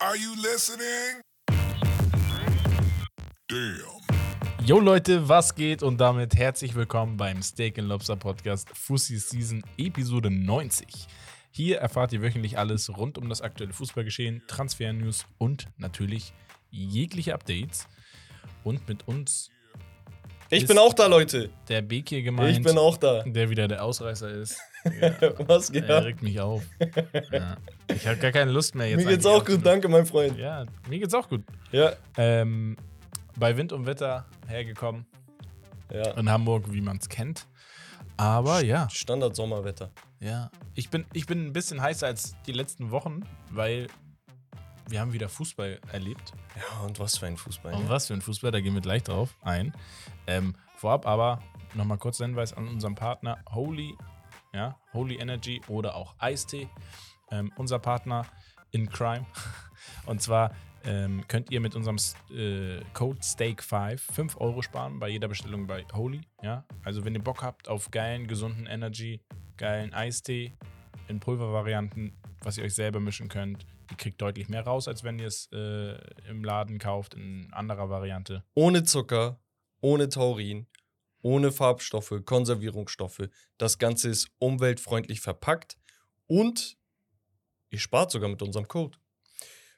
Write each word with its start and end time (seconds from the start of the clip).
Are 0.00 0.16
you 0.16 0.34
listening? 0.34 1.20
Damn. 3.48 4.66
Yo 4.66 4.78
Leute, 4.78 5.28
was 5.28 5.54
geht? 5.54 5.82
Und 5.82 5.98
damit 5.98 6.34
herzlich 6.36 6.74
willkommen 6.74 7.16
beim 7.16 7.42
Steak 7.42 7.76
Lobster 7.78 8.16
Podcast 8.16 8.68
Fussi 8.72 9.18
Season 9.18 9.62
Episode 9.76 10.30
90. 10.30 10.86
Hier 11.50 11.78
erfahrt 11.78 12.12
ihr 12.12 12.22
wöchentlich 12.22 12.58
alles 12.58 12.96
rund 12.96 13.18
um 13.18 13.28
das 13.28 13.40
aktuelle 13.42 13.72
Fußballgeschehen, 13.72 14.42
Transfer-News 14.46 15.26
und 15.38 15.66
natürlich 15.76 16.32
jegliche 16.70 17.34
Updates. 17.34 17.86
Und 18.64 18.86
mit 18.88 19.06
uns 19.08 19.50
Ich 20.50 20.62
Ist- 20.62 20.68
bin 20.68 20.78
auch 20.78 20.94
da, 20.94 21.06
Leute. 21.06 21.50
der 21.68 21.82
Beek 21.82 22.08
hier 22.08 22.22
gemeint, 22.22 22.56
Ich 22.58 22.64
bin 22.64 22.76
auch 22.78 22.96
da. 22.96 23.22
der 23.24 23.50
wieder 23.50 23.68
der 23.68 23.84
Ausreißer 23.84 24.30
ist. 24.30 24.58
Ja, 24.84 25.12
Was 25.48 25.70
geht 25.72 25.84
er 25.84 26.04
regt 26.04 26.22
mich 26.22 26.40
auf. 26.40 26.62
Ja. 27.32 27.56
Ich 27.88 28.06
habe 28.06 28.16
gar 28.18 28.32
keine 28.32 28.50
Lust 28.52 28.74
mehr 28.74 28.88
jetzt. 28.88 29.04
Mir 29.04 29.10
geht's 29.10 29.26
auch 29.26 29.44
gut, 29.44 29.64
danke, 29.64 29.88
mein 29.88 30.06
Freund. 30.06 30.36
Ja, 30.38 30.64
mir 30.88 30.98
geht's 30.98 31.14
auch 31.14 31.28
gut. 31.28 31.42
Ja. 31.72 31.92
Ähm, 32.16 32.76
bei 33.36 33.56
Wind 33.56 33.72
und 33.72 33.86
Wetter 33.86 34.26
hergekommen 34.46 35.06
Ja. 35.92 36.12
in 36.12 36.30
Hamburg, 36.30 36.72
wie 36.72 36.80
man 36.80 36.96
es 36.98 37.08
kennt. 37.08 37.46
Aber 38.16 38.62
ja, 38.62 38.88
Standard-Sommerwetter. 38.90 39.90
ja. 40.20 40.50
Ich 40.74 40.88
bin, 40.90 41.04
ich 41.12 41.26
bin 41.26 41.46
ein 41.46 41.52
bisschen 41.52 41.80
heißer 41.82 42.06
als 42.06 42.34
die 42.46 42.52
letzten 42.52 42.90
Wochen, 42.90 43.20
weil 43.50 43.86
wir 44.88 45.00
haben 45.00 45.12
wieder 45.12 45.28
Fußball 45.28 45.78
erlebt. 45.92 46.32
Ja, 46.56 46.86
und 46.86 46.98
was 47.00 47.18
für 47.18 47.26
ein 47.26 47.36
Fußball. 47.36 47.74
Und 47.74 47.84
Ne? 47.84 47.88
was 47.90 48.06
für 48.06 48.14
ein 48.14 48.22
Fußball, 48.22 48.50
da 48.50 48.60
gehen 48.60 48.74
wir 48.74 48.80
gleich 48.80 49.02
drauf 49.02 49.36
ein. 49.42 49.74
Ähm, 50.26 50.54
vorab 50.76 51.06
aber 51.06 51.40
nochmal 51.74 51.98
kurz 51.98 52.18
der 52.18 52.28
Hinweis 52.28 52.52
an 52.54 52.66
unseren 52.68 52.94
Partner 52.94 53.38
Holy, 53.52 53.94
ja, 54.52 54.78
Holy 54.92 55.16
Energy 55.16 55.60
oder 55.68 55.94
auch 55.94 56.14
Eistee. 56.18 56.68
Ähm, 57.30 57.52
unser 57.56 57.78
Partner 57.78 58.26
in 58.70 58.88
Crime. 58.88 59.26
Und 60.06 60.20
zwar 60.20 60.52
ähm, 60.84 61.24
könnt 61.28 61.50
ihr 61.50 61.60
mit 61.60 61.74
unserem 61.74 61.96
äh, 62.30 62.80
Code 62.94 63.20
Steak5 63.20 63.98
5 63.98 64.40
Euro 64.40 64.62
sparen 64.62 64.98
bei 64.98 65.08
jeder 65.08 65.28
Bestellung 65.28 65.66
bei 65.66 65.84
Holy. 65.92 66.22
Ja? 66.42 66.64
Also 66.84 67.04
wenn 67.04 67.14
ihr 67.14 67.22
Bock 67.22 67.42
habt 67.42 67.68
auf 67.68 67.90
geilen, 67.90 68.26
gesunden 68.26 68.66
Energy, 68.66 69.20
geilen 69.56 69.92
Eistee 69.92 70.56
in 71.08 71.20
Pulvervarianten, 71.20 72.16
was 72.42 72.56
ihr 72.56 72.64
euch 72.64 72.74
selber 72.74 73.00
mischen 73.00 73.28
könnt, 73.28 73.66
ihr 73.90 73.96
kriegt 73.96 74.20
deutlich 74.22 74.48
mehr 74.48 74.64
raus, 74.64 74.88
als 74.88 75.04
wenn 75.04 75.18
ihr 75.18 75.26
es 75.26 75.50
äh, 75.52 75.98
im 76.28 76.44
Laden 76.44 76.78
kauft 76.78 77.14
in 77.14 77.52
anderer 77.52 77.90
Variante. 77.90 78.44
Ohne 78.54 78.84
Zucker, 78.84 79.40
ohne 79.80 80.08
Taurin, 80.08 80.66
ohne 81.22 81.52
Farbstoffe, 81.52 82.22
Konservierungsstoffe. 82.24 83.28
Das 83.58 83.78
Ganze 83.78 84.08
ist 84.08 84.30
umweltfreundlich 84.38 85.20
verpackt 85.20 85.76
und 86.26 86.76
ihr 87.70 87.78
spart 87.78 88.10
sogar 88.10 88.28
mit 88.28 88.42
unserem 88.42 88.68
Code. 88.68 88.98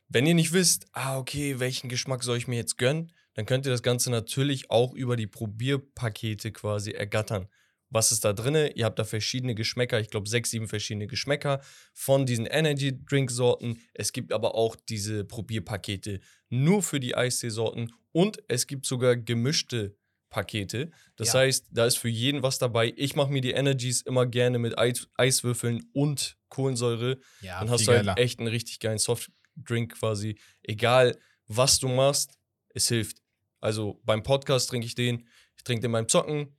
Wenn 0.09 0.27
ihr 0.27 0.35
nicht 0.35 0.53
wisst, 0.53 0.87
ah, 0.93 1.19
okay, 1.19 1.59
welchen 1.59 1.89
Geschmack 1.89 2.23
soll 2.23 2.37
ich 2.37 2.49
mir 2.49 2.57
jetzt 2.57 2.77
gönnen, 2.77 3.13
dann 3.35 3.47
könnt 3.47 3.67
ihr 3.67 3.73
das 3.73 3.83
Ganze 3.83 4.11
natürlich 4.11 4.71
auch 4.71 4.93
über 4.93 5.17
die 5.17 5.27
Probierpakete 5.27 6.53
quasi 6.53 6.91
ergattern. 6.91 7.49
Was 7.89 8.11
ist 8.11 8.25
da 8.25 8.33
drin? 8.33 8.71
Ihr 8.75 8.87
habt 8.87 8.99
da 8.99 9.05
verschiedene 9.05 9.55
Geschmäcker, 9.55 10.01
ich 10.01 10.09
glaube 10.09 10.29
sechs, 10.29 10.51
sieben 10.51 10.67
verschiedene 10.67 11.07
Geschmäcker 11.07 11.61
von 11.93 12.25
diesen 12.25 12.47
Energy 12.47 13.05
Drink 13.05 13.31
Sorten. 13.31 13.81
Es 13.93 14.13
gibt 14.13 14.33
aber 14.33 14.55
auch 14.55 14.77
diese 14.77 15.25
Probierpakete 15.25 16.21
nur 16.49 16.83
für 16.83 17.01
die 17.01 17.15
Eistee-Sorten 17.15 17.93
und 18.13 18.43
es 18.49 18.67
gibt 18.67 18.87
sogar 18.87 19.17
gemischte 19.17 19.97
Pakete. 20.33 20.91
Das 21.17 21.35
Ja. 21.35 21.41
heißt, 21.41 21.67
da 21.71 21.85
ist 21.87 21.99
für 21.99 22.09
jeden 22.09 22.43
was 22.43 22.59
dabei. 22.59 22.93
Ich 22.97 23.15
mache 23.15 23.31
mir 23.31 23.43
die 23.43 23.53
Energies 23.53 24.01
immer 24.01 24.27
gerne 24.27 24.59
mit 24.59 24.77
Eis 24.79 25.09
Eiswürfeln 25.17 25.89
und 25.93 26.37
Kohlensäure. 26.49 27.21
Ja, 27.43 27.61
Dann 27.61 27.71
hast 27.71 27.87
du 27.87 27.93
halt 27.93 28.19
echt 28.19 28.39
einen 28.41 28.49
richtig 28.49 28.81
geilen 28.81 28.99
Softdrink 28.99 29.95
quasi. 29.95 30.39
Egal, 30.63 31.19
was 31.47 31.79
du 31.79 31.89
machst, 31.89 32.39
es 32.75 32.89
hilft. 32.89 33.19
Also 33.61 34.01
beim 34.05 34.23
Podcast 34.23 34.71
trinke 34.71 34.87
ich 34.87 34.95
den, 34.95 35.29
ich 35.57 35.63
trinke 35.65 35.83
den 35.83 35.93
beim 35.93 36.09
Zocken, 36.09 36.57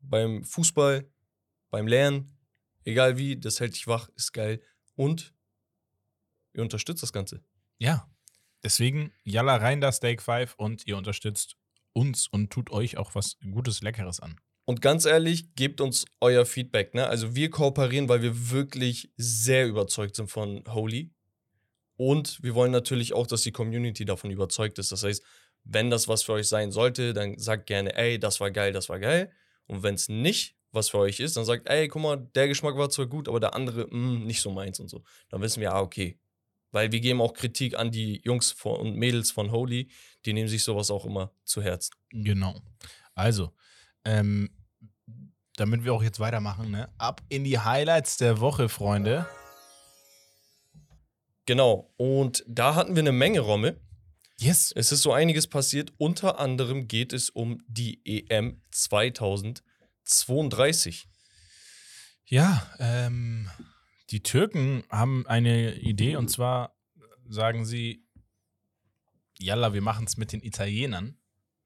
beim 0.00 0.44
Fußball, 0.44 1.10
beim 1.70 1.86
Lernen, 1.88 2.38
egal 2.84 3.18
wie, 3.18 3.36
das 3.36 3.58
hält 3.60 3.74
dich 3.74 3.86
wach, 3.88 4.08
ist 4.16 4.32
geil. 4.32 4.62
Und 4.94 5.34
ihr 6.54 6.62
unterstützt 6.62 7.02
das 7.02 7.12
Ganze. 7.12 7.44
Ja. 7.78 8.08
Deswegen, 8.62 9.12
Jalla 9.24 9.56
rein 9.56 9.80
da 9.80 9.92
Steak 9.92 10.22
5 10.22 10.54
und 10.56 10.86
ihr 10.86 10.96
unterstützt 10.96 11.56
uns 11.92 12.26
und 12.28 12.50
tut 12.50 12.70
euch 12.70 12.96
auch 12.96 13.14
was 13.14 13.36
Gutes, 13.50 13.82
Leckeres 13.82 14.20
an. 14.20 14.36
Und 14.64 14.82
ganz 14.82 15.06
ehrlich, 15.06 15.54
gebt 15.54 15.80
uns 15.80 16.04
euer 16.20 16.44
Feedback. 16.44 16.94
Ne? 16.94 17.06
Also 17.06 17.34
wir 17.34 17.48
kooperieren, 17.48 18.08
weil 18.08 18.20
wir 18.20 18.50
wirklich 18.50 19.10
sehr 19.16 19.66
überzeugt 19.66 20.14
sind 20.14 20.30
von 20.30 20.62
Holy. 20.68 21.10
Und 21.96 22.42
wir 22.42 22.54
wollen 22.54 22.70
natürlich 22.70 23.14
auch, 23.14 23.26
dass 23.26 23.42
die 23.42 23.50
Community 23.50 24.04
davon 24.04 24.30
überzeugt 24.30 24.78
ist. 24.78 24.92
Das 24.92 25.02
heißt, 25.02 25.22
wenn 25.64 25.90
das 25.90 26.06
was 26.06 26.22
für 26.22 26.34
euch 26.34 26.48
sein 26.48 26.70
sollte, 26.70 27.12
dann 27.12 27.38
sagt 27.38 27.66
gerne, 27.66 27.96
ey, 27.96 28.18
das 28.18 28.40
war 28.40 28.50
geil, 28.50 28.72
das 28.72 28.88
war 28.88 28.98
geil. 28.98 29.32
Und 29.66 29.82
wenn 29.82 29.94
es 29.94 30.08
nicht 30.08 30.56
was 30.70 30.90
für 30.90 30.98
euch 30.98 31.18
ist, 31.20 31.36
dann 31.36 31.44
sagt, 31.44 31.68
ey, 31.68 31.88
guck 31.88 32.02
mal, 32.02 32.16
der 32.34 32.48
Geschmack 32.48 32.76
war 32.76 32.90
zwar 32.90 33.06
gut, 33.06 33.28
aber 33.28 33.40
der 33.40 33.54
andere, 33.54 33.86
mh, 33.90 34.24
nicht 34.26 34.40
so 34.40 34.50
meins 34.50 34.80
und 34.80 34.88
so. 34.88 35.02
Dann 35.30 35.40
wissen 35.40 35.60
wir, 35.60 35.72
ah, 35.72 35.80
okay. 35.80 36.18
Weil 36.70 36.92
wir 36.92 37.00
geben 37.00 37.20
auch 37.20 37.32
Kritik 37.32 37.78
an 37.78 37.90
die 37.90 38.20
Jungs 38.24 38.52
von, 38.52 38.80
und 38.80 38.96
Mädels 38.96 39.30
von 39.30 39.50
Holy, 39.50 39.90
die 40.24 40.32
nehmen 40.32 40.48
sich 40.48 40.64
sowas 40.64 40.90
auch 40.90 41.06
immer 41.06 41.32
zu 41.44 41.62
Herzen. 41.62 41.94
Genau. 42.10 42.60
Also, 43.14 43.54
ähm, 44.04 44.50
damit 45.56 45.84
wir 45.84 45.92
auch 45.92 46.02
jetzt 46.02 46.20
weitermachen, 46.20 46.70
ne? 46.70 46.92
Ab 46.98 47.22
in 47.28 47.44
die 47.44 47.58
Highlights 47.58 48.16
der 48.16 48.40
Woche, 48.40 48.68
Freunde. 48.68 49.26
Genau. 51.46 51.92
Und 51.96 52.44
da 52.46 52.74
hatten 52.74 52.94
wir 52.94 53.02
eine 53.02 53.12
Menge 53.12 53.40
Romme. 53.40 53.80
Yes. 54.38 54.72
Es 54.76 54.92
ist 54.92 55.02
so 55.02 55.12
einiges 55.12 55.48
passiert. 55.48 55.92
Unter 55.96 56.38
anderem 56.38 56.86
geht 56.86 57.12
es 57.12 57.30
um 57.30 57.60
die 57.66 58.00
EM 58.04 58.62
2032. 58.70 61.08
Ja, 62.26 62.70
ähm, 62.78 63.50
die 64.10 64.22
Türken 64.22 64.84
haben 64.90 65.26
eine 65.26 65.74
Idee 65.76 66.16
und 66.16 66.28
zwar 66.28 66.74
sagen 67.28 67.64
sie, 67.64 68.04
Jalla, 69.38 69.72
wir 69.72 69.82
machen 69.82 70.06
es 70.06 70.16
mit 70.16 70.32
den 70.32 70.42
Italienern. 70.42 71.16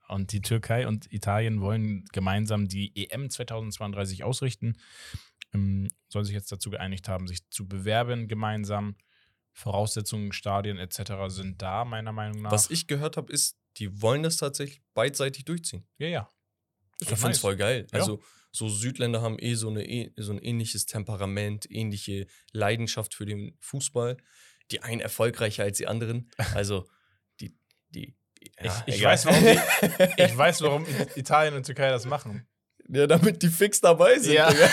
Und 0.08 0.32
die 0.32 0.42
Türkei 0.42 0.86
und 0.86 1.10
Italien 1.10 1.62
wollen 1.62 2.04
gemeinsam 2.12 2.68
die 2.68 2.92
EM 2.94 3.30
2032 3.30 4.24
ausrichten. 4.24 4.76
Ähm, 5.54 5.88
soll 6.08 6.24
sich 6.24 6.34
jetzt 6.34 6.52
dazu 6.52 6.68
geeinigt 6.68 7.08
haben, 7.08 7.26
sich 7.26 7.48
zu 7.48 7.66
bewerben 7.66 8.28
gemeinsam. 8.28 8.96
Voraussetzungen, 9.54 10.32
Stadien 10.32 10.78
etc. 10.78 11.12
sind 11.28 11.60
da, 11.62 11.84
meiner 11.84 12.12
Meinung 12.12 12.42
nach. 12.42 12.52
Was 12.52 12.70
ich 12.70 12.86
gehört 12.86 13.16
habe, 13.16 13.32
ist, 13.32 13.58
die 13.76 14.02
wollen 14.02 14.22
das 14.22 14.38
tatsächlich 14.38 14.82
beidseitig 14.94 15.44
durchziehen. 15.44 15.86
ja, 15.98 16.08
ja. 16.08 16.28
Ich 17.02 17.08
finde 17.08 17.20
es 17.20 17.36
nice. 17.36 17.38
voll 17.40 17.56
geil. 17.56 17.86
Ja. 17.92 17.98
Also, 18.00 18.22
so 18.50 18.68
Südländer 18.68 19.22
haben 19.22 19.38
eh 19.38 19.54
so, 19.54 19.70
eine, 19.70 19.84
eh- 19.88 20.12
so 20.16 20.32
ein 20.32 20.38
ähnliches 20.38 20.86
Temperament, 20.86 21.66
ähnliche 21.70 22.26
Leidenschaft 22.52 23.14
für 23.14 23.24
den 23.24 23.56
Fußball. 23.60 24.16
Die 24.70 24.82
einen 24.82 25.00
erfolgreicher 25.00 25.64
als 25.64 25.78
die 25.78 25.86
anderen. 25.86 26.30
Also, 26.54 26.86
die. 27.40 27.56
die 27.90 28.14
ja, 28.60 28.82
ich, 28.86 28.96
ich, 28.96 29.02
weiß, 29.04 29.26
warum 29.26 29.44
die, 29.44 29.58
ich 30.22 30.36
weiß, 30.36 30.60
warum 30.62 30.86
Italien 31.14 31.54
und 31.54 31.64
Türkei 31.64 31.90
das 31.90 32.04
machen. 32.06 32.46
ja, 32.88 33.06
damit 33.06 33.42
die 33.42 33.48
fix 33.48 33.80
dabei 33.80 34.18
sind. 34.18 34.34
Ja. 34.34 34.52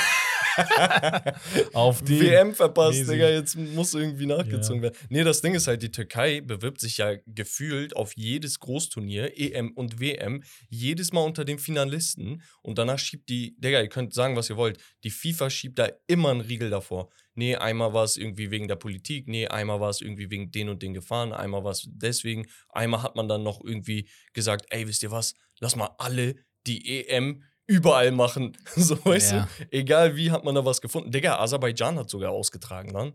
Auf 1.74 2.02
die 2.02 2.22
WM 2.22 2.54
verpasst. 2.54 3.10
Digga, 3.10 3.30
jetzt 3.30 3.56
muss 3.56 3.94
irgendwie 3.94 4.26
nachgezogen 4.26 4.82
werden. 4.82 4.96
Nee, 5.10 5.24
das 5.24 5.42
Ding 5.42 5.54
ist 5.54 5.68
halt, 5.68 5.82
die 5.82 5.92
Türkei 5.92 6.42
bewirbt 6.42 6.80
sich 6.80 6.98
ja 6.98 7.16
gefühlt 7.26 7.96
auf 7.96 8.14
jedes 8.16 8.60
Großturnier, 8.60 9.38
EM 9.38 9.72
und 9.72 10.00
WM, 10.00 10.44
jedes 10.70 11.14
Mal 11.14 11.22
unter 11.22 11.46
den 11.46 11.60
Finalisten 11.60 12.42
und 12.62 12.78
danach 12.78 13.00
schiebt 13.00 13.30
die, 13.30 13.56
Digga, 13.60 13.82
ihr 13.82 13.90
könnt 13.90 14.14
sagen, 14.14 14.36
was 14.36 14.50
ihr 14.50 14.58
wollt, 14.58 14.80
die 15.04 15.12
FIFA 15.12 15.50
schiebt 15.50 15.80
da 15.80 15.90
immer 16.08 16.32
einen 16.32 16.42
Riegel 16.42 16.70
davor. 16.70 17.10
Nee, 17.36 17.56
einmal 17.56 17.94
war 17.94 18.04
es 18.04 18.18
irgendwie 18.18 18.52
wegen 18.52 18.68
der 18.68 18.76
Politik, 18.76 19.28
nee, 19.28 19.48
einmal 19.48 19.80
war 19.80 19.90
es 19.90 20.02
irgendwie 20.02 20.30
wegen 20.30 20.52
den 20.52 20.68
und 20.68 20.84
den 20.84 20.94
Gefahren, 20.94 21.32
einmal 21.32 21.64
war 21.64 21.72
es 21.72 21.88
deswegen, 21.88 22.46
einmal 22.68 23.02
hat 23.02 23.16
man 23.16 23.30
dann 23.30 23.44
noch 23.44 23.64
irgendwie 23.64 24.10
gesagt, 24.34 24.66
ey, 24.72 24.88
wisst 24.88 25.04
ihr 25.04 25.12
was, 25.12 25.36
lass 25.60 25.76
mal 25.76 25.96
alle 25.98 26.36
die 26.68 27.08
EM 27.08 27.44
überall 27.70 28.12
machen. 28.12 28.58
So, 28.76 28.98
weißt 29.06 29.32
Ja. 29.32 29.48
du? 29.60 29.66
Egal 29.72 30.16
wie, 30.16 30.32
hat 30.32 30.44
man 30.44 30.56
da 30.56 30.66
was 30.66 30.82
gefunden. 30.82 31.12
Digga, 31.12 31.40
Aserbaidschan 31.40 31.98
hat 31.98 32.10
sogar 32.10 32.32
ausgetragen 32.32 32.94
dann. 32.94 33.14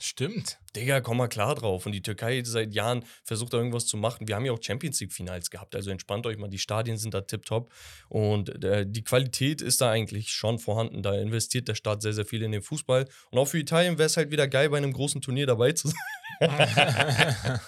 Stimmt. 0.00 0.58
Digga, 0.74 1.00
komm 1.00 1.18
mal 1.18 1.28
klar 1.28 1.54
drauf. 1.54 1.84
Und 1.84 1.92
die 1.92 2.02
Türkei 2.02 2.42
seit 2.44 2.72
Jahren 2.72 3.04
versucht 3.24 3.52
da 3.52 3.58
irgendwas 3.58 3.86
zu 3.86 3.96
machen. 3.96 4.28
Wir 4.28 4.36
haben 4.36 4.44
ja 4.44 4.52
auch 4.52 4.62
Champions 4.62 5.00
League-Finals 5.00 5.50
gehabt. 5.50 5.74
Also 5.74 5.90
entspannt 5.90 6.24
euch 6.26 6.38
mal, 6.38 6.48
die 6.48 6.58
Stadien 6.58 6.96
sind 6.96 7.14
da 7.14 7.20
tipptopp. 7.20 7.72
Und 8.08 8.64
äh, 8.64 8.86
die 8.86 9.02
Qualität 9.04 9.60
ist 9.60 9.80
da 9.80 9.90
eigentlich 9.90 10.30
schon 10.30 10.58
vorhanden. 10.58 11.02
Da 11.02 11.14
investiert 11.14 11.68
der 11.68 11.74
Staat 11.74 12.02
sehr, 12.02 12.12
sehr 12.12 12.24
viel 12.26 12.42
in 12.42 12.52
den 12.52 12.62
Fußball. 12.62 13.06
Und 13.30 13.38
auch 13.38 13.46
für 13.46 13.58
Italien 13.58 13.98
wäre 13.98 14.06
es 14.06 14.16
halt 14.16 14.30
wieder 14.30 14.48
geil, 14.48 14.70
bei 14.70 14.78
einem 14.78 14.92
großen 14.92 15.20
Turnier 15.20 15.46
dabei 15.46 15.72
zu 15.72 15.88
sein. 15.88 15.98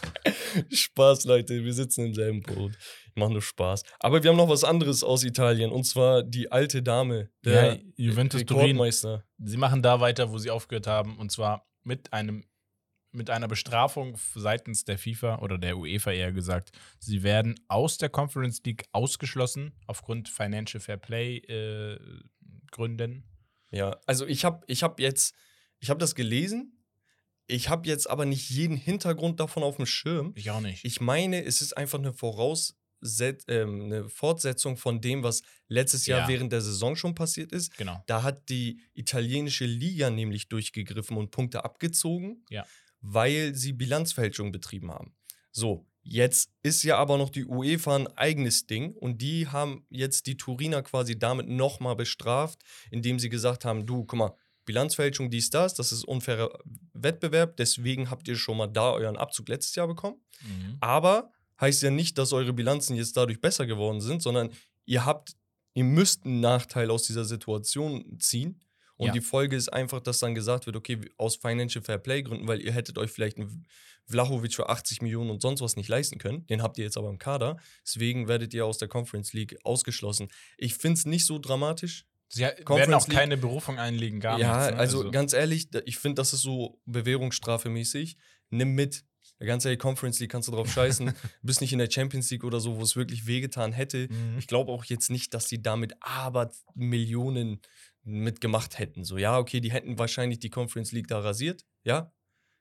Spaß, 0.71 1.25
Leute. 1.25 1.65
Wir 1.65 1.75
sitzen 1.75 2.07
im 2.07 2.15
selben 2.15 2.43
Boot. 2.43 2.73
Macht 3.15 3.33
nur 3.33 3.43
Spaß. 3.43 3.83
Aber 3.99 4.23
wir 4.23 4.31
haben 4.31 4.37
noch 4.37 4.49
was 4.49 4.65
anderes 4.65 5.03
aus 5.03 5.25
Italien. 5.25 5.73
Und 5.73 5.85
zwar 5.85 6.23
die 6.23 6.51
alte 6.53 6.83
Dame. 6.83 7.31
Der 7.45 7.75
ja, 7.75 7.79
Juventus 7.97 8.45
Turin. 8.45 8.63
Rekordmeister. 8.63 9.25
Sie 9.39 9.57
machen 9.57 9.83
da 9.83 10.01
weiter, 10.01 10.31
wo 10.31 10.39
sie 10.39 10.51
aufgehört 10.51 10.87
haben, 10.87 11.19
und 11.19 11.33
zwar 11.33 11.67
mit 11.83 12.13
einem 12.13 12.45
mit 13.13 13.29
einer 13.29 13.49
Bestrafung 13.49 14.17
seitens 14.35 14.85
der 14.85 14.97
FIFA 14.97 15.41
oder 15.41 15.59
der 15.59 15.77
UEFA 15.77 16.13
eher 16.13 16.33
gesagt. 16.33 16.71
Sie 16.99 17.23
werden 17.23 17.59
aus 17.69 17.99
der 17.99 18.09
Conference 18.09 18.63
League 18.65 18.85
ausgeschlossen 18.93 19.73
aufgrund 19.87 20.29
Financial 20.29 20.81
Fair 20.81 20.97
Play 20.97 21.39
äh, 21.39 21.99
Gründen. 22.71 23.25
Ja, 23.73 23.99
also 24.07 24.27
ich 24.27 24.45
habe 24.45 24.65
ich 24.69 24.83
hab 24.83 25.01
jetzt, 25.01 25.35
ich 25.81 25.91
habe 25.91 25.99
das 25.99 26.15
gelesen. 26.15 26.77
Ich 27.47 27.69
habe 27.69 27.89
jetzt 27.89 28.09
aber 28.09 28.27
nicht 28.27 28.49
jeden 28.49 28.77
Hintergrund 28.77 29.41
davon 29.41 29.65
auf 29.65 29.77
dem 29.77 29.87
Schirm. 29.87 30.33
Ich 30.37 30.53
auch 30.53 30.61
nicht. 30.61 30.85
Ich 30.85 31.01
meine, 31.01 31.43
es 31.45 31.63
ist 31.63 31.77
einfach 31.77 31.99
eine 31.99 32.13
Vorausset 33.03 33.45
ähm, 33.49 33.83
eine 33.83 34.09
Fortsetzung 34.09 34.77
von 34.77 35.01
dem, 35.01 35.23
was 35.23 35.43
letztes 35.69 36.07
Jahr 36.07 36.21
Ja. 36.21 36.29
während 36.29 36.53
der 36.53 36.61
Saison 36.61 36.97
schon 36.97 37.15
passiert 37.15 37.53
ist. 37.53 37.77
genau. 37.77 38.03
Da 38.07 38.23
hat 38.23 38.49
die 38.49 38.81
italienische 38.95 39.65
Liga 39.67 40.11
nämlich 40.11 40.49
durchgegriffen 40.49 41.17
und 41.17 41.31
Punkte 41.31 41.65
abgezogen, 41.65 42.45
Ja. 42.51 42.67
weil 43.01 43.55
sie 43.55 43.73
Bilanzfälschung 43.73 44.53
betrieben 44.53 44.91
haben. 44.91 45.15
So, 45.53 45.87
jetzt 46.03 46.51
ist 46.63 46.83
ja 46.83 46.97
aber 46.99 47.17
noch 47.19 47.31
die 47.31 47.45
UEFA 47.45 47.97
ein 47.97 48.07
eigenes 48.17 48.67
Ding 48.67 48.93
und 48.95 49.21
die 49.23 49.49
haben 49.49 49.87
jetzt 49.91 50.27
die 50.27 50.37
Turiner 50.37 50.83
quasi 50.83 51.19
damit 51.19 51.49
nochmal 51.49 51.97
bestraft, 51.97 52.61
indem 52.91 53.19
sie 53.19 53.29
gesagt 53.29 53.65
haben, 53.65 53.87
du, 53.87 54.05
guck 54.05 54.19
mal, 54.19 54.37
Bilanzfälschung, 54.67 55.31
dies, 55.31 55.51
das, 55.51 55.75
das 55.75 55.91
ist 55.91 56.05
unfairer 56.05 56.57
Wettbewerb, 56.93 57.57
deswegen 57.57 58.11
habt 58.11 58.29
ihr 58.29 58.37
schon 58.37 58.57
mal 58.59 58.69
da 58.69 58.93
euren 58.93 59.17
Abzug 59.17 59.49
letztes 59.49 59.75
Jahr 59.75 59.89
bekommen. 59.89 60.21
Mhm. 60.43 60.77
Aber 60.81 61.33
heißt 61.61 61.83
ja 61.83 61.91
nicht, 61.91 62.19
dass 62.19 62.33
eure 62.33 62.53
Bilanzen 62.53 62.97
jetzt 62.97 63.17
dadurch 63.17 63.41
besser 63.41 63.67
geworden 63.67 64.01
sind, 64.01 64.23
sondern 64.23 64.51
ihr 64.87 65.05
habt, 65.05 65.35
ihr 65.75 65.85
müsst 65.85 66.25
einen 66.25 66.41
Nachteil 66.41 66.91
aus 66.91 67.05
dieser 67.05 67.25
Situation 67.25 68.19
ziehen. 68.19 68.61
Und 68.97 69.07
Ja. 69.09 69.13
die 69.13 69.21
Folge 69.21 69.57
ist 69.57 69.71
einfach, 69.73 70.01
dass 70.01 70.19
dann 70.19 70.35
gesagt 70.35 70.67
wird, 70.67 70.77
okay, 70.77 71.01
aus 71.17 71.37
Financial 71.37 71.83
Fair 71.83 71.97
Play 71.99 72.23
Gründen, 72.23 72.47
weil 72.49 72.61
ihr 72.61 72.73
hättet 72.73 72.99
euch 72.99 73.11
vielleicht 73.11 73.39
einen 73.39 73.67
Vlahovic 74.07 74.55
für 74.55 74.69
80 74.69 75.01
Millionen 75.03 75.31
und 75.31 75.41
sonst 75.41 75.61
was 75.63 75.77
nicht 75.77 75.89
leisten 75.89 76.19
können. 76.19 76.47
Den 76.49 76.63
habt 76.63 76.77
ihr 76.77 76.85
jetzt 76.85 76.99
aber 76.99 77.09
im 77.09 77.19
Kader. 77.19 77.57
Deswegen 77.87 78.29
werdet 78.29 78.53
ihr 78.53 78.67
aus 78.67 78.77
der 78.79 78.89
Conference 78.89 79.33
League 79.33 79.57
ausgeschlossen. 79.65 80.29
Ich 80.59 80.75
finde 80.75 80.99
es 80.99 81.07
nicht 81.07 81.25
so 81.25 81.39
dramatisch. 81.39 82.05
Sie 82.29 82.43
werden 82.43 82.65
Conference 82.65 83.05
auch 83.05 83.09
League- 83.09 83.17
keine 83.19 83.37
Berufung 83.39 83.79
einlegen, 83.79 84.21
gar 84.21 84.39
ja, 84.39 84.57
nichts. 84.59 84.73
ne? 84.73 84.79
also, 84.79 85.11
ganz 85.11 85.33
ehrlich, 85.33 85.69
ich 85.87 85.97
finde, 85.99 86.17
das 86.17 86.33
ist 86.33 86.43
so 86.43 86.79
Bewährungsstrafe-mäßig. 86.87 88.17
Nimm 88.51 88.75
mit. 88.75 89.05
Ganz 89.41 89.65
ehrlich, 89.65 89.79
Conference 89.79 90.21
League 90.21 90.31
kannst 90.31 90.49
du 90.49 90.53
drauf 90.53 90.71
scheißen. 90.71 91.07
Du 91.41 91.47
bist 91.47 91.61
nicht 91.61 91.73
in 91.73 91.79
der 91.79 91.91
Champions 91.91 92.31
League 92.31 92.45
oder 92.45 92.61
so, 92.61 92.77
wo 92.77 92.83
es 92.83 92.97
wirklich 92.97 93.27
wehgetan 93.27 93.73
hätte. 93.73 94.09
Mhm. 94.11 94.39
Ich 94.39 94.47
glaube 94.47 94.71
auch 94.71 94.85
jetzt 94.85 95.11
nicht, 95.11 95.33
dass 95.35 95.47
die 95.47 95.63
damit 95.63 95.95
aber 96.01 96.51
Millionen 96.75 97.61
mitgemacht 98.03 98.79
hätten. 98.79 99.05
So, 99.05 99.19
ja, 99.19 99.39
okay, 99.39 99.61
die 99.61 99.73
hätten 99.73 99.99
wahrscheinlich 99.99 100.39
die 100.39 100.51
Conference 100.51 100.93
League 100.93 101.09
da 101.09 101.21
rasiert, 101.21 101.65
ja. 101.85 102.13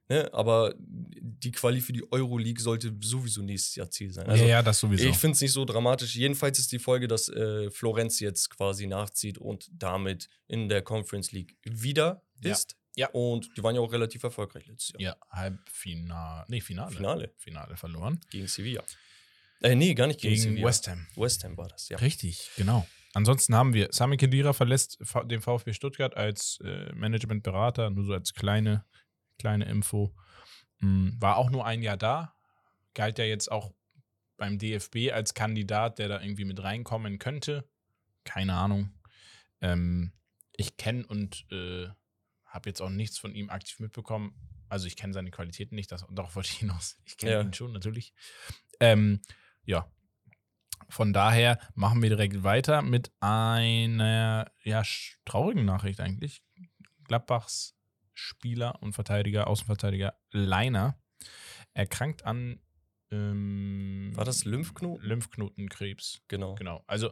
Ne? 0.10 0.28
Aber 0.34 0.74
die 0.80 1.52
Quali 1.52 1.82
für 1.82 1.94
die 1.94 2.12
Euroleague 2.12 2.62
sollte 2.62 2.92
sowieso 3.00 3.44
nächstes 3.44 3.76
Jahr 3.76 3.92
Ziel 3.92 4.12
sein. 4.12 4.26
Also, 4.26 4.44
ja, 4.44 4.50
ja, 4.50 4.64
das 4.64 4.80
sowieso. 4.80 5.08
ich 5.08 5.18
finde 5.18 5.36
es 5.36 5.42
nicht 5.42 5.52
so 5.52 5.66
dramatisch. 5.66 6.16
Jedenfalls 6.16 6.58
ist 6.58 6.72
die 6.72 6.80
Folge, 6.80 7.08
dass 7.08 7.30
äh, 7.30 7.70
Florenz 7.70 8.20
jetzt 8.20 8.50
quasi 8.50 8.88
nachzieht 8.88 9.38
und 9.38 9.70
damit 9.72 10.28
in 10.48 10.68
der 10.68 10.82
Conference 10.82 11.32
League 11.32 11.58
wieder 11.64 12.24
ist. 12.42 12.72
Ja. 12.72 12.78
Und 13.08 13.50
die 13.58 13.64
waren 13.64 13.76
ja 13.76 13.82
auch 13.82 13.92
relativ 13.92 14.24
erfolgreich 14.24 14.68
letztes 14.68 14.94
Jahr. 15.00 15.16
ja, 15.16 15.16
Halbfinale. 15.32 16.46
Nee, 16.50 16.62
Finale. 16.62 16.92
Finale 16.96 17.34
Finale 17.38 17.76
verloren. 17.78 18.20
gegen 18.30 18.48
Sevilla. 18.48 18.84
Äh, 19.62 19.76
nee, 19.76 19.94
gar 19.94 20.08
nicht 20.08 20.22
gegen, 20.22 20.36
Gegen 20.36 20.44
Sevilla. 20.52 20.68
West 20.68 20.88
Ham. 20.88 21.08
West 21.16 21.44
Ham 21.44 21.58
war 21.58 21.68
das, 21.68 21.90
ja. 21.90 21.98
Richtig, 21.98 22.50
genau. 22.56 22.88
Ansonsten 23.14 23.56
haben 23.56 23.74
wir 23.74 23.90
Sami 23.92 24.18
Khedira 24.18 24.54
verlässt 24.54 25.00
den 25.26 25.42
VfB 25.42 25.74
Stuttgart 25.74 26.16
als 26.16 26.60
äh, 26.64 26.94
Managementberater, 26.94 27.90
nur 27.90 28.06
so 28.06 28.14
als 28.14 28.34
kleine, 28.34 28.86
kleine 29.40 29.66
Info. 29.66 30.16
Mm, 30.80 31.10
War 31.20 31.38
auch 31.38 31.50
nur 31.50 31.66
ein 31.66 31.82
Jahr 31.82 31.98
da, 31.98 32.36
galt 32.94 33.18
ja 33.18 33.26
jetzt 33.26 33.52
auch 33.52 33.74
beim 34.38 34.58
DFB 34.60 35.12
als 35.12 35.34
Kandidat, 35.34 36.00
der 36.00 36.08
da 36.08 36.22
irgendwie 36.22 36.46
mit 36.46 36.62
reinkommen 36.64 37.20
könnte. 37.20 37.68
Keine 38.24 38.54
Ahnung. 38.54 38.94
Ähm, 39.60 40.14
ich 40.56 40.78
kenne 40.78 41.06
und 41.08 41.46
äh, 41.52 41.88
habe 42.50 42.70
jetzt 42.70 42.82
auch 42.82 42.90
nichts 42.90 43.18
von 43.18 43.34
ihm 43.34 43.50
aktiv 43.50 43.80
mitbekommen. 43.80 44.34
Also 44.68 44.88
ich 44.88 44.96
kenne 44.96 45.14
seine 45.14 45.32
Qualitäten 45.32 45.76
nicht, 45.76 45.92
das, 45.92 46.06
darauf 46.12 46.36
wollte 46.36 46.50
ich 46.50 46.58
hinaus. 46.60 46.98
Ich 47.06 47.18
kenne 47.18 47.32
Ja. 47.34 47.42
ihn 47.42 47.54
schon, 47.54 47.72
natürlich. 47.72 48.14
Ähm, 48.80 49.22
ja, 49.66 49.92
von 50.90 51.14
daher 51.14 51.60
machen 51.76 52.02
wir 52.02 52.10
direkt 52.10 52.44
weiter 52.44 52.82
mit 52.82 53.12
einer 53.20 54.52
ja, 54.64 54.84
traurigen 55.26 55.66
Nachricht 55.66 56.00
eigentlich. 56.00 56.42
Gladbachs 57.06 57.76
Spieler 58.14 58.82
und 58.82 58.94
Verteidiger, 58.94 59.48
Außenverteidiger 59.48 60.14
Leiner 60.32 61.00
erkrankt 61.74 62.26
an 62.26 62.60
ähm, 63.12 64.12
War 64.16 64.26
das 64.26 64.46
Lymphknoten? 64.46 65.06
Lymphknotenkrebs. 65.08 66.22
Genau. 66.28 66.56
Genau. 66.56 66.84
Also, 66.88 67.12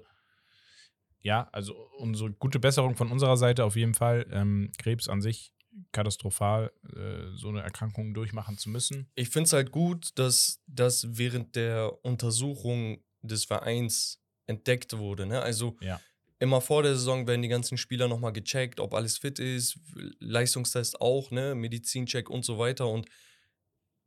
ja, 1.21 1.49
also 1.51 1.75
unsere 1.97 2.31
gute 2.31 2.59
Besserung 2.59 2.95
von 2.95 3.11
unserer 3.11 3.37
Seite 3.37 3.65
auf 3.65 3.75
jeden 3.75 3.93
Fall. 3.93 4.25
Ähm, 4.31 4.71
Krebs 4.77 5.09
an 5.09 5.21
sich 5.21 5.53
katastrophal, 5.91 6.71
äh, 6.95 7.35
so 7.35 7.49
eine 7.49 7.61
Erkrankung 7.61 8.13
durchmachen 8.13 8.57
zu 8.57 8.69
müssen. 8.69 9.09
Ich 9.15 9.29
finde 9.29 9.47
es 9.47 9.53
halt 9.53 9.71
gut, 9.71 10.17
dass 10.17 10.61
das 10.67 11.05
während 11.17 11.55
der 11.55 12.03
Untersuchung 12.03 13.03
des 13.21 13.45
Vereins 13.45 14.21
entdeckt 14.47 14.97
wurde. 14.97 15.25
Ne? 15.25 15.41
Also 15.41 15.77
Ja. 15.81 15.99
immer 16.39 16.61
vor 16.61 16.83
der 16.83 16.95
Saison 16.95 17.27
werden 17.27 17.41
die 17.41 17.47
ganzen 17.47 17.77
Spieler 17.77 18.07
nochmal 18.07 18.33
gecheckt, 18.33 18.79
ob 18.79 18.93
alles 18.93 19.17
fit 19.17 19.39
ist, 19.39 19.79
Leistungstest 20.19 21.01
auch, 21.01 21.31
ne? 21.31 21.53
Medizincheck 21.55 22.29
und 22.29 22.45
so 22.45 22.57
weiter. 22.57 22.87
Und 22.87 23.07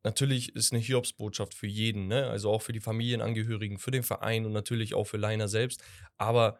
natürlich 0.02 0.54
ist 0.56 0.72
eine 0.72 0.80
Hiobsbotschaft 0.80 1.54
für 1.54 1.66
jeden, 1.66 2.06
ne? 2.06 2.28
also 2.28 2.50
auch 2.50 2.62
für 2.62 2.72
die 2.72 2.80
Familienangehörigen, 2.80 3.78
für 3.78 3.90
den 3.90 4.02
Verein 4.02 4.46
und 4.46 4.52
natürlich 4.52 4.94
auch 4.94 5.04
für 5.04 5.18
Leiner 5.18 5.48
selbst. 5.48 5.82
Aber 6.16 6.58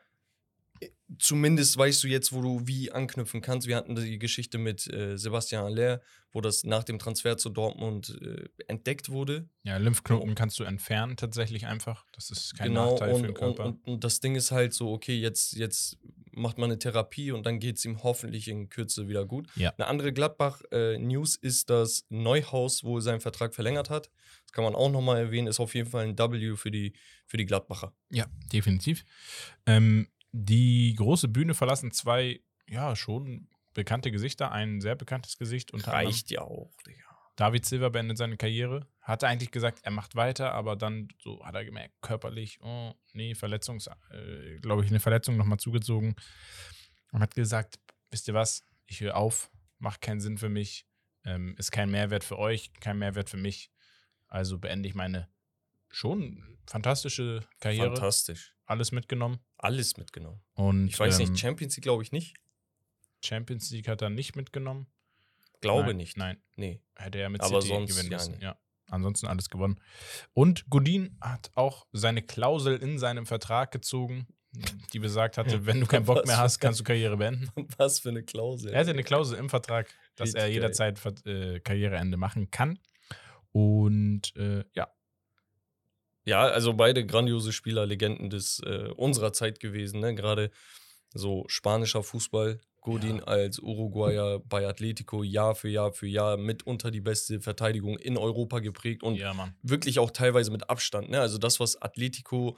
zumindest 1.19 1.77
weißt 1.77 2.05
du 2.05 2.09
jetzt, 2.09 2.33
wo 2.33 2.41
du 2.41 2.67
wie 2.67 2.93
anknüpfen 2.93 3.41
kannst. 3.41 3.67
Wir 3.67 3.77
hatten 3.77 3.95
die 3.97 4.19
Geschichte 4.19 4.59
mit 4.59 4.87
äh, 4.93 5.17
Sebastian 5.17 5.65
Aller, 5.65 6.01
wo 6.33 6.41
das 6.41 6.65
nach 6.65 6.85
dem 6.85 6.99
Transfer 6.99 7.37
zu 7.37 7.51
Dortmund 7.51 8.19
äh, 8.23 8.49
entdeckt 8.69 9.11
wurde. 9.11 9.49
Ja, 9.65 9.77
Lymphknoten 9.79 10.35
kannst 10.35 10.59
du 10.59 10.65
entfernen 10.65 11.17
tatsächlich 11.17 11.67
einfach. 11.67 12.07
Das 12.13 12.31
ist 12.31 12.57
kein 12.57 12.69
genau, 12.69 12.93
Nachteil 12.93 13.15
und, 13.15 13.21
für 13.21 13.27
den 13.27 13.35
Körper. 13.35 13.65
Und, 13.65 13.87
und, 13.87 13.93
und 13.95 14.05
das 14.05 14.21
Ding 14.21 14.37
ist 14.37 14.51
halt 14.51 14.73
so, 14.73 14.93
okay, 14.93 15.19
jetzt, 15.19 15.57
jetzt 15.57 15.99
macht 16.33 16.59
man 16.59 16.71
eine 16.71 16.79
Therapie 16.79 17.33
und 17.33 17.45
dann 17.45 17.59
geht 17.59 17.77
es 17.77 17.85
ihm 17.85 18.03
hoffentlich 18.03 18.49
in 18.49 18.69
Kürze 18.69 19.09
wieder 19.09 19.27
gut. 19.27 19.49
Ja. 19.57 19.71
Eine 19.77 19.89
andere 19.89 20.13
Gladbach-News 20.13 21.37
ist, 21.37 21.71
dass 21.71 22.07
Neuhaus 22.09 22.85
wohl 22.85 23.01
seinen 23.01 23.21
Vertrag 23.21 23.55
verlängert 23.55 23.91
hat. 23.91 24.11
Das 24.45 24.53
kann 24.53 24.65
man 24.65 24.75
auch 24.75 24.91
nochmal 24.91 25.19
erwähnen, 25.19 25.49
ist 25.49 25.61
auf 25.61 25.75
jeden 25.75 25.91
Fall 25.91 26.07
ein 26.07 26.19
W 26.19 26.57
für 26.57 26.71
die, 26.71 26.93
für 27.27 27.37
die 27.37 27.47
Gladbacher. 27.47 27.93
Ja, 28.11 28.27
definitiv. 28.53 29.05
Ähm, 29.67 30.09
die 30.33 30.95
große 30.97 31.29
Bühne 31.29 31.55
verlassen 31.55 31.91
zwei, 31.93 32.41
ja, 32.67 32.95
schon 32.97 33.49
bekannte 33.75 34.11
Gesichter. 34.11 34.53
Ein 34.53 34.81
sehr 34.81 34.95
bekanntes 34.95 35.39
Gesicht. 35.39 35.73
Unter 35.73 35.95
anderem 35.95 36.17
ja 36.29 36.43
auch, 36.43 36.73
Digga. 36.87 37.05
David 37.37 37.65
Silva 37.65 37.89
beendet 37.89 38.19
seine 38.19 38.37
Karriere. 38.37 38.87
Hatte 39.01 39.27
eigentlich 39.27 39.51
gesagt, 39.51 39.81
er 39.83 39.93
macht 39.93 40.15
weiter, 40.15 40.53
aber 40.53 40.77
dann 40.77 41.09
so 41.19 41.43
hat 41.45 41.55
er 41.55 41.65
gemerkt, 41.65 41.95
körperlich, 42.03 42.61
oh, 42.61 42.93
nee, 43.13 43.35
Verletzungs, 43.35 43.89
äh, 44.11 44.59
glaube 44.61 44.85
ich, 44.85 44.91
eine 44.91 45.01
Verletzung 45.01 45.37
nochmal 45.39 45.59
zugezogen. 45.59 46.15
Und 47.13 47.23
hat 47.23 47.35
gesagt, 47.35 47.81
wisst 48.11 48.29
ihr 48.29 48.35
was, 48.35 48.63
ich 48.87 49.01
höre 49.01 49.17
auf, 49.17 49.51
macht 49.79 50.03
keinen 50.03 50.21
Sinn 50.21 50.37
für 50.37 50.51
mich, 50.51 50.87
ähm, 51.25 51.55
ist 51.57 51.71
kein 51.73 51.91
Mehrwert 51.91 52.25
für 52.25 52.39
euch, 52.39 52.73
kein 52.75 52.99
Mehrwert 52.99 53.31
für 53.31 53.39
mich. 53.39 53.71
Also 54.29 54.59
beende 54.59 54.89
ich 54.89 54.95
meine 54.95 55.29
schon 55.89 56.59
fantastische 56.67 57.49
Karriere. 57.59 57.87
Fantastisch. 57.87 58.55
Alles 58.67 58.93
mitgenommen. 58.93 59.41
Alles 59.63 59.97
mitgenommen. 59.99 60.41
Und 60.55 60.89
Ich 60.89 60.99
weiß 60.99 61.19
ähm, 61.21 61.29
nicht, 61.31 61.39
Champions 61.41 61.77
League 61.77 61.83
glaube 61.85 62.03
ich 62.03 62.13
nicht. 62.13 62.35
Champions 63.23 63.71
League 63.71 63.89
hat 63.89 64.01
er 64.03 64.09
nicht 64.11 64.35
mitgenommen. 64.37 64.87
Glaube 65.61 65.89
nein, 65.89 65.97
nicht. 65.99 66.17
Nein, 66.17 66.39
Nee. 66.57 66.81
hätte 66.97 67.19
er 67.19 67.29
mit 67.29 67.43
Aber 67.43 67.61
City 67.61 67.75
sonst 67.75 67.91
gewinnen 67.91 68.11
ja 68.11 68.17
müssen. 68.17 68.31
nicht. 68.33 68.43
Ja. 68.43 68.59
Ansonsten 68.89 69.27
alles 69.27 69.51
gewonnen. 69.51 69.79
Und 70.33 70.69
Godin 70.71 71.17
hat 71.21 71.51
auch 71.55 71.87
seine 71.93 72.23
Klausel 72.23 72.77
in 72.79 72.99
seinem 72.99 73.27
Vertrag 73.27 73.71
gezogen, 73.71 74.27
die 74.95 74.99
besagt 74.99 75.37
hatte, 75.37 75.65
wenn 75.67 75.81
du 75.81 75.87
keinen 75.87 76.07
Bock 76.07 76.17
Was 76.21 76.27
mehr 76.27 76.39
hast, 76.39 76.59
kannst 76.61 76.81
du 76.81 76.85
Karriere 76.85 77.19
beenden. 77.19 77.51
Was 77.77 78.01
für 78.01 78.09
eine 78.09 78.23
Klausel. 78.25 78.73
Er 78.73 78.81
hatte 78.81 78.91
eine 78.91 79.05
Klausel 79.05 79.39
im 79.39 79.51
Vertrag, 79.51 79.89
dass 80.17 80.29
Richtig 80.29 80.41
er 80.41 80.47
geil. 80.47 80.53
jederzeit 80.55 80.99
Ver- 80.99 81.27
äh, 81.27 81.61
Karriereende 81.61 82.17
machen 82.17 82.51
kann. 82.51 82.79
Und 83.53 84.35
äh, 84.37 84.65
ja, 84.75 84.89
Ja, 86.31 86.43
also 86.43 86.75
beide 86.75 87.05
grandiose 87.05 87.53
Spieler, 87.53 87.87
Legenden 87.87 88.31
des 88.31 88.61
äh, 88.65 88.89
unserer 88.97 89.33
Zeit 89.33 89.59
gewesen, 89.59 89.99
ne? 89.99 90.15
Gerade 90.15 90.51
so 91.13 91.45
spanischer 91.49 92.05
Fußball. 92.05 92.61
Godin 92.81 93.17
Ja. 93.17 93.25
als 93.25 93.59
Uruguayer 93.59 94.39
bei 94.39 94.67
Atletico 94.67 95.25
Jahr 95.25 95.57
für 95.57 95.69
Jahr 95.69 95.93
für 95.93 96.07
Jahr 96.07 96.37
mitunter 96.37 96.93
die 96.93 97.01
beste 97.01 97.41
Verteidigung 97.41 97.99
in 97.99 98.17
Europa 98.17 98.61
geprägt 98.61 99.03
und 99.03 99.17
ja, 99.17 99.35
wirklich 99.63 99.99
auch 99.99 100.13
teilweise 100.13 100.53
mit 100.53 100.71
Abstand. 100.71 101.11
Ne? 101.11 101.21
Also 101.21 101.37
das, 101.37 101.59
was 101.59 101.83
Atletico 101.83 102.57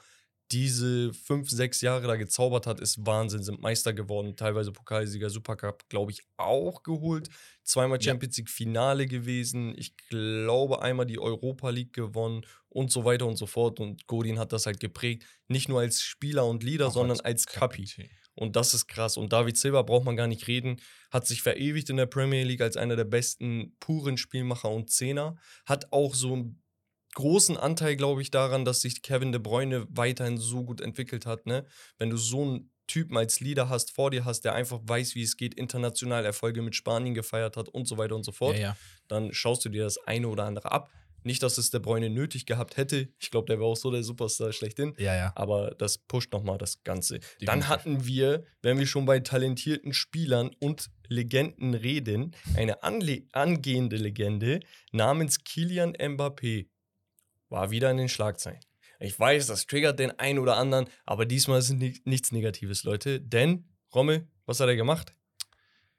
diese 0.52 1.12
fünf, 1.14 1.50
sechs 1.50 1.80
Jahre 1.80 2.06
da 2.06 2.16
gezaubert 2.16 2.66
hat, 2.66 2.80
ist 2.80 3.04
Wahnsinn. 3.06 3.42
Sind 3.42 3.60
Meister 3.60 3.92
geworden, 3.92 4.36
teilweise 4.36 4.70
Pokalsieger, 4.72 5.30
Supercup, 5.30 5.88
glaube 5.88 6.12
ich, 6.12 6.20
auch 6.36 6.82
geholt. 6.82 7.28
Zweimal 7.64 7.98
Ja. 8.00 8.10
Champions 8.10 8.36
League 8.36 8.50
Finale 8.50 9.06
gewesen. 9.06 9.74
Ich 9.76 9.96
glaube, 10.08 10.82
einmal 10.82 11.06
die 11.06 11.18
Europa 11.18 11.70
League 11.70 11.92
gewonnen 11.92 12.44
und 12.68 12.90
so 12.90 13.04
weiter 13.04 13.26
und 13.26 13.36
so 13.36 13.46
fort. 13.46 13.80
Und 13.80 14.06
Godin 14.06 14.38
hat 14.38 14.52
das 14.52 14.66
halt 14.66 14.80
geprägt. 14.80 15.24
Nicht 15.48 15.68
nur 15.68 15.80
als 15.80 16.02
Spieler 16.02 16.46
und 16.46 16.62
Leader, 16.62 16.88
Auch 16.88 16.94
sondern 16.94 17.20
als 17.20 17.46
Kapi. 17.46 17.84
Kapitän. 17.84 18.10
Und 18.34 18.56
das 18.56 18.72
ist 18.72 18.86
krass. 18.86 19.16
Und 19.18 19.32
David 19.32 19.58
Silva 19.58 19.82
braucht 19.82 20.04
man 20.06 20.16
gar 20.16 20.26
nicht 20.26 20.46
reden. 20.46 20.80
Hat 21.10 21.26
sich 21.26 21.42
verewigt 21.42 21.90
in 21.90 21.98
der 21.98 22.06
Premier 22.06 22.44
League 22.44 22.62
als 22.62 22.76
einer 22.78 22.96
der 22.96 23.04
besten 23.04 23.76
puren 23.78 24.16
Spielmacher 24.16 24.70
und 24.70 24.90
Zehner. 24.90 25.36
Hat 25.66 25.92
auch 25.92 26.14
so 26.14 26.32
einen 26.32 26.61
großen 27.14 27.56
Anteil, 27.56 27.96
glaube 27.96 28.22
ich, 28.22 28.30
daran, 28.30 28.64
dass 28.64 28.80
sich 28.80 29.02
Kevin 29.02 29.32
De 29.32 29.40
Bruyne 29.40 29.86
weiterhin 29.90 30.38
so 30.38 30.64
gut 30.64 30.80
entwickelt 30.80 31.26
hat. 31.26 31.46
Ne? 31.46 31.64
Wenn 31.98 32.10
du 32.10 32.16
so 32.16 32.42
einen 32.42 32.70
Typen 32.86 33.16
als 33.16 33.40
Leader 33.40 33.68
hast, 33.68 33.92
vor 33.92 34.10
dir 34.10 34.24
hast, 34.24 34.42
der 34.42 34.54
einfach 34.54 34.80
weiß, 34.82 35.14
wie 35.14 35.22
es 35.22 35.36
geht, 35.36 35.54
international 35.54 36.24
Erfolge 36.24 36.62
mit 36.62 36.74
Spanien 36.74 37.14
gefeiert 37.14 37.56
hat 37.56 37.68
und 37.68 37.86
so 37.86 37.96
weiter 37.96 38.16
und 38.16 38.24
so 38.24 38.32
fort, 38.32 38.56
Ja, 38.56 38.60
ja. 38.62 38.76
dann 39.08 39.32
schaust 39.32 39.64
du 39.64 39.68
dir 39.68 39.84
das 39.84 39.98
eine 40.06 40.28
oder 40.28 40.44
andere 40.44 40.72
ab. 40.72 40.90
Nicht, 41.24 41.42
dass 41.44 41.56
es 41.56 41.70
De 41.70 41.78
Bruyne 41.80 42.10
nötig 42.10 42.46
gehabt 42.46 42.76
hätte. 42.76 43.08
Ich 43.20 43.30
glaube, 43.30 43.46
der 43.46 43.60
wäre 43.60 43.68
auch 43.68 43.76
so 43.76 43.92
der 43.92 44.02
Superstar 44.02 44.52
schlechthin. 44.52 44.92
Ja, 44.98 45.14
ja. 45.14 45.32
Aber 45.36 45.70
das 45.78 45.98
pusht 45.98 46.32
nochmal 46.32 46.58
das 46.58 46.82
Ganze. 46.82 47.20
Dann 47.20 47.60
Definitiv. 47.60 47.68
hatten 47.68 48.06
wir, 48.06 48.44
wenn 48.60 48.78
wir 48.80 48.86
schon 48.86 49.06
bei 49.06 49.20
talentierten 49.20 49.92
Spielern 49.92 50.50
und 50.58 50.90
Legenden 51.06 51.74
reden, 51.74 52.34
eine 52.56 52.82
anle 52.82 53.22
angehende 53.32 53.96
Legende 53.98 54.58
namens 54.90 55.44
Kilian 55.44 55.92
Mbappé. 55.92 56.66
War 57.52 57.70
wieder 57.70 57.90
in 57.90 57.98
den 57.98 58.08
Schlagzeilen. 58.08 58.60
Ich 58.98 59.20
weiß, 59.20 59.48
das 59.48 59.66
triggert 59.66 59.98
den 59.98 60.18
einen 60.18 60.38
oder 60.38 60.56
anderen, 60.56 60.86
aber 61.04 61.26
diesmal 61.26 61.58
ist 61.58 61.68
ni 61.70 62.00
nichts 62.06 62.32
Negatives, 62.32 62.82
Leute. 62.82 63.20
Denn, 63.20 63.68
Rommel, 63.94 64.26
was 64.46 64.58
hat 64.58 64.68
er 64.68 64.76
gemacht? 64.76 65.14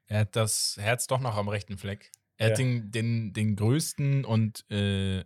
Er 0.06 0.20
hat 0.20 0.34
das 0.34 0.76
Herz 0.80 1.06
doch 1.06 1.20
noch 1.20 1.36
am 1.36 1.48
rechten 1.48 1.78
Fleck. 1.78 2.10
Er 2.38 2.46
hat 2.46 2.58
Ja. 2.58 2.64
den, 2.64 2.90
den, 2.90 3.32
den 3.34 3.54
größten 3.54 4.24
und, 4.24 4.68
äh, 4.68 5.22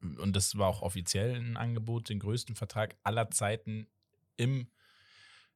und 0.00 0.36
das 0.36 0.56
war 0.56 0.68
auch 0.68 0.82
offiziell 0.82 1.34
ein 1.34 1.56
Angebot, 1.56 2.10
den 2.10 2.20
größten 2.20 2.54
Vertrag 2.54 2.96
aller 3.02 3.28
Zeiten 3.32 3.88
im, 4.36 4.68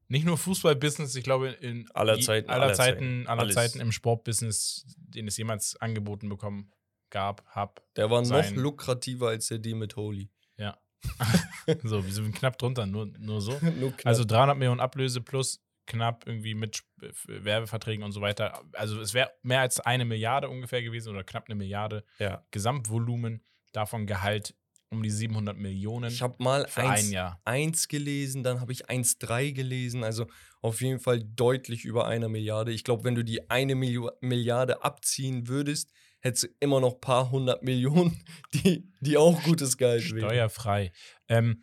nicht 0.08 0.24
nur 0.24 0.38
Fußballbusiness, 0.38 1.14
ich 1.14 1.22
glaube 1.22 1.50
in 1.50 1.88
Aller 1.92 2.18
Zeiten, 2.18 2.50
aller 2.50 2.64
aller 2.64 2.74
Zeiten, 2.74 3.28
aller. 3.28 3.48
Zeiten 3.50 3.78
im 3.78 3.92
Sportbusiness, 3.92 4.86
den 4.96 5.28
es 5.28 5.36
jemals 5.36 5.76
angeboten 5.76 6.28
bekommen 6.28 6.72
gab, 7.10 7.44
hab. 7.46 7.82
Der 7.96 8.10
war 8.10 8.22
noch 8.22 8.50
lukrativer 8.52 9.28
als 9.28 9.48
der 9.48 9.58
Deal 9.58 9.76
mit 9.76 9.96
Holy. 9.96 10.30
Ja. 10.56 10.78
so, 11.84 12.04
wir 12.04 12.12
sind 12.12 12.34
knapp 12.34 12.58
drunter, 12.58 12.86
nur, 12.86 13.06
nur 13.18 13.40
so. 13.40 13.58
Nur. 13.78 13.94
Also 14.04 14.24
300 14.24 14.56
Millionen 14.56 14.80
Ablöse 14.80 15.20
plus 15.20 15.60
knapp 15.86 16.26
irgendwie 16.26 16.54
mit 16.54 16.82
Werbeverträgen 17.26 18.04
und 18.04 18.12
so 18.12 18.20
weiter. 18.20 18.62
Also 18.74 19.00
es 19.00 19.12
wäre 19.12 19.32
mehr 19.42 19.60
als 19.60 19.80
eine 19.80 20.04
Milliarde 20.04 20.48
ungefähr 20.48 20.82
gewesen 20.82 21.10
oder 21.10 21.24
knapp 21.24 21.46
eine 21.48 21.56
Milliarde 21.56 22.04
ja. 22.18 22.44
Gesamtvolumen. 22.50 23.42
Davon 23.72 24.06
Gehalt 24.06 24.54
um 24.90 25.02
die 25.02 25.10
700 25.10 25.56
Millionen 25.56 26.10
Ich 26.10 26.22
habe 26.22 26.34
mal 26.38 26.66
für 26.68 26.82
eins, 26.82 27.06
ein 27.06 27.12
Jahr. 27.12 27.40
1 27.44 27.88
gelesen, 27.88 28.42
dann 28.42 28.60
habe 28.60 28.72
ich 28.72 28.88
1,3 28.88 29.52
gelesen. 29.52 30.04
Also 30.04 30.26
auf 30.60 30.80
jeden 30.80 31.00
Fall 31.00 31.22
deutlich 31.22 31.84
über 31.84 32.06
einer 32.06 32.28
Milliarde. 32.28 32.72
Ich 32.72 32.84
glaube, 32.84 33.04
wenn 33.04 33.14
du 33.14 33.24
die 33.24 33.50
eine 33.50 33.74
Milliarde 33.74 34.82
abziehen 34.84 35.48
würdest, 35.48 35.92
hättest 36.20 36.44
du 36.44 36.48
immer 36.60 36.80
noch 36.80 36.94
ein 36.94 37.00
paar 37.00 37.30
hundert 37.30 37.62
Millionen, 37.62 38.22
die, 38.54 38.88
die 39.00 39.16
auch 39.16 39.42
gutes 39.42 39.76
Gehalt 39.78 40.10
wären. 40.14 40.28
Steuerfrei. 40.30 40.92
Ähm, 41.28 41.62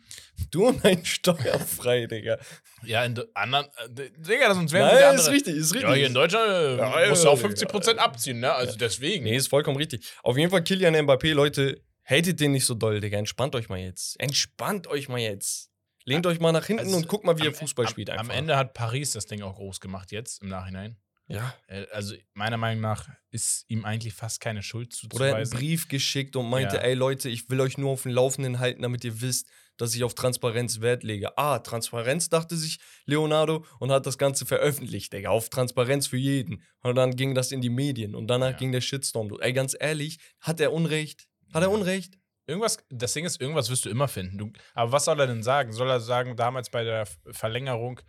Du 0.50 0.66
und 0.68 0.84
ein 0.84 1.04
steuerfrei, 1.04 2.06
Digga. 2.06 2.38
ja, 2.84 3.04
in 3.04 3.18
anderen, 3.34 3.66
äh, 3.96 4.10
Digga, 4.18 4.54
sonst 4.54 4.72
wären 4.72 4.94
Nein, 4.94 5.14
ist 5.16 5.30
richtig, 5.30 5.56
ist 5.56 5.74
richtig. 5.74 5.88
Ja, 5.90 5.94
hier 5.94 6.06
in 6.06 6.14
Deutschland 6.14 6.48
äh, 6.50 6.76
Ja, 6.78 7.08
musst 7.08 7.24
du 7.24 7.28
auch 7.28 7.40
ja, 7.40 7.46
50% 7.48 7.96
ja. 7.96 8.02
abziehen, 8.02 8.40
ne? 8.40 8.52
Also 8.52 8.76
deswegen. 8.76 9.24
Nee, 9.24 9.36
ist 9.36 9.48
vollkommen 9.48 9.76
richtig. 9.76 10.06
Auf 10.22 10.36
jeden 10.36 10.50
Fall 10.50 10.62
Kilian 10.64 10.94
Mbappé, 10.94 11.32
Leute, 11.34 11.82
hatet 12.04 12.40
den 12.40 12.52
nicht 12.52 12.64
so 12.64 12.74
doll, 12.74 13.00
Digga. 13.00 13.18
Entspannt 13.18 13.54
euch 13.54 13.68
mal 13.68 13.78
jetzt. 13.78 14.18
Entspannt 14.20 14.86
euch 14.86 15.08
mal 15.08 15.18
jetzt. 15.20 15.70
Lehnt 16.04 16.24
euch 16.26 16.40
mal 16.40 16.52
nach 16.52 16.64
hinten 16.64 16.84
Also, 16.86 16.96
und 16.96 17.06
guckt 17.08 17.24
mal, 17.24 17.38
wie 17.38 17.46
am- 17.48 17.52
Fußball 17.54 17.84
am, 17.84 17.90
spielt 17.90 18.08
einfach. 18.08 18.24
Am 18.24 18.30
Ende 18.30 18.56
hat 18.56 18.72
Paris 18.72 19.10
das 19.10 19.26
Ding 19.26 19.42
auch 19.42 19.56
groß 19.56 19.78
gemacht 19.80 20.10
jetzt, 20.10 20.42
im 20.42 20.48
Nachhinein. 20.48 20.96
Ja. 21.28 21.54
Äh, 21.66 21.86
Also 21.92 22.14
meiner 22.34 22.56
Meinung 22.56 22.80
nach 22.82 23.08
ist 23.30 23.64
ihm 23.68 23.84
eigentlich 23.84 24.14
fast 24.14 24.40
keine 24.40 24.62
Schuld 24.62 24.98
Oder 25.12 25.26
er 25.26 25.30
hat 25.30 25.36
einen 25.36 25.44
zuzuweisen. 25.46 25.58
Brief 25.68 25.88
geschickt 25.88 26.36
und 26.36 26.48
meinte, 26.50 26.76
Ja. 26.76 26.82
ey 26.82 26.94
Leute, 26.94 27.28
ich 27.28 27.48
will 27.50 27.60
euch 27.60 27.78
nur 27.78 27.90
auf 27.90 28.02
dem 28.02 28.12
Laufenden 28.12 28.58
halten, 28.58 28.82
damit 28.82 29.04
ihr 29.04 29.20
wisst, 29.20 29.48
dass 29.76 29.94
ich 29.94 30.02
auf 30.02 30.14
Transparenz 30.14 30.80
Wert 30.80 31.04
lege. 31.04 31.38
Ah, 31.38 31.60
Transparenz, 31.60 32.28
dachte 32.28 32.56
sich 32.56 32.80
Leonardo 33.04 33.64
und 33.78 33.92
hat 33.92 34.06
das 34.06 34.18
Ganze 34.18 34.44
veröffentlicht, 34.44 35.12
Digga, 35.12 35.28
auf 35.28 35.50
Transparenz 35.50 36.08
für 36.08 36.16
jeden. 36.16 36.64
Und 36.82 36.96
dann 36.96 37.14
ging 37.14 37.34
das 37.34 37.52
in 37.52 37.60
die 37.60 37.68
Medien 37.70 38.14
und 38.16 38.26
danach 38.26 38.50
Ja. 38.52 38.56
ging 38.56 38.72
der 38.72 38.80
Shitstorm. 38.80 39.28
los. 39.28 39.38
Ey, 39.40 39.52
ganz 39.52 39.76
ehrlich, 39.78 40.18
hat 40.40 40.58
er 40.60 40.72
Unrecht? 40.72 41.28
Hat 41.54 41.62
er. 41.62 41.70
Unrecht? 41.70 42.18
Irgendwas, 42.46 42.78
das 42.88 43.12
Ding 43.12 43.26
ist, 43.26 43.40
irgendwas 43.40 43.68
wirst 43.70 43.84
du 43.84 43.90
immer 43.90 44.08
finden. 44.08 44.38
Du, 44.38 44.52
aber 44.74 44.90
was 44.90 45.04
soll 45.04 45.20
er 45.20 45.26
denn 45.26 45.42
sagen? 45.42 45.70
Soll 45.72 45.90
er 45.90 46.00
sagen, 46.00 46.34
damals 46.34 46.70
bei 46.70 46.82
der 46.82 47.06
Verlängerung, 47.30 48.00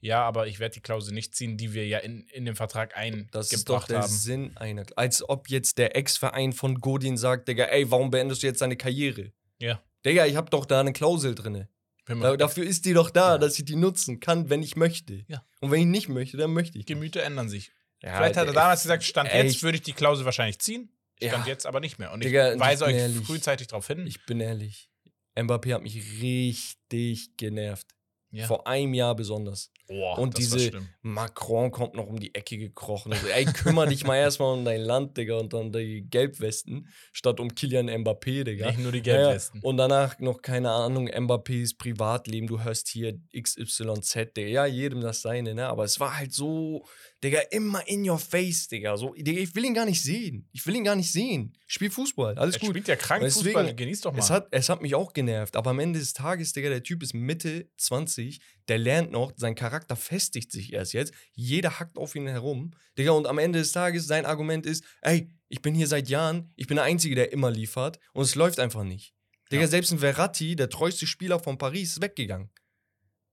ja, 0.00 0.22
aber 0.22 0.46
ich 0.46 0.58
werde 0.60 0.74
die 0.74 0.80
Klausel 0.80 1.12
nicht 1.14 1.34
ziehen, 1.34 1.56
die 1.56 1.72
wir 1.74 1.86
ja 1.86 1.98
in, 1.98 2.26
in 2.28 2.44
den 2.44 2.56
Vertrag 2.56 2.94
Das 3.32 3.52
ist 3.52 3.68
doch 3.68 3.74
eingebracht 3.74 3.90
der 3.90 4.00
haben. 4.02 4.08
Sinn 4.12 4.56
einer. 4.56 4.84
Als 4.96 5.26
ob 5.28 5.48
jetzt 5.50 5.78
der 5.78 5.94
Ex-Verein 5.96 6.52
von 6.52 6.80
Godin 6.80 7.16
sagt, 7.16 7.48
Digga, 7.48 7.64
ey, 7.64 7.90
warum 7.90 8.10
beendest 8.10 8.42
du 8.42 8.46
jetzt 8.46 8.60
deine 8.62 8.76
Karriere? 8.76 9.32
Ja. 9.58 9.82
Digga, 10.04 10.26
ich 10.26 10.36
hab 10.36 10.50
doch 10.50 10.64
da 10.64 10.80
eine 10.80 10.92
Klausel 10.92 11.34
drinne. 11.34 11.68
Wenn 12.06 12.20
Da, 12.20 12.36
dafür 12.36 12.64
ist 12.64 12.86
die 12.86 12.94
doch 12.94 13.10
da, 13.10 13.32
Ja. 13.32 13.38
dass 13.38 13.58
ich 13.58 13.64
die 13.66 13.76
nutzen 13.76 14.18
kann, 14.20 14.48
wenn 14.50 14.62
ich 14.62 14.74
möchte. 14.74 15.24
Ja. 15.28 15.44
Und 15.60 15.70
wenn 15.70 15.80
ich 15.80 15.86
nicht 15.86 16.08
möchte, 16.08 16.36
dann 16.38 16.52
möchte 16.52 16.70
ich. 16.78 16.86
nicht. 16.86 16.88
Gemüter 16.88 17.22
ändern 17.22 17.48
sich. 17.48 17.70
Ja, 18.02 18.16
Vielleicht 18.16 18.36
hat 18.38 18.46
er 18.46 18.54
damals 18.54 18.82
gesagt, 18.82 19.04
Stand 19.04 19.28
echt. 19.30 19.44
jetzt 19.44 19.62
würde 19.62 19.76
ich 19.76 19.82
die 19.82 19.92
Klausel 19.92 20.24
wahrscheinlich 20.24 20.58
ziehen. 20.58 20.90
Stand 21.22 21.46
jetzt 21.46 21.66
aber 21.66 21.80
nicht 21.80 21.98
mehr. 21.98 22.10
Und 22.12 22.24
Digga, 22.24 22.54
ich 22.54 22.58
weise 22.60 22.84
ich 22.84 22.86
bin 22.88 22.96
euch 22.96 23.02
ehrlich. 23.02 23.26
frühzeitig 23.26 23.66
darauf 23.66 23.86
hin. 23.86 24.06
Ich 24.06 24.24
bin 24.24 24.40
ehrlich. 24.40 24.88
Mbappé 25.36 25.74
hat 25.74 25.82
mich 25.82 25.96
richtig 26.22 27.36
genervt. 27.36 27.86
ja. 28.30 28.46
Vor 28.46 28.66
einem 28.66 28.94
Jahr 28.94 29.14
besonders. 29.14 29.70
Boah, 29.90 30.18
und 30.18 30.38
diese. 30.38 30.70
Macron 31.02 31.72
kommt 31.72 31.94
noch 31.94 32.06
um 32.06 32.20
die 32.20 32.32
Ecke 32.34 32.56
gekrochen. 32.56 33.12
Also, 33.12 33.26
ey, 33.26 33.44
kümmere 33.44 33.88
dich 33.88 34.04
mal 34.04 34.16
erstmal 34.16 34.56
um 34.56 34.64
dein 34.64 34.80
Land, 34.82 35.16
Digga, 35.16 35.36
und 35.38 35.52
dann 35.52 35.72
die 35.72 36.06
Gelbwesten, 36.08 36.86
statt 37.12 37.40
um 37.40 37.52
Kilian 37.54 37.88
Mbappé, 37.90 38.44
Digga. 38.44 38.68
Nicht 38.68 38.78
nur 38.78 38.92
die 38.92 38.98
Ja, 39.00 39.14
ja. 39.14 39.20
Gelbwesten. 39.22 39.60
Und 39.62 39.78
danach 39.78 40.18
noch, 40.20 40.42
keine 40.42 40.70
Ahnung, 40.70 41.08
Mbappés 41.08 41.76
Privatleben. 41.76 42.46
Du 42.46 42.62
hörst 42.62 42.86
hier 42.88 43.18
XYZ, 43.36 44.14
Digga. 44.36 44.48
Ja, 44.48 44.66
jedem 44.66 45.00
das 45.00 45.22
seine, 45.22 45.54
ne? 45.54 45.66
Aber 45.66 45.84
es 45.84 45.98
war 45.98 46.16
halt 46.16 46.32
so, 46.32 46.86
Digga, 47.24 47.40
immer 47.50 47.86
in 47.88 48.08
your 48.08 48.18
face, 48.18 48.68
Digga. 48.68 48.96
So, 48.96 49.14
Digga, 49.14 49.40
ich 49.40 49.54
will 49.56 49.64
ihn 49.64 49.74
gar 49.74 49.86
nicht 49.86 50.02
sehen. 50.02 50.48
Ich 50.52 50.64
will 50.66 50.76
ihn 50.76 50.84
gar 50.84 50.96
nicht 50.96 51.10
sehen. 51.10 51.52
Spiel 51.66 51.90
Fußball, 51.90 52.38
alles 52.38 52.56
Er 52.56 52.60
gut. 52.60 52.70
spielt 52.70 52.88
ja 52.88 52.96
krank 52.96 53.22
Deswegen- 53.22 53.46
Fußball, 53.46 53.74
genießt 53.74 54.04
doch 54.04 54.12
mal. 54.12 54.18
Es 54.18 54.30
hat, 54.30 54.46
es 54.52 54.68
hat 54.68 54.82
mich 54.82 54.94
auch 54.94 55.12
genervt, 55.12 55.56
aber 55.56 55.70
am 55.70 55.78
Ende 55.80 55.98
des 55.98 56.12
Tages, 56.12 56.52
Digga, 56.52 56.68
der 56.68 56.82
Typ 56.82 57.02
ist 57.02 57.14
Mitte 57.14 57.68
20, 57.76 58.40
der 58.68 58.78
lernt 58.78 59.10
noch, 59.12 59.32
sein 59.36 59.54
Charakter 59.54 59.96
festigt 59.96 60.52
sich 60.52 60.72
erst 60.72 60.92
jetzt. 60.92 61.12
Jeder 61.32 61.78
hackt 61.80 61.96
auf 61.98 62.14
ihn 62.14 62.26
herum. 62.26 62.72
Digga, 62.98 63.12
und 63.12 63.26
am 63.26 63.38
Ende 63.38 63.58
des 63.58 63.72
Tages, 63.72 64.06
sein 64.06 64.26
Argument 64.26 64.66
ist, 64.66 64.84
ey, 65.02 65.30
ich 65.48 65.62
bin 65.62 65.74
hier 65.74 65.86
seit 65.86 66.08
Jahren, 66.08 66.52
ich 66.56 66.66
bin 66.66 66.76
der 66.76 66.84
Einzige, 66.84 67.14
der 67.14 67.32
immer 67.32 67.50
liefert 67.50 67.98
und 68.12 68.22
es 68.22 68.34
läuft 68.34 68.60
einfach 68.60 68.84
nicht. 68.84 69.14
Digga, 69.50 69.62
Ja. 69.62 69.68
selbst 69.68 69.90
ein 69.92 69.98
Verratti, 69.98 70.54
der 70.54 70.68
treueste 70.70 71.06
Spieler 71.06 71.40
von 71.40 71.58
Paris, 71.58 71.92
ist 71.94 72.02
weggegangen. 72.02 72.50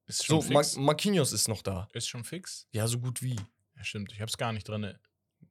ist 0.07 0.19
So, 0.24 0.41
schon 0.41 0.53
Ma 0.53 0.63
fix. 0.63 0.75
Marquinhos 0.77 1.34
ist 1.34 1.48
noch 1.48 1.62
da. 1.62 1.88
ist 1.93 2.07
schon 2.07 2.24
fix. 2.24 2.65
Ja, 2.72 2.88
so 2.88 2.98
gut 3.00 3.22
wie. 3.22 3.36
Ja, 3.75 3.84
stimmt. 3.84 4.12
Ich 4.13 4.22
hab's 4.22 4.38
gar 4.38 4.53
nicht 4.53 4.67
drin. 4.67 4.93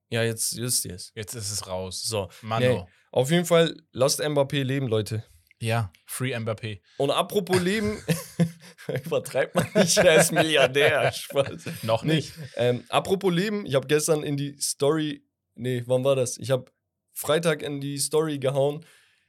Ja, 0.08 0.22
jetzt 0.22 0.56
wisst 0.56 0.84
ihr 0.86 0.94
es. 0.94 1.12
Jetzt 1.14 1.34
ist 1.34 1.50
es 1.52 1.66
raus. 1.66 2.02
So, 2.02 2.30
Mano. 2.42 2.84
nee, 2.84 2.90
auf 3.12 3.30
jeden 3.30 3.44
Fall, 3.44 3.76
lasst 3.92 4.20
Mbappé 4.20 4.62
leben, 4.62 4.88
Leute. 4.88 5.24
Ja, 5.60 5.90
Free 6.06 6.34
Mbappé. 6.36 6.80
Und 6.98 7.10
apropos 7.10 7.60
Leben, 7.60 7.98
übertreibt 9.06 9.54
man 9.54 9.66
nicht, 9.74 9.96
er 9.98 10.20
ist 10.20 10.32
Milliardär. 10.32 11.10
Spaß. 11.12 11.64
Noch 11.82 12.02
Nee, 12.02 12.16
nicht. 12.16 12.32
ähm, 12.56 12.84
apropos 12.88 13.32
Leben, 13.32 13.64
ich 13.66 13.74
habe 13.74 13.86
gestern 13.86 14.22
in 14.22 14.36
die 14.36 14.58
Story, 14.60 15.24
nee, 15.54 15.82
wann 15.86 16.04
war 16.04 16.14
das? 16.16 16.36
Ich 16.38 16.50
habe 16.50 16.70
Freitag 17.12 17.62
in 17.62 17.80
die 17.80 17.96
Story 17.98 18.38
gehauen. 18.38 18.84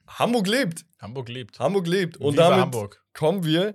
Hamburg 0.06 0.46
lebt. 0.46 0.84
Hamburg 1.00 1.28
lebt. 1.28 1.58
Hamburg 1.58 1.86
lebt. 1.86 2.16
Und 2.18 2.34
Viva 2.34 2.44
damit 2.50 2.60
Hamburg. 2.64 3.02
kommen 3.14 3.44
wir 3.44 3.74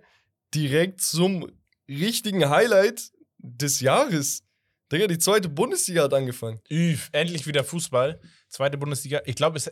direkt 0.54 1.02
zum 1.02 1.52
richtigen 1.90 2.50
Highlight 2.50 3.12
des 3.40 3.80
Jahres. 3.82 4.44
Digga, 4.92 5.08
die 5.08 5.18
zweite 5.18 5.50
Bundesliga 5.50 6.04
hat 6.04 6.14
angefangen. 6.14 6.62
Üf, 6.72 7.10
endlich 7.12 7.48
wieder 7.48 7.64
Fußball. 7.64 8.22
Zweite 8.50 8.78
Bundesliga. 8.78 9.22
Ich 9.26 9.36
glaube, 9.36 9.58
es, 9.58 9.72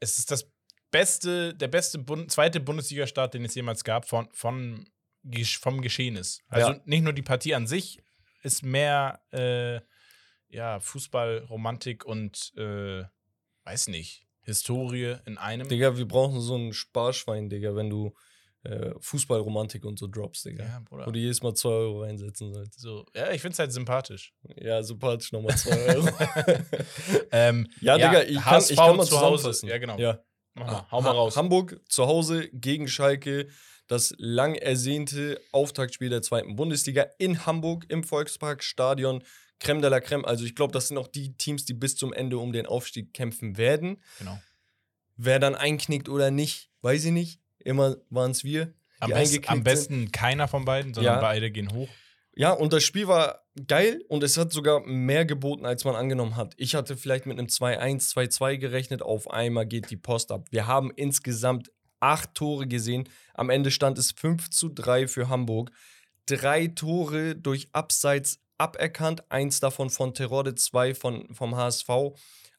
es 0.00 0.18
ist 0.18 0.30
das 0.30 0.46
beste, 0.94 1.54
der 1.54 1.66
beste 1.66 1.98
Bund, 1.98 2.30
zweite 2.30 2.60
Bundesliga-Start, 2.60 3.34
den 3.34 3.44
es 3.44 3.54
jemals 3.56 3.82
gab, 3.82 4.08
von, 4.08 4.28
von, 4.32 4.88
vom 5.60 5.80
Geschehnis. 5.80 6.40
Also 6.48 6.70
Ja. 6.70 6.80
nicht 6.84 7.02
nur 7.02 7.12
die 7.12 7.22
Partie 7.22 7.54
an 7.54 7.66
sich 7.66 7.98
ist 8.44 8.62
mehr 8.62 9.20
äh, 9.32 9.80
ja, 10.48 10.78
Fußball, 10.78 11.38
Romantik 11.50 12.04
und 12.04 12.52
äh, 12.56 13.02
weiß 13.64 13.88
nicht, 13.88 14.24
Historie 14.42 15.16
in 15.24 15.36
einem. 15.36 15.68
Digga, 15.68 15.96
wir 15.96 16.06
brauchen 16.06 16.40
so 16.40 16.54
ein 16.56 16.72
Sparschwein, 16.72 17.48
Digga, 17.48 17.74
wenn 17.74 17.90
du 17.90 18.14
äh, 18.62 18.92
Fußballromantik 19.00 19.84
und 19.84 19.98
so 19.98 20.06
Drops, 20.06 20.42
Digga. 20.42 20.64
Ja, 20.64 20.80
Bruder. 20.80 21.06
Wo 21.06 21.10
du 21.10 21.18
jedes 21.18 21.42
Mal 21.42 21.54
2 21.54 21.68
Euro 21.70 22.02
reinsetzen 22.02 22.52
solltest. 22.52 22.78
So, 22.78 23.04
ja, 23.16 23.32
ich 23.32 23.40
finde 23.40 23.54
es 23.54 23.58
halt 23.58 23.72
sympathisch. 23.72 24.32
Ja, 24.56 24.80
sympathisch 24.82 25.32
nochmal 25.32 25.56
2 25.56 25.94
Euro. 25.94 26.08
ähm, 27.32 27.68
ja, 27.80 27.96
Digga, 27.96 28.22
ich 28.22 28.34
kann, 28.36 28.44
HSV 28.44 28.70
ich 28.70 28.76
kann 28.76 28.96
mal 28.96 29.06
zu 29.06 29.20
Hause. 29.20 29.66
Ja, 29.66 29.78
genau. 29.78 29.98
Ja. 29.98 30.20
Mal, 30.54 30.86
hau 30.90 31.00
mal 31.02 31.10
raus. 31.10 31.36
Hamburg 31.36 31.80
zu 31.88 32.06
Hause 32.06 32.48
gegen 32.52 32.88
Schalke. 32.88 33.48
Das 33.86 34.14
lang 34.18 34.54
ersehnte 34.54 35.40
Auftaktspiel 35.52 36.08
der 36.08 36.22
zweiten 36.22 36.56
Bundesliga 36.56 37.06
in 37.18 37.44
Hamburg 37.44 37.84
im 37.88 38.02
Volksparkstadion. 38.02 39.22
Creme 39.60 39.82
de 39.82 39.90
la 39.90 40.00
Creme. 40.00 40.24
Also 40.24 40.44
ich 40.44 40.54
glaube, 40.54 40.72
das 40.72 40.88
sind 40.88 40.96
auch 40.98 41.08
die 41.08 41.36
Teams, 41.36 41.64
die 41.64 41.74
bis 41.74 41.96
zum 41.96 42.12
Ende 42.12 42.38
um 42.38 42.52
den 42.52 42.66
Aufstieg 42.66 43.12
kämpfen 43.12 43.56
werden. 43.56 44.02
Genau. 44.18 44.38
Wer 45.16 45.38
dann 45.38 45.54
einknickt 45.54 46.08
oder 46.08 46.30
nicht, 46.30 46.70
weiß 46.82 47.04
ich 47.04 47.12
nicht. 47.12 47.40
Immer 47.58 47.96
waren 48.10 48.30
es 48.30 48.42
wir. 48.44 48.72
Am, 49.00 49.10
best, 49.10 49.48
am 49.48 49.56
sind. 49.56 49.64
besten 49.64 50.12
keiner 50.12 50.48
von 50.48 50.64
beiden, 50.64 50.94
sondern 50.94 51.16
Ja. 51.16 51.20
beide 51.20 51.50
gehen 51.50 51.72
hoch. 51.72 51.88
Ja, 52.34 52.52
und 52.52 52.72
das 52.72 52.82
Spiel 52.84 53.06
war 53.06 53.43
geil 53.66 54.04
und 54.08 54.22
es 54.22 54.36
hat 54.36 54.52
sogar 54.52 54.84
mehr 54.86 55.24
geboten, 55.24 55.64
als 55.64 55.84
man 55.84 55.94
angenommen 55.94 56.36
hat. 56.36 56.54
Ich 56.56 56.74
hatte 56.74 56.96
vielleicht 56.96 57.26
mit 57.26 57.38
einem 57.38 57.48
2-1, 57.48 58.12
2-2 58.12 58.58
gerechnet. 58.58 59.02
Auf 59.02 59.30
einmal 59.30 59.66
geht 59.66 59.90
die 59.90 59.96
Post 59.96 60.32
ab. 60.32 60.46
Wir 60.50 60.66
haben 60.66 60.90
insgesamt 60.94 61.70
acht 62.00 62.34
Tore 62.34 62.66
gesehen. 62.66 63.08
Am 63.34 63.50
Ende 63.50 63.70
stand 63.70 63.98
es 63.98 64.12
5 64.12 64.50
zu 64.50 64.68
3 64.68 65.08
für 65.08 65.28
Hamburg. 65.28 65.70
Drei 66.26 66.68
Tore 66.68 67.36
durch 67.36 67.68
Abseits 67.72 68.40
aberkannt. 68.58 69.30
Eins 69.30 69.60
davon 69.60 69.90
von 69.90 70.14
Terode, 70.14 70.54
zwei 70.54 70.94
von, 70.94 71.34
vom 71.34 71.56
HSV. 71.56 71.88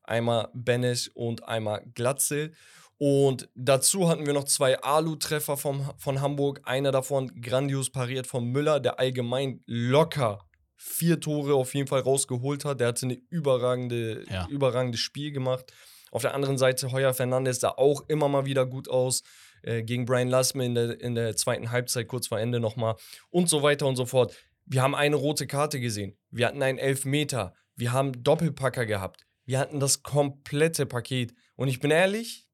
Einmal 0.04 0.50
Benes 0.54 1.08
und 1.08 1.48
einmal 1.48 1.84
Glatzel. 1.96 2.54
Und 2.98 3.50
dazu 3.56 4.08
hatten 4.08 4.26
wir 4.26 4.34
noch 4.34 4.46
zwei 4.46 4.80
Alu-Treffer 4.82 5.58
von 5.58 6.22
Hamburg. 6.22 6.62
Einer 6.64 6.92
davon 6.92 7.42
grandios 7.42 7.90
pariert 7.90 8.28
von 8.28 8.46
Müller, 8.46 8.80
der 8.80 9.00
allgemein 9.00 9.62
locker 9.66 10.46
vier 10.78 11.20
Tore 11.20 11.54
auf 11.56 11.74
jeden 11.74 11.88
Fall 11.88 12.02
rausgeholt 12.02 12.66
hat. 12.66 12.80
Der 12.80 12.88
hatte 12.90 13.06
eine 13.06 13.16
überragende, 13.30 14.26
Ja. 14.30 14.48
überragendes 14.50 15.00
Spiel 15.00 15.32
gemacht. 15.32 15.72
Auf 16.12 16.22
der 16.22 16.34
anderen 16.34 16.58
Seite 16.58 16.92
Heuer 16.92 17.14
Fernandes 17.14 17.60
sah 17.60 17.70
auch 17.70 18.08
immer 18.08 18.28
mal 18.30 18.46
wieder 18.46 18.66
gut 18.66 18.88
aus. 18.90 19.24
Äh, 19.64 19.84
gegen 19.84 20.06
Brian 20.06 20.28
Lassme 20.28 20.64
in 20.66 20.76
der, 20.76 21.02
in 21.02 21.16
der 21.16 21.36
zweiten 21.36 21.72
Halbzeit, 21.72 22.08
kurz 22.08 22.28
vor 22.28 22.40
Ende 22.40 22.60
nochmal. 22.60 22.96
Und 23.32 23.50
so 23.50 23.64
weiter 23.64 23.88
und 23.88 23.96
so 23.96 24.06
fort. 24.06 24.36
Wir 24.66 24.82
haben 24.82 24.96
eine 24.96 25.16
rote 25.16 25.48
Karte 25.48 25.80
gesehen. 25.80 26.18
Wir 26.30 26.48
hatten 26.48 26.62
einen 26.62 26.78
Elfmeter. 26.78 27.54
Wir 27.76 27.92
haben 27.92 28.24
Doppelpacker 28.24 28.86
gehabt. 28.86 29.26
Wir 29.46 29.60
hatten 29.60 29.80
das 29.80 30.04
komplette 30.04 30.86
Paket. 30.86 31.34
Und 31.56 31.68
ich 31.68 31.80
bin 31.80 31.92
ehrlich, 31.92 32.48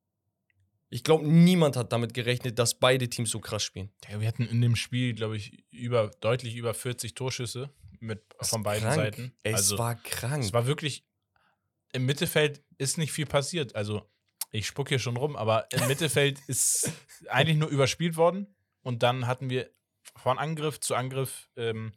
ich 0.90 1.04
glaube, 1.04 1.26
niemand 1.26 1.76
hat 1.78 1.94
damit 1.94 2.14
gerechnet, 2.14 2.60
dass 2.60 2.78
beide 2.80 3.08
Teams 3.10 3.30
so 3.30 3.40
krass 3.40 3.64
spielen. 3.64 3.92
Ja, 4.10 4.20
wir 4.20 4.28
hatten 4.28 4.46
in 4.46 4.62
dem 4.62 4.76
Spiel, 4.76 5.14
glaube 5.14 5.38
ich, 5.38 5.64
über, 5.72 6.12
deutlich 6.20 6.56
über 6.56 6.74
40 6.74 7.14
Torschüsse 7.14 7.70
mit, 8.02 8.24
von 8.42 8.64
beiden 8.64 8.84
Krank. 8.84 8.96
Seiten. 8.96 9.34
Es 9.44 9.56
also, 9.56 9.78
war 9.78 9.96
krank. 9.96 10.44
es 10.44 10.54
war 10.54 10.66
wirklich, 10.66 11.06
im 11.94 12.06
Mittelfeld 12.06 12.64
ist 12.78 12.98
nicht 12.98 13.12
viel 13.12 13.26
passiert. 13.26 13.76
Also, 13.76 14.10
ich 14.52 14.68
spuck 14.68 14.90
hier 14.90 15.00
schon 15.00 15.18
rum, 15.18 15.36
aber 15.36 15.68
im 15.72 15.88
Mittelfeld 15.88 16.40
ist 16.48 16.92
eigentlich 17.30 17.58
nur 17.58 17.70
überspielt 17.70 18.18
worden. 18.18 18.54
Und 18.82 19.04
dann 19.04 19.28
hatten 19.28 19.50
wir 19.50 19.70
von 20.18 20.40
Angriff 20.40 20.80
zu 20.80 20.96
Angriff, 20.96 21.48
ähm, 21.56 21.94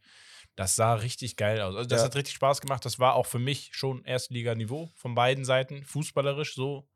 das 0.57 0.77
sah 0.77 0.95
richtig 0.95 1.37
geil 1.37 1.61
aus. 1.61 1.75
Also, 1.75 1.89
das 1.89 2.01
Ja. 2.01 2.05
hat 2.07 2.17
richtig 2.17 2.35
Spaß 2.35 2.61
gemacht. 2.61 2.85
Das 2.85 2.99
war 2.99 3.15
auch 3.15 3.27
für 3.27 3.39
mich 3.41 3.71
schon 3.73 4.05
Erstliganiveau 4.05 4.93
von 4.95 5.15
beiden 5.15 5.45
Seiten, 5.45 5.85
fußballerisch 5.85 6.55
so. 6.55 6.89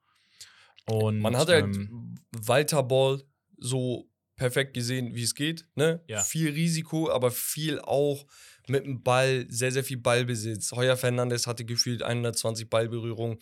Und 0.87 1.19
Man 1.19 1.37
hat 1.37 1.49
halt 1.49 1.65
ähm, 1.65 2.15
Walter 2.33 2.83
Ball 2.83 3.23
so 3.59 4.09
perfekt 4.38 4.73
gesehen, 4.73 5.14
wie 5.14 5.23
es 5.25 5.35
geht. 5.35 5.66
Ne? 5.75 6.02
Ja. 6.07 6.23
Viel 6.23 6.50
Risiko, 6.50 7.11
aber 7.11 7.30
viel 7.30 7.78
auch 7.80 8.25
mit 8.68 8.85
dem 8.87 9.02
Ball, 9.02 9.47
sehr, 9.50 9.73
sehr 9.73 9.85
viel 9.85 9.99
Ballbesitz. 9.99 10.73
Heuer 10.73 10.97
Fernandes 10.97 11.47
hatte 11.47 11.64
gefühlt 11.66 12.02
120 12.02 12.71
Ballberührungen, 12.71 13.38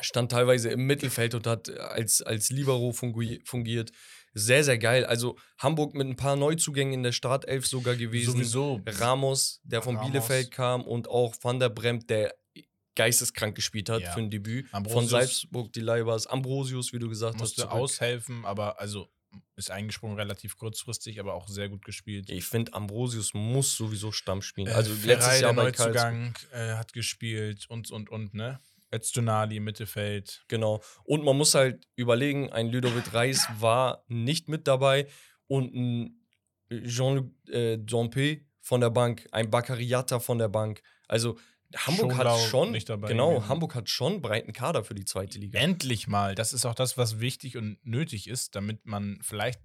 stand 0.00 0.30
teilweise 0.32 0.68
im 0.70 0.86
Mittelfeld 0.86 1.34
und 1.34 1.46
hat 1.46 1.70
als, 1.78 2.22
als 2.22 2.50
Libero 2.50 2.90
fungi- 2.92 3.40
fungiert. 3.46 3.92
Sehr, 4.34 4.62
sehr 4.64 4.76
geil. 4.76 5.06
Also 5.06 5.38
Hamburg 5.58 5.94
mit 5.94 6.06
ein 6.06 6.16
paar 6.16 6.36
Neuzugängen 6.36 6.92
in 6.92 7.02
der 7.02 7.12
Startelf 7.12 7.66
sogar 7.66 7.96
gewesen. 7.96 8.32
sowieso 8.32 8.82
Ramos, 8.86 9.60
der 9.64 9.80
von 9.80 9.96
Ramos. 9.96 10.10
Bielefeld 10.12 10.50
kam 10.50 10.82
und 10.82 11.08
auch 11.08 11.34
Van 11.40 11.58
der 11.58 11.70
Bremt, 11.70 12.10
der 12.10 12.34
geisteskrank 12.94 13.54
gespielt 13.54 13.88
hat 13.88 14.02
Ja. 14.02 14.12
für 14.12 14.20
ein 14.20 14.30
Debüt. 14.30 14.68
Von 14.68 14.78
Ambrosius. 14.78 15.10
Salzburg, 15.10 15.72
die 15.72 15.80
Leibers. 15.80 16.26
Ambrosius, 16.26 16.92
wie 16.92 16.98
du 16.98 17.08
gesagt 17.08 17.34
hast. 17.36 17.40
musste 17.40 17.70
aushelfen, 17.70 18.44
aber 18.44 18.78
also 18.78 19.08
ist 19.56 19.70
eingesprungen 19.70 20.16
relativ 20.16 20.56
kurzfristig, 20.56 21.20
aber 21.20 21.34
auch 21.34 21.48
sehr 21.48 21.68
gut 21.68 21.84
gespielt. 21.84 22.30
Ich 22.30 22.44
finde, 22.44 22.74
Ambrosius 22.74 23.34
muss 23.34 23.76
sowieso 23.76 24.12
Stamm 24.12 24.42
spielen. 24.42 24.68
Äh, 24.68 24.72
also 24.72 24.94
Ferrei, 24.94 25.14
letztes 25.14 25.40
Jahr 25.40 25.54
der. 25.54 25.64
Neuzugang 25.64 26.34
äh, 26.52 26.74
hat 26.74 26.92
gespielt 26.92 27.66
und 27.68 27.90
und 27.90 28.10
und 28.10 28.34
ne. 28.34 28.60
Öztunali 28.92 29.56
im 29.56 29.64
Mittelfeld. 29.64 30.44
Genau. 30.48 30.82
Und 31.04 31.24
man 31.24 31.36
muss 31.36 31.54
halt 31.54 31.86
überlegen, 31.96 32.52
ein 32.52 32.68
Ludovic 32.68 33.12
Reis 33.12 33.46
war 33.58 34.04
nicht 34.08 34.48
mit 34.48 34.66
dabei 34.66 35.08
und 35.48 35.74
ein 35.74 36.26
Jean-Luc 36.70 37.30
äh, 37.48 37.78
Dompe 37.78 38.42
von 38.60 38.80
der 38.80 38.90
Bank, 38.90 39.26
ein 39.32 39.50
Baccariata 39.50 40.20
von 40.20 40.38
der 40.38 40.48
Bank. 40.48 40.82
Also 41.08 41.38
Hamburg 41.74 42.12
Schonlau 42.12 42.38
hat 42.38 42.48
schon, 42.48 42.70
nicht 42.70 42.88
dabei 42.88 43.08
genau, 43.08 43.34
gewesen. 43.34 43.48
Hamburg 43.48 43.74
hat 43.74 43.90
schon 43.90 44.12
einen 44.14 44.22
breiten 44.22 44.52
Kader 44.52 44.84
für 44.84 44.94
die 44.94 45.04
zweite 45.04 45.38
Liga. 45.38 45.58
Endlich 45.58 46.06
mal. 46.06 46.34
Das 46.34 46.52
ist 46.52 46.64
auch 46.64 46.74
das, 46.74 46.96
was 46.96 47.20
wichtig 47.20 47.56
und 47.56 47.78
nötig 47.84 48.28
ist, 48.28 48.54
damit 48.54 48.86
man 48.86 49.18
vielleicht 49.22 49.60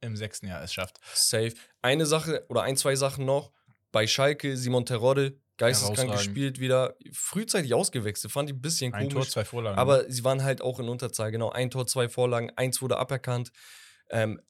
im 0.00 0.16
sechsten 0.16 0.46
Jahr 0.46 0.62
es 0.62 0.72
schafft. 0.72 0.98
Safe. 1.14 1.54
Eine 1.82 2.06
Sache 2.06 2.44
oder 2.48 2.62
ein, 2.62 2.76
zwei 2.76 2.96
Sachen 2.96 3.24
noch. 3.24 3.52
Bei 3.90 4.06
Schalke, 4.06 4.56
Simon 4.56 4.84
Terodde, 4.84 5.40
geisteskrank 5.56 6.12
gespielt 6.12 6.60
wieder. 6.60 6.96
Frühzeitig 7.12 7.74
ausgewechselt, 7.74 8.32
fand 8.32 8.50
ich 8.50 8.56
ein 8.56 8.60
bisschen 8.60 8.92
Ein 8.92 9.08
komisch. 9.08 9.14
Tor, 9.14 9.28
zwei 9.28 9.44
Vorlagen. 9.44 9.78
Aber 9.78 10.10
sie 10.10 10.24
waren 10.24 10.42
halt 10.42 10.60
auch 10.60 10.78
in 10.78 10.88
Unterzahl, 10.88 11.30
genau. 11.30 11.50
Ein 11.50 11.70
Tor, 11.70 11.86
zwei 11.86 12.08
Vorlagen, 12.08 12.50
eins 12.56 12.82
wurde 12.82 12.98
aberkannt. 12.98 13.50
Ähm, 14.10 14.40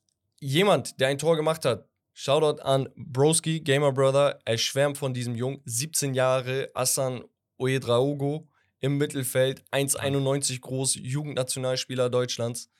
jemand, 0.40 1.00
der 1.00 1.08
ein 1.08 1.18
Tor 1.18 1.36
gemacht 1.36 1.64
hat, 1.64 1.88
Shoutout 2.20 2.60
an 2.62 2.88
Broski, 2.96 3.60
Gamer 3.60 3.92
Brother, 3.92 4.40
er 4.44 4.58
schwärmt 4.58 4.98
von 4.98 5.14
diesem 5.14 5.36
Jungen, 5.36 5.62
17 5.66 6.14
Jahre, 6.14 6.68
Assan 6.74 7.22
Oedraogo 7.58 8.48
im 8.80 8.98
Mittelfeld, 8.98 9.62
1,91 9.70 10.60
groß, 10.60 10.96
Jugendnationalspieler 10.96 12.10
Deutschlands. 12.10 12.70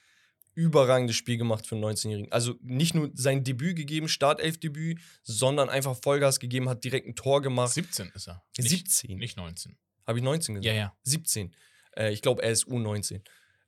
Überragendes 0.55 1.15
Spiel 1.15 1.37
gemacht 1.37 1.69
für 1.69 1.77
einen 1.77 1.85
19-Jährigen. 1.85 2.33
Also 2.33 2.57
nicht 2.63 2.97
nur 2.97 3.13
sein 3.15 3.45
Debüt 3.45 3.77
gegeben, 3.77 4.09
Startelf-Debüt, 4.09 4.99
sondern 5.23 5.69
einfach 5.69 5.95
Vollgas 5.95 6.41
gegeben, 6.41 6.69
hat 6.69 6.83
direkt 6.83 7.07
ein 7.07 7.15
Tor 7.15 7.41
gemacht. 7.41 7.73
17 7.73 8.11
ist 8.17 8.27
er. 8.27 8.43
Nicht, 8.59 8.91
17. 8.91 9.19
Nicht 9.19 9.37
19. 9.37 9.79
Habe 10.05 10.19
ich 10.19 10.25
19 10.25 10.57
gesagt? 10.57 10.67
Ja, 10.67 10.73
ja. 10.75 10.97
17. 11.05 11.55
Äh, 11.97 12.13
ich 12.13 12.23
glaube, 12.23 12.43
er 12.43 12.51
ist 12.51 12.65
U19 12.65 13.21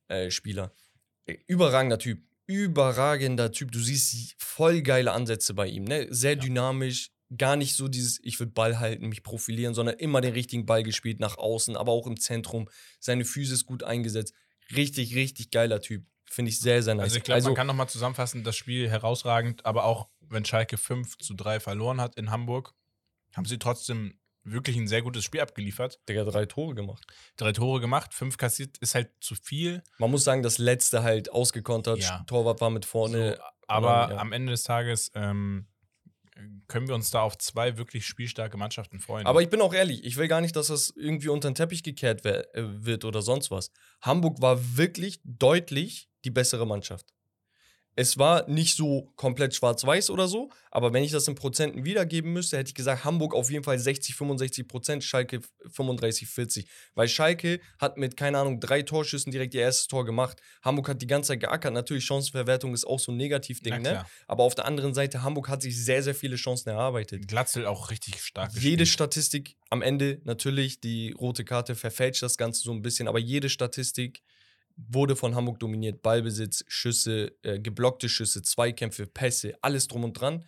äh, 0.08 0.32
Spieler. 0.32 0.74
Äh, 1.26 1.36
Überragender 1.46 2.00
Typ. 2.00 2.24
Überragender 2.50 3.52
Typ. 3.52 3.70
Du 3.70 3.78
siehst 3.78 4.34
voll 4.38 4.82
geile 4.82 5.12
Ansätze 5.12 5.54
bei 5.54 5.68
ihm. 5.68 5.84
Ne? 5.84 6.08
Sehr 6.10 6.36
dynamisch. 6.36 7.10
Gar 7.36 7.54
nicht 7.54 7.76
so 7.76 7.86
dieses, 7.86 8.18
ich 8.24 8.40
will 8.40 8.48
Ball 8.48 8.80
halten, 8.80 9.08
mich 9.08 9.22
profilieren, 9.22 9.72
sondern 9.72 9.96
immer 9.98 10.20
den 10.20 10.32
richtigen 10.32 10.66
Ball 10.66 10.82
gespielt 10.82 11.20
nach 11.20 11.38
außen, 11.38 11.76
aber 11.76 11.92
auch 11.92 12.08
im 12.08 12.18
Zentrum. 12.18 12.68
Seine 12.98 13.24
Physis 13.24 13.66
gut 13.66 13.84
eingesetzt. 13.84 14.34
Richtig, 14.74 15.14
richtig 15.14 15.52
geiler 15.52 15.80
Typ. 15.80 16.04
Finde 16.24 16.50
ich 16.50 16.58
sehr, 16.58 16.82
sehr 16.82 16.96
nice. 16.96 17.04
Also 17.04 17.18
ich 17.18 17.22
glaube, 17.22 17.42
man 17.42 17.54
kann 17.54 17.68
nochmal 17.68 17.88
zusammenfassen, 17.88 18.42
das 18.42 18.56
Spiel 18.56 18.90
herausragend, 18.90 19.64
aber 19.64 19.84
auch 19.84 20.08
wenn 20.20 20.44
Schalke 20.44 20.76
5 20.76 21.18
zu 21.18 21.34
3 21.34 21.60
verloren 21.60 22.00
hat 22.00 22.16
in 22.16 22.32
Hamburg, 22.32 22.74
haben 23.34 23.44
sie 23.44 23.58
trotzdem 23.58 24.19
wirklich 24.44 24.76
ein 24.76 24.88
sehr 24.88 25.02
gutes 25.02 25.24
Spiel 25.24 25.40
abgeliefert. 25.40 26.00
Digga, 26.08 26.24
drei 26.24 26.46
Tore 26.46 26.74
gemacht. 26.74 27.04
Drei 27.36 27.52
Tore 27.52 27.80
gemacht, 27.80 28.14
fünf 28.14 28.36
kassiert, 28.36 28.78
ist 28.78 28.94
halt 28.94 29.10
zu 29.20 29.34
viel. 29.34 29.82
Man 29.98 30.10
muss 30.10 30.24
sagen, 30.24 30.42
das 30.42 30.58
letzte 30.58 31.02
halt 31.02 31.30
ausgekontert. 31.32 31.98
Ja. 31.98 32.24
Torwart 32.26 32.60
war 32.60 32.70
mit 32.70 32.84
vorne. 32.84 33.36
so, 33.36 33.42
aber 33.66 34.06
dann, 34.08 34.10
ja. 34.10 34.16
am 34.18 34.32
Ende 34.32 34.52
des 34.52 34.62
Tages 34.62 35.10
ähm, 35.14 35.66
können 36.68 36.88
wir 36.88 36.94
uns 36.94 37.10
da 37.10 37.22
auf 37.22 37.38
zwei 37.38 37.76
wirklich 37.76 38.06
spielstarke 38.06 38.56
Mannschaften 38.56 38.98
freuen. 38.98 39.26
Aber 39.26 39.42
ich 39.42 39.50
bin 39.50 39.60
auch 39.60 39.74
ehrlich, 39.74 40.04
ich 40.04 40.16
will 40.16 40.28
gar 40.28 40.40
nicht, 40.40 40.56
dass 40.56 40.68
das 40.68 40.92
irgendwie 40.96 41.28
unter 41.28 41.50
den 41.50 41.54
Teppich 41.54 41.82
gekehrt 41.82 42.24
äh, 42.24 42.44
wird 42.54 43.04
oder 43.04 43.22
sonst 43.22 43.50
was. 43.50 43.70
Hamburg 44.00 44.40
war 44.40 44.76
wirklich 44.76 45.20
deutlich 45.24 46.08
die 46.24 46.30
bessere 46.30 46.66
Mannschaft. 46.66 47.06
Es 48.00 48.16
war 48.16 48.48
nicht 48.48 48.76
so 48.76 49.12
komplett 49.16 49.54
schwarz-weiß 49.54 50.08
oder 50.08 50.26
so, 50.26 50.48
aber 50.70 50.94
wenn 50.94 51.04
ich 51.04 51.12
das 51.12 51.28
in 51.28 51.34
Prozenten 51.34 51.84
wiedergeben 51.84 52.32
müsste, 52.32 52.56
hätte 52.56 52.68
ich 52.68 52.74
gesagt, 52.74 53.04
Hamburg 53.04 53.34
auf 53.34 53.50
jeden 53.50 53.62
Fall 53.62 53.78
60, 53.78 54.14
65 54.14 54.66
Prozent, 54.66 55.04
Schalke 55.04 55.42
35, 55.66 56.26
40. 56.26 56.66
Weil 56.94 57.08
Schalke 57.08 57.60
hat 57.78 57.98
mit, 57.98 58.16
keine 58.16 58.38
Ahnung, 58.38 58.58
drei 58.58 58.80
Torschüssen 58.80 59.32
direkt 59.32 59.52
ihr 59.52 59.60
erstes 59.60 59.86
Tor 59.86 60.06
gemacht. 60.06 60.40
Hamburg 60.62 60.88
hat 60.88 61.02
die 61.02 61.06
ganze 61.06 61.28
Zeit 61.28 61.40
geackert. 61.40 61.74
Natürlich, 61.74 62.06
Chancenverwertung 62.06 62.72
ist 62.72 62.86
auch 62.86 62.98
so 62.98 63.12
ein 63.12 63.18
Negativding, 63.18 63.82
ne? 63.82 64.06
Aber 64.26 64.44
auf 64.44 64.54
der 64.54 64.64
anderen 64.64 64.94
Seite, 64.94 65.22
Hamburg 65.22 65.50
hat 65.50 65.60
sich 65.60 65.76
sehr, 65.76 66.02
sehr 66.02 66.14
viele 66.14 66.36
Chancen 66.36 66.70
erarbeitet. 66.70 67.28
Glatzel 67.28 67.66
auch 67.66 67.90
richtig 67.90 68.22
stark 68.22 68.54
Jede. 68.54 68.86
Statistik 68.86 69.58
am 69.68 69.82
Ende, 69.82 70.22
natürlich, 70.24 70.80
die 70.80 71.12
rote 71.12 71.44
Karte 71.44 71.74
verfälscht 71.74 72.22
das 72.22 72.38
Ganze 72.38 72.62
so 72.62 72.72
ein 72.72 72.80
bisschen, 72.80 73.08
aber 73.08 73.18
jede 73.18 73.50
Statistik, 73.50 74.22
wurde 74.88 75.16
von 75.16 75.34
Hamburg 75.34 75.58
dominiert. 75.60 76.02
Ballbesitz, 76.02 76.64
Schüsse, 76.68 77.32
äh, 77.42 77.58
geblockte 77.58 78.08
Schüsse, 78.08 78.42
Zweikämpfe, 78.42 79.06
Pässe, 79.06 79.54
alles 79.62 79.88
drum 79.88 80.04
und 80.04 80.14
dran. 80.14 80.44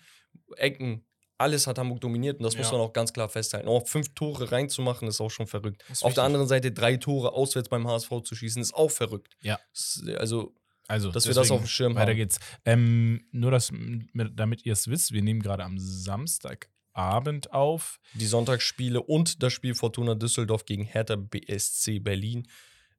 Ecken, 0.56 1.04
alles 1.38 1.66
hat 1.66 1.78
Hamburg 1.78 2.00
dominiert 2.00 2.38
und 2.38 2.44
das 2.44 2.56
muss 2.56 2.66
Ja. 2.66 2.72
man 2.72 2.80
auch 2.82 2.92
ganz 2.92 3.12
klar 3.12 3.28
festhalten. 3.28 3.68
Auch 3.68 3.86
fünf 3.88 4.14
Tore 4.14 4.52
reinzumachen, 4.52 5.08
ist 5.08 5.20
auch 5.20 5.30
schon 5.30 5.46
verrückt. 5.46 5.82
Auf 5.84 5.90
wichtig. 6.02 6.14
der 6.14 6.24
anderen 6.24 6.46
Seite 6.46 6.72
drei 6.72 6.96
Tore 6.96 7.32
auswärts 7.32 7.68
beim 7.68 7.86
HSV 7.86 8.10
zu 8.24 8.34
schießen, 8.34 8.62
ist 8.62 8.74
auch 8.74 8.90
verrückt. 8.90 9.36
Ja. 9.42 9.58
Also, 10.16 10.54
Also, 10.88 11.10
dass 11.10 11.26
wir 11.26 11.34
das 11.34 11.50
auf 11.50 11.60
dem 11.62 11.66
Schirm 11.66 11.94
Weiter 11.94 12.10
haben. 12.10 12.16
geht's. 12.16 12.38
Ähm, 12.64 13.26
nur, 13.32 13.50
dass, 13.50 13.72
damit 14.14 14.64
ihr 14.66 14.72
es 14.74 14.88
wisst, 14.88 15.12
wir 15.12 15.22
nehmen 15.22 15.40
gerade 15.42 15.64
am 15.64 15.78
Samstagabend 15.78 17.52
auf. 17.52 17.98
die 18.14 18.26
Sonntagsspiele 18.26 19.02
und 19.02 19.42
das 19.42 19.52
Spiel 19.52 19.74
Fortuna 19.74 20.14
Düsseldorf 20.14 20.64
gegen 20.64 20.84
Hertha 20.84 21.16
BSC 21.16 21.98
Berlin, 22.00 22.46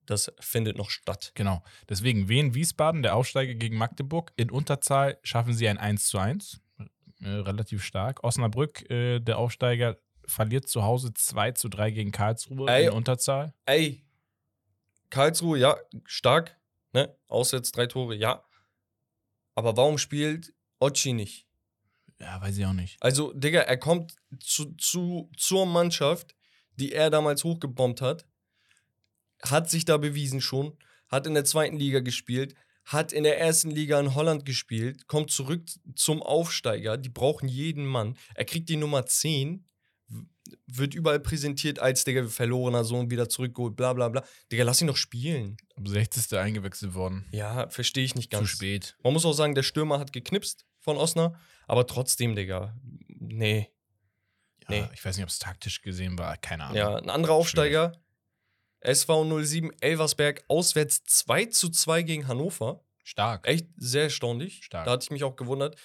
das 0.05 0.31
findet 0.39 0.77
noch 0.77 0.89
statt. 0.89 1.31
Genau. 1.35 1.63
Deswegen, 1.89 2.29
Wien 2.29 2.53
Wiesbaden, 2.53 3.03
der 3.03 3.15
Aufsteiger 3.15 3.53
gegen 3.55 3.77
Magdeburg. 3.77 4.31
In 4.35 4.51
Unterzahl 4.51 5.17
schaffen 5.23 5.53
sie 5.53 5.67
ein 5.67 5.77
1 5.77 6.07
zu 6.07 6.17
1. 6.17 6.61
Äh, 7.21 7.29
relativ 7.29 7.83
stark. 7.83 8.23
Osnabrück, 8.23 8.89
äh, 8.89 9.19
der 9.19 9.37
Aufsteiger, 9.37 9.97
verliert 10.25 10.67
zu 10.67 10.83
Hause 10.83 11.13
2 11.13 11.51
zu 11.51 11.69
3 11.69 11.91
gegen 11.91 12.11
Karlsruhe 12.11 12.69
Ey. 12.69 12.85
in 12.85 12.91
Unterzahl. 12.91 13.53
Ey, 13.65 14.03
Karlsruhe, 15.13 15.59
ja, 15.59 15.77
stark, 16.05 16.59
ne? 16.91 17.15
Auswärts 17.27 17.71
drei 17.71 17.85
Tore, 17.85 18.15
ja. 18.15 18.43
Aber 19.53 19.77
warum 19.77 19.99
spielt 19.99 20.55
Ochi 20.79 21.13
nicht? 21.13 21.47
Ja, 22.19 22.41
weiß 22.41 22.57
ich 22.57 22.65
auch 22.65 22.73
nicht. 22.73 22.97
Also, 22.99 23.31
Digga, 23.33 23.59
er 23.59 23.77
kommt 23.77 24.15
zu, 24.39 24.73
zu, 24.77 25.29
zur 25.37 25.67
Mannschaft, 25.67 26.35
die 26.77 26.93
er 26.93 27.11
damals 27.11 27.43
hochgebombt 27.43 28.01
hat, 28.01 28.25
hat 29.45 29.69
sich 29.69 29.85
da 29.85 29.97
bewiesen 29.97 30.41
schon, 30.41 30.77
hat 31.09 31.27
in 31.27 31.33
der 31.33 31.45
zweiten 31.45 31.77
Liga 31.77 31.99
gespielt, 31.99 32.55
hat 32.85 33.13
in 33.13 33.23
der 33.23 33.39
ersten 33.39 33.71
Liga 33.71 33.99
in 33.99 34.13
Holland 34.15 34.45
gespielt, 34.45 35.07
kommt 35.07 35.31
zurück 35.31 35.63
zum 35.95 36.21
Aufsteiger, 36.21 36.97
die 36.97 37.09
brauchen 37.09 37.47
jeden 37.47 37.85
Mann. 37.85 38.17
Er 38.35 38.45
kriegt 38.45 38.67
die 38.69 38.75
Nummer 38.77 39.05
10, 39.05 39.65
w- 40.09 40.25
wird 40.67 40.93
überall 40.93 41.19
präsentiert 41.21 41.79
als, 41.79 42.03
Digga, 42.03 42.27
verlorener 42.27 42.83
Sohn, 42.83 43.09
wieder 43.09 43.29
zurückgeholt, 43.29 43.75
bla 43.77 43.93
bla 43.93 44.09
bla. 44.09 44.23
Digga, 44.51 44.63
lass 44.65 44.81
ihn 44.81 44.87
doch 44.87 44.97
spielen. 44.97 45.55
Ab 45.75 45.87
60. 45.87 46.37
eingewechselt 46.37 46.93
worden. 46.93 47.25
Ja, 47.31 47.69
verstehe 47.69 48.03
ich 48.03 48.15
nicht 48.15 48.29
ganz. 48.29 48.41
Zu 48.49 48.55
spät. 48.57 48.97
Man 49.03 49.13
muss 49.13 49.25
auch 49.25 49.33
sagen, 49.33 49.55
der 49.55 49.63
Stürmer 49.63 49.99
hat 49.99 50.11
geknipst 50.11 50.65
von 50.79 50.97
Osner, 50.97 51.39
aber 51.67 51.87
trotzdem, 51.87 52.35
Digga, 52.35 52.75
nee. 53.07 53.69
Ja, 54.63 54.69
Nee. 54.69 54.89
Ich 54.93 55.03
weiß 55.05 55.15
nicht, 55.15 55.23
ob 55.23 55.29
es 55.29 55.39
taktisch 55.39 55.81
gesehen 55.81 56.17
war. 56.17 56.35
Keine 56.37 56.63
Ahnung. 56.65 56.77
Ja, 56.77 56.95
ein 56.97 57.09
anderer 57.09 57.33
Aufsteiger, 57.33 57.93
SV 58.83 59.25
07 59.43 59.71
Elversberg, 59.81 60.43
auswärts 60.47 61.03
2 61.05 61.45
zu 61.45 61.69
2 61.69 62.01
gegen 62.03 62.27
Hannover. 62.27 62.83
Stark. 63.03 63.47
Echt 63.47 63.67
sehr 63.77 64.03
erstaunlich. 64.03 64.63
Stark. 64.63 64.85
Da 64.85 64.91
hatte 64.91 65.03
ich 65.05 65.11
mich 65.11 65.23
auch 65.23 65.35
gewundert. 65.35 65.75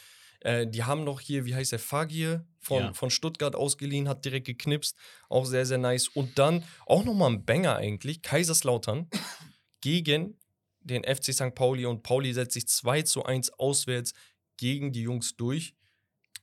Äh, 0.41 0.67
die 0.69 0.85
haben 0.85 1.03
noch 1.05 1.21
hier, 1.21 1.45
wie 1.47 1.55
heißt 1.55 1.73
der, 1.73 1.79
Fagir 1.81 2.47
von, 2.61 2.83
Ja. 2.85 2.93
von 2.93 3.11
Stuttgart 3.11 3.57
ausgeliehen, 3.57 4.09
hat 4.09 4.25
direkt 4.25 4.47
geknipst. 4.47 4.97
Auch 5.29 5.45
sehr, 5.45 5.67
sehr 5.67 5.79
nice. 5.79 6.09
Und 6.09 6.39
dann 6.39 6.63
auch 6.87 7.05
nochmal 7.05 7.31
ein 7.33 7.45
Banger 7.45 7.77
eigentlich, 7.77 8.23
Kaiserslautern 8.23 9.09
gegen 9.81 10.39
den 10.81 11.03
FC 11.05 11.33
St. 11.35 11.55
Pauli. 11.55 11.87
Und 11.87 12.03
Pauli 12.03 12.33
setzt 12.33 12.55
sich 12.55 12.69
2 12.69 13.03
zu 13.03 13.25
1 13.25 13.51
auswärts 13.59 14.13
gegen 14.57 14.93
die 14.93 15.03
Jungs 15.03 15.37
durch. 15.37 15.75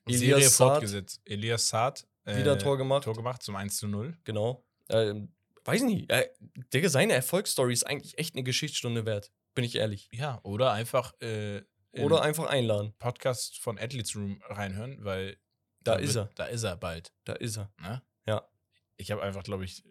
Serie 0.07 0.35
Elias 0.35 0.57
Saad, 0.57 0.69
fortgesetzt. 0.73 1.21
Elias 1.25 1.67
Saad. 1.69 2.05
äh, 2.25 2.37
wieder 2.37 2.57
Tor 2.59 2.77
gemacht. 2.77 3.03
Tor 3.05 3.15
gemacht 3.15 3.41
zum 3.41 3.55
1 3.55 3.77
zu 3.77 3.87
0. 3.87 4.17
Genau. 4.23 4.63
Ähm, 4.89 5.31
weiß 5.65 5.81
nicht. 5.83 6.09
Äh, 6.11 6.29
Digga, 6.73 6.89
seine 6.89 7.13
Erfolgsstory 7.13 7.73
ist 7.73 7.85
eigentlich 7.85 8.17
echt 8.17 8.35
eine 8.35 8.43
Geschichtsstunde 8.43 9.05
wert. 9.05 9.31
Bin 9.53 9.63
ich 9.65 9.75
ehrlich. 9.75 10.09
Ja, 10.11 10.39
oder 10.43 10.71
einfach 10.71 11.13
äh, 11.21 11.61
Oder 11.93 12.21
einfach 12.21 12.45
einladen. 12.47 12.93
Podcast 12.99 13.59
von 13.59 13.77
Athletes 13.79 14.15
Room 14.15 14.41
reinhören, 14.49 14.97
weil 15.03 15.37
Da 15.81 15.93
wird- 15.93 16.03
ist 16.09 16.15
er. 16.15 16.29
Da 16.35 16.45
ist 16.45 16.63
er 16.63 16.75
bald. 16.77 17.13
Da 17.23 17.33
ist 17.33 17.57
er. 17.57 17.71
Ne? 17.81 18.01
Ja. 18.27 18.47
Ich 18.97 19.11
habe 19.11 19.21
einfach, 19.21 19.43
glaube 19.43 19.65
ich, 19.65 19.83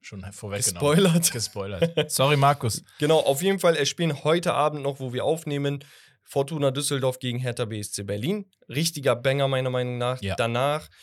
schon 0.00 0.20
vorweggenommen. 0.32 0.96
Gespoilert. 0.96 1.32
Gespoilert. 1.32 2.10
Sorry, 2.10 2.36
Markus. 2.48 2.82
Genau, 2.98 3.18
auf 3.20 3.42
jeden 3.42 3.58
Fall, 3.58 3.76
es 3.76 3.88
spielen 3.88 4.24
heute 4.24 4.54
Abend 4.54 4.82
noch, 4.82 5.00
wo 5.00 5.12
wir 5.12 5.24
aufnehmen, 5.24 5.84
Fortuna 6.24 6.70
Düsseldorf 6.70 7.18
gegen 7.20 7.38
Hertha 7.38 7.64
BSC 7.64 8.02
Berlin. 8.04 8.50
Richtiger 8.68 9.16
Banger, 9.16 9.48
meiner 9.48 9.70
Meinung 9.70 9.96
nach. 9.98 10.20
Ja. 10.22 10.34
Danach 10.36 10.88
da, 10.88 10.94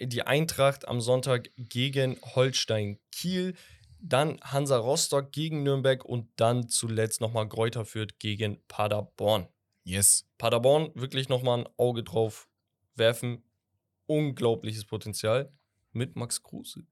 die 0.00 0.22
Eintracht 0.22 0.88
am 0.88 1.00
Sonntag 1.00 1.50
gegen 1.56 2.18
Holstein 2.34 2.98
Kiel. 3.12 3.54
Dann 3.98 4.38
Hansa 4.42 4.76
Rostock 4.76 5.32
gegen 5.32 5.62
Nürnberg 5.62 6.04
und 6.04 6.28
dann 6.36 6.68
zuletzt 6.68 7.20
nochmal 7.20 7.48
Greuther 7.48 7.84
Fürth 7.84 8.18
gegen 8.18 8.60
Paderborn. 8.68 9.48
Yes. 9.84 10.26
Paderborn 10.38 10.90
wirklich 10.94 11.28
nochmal 11.28 11.60
ein 11.60 11.68
Auge 11.76 12.02
drauf 12.02 12.48
werfen. 12.94 13.42
Unglaubliches 14.06 14.84
Potenzial 14.84 15.50
mit 15.92 16.16
Max 16.16 16.42
Kruse. 16.42 16.84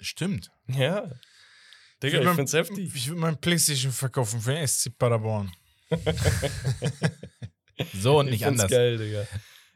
Stimmt. 0.00 0.50
Ja. 0.68 1.10
Digga, 2.02 2.20
ich 2.20 2.28
find's 2.30 2.52
heftig. 2.52 2.94
Ich 2.94 3.08
würde 3.08 3.20
mein 3.20 3.40
Playstation 3.40 3.92
verkaufen 3.92 4.40
für 4.40 4.54
den 4.54 4.66
SC 4.66 4.96
Paderborn. 4.96 5.52
so 7.94 8.18
und 8.18 8.26
Ich 8.26 8.32
nicht 8.32 8.46
anders. 8.46 8.70
geil, 8.70 8.98
Digga. 8.98 9.26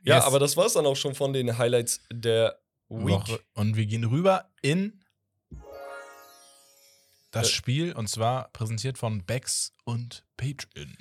Ja, 0.03 0.17
Yes. 0.17 0.25
aber 0.25 0.39
das 0.39 0.57
war's 0.57 0.75
dann 0.75 0.87
auch 0.87 0.97
schon 0.97 1.15
von 1.15 1.33
den 1.33 1.59
Highlights 1.59 2.01
der 2.13 2.59
Week. 2.89 3.09
Woche. 3.09 3.41
Und 3.55 3.77
wir 3.77 3.87
gehen 3.87 4.05
rüber 4.05 4.51
in 4.63 5.03
das 7.33 7.49
Äh. 7.49 7.53
Spiel 7.53 7.93
und 7.93 8.09
zwar 8.09 8.51
präsentiert 8.53 8.99
von 8.99 9.25
Bex 9.25 9.73
und 9.85 10.25
Patreon. 10.37 10.97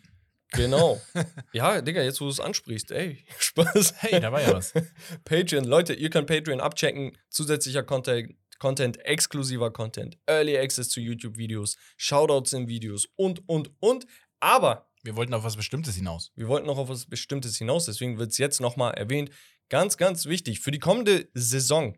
Genau. 0.51 1.01
ja, 1.53 1.81
Digga, 1.81 2.01
jetzt 2.01 2.21
wo 2.21 2.25
du 2.25 2.31
es 2.31 2.39
ansprichst, 2.39 2.91
ey, 2.91 3.23
Spaß. 3.39 3.95
Hey, 3.97 4.19
da 4.19 4.31
war 4.31 4.41
ja 4.41 4.53
was. 4.53 4.73
Patreon, 5.25 5.65
Leute, 5.65 5.93
ihr 5.93 6.10
könnt 6.10 6.27
Patreon 6.27 6.62
abchecken. 6.62 7.17
Zusätzlicher 7.29 7.84
Content, 7.84 8.36
Content, 8.60 8.97
exklusiver 9.05 9.71
Content, 9.71 10.17
Early 10.27 10.58
Access 10.58 10.89
zu 10.89 11.01
YouTube-Videos, 11.01 11.75
Shoutouts 11.97 12.53
in 12.53 12.67
Videos 12.67 13.08
und, 13.15 13.47
und, 13.49 13.71
und. 13.79 14.05
Aber 14.39 14.89
Wir 15.05 15.15
wollten 15.15 15.35
auf 15.35 15.43
was 15.43 15.55
Bestimmtes 15.55 15.95
hinaus. 15.95 16.31
wir 16.35 16.47
wollten 16.47 16.65
noch 16.65 16.79
auf 16.79 16.89
was 16.89 17.05
Bestimmtes 17.05 17.57
hinaus, 17.57 17.85
deswegen 17.85 18.17
wird 18.17 18.31
es 18.31 18.39
jetzt 18.39 18.59
nochmal 18.59 18.95
erwähnt. 18.95 19.29
Ganz, 19.69 19.97
ganz 19.97 20.25
wichtig, 20.25 20.61
für 20.61 20.71
die 20.71 20.79
kommende 20.79 21.29
Saison 21.35 21.95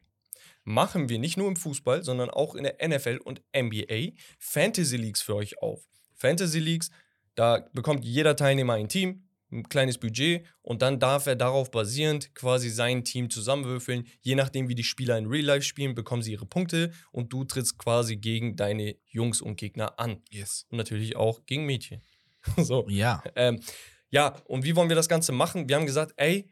machen 0.65 1.07
wir 1.07 1.17
nicht 1.17 1.37
nur 1.37 1.47
im 1.47 1.55
Fußball, 1.55 2.03
sondern 2.03 2.29
auch 2.29 2.53
in 2.53 2.63
der 2.63 2.85
NFL 2.85 3.19
und 3.23 3.41
NBA 3.55 4.11
Fantasy 4.39 4.97
Leagues 4.97 5.21
für 5.21 5.35
euch 5.35 5.61
auf. 5.61 5.87
Fantasy 6.15 6.59
Leagues, 6.59 6.91
da 7.35 7.69
bekommt 7.71 8.03
jeder 8.03 8.35
Teilnehmer 8.35 8.73
ein 8.73 8.89
Team, 8.89 9.23
ein 9.51 9.69
kleines 9.69 9.97
Budget 9.97 10.45
und 10.61 10.81
dann 10.81 10.99
darf 10.99 11.27
er 11.27 11.37
darauf 11.37 11.71
basierend 11.71 12.35
quasi 12.35 12.69
sein 12.69 13.05
Team 13.05 13.29
zusammenwürfeln. 13.29 14.05
Je 14.19 14.35
nachdem, 14.35 14.67
wie 14.67 14.75
die 14.75 14.83
Spieler 14.83 15.17
in 15.17 15.27
Real 15.27 15.45
Life 15.45 15.63
spielen, 15.63 15.95
bekommen 15.95 16.21
sie 16.21 16.33
ihre 16.33 16.45
Punkte 16.45 16.91
und 17.13 17.31
du 17.31 17.45
trittst 17.45 17.77
quasi 17.77 18.17
gegen 18.17 18.57
deine 18.57 18.97
Jungs 19.05 19.41
und 19.41 19.55
Gegner 19.55 19.97
an. 19.97 20.21
Yes. 20.29 20.65
Und 20.69 20.77
natürlich 20.77 21.15
auch 21.15 21.45
gegen 21.45 21.65
Mädchen. 21.65 22.01
so. 22.57 22.85
Ja. 22.89 23.23
Ähm, 23.35 23.61
ja, 24.09 24.35
und 24.45 24.63
wie 24.63 24.75
wollen 24.75 24.89
wir 24.89 24.95
das 24.95 25.09
Ganze 25.09 25.31
machen? 25.31 25.67
Wir 25.67 25.75
haben 25.75 25.85
gesagt, 25.85 26.13
ey, 26.17 26.49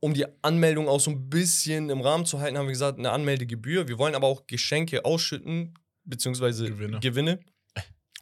um 0.00 0.14
die 0.14 0.26
Anmeldung 0.42 0.88
auch 0.88 1.00
so 1.00 1.10
ein 1.10 1.28
bisschen 1.28 1.90
im 1.90 2.00
Rahmen 2.00 2.26
zu 2.26 2.40
halten, 2.40 2.58
haben 2.58 2.66
wir 2.66 2.72
gesagt, 2.72 2.98
eine 2.98 3.10
Anmeldegebühr. 3.10 3.88
Wir 3.88 3.98
wollen 3.98 4.14
aber 4.14 4.26
auch 4.26 4.46
Geschenke 4.46 5.04
ausschütten, 5.04 5.74
beziehungsweise 6.04 6.66
Gewinne. 6.66 7.00
Gewinne. 7.00 7.40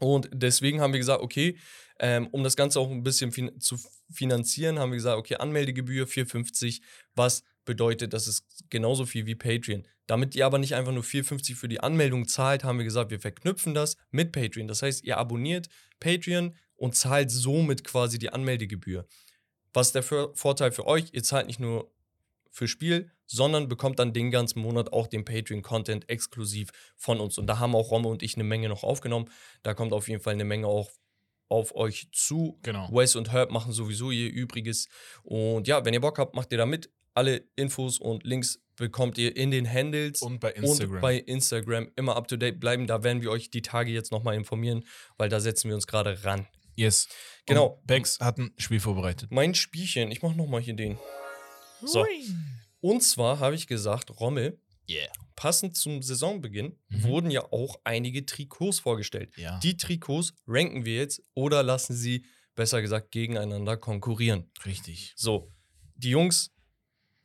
Und 0.01 0.29
deswegen 0.33 0.81
haben 0.81 0.93
wir 0.93 1.01
gesagt, 1.01 1.23
okay, 1.23 1.57
ähm, 2.01 2.29
um 2.29 2.43
das 2.43 2.57
Ganze 2.57 2.81
auch 2.81 2.91
ein 2.91 3.03
bisschen 3.03 3.33
fin 3.33 3.61
zu 3.61 3.77
finanzieren, 4.11 4.79
haben 4.79 4.91
wir 4.91 4.97
gesagt, 4.97 5.19
okay, 5.19 5.37
Anmeldegebühr 5.37 6.07
4,50, 6.07 6.81
was 7.15 7.45
bedeutet, 7.65 8.13
das 8.13 8.27
ist 8.29 8.45
genauso 8.71 9.07
viel 9.07 9.27
wie 9.27 9.35
Patreon. 9.35 9.87
Damit 10.07 10.35
ihr 10.35 10.45
aber 10.45 10.59
nicht 10.59 10.75
einfach 10.75 10.93
nur 10.93 11.03
4,50 11.03 11.55
für 11.55 11.69
die 11.69 11.81
Anmeldung 11.81 12.29
zahlt, 12.29 12.63
haben 12.65 12.79
wir 12.79 12.85
gesagt, 12.85 13.11
wir 13.11 13.21
verknüpfen 13.21 13.73
das 13.75 13.97
mit 14.11 14.33
Patreon. 14.33 14.69
Das 14.69 14.83
heißt, 14.83 15.05
ihr 15.05 15.17
abonniert 15.17 15.69
Patreon 16.01 16.55
und 16.77 16.95
zahlt 16.95 17.31
somit 17.31 17.85
quasi 17.85 18.19
die 18.19 18.31
Anmeldegebühr. 18.31 19.07
Was 19.73 19.89
ist 19.89 19.95
der 19.95 20.03
Vor- 20.03 20.35
Vorteil 20.37 20.73
für 20.73 20.87
euch? 20.87 21.07
Ihr 21.13 21.23
zahlt 21.23 21.47
nicht 21.47 21.61
nur 21.61 21.91
für 22.51 22.69
Spiel, 22.69 23.11
sondern 23.27 23.69
bekommt 23.69 23.99
dann 23.99 24.13
den 24.13 24.31
ganzen 24.31 24.61
Monat 24.61 24.93
auch 24.93 25.07
den 25.07 25.25
Patreon-Content 25.25 26.09
exklusiv 26.09 26.71
von 26.97 27.19
uns. 27.19 27.39
Und 27.39 27.47
da 27.47 27.59
haben 27.59 27.75
auch 27.75 27.91
Romme 27.91 28.09
und 28.09 28.23
ich 28.23 28.35
eine 28.35 28.45
Menge 28.45 28.69
noch 28.69 28.85
aufgenommen. 28.85 29.31
Da 29.63 29.75
kommt 29.75 29.93
auf 29.93 30.09
jeden 30.09 30.23
Fall 30.23 30.35
eine 30.35 30.45
Menge 30.45 30.67
auch 30.67 30.91
auf 31.49 31.75
euch 31.75 32.09
zu. 32.13 32.59
Genau. 32.63 32.89
Wes 32.93 33.17
und 33.17 33.33
Herb 33.33 33.51
machen 33.51 33.73
sowieso 33.73 34.11
ihr 34.11 34.31
Übriges. 34.31 34.89
Und 35.23 35.67
ja, 35.67 35.85
wenn 35.85 35.95
ihr 35.95 36.01
Bock 36.01 36.19
habt, 36.19 36.35
macht 36.35 36.53
ihr 36.53 36.59
da 36.59 36.67
mit. 36.67 36.91
Alle 37.15 37.49
Infos 37.57 37.99
und 37.99 38.25
Links 38.25 38.61
bekommt 38.77 39.19
ihr 39.19 39.37
in 39.37 39.51
den 39.53 39.71
Handles 39.73 40.21
Und 40.23 40.41
bei 40.41 40.51
Instagram. 40.53 40.97
und 40.97 41.01
bei 41.01 41.17
Instagram 41.17 41.89
immer 41.97 42.17
up 42.17 42.27
to 42.29 42.37
date 42.37 42.59
bleiben. 42.59 42.87
Da 42.89 43.05
werden 43.05 43.23
wir 43.23 43.31
euch 43.31 43.51
die 43.51 43.63
Tage 43.63 43.93
jetzt 43.93 44.11
nochmal 44.11 44.35
informieren, 44.35 44.85
weil 45.17 45.29
da 45.29 45.39
setzen 45.41 45.69
wir 45.69 45.77
uns 45.77 45.87
gerade 45.87 46.25
ran. 46.25 46.47
yes. 46.77 47.09
Genau. 47.47 47.67
Und 47.79 47.87
Bex 47.87 48.19
hat 48.21 48.39
ein 48.39 48.53
Spiel 48.59 48.81
vorbereitet. 48.81 49.31
Mein 49.31 49.55
Spielchen, 49.55 50.11
ich 50.11 50.23
mach 50.23 50.35
nochmal 50.35 50.61
hier 50.61 50.75
den. 50.75 50.99
So. 51.85 52.05
Und 52.81 53.03
zwar 53.03 53.39
habe 53.39 53.55
ich 53.55 53.67
gesagt, 53.67 54.19
Rommel, 54.19 54.59
Yeah. 54.89 55.09
passend 55.37 55.77
zum 55.77 56.03
Saisonbeginn 56.03 56.77
Mhm. 56.89 57.03
wurden 57.05 57.31
ja 57.31 57.43
auch 57.53 57.77
einige 57.85 58.27
Trikots 58.27 58.81
vorgestellt. 58.81 59.33
Ja. 59.37 59.59
Die 59.61 59.77
Trikots 59.77 60.35
ranken 60.47 60.85
wir 60.85 60.97
jetzt 60.97 61.23
oder 61.35 61.63
lassen 61.63 61.95
sie, 61.95 62.27
besser 62.55 62.83
gesagt, 62.83 63.11
gegeneinander 63.13 63.77
konkurrieren. 63.79 64.51
Richtig. 64.67 65.13
So, 65.17 65.51
die 65.95 66.11
Jungs, 66.11 66.54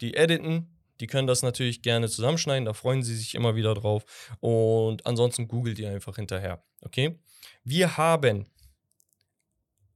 die 0.01 0.13
editen, 0.15 0.75
die 0.99 1.07
können 1.07 1.27
das 1.27 1.41
natürlich 1.43 1.81
gerne 1.81 2.09
zusammenschneiden, 2.09 2.65
da 2.65 2.73
freuen 2.73 3.03
sie 3.03 3.15
sich 3.15 3.35
immer 3.35 3.55
wieder 3.55 3.73
drauf. 3.73 4.03
Und 4.41 5.05
ansonsten 5.05 5.47
googelt 5.47 5.79
ihr 5.79 5.89
einfach 5.91 6.15
hinterher. 6.17 6.63
Okay? 6.81 7.17
Wir 7.63 7.97
haben 7.97 8.47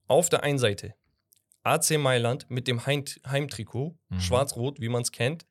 auf 0.07 0.29
der 0.29 0.43
einen 0.43 0.59
Seite 0.59 0.95
AC 1.63 1.97
Mailand 1.97 2.49
mit 2.49 2.67
dem 2.67 2.85
Heim 2.85 3.03
Heimtrikot, 3.25 3.97
Mhm. 4.09 4.19
schwarz-rot, 4.19 4.79
wie 4.79 4.89
man 4.89 5.01
es 5.01 5.11
kennt. 5.11 5.45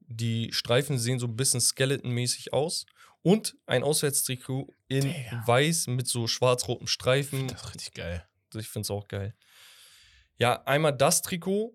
Die 0.00 0.52
Streifen 0.52 0.98
sehen 0.98 1.18
so 1.18 1.26
ein 1.26 1.36
bisschen 1.36 1.60
skeletonmäßig 1.60 2.52
aus. 2.52 2.84
Und 3.22 3.56
ein 3.66 3.82
Auswärtstrikot 3.84 4.74
in 4.88 5.02
Digga. 5.04 5.42
weiß 5.46 5.86
mit 5.86 6.08
so 6.08 6.26
schwarz-rotem 6.26 6.86
Streifen. 6.88 7.46
Das 7.48 7.62
ist 7.62 7.74
richtig 7.74 7.94
geil. 7.94 8.26
Ich 8.54 8.68
finde 8.68 8.84
es 8.86 8.90
auch 8.90 9.06
geil. 9.08 9.34
Ja, 10.38 10.60
einmal 10.64 10.94
das 10.96 11.22
Trikot 11.22 11.74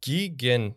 gegen. 0.00 0.76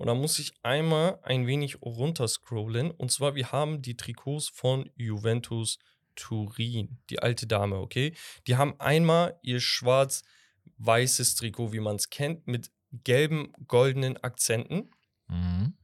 Und 0.00 0.06
da 0.06 0.14
muss 0.14 0.38
ich 0.38 0.54
einmal 0.62 1.18
ein 1.24 1.46
wenig 1.46 1.82
runterscrollen. 1.82 2.90
Und 2.90 3.12
zwar, 3.12 3.34
wir 3.34 3.52
haben 3.52 3.82
die 3.82 3.98
Trikots 3.98 4.48
von 4.48 4.88
Juventus 4.96 5.78
Turin. 6.16 6.96
Die 7.10 7.18
alte 7.18 7.46
Dame, 7.46 7.76
okay? 7.76 8.14
Die 8.46 8.56
haben 8.56 8.80
einmal 8.80 9.38
ihr 9.42 9.60
schwarz-weißes 9.60 11.34
Trikot, 11.34 11.74
wie 11.74 11.80
man 11.80 11.96
es 11.96 12.08
kennt, 12.08 12.46
mit 12.46 12.70
gelben, 13.04 13.52
goldenen 13.68 14.16
Akzenten. 14.16 14.90
Mhm. 15.28 15.76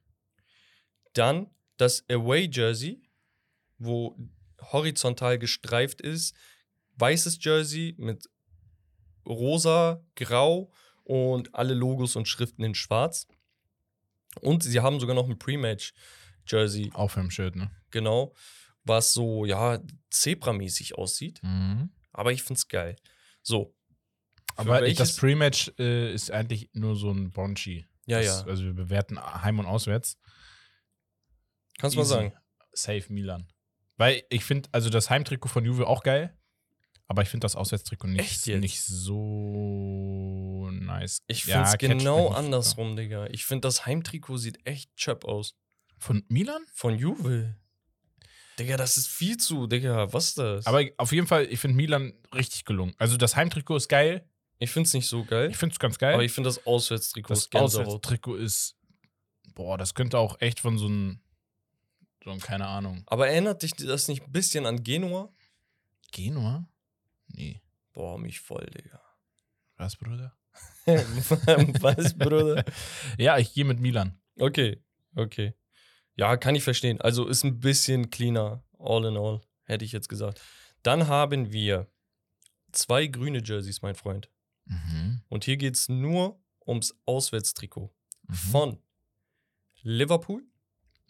Dann 1.13 1.51
das 1.77 2.09
Away 2.09 2.49
Jersey, 2.51 3.03
wo 3.77 4.17
horizontal 4.63 5.39
gestreift 5.39 6.01
ist. 6.01 6.35
Weißes 6.95 7.37
Jersey 7.45 7.95
mit 7.99 8.31
rosa, 9.27 10.03
grau 10.15 10.73
und 11.05 11.55
alle 11.55 11.75
Logos 11.75 12.17
und 12.17 12.27
Schriften 12.27 12.65
in 12.65 12.75
schwarz. 12.75 13.29
Und 14.41 14.63
sie 14.63 14.81
haben 14.81 15.01
sogar 15.01 15.15
noch 15.15 15.29
ein 15.29 15.39
Pre-Match 15.39 15.93
Jersey, 16.47 16.91
Aufwärmschild, 16.95 17.57
ne? 17.57 17.71
genau, 17.91 18.33
was 18.85 19.13
so, 19.13 19.45
ja, 19.45 19.81
Zebra-mäßig 20.11 20.95
aussieht. 20.97 21.41
Mhm. 21.43 21.91
Aber 22.13 22.33
ich 22.33 22.43
find's 22.43 22.69
geil. 22.69 22.97
So. 23.43 23.75
Für 24.55 24.61
Aber 24.61 24.81
welches- 24.83 24.99
das 24.99 25.17
Pre-Match 25.17 25.73
äh, 25.79 26.13
ist 26.15 26.31
eigentlich 26.31 26.71
nur 26.73 26.95
so 26.97 27.11
ein 27.11 27.31
Bonchi. 27.33 27.87
Ja, 28.07 28.19
das, 28.19 28.27
ja. 28.27 28.47
Also 28.47 28.65
wir 28.65 28.73
bewerten 28.75 29.19
Heim- 29.21 29.59
und 29.59 29.67
Auswärts. 29.67 30.19
Kannst 31.79 31.97
du 31.97 32.01
mal 32.01 32.07
sagen. 32.07 32.33
Safe 32.73 33.05
Milan. 33.13 33.49
Weil 33.97 34.23
ich 34.31 34.45
finde, 34.45 34.69
also 34.73 34.89
das 34.91 35.11
Heimtrikot 35.11 35.49
von 35.49 35.65
Juve 35.65 35.87
auch 35.87 36.03
geil, 36.03 36.37
aber 37.09 37.23
ich 37.23 37.29
finde 37.29 37.45
das 37.45 37.55
Auswärtstrikot 37.57 38.09
nicht, 38.09 38.47
nicht 38.47 38.83
so 38.83 40.69
nice. 40.73 41.23
Ich 41.29 41.47
Ja, 41.47 41.57
find's 41.65 41.73
catcht 41.73 41.89
mich 41.89 41.99
genau 41.99 42.29
andersrum, 42.29 42.97
Digga. 42.97 43.27
Ich 43.31 43.45
find 43.45 43.65
das 43.65 43.87
Heimtrikot 43.87 44.39
sieht 44.39 44.67
echt 44.67 44.95
chöp 44.97 45.25
aus. 45.25 45.55
Von 45.99 46.25
Milan? 46.29 46.63
Von 46.73 46.97
Juve. 46.99 47.57
Digga, 48.59 48.77
das 48.77 48.97
ist 48.97 49.09
viel 49.09 49.37
zu, 49.37 49.67
Digga. 49.67 50.13
Was 50.13 50.29
ist 50.29 50.39
das? 50.39 50.67
Aber 50.67 50.83
auf 50.97 51.13
jeden 51.13 51.27
Fall, 51.27 51.47
ich 51.51 51.61
finde 51.61 51.77
Milan 51.77 52.15
richtig 52.35 52.65
gelungen. 52.65 52.95
Also 52.99 53.17
das 53.17 53.37
Heimtrikot 53.37 53.77
ist 53.77 53.89
geil. 53.89 54.29
ich 54.59 54.71
find's 54.71 54.93
nicht 54.95 55.07
so 55.09 55.25
geil. 55.25 55.51
Ich 55.51 55.57
finde 55.57 55.75
es 55.75 55.79
ganz 55.79 55.99
geil. 55.99 56.15
aber 56.15 56.25
ich 56.25 56.33
finde 56.33 56.49
das 56.49 56.67
Auswärtstrikot 56.67 57.29
das 57.31 57.39
ist 57.41 57.51
Gänsehaut. 57.51 57.87
Auswärtstrikot 57.87 58.37
ist, 58.37 58.77
boah, 59.55 59.77
das 59.79 59.95
könnte 59.95 60.19
auch 60.19 60.41
echt 60.41 60.61
von 60.61 60.79
so 60.79 60.87
einem, 60.87 61.21
so 62.25 62.31
einem, 62.31 62.41
keine 62.41 62.67
Ahnung, 62.67 63.05
Aber 63.07 63.29
erinnert 63.29 63.63
dich 63.63 63.73
das 63.75 64.09
nicht 64.09 64.23
ein 64.25 64.33
bisschen 64.33 64.65
an 64.67 64.83
Genua? 64.83 65.33
Genua? 66.11 66.67
Nee. 67.29 67.61
Boah, 67.93 68.19
mich 68.19 68.41
voll, 68.41 68.67
Digga. 68.67 69.01
Was, 69.77 69.97
Bruder? 69.97 70.37
Was, 70.87 72.15
Bruder? 72.17 72.65
Ja, 73.19 73.39
ich 73.39 73.53
gehe 73.53 73.65
mit 73.65 73.81
Milan. 73.81 74.19
Okay, 74.39 74.83
okay. 75.15 75.55
Ja, 76.15 76.37
kann 76.37 76.55
ich 76.55 76.65
verstehen. 76.65 77.01
Also 77.01 77.27
ist 77.27 77.45
ein 77.45 77.61
bisschen 77.61 78.11
cleaner, 78.11 78.65
all 78.79 79.05
in 79.05 79.17
all, 79.17 79.41
hätte 79.65 79.85
ich 79.85 79.93
jetzt 79.93 80.09
gesagt. 80.09 80.41
Dann 80.83 81.09
haben 81.09 81.53
wir 81.53 81.91
zwei 82.73 83.07
grüne 83.07 83.43
Jerseys, 83.45 83.83
mein 83.83 83.95
Freund. 83.95 84.31
Mhm. 84.65 85.23
Und 85.29 85.45
hier 85.45 85.57
geht 85.57 85.75
es 85.77 85.89
nur 85.89 86.41
ums 86.67 86.95
Auswärtstrikot 87.05 87.93
Mhm. 88.29 88.35
von 88.35 88.83
Liverpool. 89.83 90.43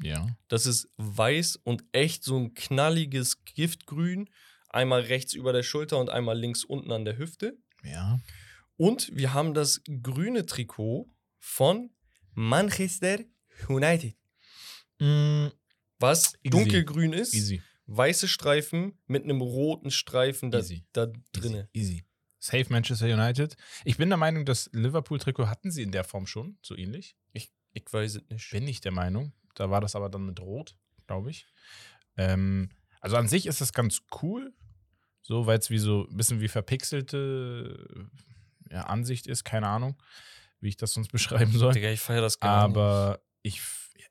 Ja. 0.02 0.26
Das 0.48 0.66
ist 0.66 0.90
weiß 0.98 1.56
und 1.56 1.84
echt 1.92 2.24
so 2.24 2.36
ein 2.38 2.54
knalliges 2.54 3.44
Giftgrün. 3.44 4.28
Einmal 4.76 5.00
rechts 5.00 5.32
über 5.32 5.54
der 5.54 5.62
Schulter 5.62 5.96
und 5.98 6.10
einmal 6.10 6.38
links 6.38 6.62
unten 6.62 6.92
an 6.92 7.06
der 7.06 7.16
Hüfte. 7.16 7.56
Ja. 7.82 8.20
Und 8.76 9.10
wir 9.16 9.32
haben 9.32 9.54
das 9.54 9.80
grüne 10.02 10.44
Trikot 10.44 11.08
von 11.38 11.90
Manchester 12.34 13.20
United. 13.68 14.14
Mm, 14.98 15.46
Was 15.98 16.34
Easy. 16.42 16.50
dunkelgrün 16.50 17.14
ist, 17.14 17.32
easy. 17.32 17.62
weiße 17.86 18.28
Streifen 18.28 18.98
mit 19.06 19.24
einem 19.24 19.40
roten 19.40 19.90
Streifen 19.90 20.50
da, 20.50 20.58
Easy. 20.58 20.84
da 20.92 21.06
drinne. 21.32 21.70
Easy. 21.72 22.04
Safe 22.38 22.66
Manchester 22.68 23.06
United. 23.06 23.56
Ich 23.86 23.96
bin 23.96 24.10
der 24.10 24.18
Meinung, 24.18 24.44
das 24.44 24.68
Liverpool-Trikot 24.74 25.48
hatten 25.48 25.70
sie 25.70 25.82
in 25.84 25.90
der 25.90 26.04
Form 26.04 26.26
schon, 26.26 26.58
so 26.60 26.76
ähnlich. 26.76 27.16
Ich, 27.32 27.50
ich 27.72 27.90
weiß 27.90 28.16
es 28.16 28.28
nicht. 28.28 28.50
Bin 28.50 28.68
ich 28.68 28.82
der 28.82 28.92
Meinung. 28.92 29.32
Da 29.54 29.70
war 29.70 29.80
das 29.80 29.96
aber 29.96 30.10
dann 30.10 30.26
mit 30.26 30.38
Rot, 30.38 30.76
glaube 31.06 31.30
ich. 31.30 31.46
Ähm, 32.18 32.68
also 33.00 33.16
an 33.16 33.26
sich 33.26 33.46
ist 33.46 33.62
das 33.62 33.72
ganz 33.72 34.02
cool. 34.20 34.52
So, 35.26 35.44
weil 35.46 35.58
es 35.58 35.70
wie 35.70 35.78
so 35.78 36.06
ein 36.08 36.16
bisschen 36.16 36.40
wie 36.40 36.46
verpixelte 36.48 38.08
ja, 38.70 38.82
Ansicht 38.82 39.26
ist. 39.26 39.44
Keine 39.44 39.66
Ahnung, 39.66 40.00
wie 40.60 40.68
ich 40.68 40.76
das 40.76 40.92
sonst 40.92 41.08
beschreiben 41.12 41.50
soll. 41.52 41.72
Digga, 41.72 41.90
ich 41.90 42.00
feiere 42.00 42.20
das 42.22 42.38
gar 42.38 42.68
nicht. 42.68 42.76
aber 42.76 43.20
ich 43.42 43.60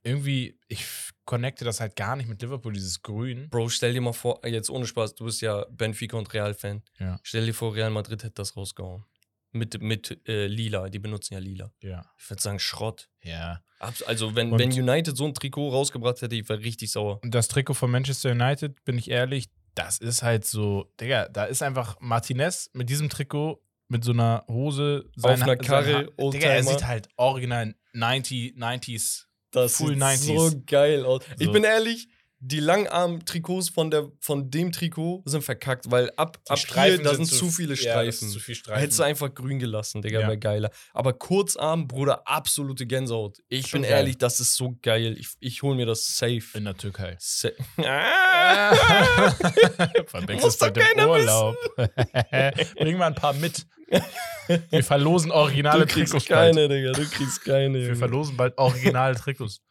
irgendwie, 0.04 0.60
ich 0.67 0.86
connecte 1.23 1.63
das 1.65 1.80
halt 1.80 1.95
gar 1.95 2.15
nicht 2.15 2.28
mit 2.28 2.41
Liverpool, 2.41 2.73
dieses 2.73 3.01
Grün. 3.01 3.49
Bro, 3.49 3.69
stell 3.69 3.93
dir 3.93 4.01
mal 4.01 4.13
vor, 4.13 4.45
jetzt 4.45 4.69
ohne 4.69 4.86
Spaß, 4.86 5.15
du 5.15 5.25
bist 5.25 5.41
ja 5.41 5.65
Benfica 5.71 6.17
und 6.17 6.32
Real-Fan. 6.34 6.84
Ja. 6.99 7.19
Stell 7.23 7.45
dir 7.45 7.54
vor, 7.54 7.73
Real 7.73 7.89
Madrid 7.89 8.23
hätte 8.23 8.36
das 8.36 8.56
rausgehauen. 8.56 9.06
Mit, 9.51 9.82
mit 9.82 10.19
äh, 10.28 10.47
Lila, 10.47 10.89
die 10.89 10.99
benutzen 10.99 11.34
ja 11.36 11.39
Lila. 11.39 11.71
Ja. 11.82 12.06
Ich 12.19 12.30
würde 12.30 12.41
sagen, 12.41 12.60
Schrott. 12.60 13.10
Ja. 13.23 13.62
Also, 14.06 14.36
wenn, 14.36 14.51
Und- 14.51 14.60
wenn 14.60 14.69
United 14.71 15.15
so 15.15 15.25
ein 15.25 15.34
Trikot 15.34 15.69
rausgebracht 15.69 16.21
hätte, 16.21 16.36
ich 16.36 16.47
wäre 16.49 16.60
richtig 16.60 16.91
sauer. 16.91 17.19
Und 17.23 17.34
das 17.34 17.47
Trikot 17.47 17.73
von 17.73 17.89
Manchester 17.89 18.32
United, 18.32 18.84
bin 18.84 18.97
ich 18.97 19.10
ehrlich, 19.10 19.47
das 19.76 19.98
ist 20.00 20.24
halt 20.24 20.46
so, 20.46 20.92
Digga, 21.00 21.28
da 21.30 21.46
ist 21.46 21.62
einfach 21.62 21.98
Martinez 22.00 22.70
mit 22.74 22.90
diesem 22.90 23.10
Trikot, 23.10 23.62
mit 23.88 24.04
so 24.04 24.12
einer 24.14 24.44
Hose, 24.48 25.06
Auf 25.22 25.42
einer 25.42 25.56
Karre, 25.58 25.92
sein 25.92 26.08
Ha- 26.20 26.30
Digga, 26.32 26.48
er 26.50 26.64
sieht 26.64 26.88
halt 26.88 27.08
original 27.18 27.76
90, 27.94 28.56
90s. 28.58 29.26
Das 29.52 29.78
Full 29.78 29.94
sieht 29.94 30.02
90s. 30.04 30.50
so 30.50 30.62
geil 30.66 31.06
aus. 31.06 31.22
Ich 31.40 31.46
So. 31.46 31.52
bin 31.52 31.64
ehrlich, 31.64 32.08
die 32.39 32.60
Langarm-Trikots 32.60 33.69
von, 33.69 33.89
der, 33.89 34.12
von 34.19 34.52
dem 34.52 34.71
Trikot 34.71 35.24
sind 35.26 35.43
verkackt, 35.43 35.89
weil 35.89 36.12
ab, 36.17 36.38
Die 36.45 36.52
ab 36.52 36.60
Streifen 36.60 36.95
hier, 36.98 37.04
da 37.04 37.15
sind 37.15 37.26
sind 37.26 37.38
zu 37.39 37.45
zu- 37.45 37.52
viele 37.52 37.74
ja, 37.74 37.76
das 37.76 37.80
Streifen. 37.82 38.28
ist 38.28 38.34
zu 38.34 38.39
viel 38.39 38.56
Streifen. 38.56 38.80
Hättest 38.82 39.00
du 39.00 39.04
einfach 39.04 39.34
grün 39.34 39.58
gelassen, 39.58 40.02
Digga, 40.02 40.19
Ja. 40.19 40.28
wäre 40.28 40.38
geiler. 40.38 40.69
Aber 40.93 41.13
Kurzarm, 41.13 41.88
Bruder, 41.88 42.28
absolute 42.28 42.86
Gänsehaut. 42.86 43.39
Ich 43.48 43.67
Schon 43.67 43.82
bin 43.82 43.89
geil. 43.89 44.00
ehrlich, 44.00 44.17
das 44.17 44.39
ist 44.39 44.56
so 44.56 44.78
geil. 44.82 45.15
Ich, 45.17 45.30
ich 45.39 45.63
hole 45.63 45.76
mir 45.76 45.86
das 45.86 46.06
safe. 46.17 46.43
In 46.54 46.65
der 46.65 46.76
Türkei. 46.78 47.15
Sa 47.19 47.50
ah! 47.78 49.34
Muss 50.41 50.58
doch 50.58 50.74
keiner 50.74 51.10
Urlaub. 51.10 51.56
Bring 52.78 52.98
mal 52.98 53.08
ein 53.08 53.15
paar 53.15 53.34
mit. 53.34 53.65
Wir 54.69 54.84
verlosen 54.84 55.32
originale 55.32 55.86
Du 55.86 55.93
kriegst 55.93 56.12
Trikots 56.12 56.28
keine, 56.28 56.67
Digga, 56.67 56.91
du 56.91 57.06
kriegst 57.06 57.43
keine. 57.43 57.80
Wir 57.80 57.95
verlosen 57.95 58.38
bald 58.38 58.58
originale 58.58 59.15
Trikots. 59.15 59.62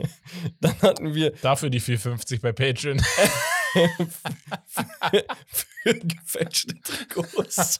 Dann 0.60 0.80
hatten 0.80 1.14
wir 1.14 1.32
Dafür 1.42 1.70
die 1.70 1.80
4,50 1.80 2.40
bei 2.40 2.52
Patreon. 2.52 3.00
für 5.82 5.94
gefälschte 5.94 6.74
Trikots. 6.80 7.78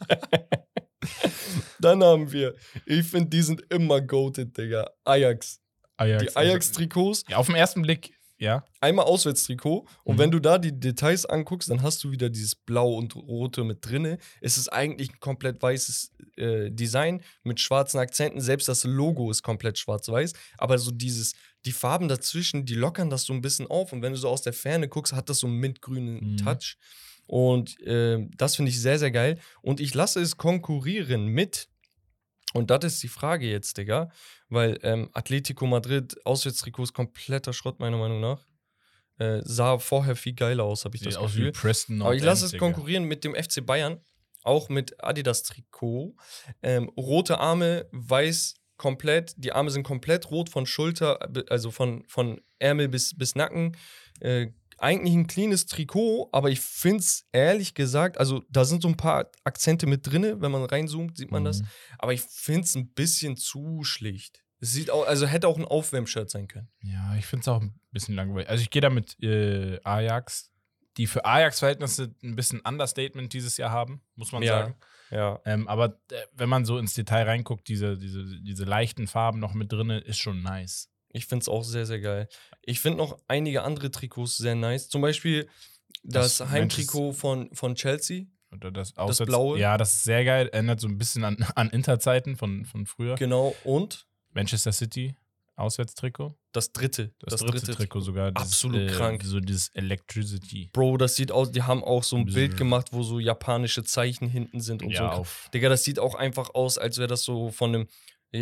Dann 1.79 2.03
haben 2.03 2.31
wir, 2.33 2.55
ich 2.87 3.07
finde, 3.07 3.31
die 3.31 3.43
sind 3.43 3.63
immer 3.71 4.01
goated, 4.01 4.57
Digga. 4.57 4.91
Ajax. 5.05 5.61
Ajax. 5.97 6.23
Die 6.25 6.37
Ajax-Trikots, 6.37 7.25
Ja, 7.29 7.37
auf 7.37 7.47
den 7.47 7.55
ersten 7.55 7.83
Blick, 7.83 8.14
ja. 8.39 8.65
einmal 8.81 9.05
Auswärtstrikot. 9.07 9.87
Und 10.05 10.17
Mhm. 10.17 10.19
wenn 10.19 10.31
du 10.31 10.39
da 10.41 10.59
die 10.59 10.79
Details 10.79 11.25
anguckst, 11.27 11.71
dann 11.71 11.83
hast 11.83 12.03
du 12.05 12.11
wieder 12.11 12.29
dieses 12.31 12.55
Blau 12.55 12.95
und 12.95 13.15
Rote 13.17 13.65
mit 13.65 13.79
drinne. 13.87 14.19
Es 14.41 14.59
ist 14.59 14.69
eigentlich 14.73 15.11
ein 15.13 15.21
komplett 15.21 15.63
weißes 15.63 16.13
äh, 16.37 16.71
Design 16.71 17.23
mit 17.45 17.61
schwarzen 17.61 17.99
Akzenten. 17.99 18.41
Selbst 18.41 18.69
das 18.69 18.85
Logo 18.85 19.31
ist 19.31 19.43
komplett 19.43 19.79
schwarz-weiß. 19.79 20.33
Aber 20.59 20.79
so 20.79 20.91
dieses, 20.91 21.35
die 21.65 21.73
Farben 21.73 22.09
dazwischen, 22.09 22.65
die 22.67 22.75
lockern 22.75 23.09
das 23.11 23.23
so 23.25 23.33
ein 23.33 23.41
bisschen 23.41 23.67
auf. 23.69 23.93
Und 23.93 24.03
wenn 24.03 24.13
du 24.13 24.19
so 24.19 24.29
aus 24.29 24.43
der 24.43 24.53
Ferne 24.53 24.89
guckst, 24.89 25.13
hat 25.13 25.29
das 25.29 25.39
so 25.39 25.47
einen 25.47 25.57
mintgrünen 25.59 26.33
Mhm. 26.33 26.37
Touch. 26.39 26.77
Und 27.27 27.77
ähm, 27.87 28.31
das 28.37 28.57
finde 28.57 28.71
ich 28.71 28.81
sehr, 28.81 28.99
sehr 28.99 29.11
geil. 29.11 29.39
Und 29.63 29.81
ich 29.81 29.95
lasse 29.95 30.21
es 30.21 30.37
konkurrieren 30.37 31.27
mit. 31.27 31.69
Und 32.55 32.71
das 32.71 32.85
ist 32.85 33.03
die 33.03 33.09
Frage 33.09 33.51
jetzt, 33.51 33.77
Digga. 33.77 34.11
Weil 34.49 34.79
ähm, 34.83 35.11
Atletico 35.13 35.67
Madrid, 35.67 36.17
Auswärtstrikot 36.25 36.85
ist 36.85 36.93
kompletter 36.93 37.53
Schrott, 37.53 37.81
meiner 37.81 37.99
Meinung 37.99 38.21
nach. 38.21 38.47
Äh, 39.19 39.43
sah 39.45 39.79
vorher 39.79 40.17
viel 40.17 40.35
geiler 40.35 40.65
aus, 40.65 40.85
habe 40.85 40.97
ich 40.97 41.03
Sieht 41.03 41.13
das 41.13 41.17
aus 41.17 41.35
wie 41.35 41.39
Gefühl. 41.39 41.53
Preston 41.53 42.03
Aber 42.03 42.15
ich 42.15 42.23
lasse 42.23 42.47
es 42.47 42.57
konkurrieren 42.57 43.05
mit 43.05 43.25
dem 43.25 43.35
FC 43.35 43.65
Bayern, 43.65 44.01
auch 44.43 44.69
mit 44.69 45.03
Adidas-Trikot. 45.03 46.17
Ähm, 46.63 46.89
rote 46.97 47.39
Arme, 47.39 47.89
weiß 47.93 48.55
komplett. 48.77 49.35
Die 49.37 49.53
Arme 49.53 49.71
sind 49.71 49.83
komplett 49.83 50.31
rot 50.31 50.49
von 50.49 50.67
Schulter, 50.67 51.19
äh, 51.35 51.45
also 51.49 51.71
von, 51.71 52.05
von 52.07 52.41
Ärmel 52.59 52.89
bis, 52.89 53.17
bis 53.17 53.35
Nacken. 53.35 53.77
Äh, 54.21 54.49
eigentlich 54.79 55.15
ein 55.15 55.27
cleanes 55.27 55.67
Trikot, 55.67 56.29
aber 56.33 56.51
ich 56.51 56.61
finde 56.61 56.99
es 57.01 57.27
ehrlich 57.33 57.75
gesagt, 57.75 58.19
also 58.19 58.43
da 58.51 58.65
sind 58.65 58.83
so 58.83 58.89
ein 58.89 58.97
paar 58.97 59.31
Akzente 59.45 59.87
mit 59.87 60.07
drin, 60.11 60.41
wenn 60.41 60.51
man 60.51 60.65
reinzoomt, 60.65 61.17
sieht 61.17 61.31
man 61.31 61.45
das. 61.45 61.63
Mhm. 61.63 61.67
Aber 61.99 62.13
ich 62.13 62.21
finde 62.23 62.63
es 62.63 62.75
ein 62.75 62.89
bisschen 62.89 63.37
zu 63.37 63.85
schlicht. 63.85 64.43
Es 64.61 64.73
sieht 64.73 64.91
auch, 64.91 65.07
also 65.07 65.27
hätte 65.27 65.49
auch 65.49 65.59
ein 65.59 65.65
Aufwärmshirt 65.65 66.31
sein 66.31 66.49
können. 66.49 66.69
Ja, 66.83 67.15
ich 67.17 67.27
finde 67.27 67.43
es 67.43 67.49
auch 67.49 67.61
ein 67.61 67.79
bisschen 67.93 68.15
langweilig. 68.15 68.49
Also 68.49 68.63
ich 68.63 68.71
gehe 68.71 68.81
da 68.83 68.89
mit 68.91 69.21
äh, 69.23 69.79
Ajax, 69.85 70.51
die 70.97 71.07
für 71.07 71.25
Ajax-Verhältnisse 71.25 72.15
ein 72.23 72.37
bisschen 72.37 72.61
Understatement 72.61 73.33
dieses 73.33 73.57
Jahr 73.57 73.71
haben, 73.71 74.01
muss 74.15 74.33
man 74.33 74.43
Ja. 74.43 74.61
sagen. 74.61 74.77
Ja. 75.11 75.41
Ähm, 75.45 75.69
aber 75.69 76.01
äh, 76.11 76.23
wenn 76.33 76.49
man 76.49 76.65
so 76.65 76.79
ins 76.79 76.95
Detail 76.95 77.25
reinguckt, 77.25 77.69
diese, 77.69 77.99
diese, 77.99 78.25
diese 78.41 78.65
leichten 78.65 79.07
Farben 79.07 79.39
noch 79.39 79.55
mit 79.55 79.71
drin, 79.71 79.91
ist 79.91 80.19
schon 80.19 80.43
nice. 80.43 80.89
Ich 81.15 81.27
finde 81.27 81.43
es 81.43 81.49
auch 81.49 81.63
sehr, 81.65 81.87
sehr 81.87 82.01
geil. 82.01 82.29
Ich 82.63 82.81
finde 82.81 82.99
noch 82.99 83.17
einige 83.29 83.63
andere 83.63 83.91
Trikots 83.91 84.37
sehr 84.37 84.55
nice. 84.55 84.89
Zum 84.89 85.01
Beispiel 85.01 85.49
das, 86.03 86.39
Das 86.39 86.51
Heimtrikot 86.51 87.13
von, 87.13 87.55
von 87.55 87.75
Chelsea. 87.77 88.27
Oder 88.53 88.71
das, 88.71 88.97
Auswärts- 88.97 89.25
Blaue? 89.27 89.59
Ja, 89.59 89.79
das 89.79 89.95
ist 89.95 90.05
sehr 90.05 90.25
geil. 90.25 90.49
Erinnert 90.53 90.81
so 90.81 90.89
ein 90.89 90.99
bisschen 90.99 91.25
an, 91.25 91.37
an 91.55 91.71
Interzeiten 91.71 92.37
von, 92.37 92.65
von 92.67 92.85
früher. 92.87 93.15
Genau. 93.15 93.55
Und 93.65 94.07
Manchester 94.33 94.73
City, 94.73 95.15
Auswärtstrikot. 95.57 96.35
das 96.53 96.73
dritte. 96.73 97.15
Das, 97.21 97.41
dritte, 97.41 97.73
Trikot 97.73 98.01
sogar. 98.01 98.33
dieses, 98.33 98.49
Absolut 98.53 98.91
krank. 98.91 99.23
So 99.25 99.39
dieses 99.41 99.69
Electricity. 99.69 100.71
Bro, 100.73 100.97
das 100.97 101.15
sieht 101.15 101.31
aus, 101.31 101.53
die 101.53 101.63
haben 101.63 101.85
auch 101.85 102.03
so 102.03 102.17
ein. 102.17 102.27
Bild 102.27 102.57
gemacht, 102.57 102.89
wo 102.91 103.03
so 103.05 103.21
japanische 103.21 103.85
Zeichen 103.85 104.29
hinten 104.29 104.61
sind 104.61 104.83
und 104.83 104.91
ja, 104.91 104.99
so. 105.13 105.21
auf. 105.21 105.49
Digga, 105.55 105.69
das 105.69 105.85
sieht 105.85 105.99
auch 106.01 106.17
einfach 106.17 106.55
aus, 106.55 106.77
als 106.77 106.99
wäre 106.99 107.07
das 107.09 107.23
so 107.23 107.51
von 107.51 107.75
einem. 107.75 107.89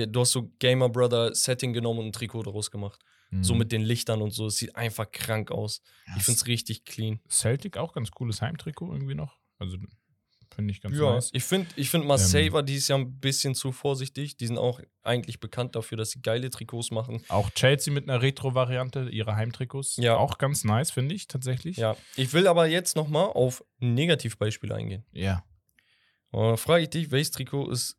Du 0.09 0.21
hast 0.21 0.33
so 0.33 0.51
Gamer 0.59 0.89
Brother 0.89 1.35
Setting 1.35 1.73
genommen 1.73 2.01
und 2.01 2.07
ein 2.07 2.13
Trikot 2.13 2.45
daraus 2.45 2.71
gemacht. 2.71 3.01
So 3.41 3.53
Mhm. 3.55 3.59
mit 3.61 3.73
den 3.73 3.83
Lichtern 3.83 4.21
und 4.23 4.31
so. 4.33 4.47
Es 4.47 4.57
sieht 4.57 4.77
einfach 4.77 5.11
krank 5.11 5.51
aus. 5.51 5.81
Ja, 6.07 6.15
Ich 6.19 6.25
finde 6.25 6.37
es 6.37 6.47
richtig 6.47 6.85
clean. 6.85 7.21
Celtic 7.31 7.77
auch 7.79 7.93
ganz 7.95 8.11
cooles 8.11 8.43
Heimtrikot 8.43 8.93
irgendwie 8.93 9.15
noch. 9.15 9.39
Also 9.59 9.79
finde 10.55 10.73
ich 10.73 10.83
ganz 10.83 10.95
Ja, 10.99 11.15
nice. 11.15 11.31
ich 11.33 11.45
finde, 11.45 11.69
ich 11.77 11.89
find 11.89 12.05
Marseille 12.05 12.49
Ähm, 12.49 12.53
war 12.53 12.63
dieses 12.63 12.89
Jahr 12.89 12.99
ein 12.99 13.21
bisschen 13.21 13.55
zu 13.55 13.73
vorsichtig. 13.73 14.37
Die 14.37 14.47
sind 14.47 14.59
auch 14.59 14.81
eigentlich 15.03 15.41
bekannt 15.41 15.77
dafür, 15.77 15.97
dass 15.97 16.11
sie 16.11 16.21
geile 16.21 16.51
Trikots 16.51 16.91
machen. 16.91 17.25
Auch 17.29 17.49
Chelsea 17.51 17.91
mit 17.91 18.07
einer 18.07 18.21
Retro-Variante 18.21 19.09
ihrer 19.09 19.35
Heimtrikots. 19.37 19.97
Ja. 19.97 20.17
Auch 20.19 20.37
ganz 20.37 20.65
nice, 20.65 20.91
finde 20.91 21.15
ich 21.15 21.27
tatsächlich. 21.27 21.79
Ja, 21.79 21.97
ich 22.17 22.35
will 22.35 22.47
aber 22.47 22.67
jetzt 22.67 22.97
nochmal 22.97 23.27
auf 23.31 23.65
Negativbeispiele 23.79 24.75
eingehen. 24.75 25.05
Ja, 25.13 25.43
Und 26.33 26.43
dann 26.45 26.57
frage 26.59 26.83
ich 26.85 26.91
dich, 26.91 27.11
welches 27.11 27.31
Trikot 27.31 27.71
ist 27.71 27.97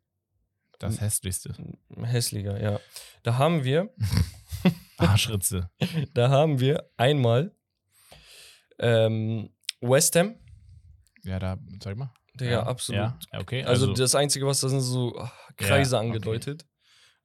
das 0.78 1.00
hässlichste. 1.00 1.54
hässlicher? 2.02 2.60
Ja, 2.62 2.80
da 3.22 3.38
haben 3.38 3.64
wir, 3.64 3.92
Arschritze. 4.96 5.70
da 6.14 6.30
haben 6.30 6.60
wir 6.60 6.90
einmal 6.96 7.54
ähm, 8.78 9.50
West 9.80 10.16
Ham. 10.16 10.36
Ja, 11.22 11.38
da, 11.38 11.58
zeig 11.80 11.96
mal. 11.96 12.12
Digga, 12.34 12.50
ja, 12.50 12.62
absolut. 12.64 13.00
Ja, 13.00 13.18
okay. 13.40 13.62
Also, 13.64 13.86
Also, 13.86 14.02
das 14.02 14.14
Einzige, 14.14 14.46
was 14.46 14.60
da 14.60 14.68
sind, 14.68 14.80
so 14.80 15.16
ah, 15.16 15.32
Kreise 15.56 15.96
Ja, 15.96 16.00
okay. 16.00 16.08
angedeutet. 16.08 16.66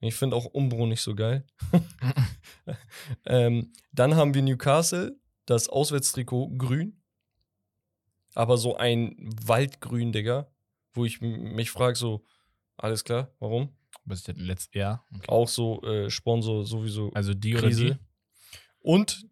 Ich 0.00 0.14
finde 0.14 0.36
auch 0.36 0.46
Umbro 0.46 0.86
nicht 0.86 1.02
so 1.02 1.14
geil. 1.14 1.44
ähm, 3.26 3.72
dann 3.92 4.14
haben 4.16 4.32
wir 4.32 4.42
Newcastle, 4.42 5.18
das 5.44 5.68
Auswärtstrikot 5.68 6.56
grün. 6.56 7.02
Aber 8.34 8.56
so 8.56 8.76
ein 8.76 9.16
Waldgrün, 9.44 10.12
Digga. 10.12 10.50
Wo 10.92 11.04
ich 11.04 11.20
mich 11.20 11.70
frage, 11.70 11.96
so, 11.96 12.24
alles 12.82 13.04
klar, 13.04 13.30
warum? 13.38 13.70
was 14.04 14.20
ist 14.20 14.28
denn 14.28 14.36
letzt? 14.36 14.74
Ja, 14.74 15.04
okay. 15.14 15.28
Auch 15.28 15.48
so 15.48 15.82
äh, 15.82 16.10
Sponsor 16.10 16.64
sowieso 16.64 17.10
Also 17.12 17.34
die 17.34 17.54
oder 17.54 17.62
Krise. 17.68 17.84
die? 17.84 17.96
Und 18.80 19.26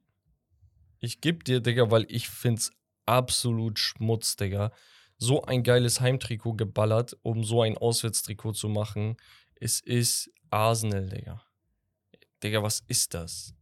ich 1.00 1.20
geb 1.20 1.44
dir, 1.44 1.60
Digga, 1.60 1.90
weil 1.90 2.06
ich 2.08 2.28
find's 2.28 2.70
absolut 3.06 3.78
Schmutz, 3.78 4.36
Digga. 4.36 4.72
So 5.16 5.42
ein 5.42 5.62
geiles 5.62 6.00
Heimtrikot 6.00 6.54
geballert, 6.54 7.16
um 7.22 7.44
so 7.44 7.62
ein 7.62 7.76
Auswärtstrikot 7.76 8.52
zu 8.52 8.68
machen. 8.68 9.16
Es 9.54 9.80
ist 9.80 10.30
Arsenal, 10.50 11.08
Digga. 11.08 11.42
Digga, 12.42 12.62
was 12.62 12.80
ist 12.86 13.14
das? 13.14 13.54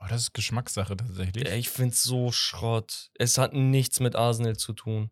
Oh, 0.00 0.06
das 0.08 0.22
ist 0.22 0.34
Geschmackssache 0.34 0.96
tatsächlich. 0.96 1.46
Ich 1.48 1.68
find's 1.68 2.02
so 2.02 2.32
Schrott. 2.32 3.10
Es 3.14 3.38
hat 3.38 3.52
nichts 3.52 4.00
mit 4.00 4.16
Arsenal 4.16 4.56
zu 4.56 4.72
tun. 4.72 5.10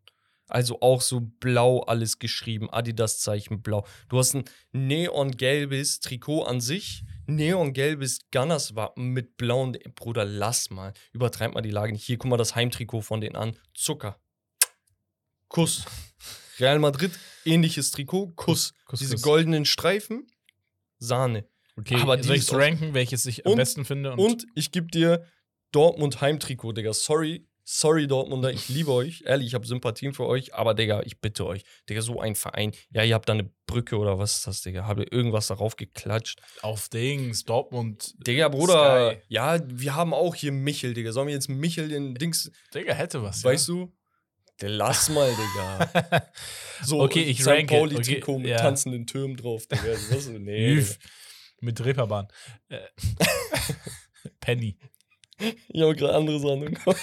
Also 0.49 0.81
auch 0.81 1.01
so 1.03 1.21
blau 1.21 1.81
alles 1.81 2.19
geschrieben, 2.19 2.71
Adidas-Zeichen 2.71 3.63
blau. 3.63 3.87
Du 4.09 4.19
hast 4.19 4.35
ein 4.35 4.45
neongelbes 4.73 6.01
Trikot 6.01 6.45
an 6.45 6.61
sich, 6.61 7.05
neongelbes 7.27 8.21
Gunners-Wappen 8.33 9.09
mit 9.11 9.37
blauen. 9.37 9.77
Bruder, 9.95 10.25
lass 10.25 10.71
mal. 10.71 10.93
Übertreib 11.13 11.55
mal 11.55 11.61
die 11.63 11.71
Lage 11.71 11.93
nicht. 11.93 12.05
Hier, 12.05 12.17
guck 12.19 12.31
mal 12.31 12.37
das 12.37 12.55
Heimtrikot 12.55 13.03
von 13.03 13.21
denen 13.21 13.37
an. 13.37 13.57
Zucker. 13.75 14.19
Kuss. 15.49 15.85
Real 16.59 16.79
Madrid, 16.79 17.13
ähnliches 17.45 17.91
Trikot. 17.91 18.33
Kuss. 18.35 18.75
Kuss, 18.87 18.99
Diese 19.01 19.15
Kuss. 19.15 19.23
goldenen 19.23 19.65
Streifen. 19.65 20.27
Sahne. 20.99 21.47
Okay, 21.77 21.95
aber 21.97 22.21
soll 22.23 22.37
ich 22.37 22.53
ranken, 22.53 22.93
welches 22.93 23.25
ich 23.27 23.47
am 23.47 23.53
Und- 23.53 23.59
besten 23.59 23.85
finde? 23.85 24.17
Und 24.17 24.47
ich 24.57 24.73
gebe 24.73 24.89
dir 24.89 25.25
Dortmund 25.71 26.21
Heimtrikot, 26.21 26.73
Digga. 26.73 26.93
Sorry, 26.93 27.47
sorry, 27.71 28.07
Dortmunder. 28.07 28.51
Ich 28.51 28.69
liebe 28.71 28.91
euch. 28.93 29.23
Ehrlich, 29.27 29.49
ich 29.49 29.55
habe 29.55 29.67
Sympathien 29.67 30.15
für 30.15 30.25
euch. 30.27 30.55
Aber, 30.55 30.75
Digga, 30.75 31.03
ich 31.05 31.21
bitte 31.21 31.47
euch. 31.47 31.65
Digga, 31.89 32.01
so 32.01 32.21
ein 32.21 32.35
Verein. 32.35 32.73
Ja, 32.91 33.05
ihr 33.05 33.15
habt 33.15 33.29
da 33.29 33.35
eine 33.35 33.51
Brücke 33.67 33.99
oder 33.99 34.19
was 34.19 34.37
ist 34.39 34.47
das, 34.47 34.63
Digga? 34.63 34.87
Habt 34.87 35.01
ihr 35.01 35.13
irgendwas 35.13 35.49
darauf 35.49 35.77
geklatscht? 35.77 36.41
auf 36.63 36.89
Dings, 36.89 37.45
Dortmund. 37.45 38.15
Digga, 38.27 38.49
Bruder. 38.49 39.13
Sky. 39.13 39.23
Ja, 39.29 39.59
wir 39.67 39.95
haben 39.95 40.15
auch 40.15 40.35
hier 40.35 40.53
Michel, 40.53 40.95
Digga. 40.95 41.13
Sollen 41.13 41.29
wir 41.29 41.35
jetzt 41.35 41.49
Michel 41.49 41.93
in 41.93 42.15
Dings. 42.15 42.51
Digga, 42.75 42.95
hätte 42.95 43.23
was. 43.23 43.45
Weißt 43.45 43.69
du? 43.69 43.93
Der 44.61 44.71
lass 44.71 45.09
mal, 45.11 45.31
Digga. 45.31 46.25
So, 46.83 47.03
Okay, 47.03 47.23
ich 47.23 47.41
St. 47.43 47.49
ranke. 47.49 47.75
Pauli-Trikot 47.77 48.33
Okay, 48.35 48.43
mit 48.43 48.51
ja. 48.51 48.59
tanzenden 48.59 49.07
Türmen 49.07 49.37
drauf, 49.37 49.67
Digga. 49.67 49.83
Das, 50.11 50.27
nee. 50.29 50.69
Digga. 50.71 50.81
Üff. 50.81 50.99
Mit 51.61 51.85
Reeperbahn. 51.85 52.29
Äh, 52.69 52.79
Penny. 54.41 54.79
Ich 55.69 55.81
habe 55.83 55.95
gerade 55.95 56.15
andere 56.15 56.41
Sachen 56.41 56.63
im 56.63 56.75
Kopf. 56.75 57.01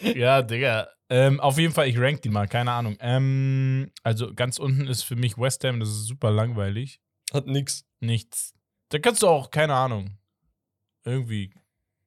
Ja, 0.00 0.42
Digga. 0.42 0.88
Ähm, 1.08 1.40
auf 1.40 1.58
jeden 1.58 1.72
Fall, 1.74 1.88
ich 1.88 1.98
rank 1.98 2.22
die 2.22 2.28
mal, 2.30 2.48
keine 2.48 2.72
Ahnung. 2.72 2.96
Ähm, 3.00 3.92
also 4.02 4.34
ganz 4.34 4.58
unten 4.58 4.86
ist 4.88 5.02
für 5.02 5.14
mich 5.16 5.36
West 5.38 5.62
Ham, 5.64 5.78
das 5.78 5.90
ist 5.90 6.06
super 6.06 6.30
langweilig. 6.30 7.00
Hat 7.32 7.46
nix. 7.46 7.84
Nichts. 8.00 8.54
Da 8.88 8.98
kannst 8.98 9.22
du 9.22 9.28
auch, 9.28 9.50
keine 9.50 9.74
Ahnung. 9.74 10.16
Irgendwie, 11.04 11.52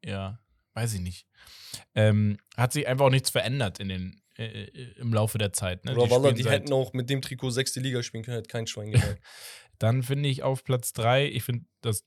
ja, 0.04 0.40
weiß 0.74 0.96
ich 0.96 1.02
nicht. 1.02 1.28
Ähm, 1.94 2.38
hat 2.58 2.74
sich 2.74 2.88
einfach 2.88 3.06
auch 3.06 3.10
nichts 3.12 3.30
verändert 3.30 3.80
in 3.80 3.90
den, 3.90 4.22
äh, 4.38 4.64
äh, 4.64 4.92
im 4.98 5.14
Laufe 5.14 5.38
der 5.38 5.54
Zeit. 5.54 5.86
Ne? 5.86 5.96
Oder 5.96 6.10
Walla, 6.10 6.32
die 6.32 6.44
seit- 6.44 6.52
hätten 6.64 6.74
auch 6.74 6.94
mit 6.94 7.10
dem 7.10 7.22
Trikot 7.22 7.52
sechste 7.52 7.80
Liga 7.80 8.02
spielen 8.04 8.24
können, 8.24 8.38
hätte 8.38 8.50
kein 8.50 8.68
Schwein 8.68 8.92
gesagt. 8.92 9.22
Dann 9.80 10.04
finde 10.04 10.30
ich 10.30 10.42
auf 10.42 10.64
Platz 10.64 10.94
3, 10.94 11.28
ich 11.28 11.44
finde 11.44 11.66
das 11.82 12.06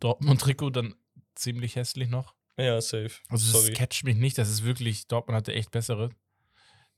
Dortmund-Trikot 0.00 0.70
dann 0.70 0.94
ziemlich 1.34 1.76
hässlich 1.76 2.08
noch. 2.10 2.34
Ja, 2.62 2.80
safe. 2.80 3.10
Also 3.28 3.52
Sorry. 3.52 3.70
das 3.70 3.78
catcht 3.78 4.04
mich 4.04 4.16
nicht, 4.16 4.38
das 4.38 4.48
ist 4.48 4.64
wirklich, 4.64 5.06
Dortmund 5.06 5.36
hatte 5.36 5.52
echt 5.52 5.70
bessere. 5.70 6.10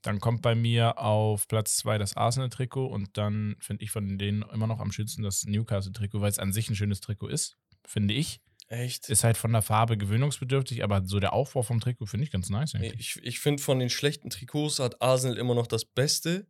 Dann 0.03 0.18
kommt 0.18 0.42
bei 0.42 0.55
mir 0.55 0.98
auf 0.98 1.46
Platz 1.46 1.77
2 1.77 1.98
das 1.98 2.16
Arsenal-Trikot 2.16 2.87
und 2.87 3.16
dann 3.16 3.57
finde 3.61 3.85
ich 3.85 3.90
von 3.92 4.18
denen 4.18 4.42
immer 4.42 4.66
noch 4.66 4.81
am 4.81 4.90
schönsten 4.90 5.22
das 5.22 5.44
Newcastle-Trikot, 5.44 6.20
weil 6.20 6.31
es 6.31 6.40
an 6.40 6.53
sich 6.53 6.68
ein 6.68 6.75
schönes 6.75 7.01
Trikot 7.01 7.29
ist, 7.29 7.57
finde 7.87 8.14
ich. 8.14 8.40
Echt? 8.68 9.09
Ist 9.11 9.22
halt 9.22 9.37
von 9.37 9.53
der 9.53 9.62
Farbe 9.62 9.98
gewöhnungsbedürftig, 9.98 10.83
aber 10.83 11.05
so 11.05 11.20
der 11.20 11.35
Aufbau 11.35 11.62
vom 11.62 11.79
Trikot 11.79 12.07
finde 12.07 12.25
ich 12.25 12.31
ganz 12.31 12.48
nice. 12.48 12.75
eigentlich. 12.75 13.16
Ich, 13.16 13.22
ich 13.22 13.38
finde, 13.38 13.62
von 13.62 13.79
den 13.79 13.90
schlechten 13.90 14.31
Trikots 14.31 14.79
hat 14.79 15.03
Arsenal 15.03 15.37
immer 15.37 15.55
noch 15.55 15.66
das 15.66 15.85
Beste. 15.85 16.46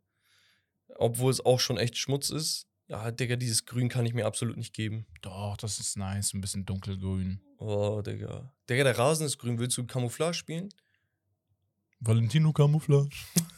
Obwohl 0.95 1.31
es 1.31 1.43
auch 1.43 1.59
schon 1.59 1.77
echt 1.77 1.97
Schmutz 1.97 2.29
ist. 2.29 2.67
Ja, 2.87 3.11
Digga, 3.11 3.35
dieses 3.37 3.65
Grün 3.65 3.89
kann 3.89 4.05
ich 4.05 4.13
mir 4.13 4.25
absolut 4.25 4.57
nicht 4.57 4.73
geben. 4.73 5.05
Doch, 5.21 5.57
das 5.57 5.79
ist 5.79 5.97
nice, 5.97 6.33
ein 6.33 6.41
bisschen 6.41 6.65
dunkelgrün. 6.65 7.39
Oh, 7.57 8.01
Digga. 8.01 8.53
Digga, 8.69 8.83
der 8.83 8.97
Rasen 8.97 9.25
ist 9.25 9.37
grün. 9.37 9.57
Willst 9.57 9.77
du 9.77 9.85
Camouflage 9.85 10.33
spielen? 10.33 10.69
Valentino 11.99 12.51
Camouflage. 12.53 13.09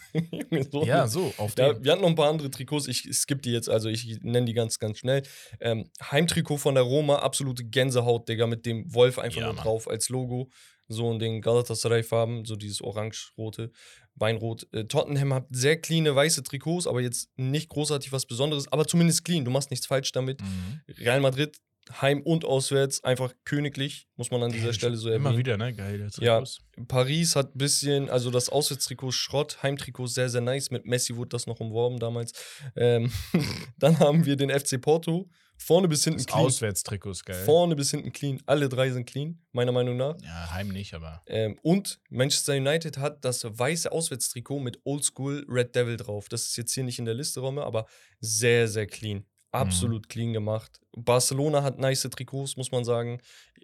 So. 0.71 0.86
Ja, 0.86 1.07
so, 1.09 1.34
auf 1.38 1.57
Ja, 1.57 1.84
wir 1.84 1.91
hatten 1.91 2.01
noch 2.01 2.07
ein 2.07 2.15
paar 2.15 2.30
andere 2.30 2.49
Trikots. 2.49 2.88
Ich 2.88 3.05
skippe 3.11 3.41
die 3.41 3.51
jetzt, 3.51 3.67
also 3.69 3.89
ich 3.89 4.17
nenne 4.21 4.45
die 4.45 4.53
ganz, 4.53 4.80
ganz 4.80 4.99
schnell. 4.99 5.23
Ähm, 5.59 5.89
Heimtrikot 6.01 6.55
von 6.55 6.76
der 6.76 6.86
Roma, 6.86 7.17
absolute 7.17 7.65
Gänsehaut, 7.65 8.30
Digga, 8.30 8.47
mit 8.47 8.65
dem 8.65 8.93
Wolf 8.93 9.19
einfach 9.19 9.41
Ja, 9.41 9.47
nur 9.47 9.55
Mann. 9.55 9.63
drauf 9.65 9.89
als 9.89 10.07
Logo. 10.07 10.49
So 10.88 11.11
in 11.11 11.19
den 11.19 11.41
Galatasaray-Farben, 11.41 12.45
so 12.45 12.55
dieses 12.55 12.82
orange-rote, 12.82 13.73
Weinrot. 14.16 14.68
Äh, 14.72 14.86
Tottenham 14.86 15.34
hat 15.34 15.47
sehr 15.51 15.80
cleane 15.80 16.16
weiße 16.16 16.43
Trikots, 16.43 16.88
aber 16.88 17.01
jetzt 17.01 17.30
nicht 17.38 17.70
großartig 17.70 18.11
was 18.11 18.26
Besonderes, 18.26 18.72
aber 18.72 18.88
zumindest 18.88 19.26
clean. 19.26 19.45
Du 19.45 19.51
machst 19.51 19.72
nichts 19.72 19.86
falsch 19.86 20.11
damit. 20.11 20.41
Mhm. 20.41 20.82
Real 20.97 21.20
Madrid, 21.20 21.57
Heim 22.01 22.22
und 22.24 22.45
auswärts 22.45 23.03
einfach 23.03 23.34
königlich, 23.43 24.07
muss 24.16 24.32
man 24.32 24.41
an 24.41 24.51
dieser 24.51 24.74
Stelle 24.74 24.97
so 24.97 25.09
erwähnen. 25.09 25.28
Immer 25.28 25.38
wieder, 25.38 25.57
ne? 25.57 25.74
Geil. 25.74 25.99
der 25.99 26.24
Ja. 26.24 26.43
Paris 26.88 27.36
hat 27.36 27.55
ein 27.55 27.57
bisschen, 27.59 28.09
also 28.09 28.32
das 28.32 28.49
Auswärtstrikot 28.49 29.11
Schrott, 29.11 29.61
Heimtrikot 29.61 30.07
sehr, 30.07 30.30
sehr 30.30 30.41
nice. 30.41 30.72
Mit 30.72 30.86
Messi 30.86 31.16
wurde 31.16 31.30
das 31.30 31.45
noch 31.45 31.59
umworben 31.59 31.99
damals. 31.99 32.32
Ähm, 32.76 33.11
dann 33.78 33.99
haben 33.99 34.26
wir 34.26 34.36
den 34.36 34.49
FC 34.49 34.82
Porto. 34.82 35.30
Vorne 35.58 35.88
bis 35.88 36.03
hinten 36.03 36.20
Das 36.20 36.28
clean. 36.28 36.45
Auswärtstrikot 36.45 37.12
ist 37.12 37.26
geil. 37.26 37.43
Vorne 37.45 37.76
bis 37.76 37.91
hinten 37.91 38.12
clean. 38.12 38.41
Alle 38.45 38.70
drei 38.70 38.91
sind 38.91 39.06
clean, 39.06 39.39
meiner 39.51 39.72
Meinung 39.72 39.97
nach. 39.97 40.16
Ja, 40.22 40.51
Heim 40.51 40.70
nicht, 40.70 40.93
aber. 40.93 41.22
Ähm, 41.28 41.58
und 41.62 41.99
Manchester 42.10 42.53
United 42.53 42.97
hat 42.97 43.24
das 43.24 43.43
weiße 43.43 43.91
Auswärtstrikot 43.91 44.60
mit 44.60 44.80
Oldschool 44.84 45.45
Red 45.49 45.76
Devil 45.76 45.97
drauf. 45.97 46.30
Das 46.30 46.43
ist 46.45 46.58
jetzt 46.58 46.74
hier 46.74 46.84
nicht 46.84 46.99
in 46.99 47.06
der 47.06 47.14
Liste, 47.14 47.39
Romme, 47.39 47.64
aber 47.64 47.86
sehr, 48.20 48.68
sehr 48.68 48.88
clean. 48.88 49.26
Absolut 49.51 50.10
clean 50.10 50.34
gemacht. 50.34 50.82
Barcelona 50.97 51.64
hat 51.64 51.80
nice 51.80 52.01
Trikots, 52.10 52.58
muss 52.58 52.72
man 52.72 52.84
sagen. 52.84 53.22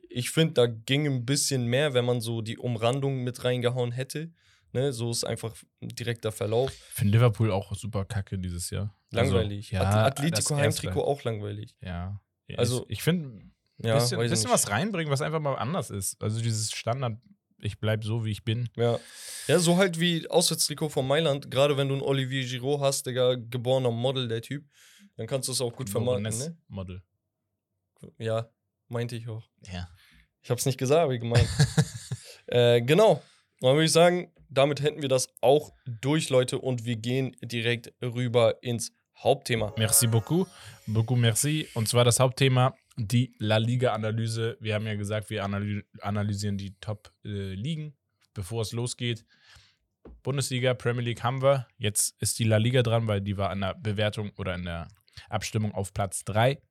Ich 0.10 0.30
finde, 0.30 0.54
da 0.54 0.66
ging 0.68 1.06
ein 1.06 1.26
bisschen 1.26 1.66
mehr, 1.66 1.94
wenn 1.94 2.06
man 2.06 2.22
so 2.22 2.42
die 2.42 2.58
Umrandung 2.58 3.24
mit 3.24 3.44
reingehauen 3.44 3.92
hätte. 3.92 4.32
Ne, 4.74 4.93
so 4.93 5.11
ist 5.11 5.26
einfach 5.26 5.53
ein 5.82 5.89
direkter 5.89 6.32
Verlauf. 6.32 6.72
Ich 6.72 6.93
finde 6.95 7.13
Liverpool 7.13 7.51
auch 7.51 7.76
super 7.76 8.05
kacke 8.05 8.39
dieses 8.39 8.69
Jahr. 8.69 8.95
Also, 9.13 9.34
Langweilig. 9.36 9.72
ja, 9.72 9.82
At- 9.82 10.19
das 10.19 10.26
Atletico. 10.26 10.55
Heimtrikot 10.55 11.03
auch 11.03 11.24
langweilig. 11.24 11.76
Ja. 11.82 12.22
Ja, 12.47 12.57
Also- 12.57 12.84
ich, 12.86 12.99
ich 12.99 13.03
finde, 13.03 13.28
ein 13.30 13.53
Ja, 13.88 13.95
bisschen, 13.95 14.19
bisschen 14.19 14.51
was 14.51 14.69
reinbringen, 14.69 15.11
was 15.11 15.22
einfach 15.22 15.39
mal 15.41 15.55
anders 15.55 15.89
ist. 15.89 16.22
Also 16.22 16.39
dieses 16.41 16.72
Standard, 16.72 17.17
ich 17.59 17.80
bleib 17.80 18.03
so, 18.03 18.24
wie 18.26 18.32
ich 18.32 18.43
bin. 18.43 18.69
Ja. 18.78 18.99
ja, 19.47 19.59
so 19.59 19.76
halt 19.78 19.99
wie 19.99 20.30
Auswärtstrikot 20.30 20.89
von 20.89 21.05
Mailand. 21.07 21.51
Gerade 21.51 21.76
wenn 21.78 21.88
du 21.89 21.95
einen 21.95 22.03
Olivier 22.03 22.45
Giroud 22.47 22.80
hast, 22.82 23.05
Digga, 23.05 23.36
geborener 23.36 23.91
Model, 23.91 24.28
der 24.28 24.41
Typ, 24.41 24.65
dann 25.17 25.28
kannst 25.28 25.47
du 25.49 25.51
es 25.53 25.59
auch 25.61 25.76
gut 25.76 25.89
vermarkten, 25.89 26.38
ne? 26.38 26.57
Model. 26.67 27.01
Ja, 28.17 28.49
meinte 28.88 29.15
ich 29.15 29.28
auch. 29.28 29.43
Ja. 29.72 29.88
Ich 30.41 30.49
hab's 30.49 30.65
nicht 30.65 30.78
gesagt, 30.78 31.01
aber 31.01 31.17
gemeint. 31.17 31.47
äh, 32.47 32.82
genau. 32.82 33.22
Dann 33.59 33.74
würde 33.74 33.86
ich 33.86 33.91
sagen, 33.91 34.32
damit 34.52 34.82
hätten 34.82 35.02
wir 35.02 35.10
das 35.10 35.30
auch 35.41 35.74
durch, 35.86 36.30
Leute, 36.30 36.60
und 36.60 36.86
wir 36.86 36.97
gehen 36.97 37.36
direkt 37.41 37.93
rüber 38.02 38.62
ins 38.62 38.93
Hauptthema. 39.18 39.74
Merci 39.78 40.08
beaucoup. 40.08 40.47
Beaucoup 40.88 41.18
merci. 41.18 41.68
Und 41.74 41.88
zwar 41.88 42.04
das 42.04 42.20
Hauptthema, 42.20 42.76
die 42.97 43.34
La 43.39 43.58
Liga-Analyse. 43.58 44.58
Wir 44.60 44.76
haben 44.76 44.86
ja 44.86 44.95
gesagt, 44.95 45.30
wir 45.30 45.43
analy 45.43 45.84
analysieren 46.02 46.58
die 46.58 46.76
Top-Ligen, 46.80 47.95
bevor 48.34 48.62
es 48.62 48.74
losgeht. 48.74 49.26
Bundesliga, 50.24 50.74
Premier 50.74 51.04
League 51.04 51.24
haben 51.24 51.41
wir. 51.41 51.68
Jetzt 51.78 52.22
ist 52.22 52.39
die 52.39 52.43
La 52.43 52.58
Liga 52.58 52.84
dran, 52.84 53.08
weil 53.08 53.22
die 53.22 53.38
war 53.38 53.52
an 53.52 53.62
der 53.62 53.76
Bewertung 53.76 54.32
oder 54.38 54.56
in 54.56 54.66
der 54.66 54.88
Abstimmung 55.30 55.74
auf 55.74 55.93
Platz 55.93 56.24
3. 56.26 56.62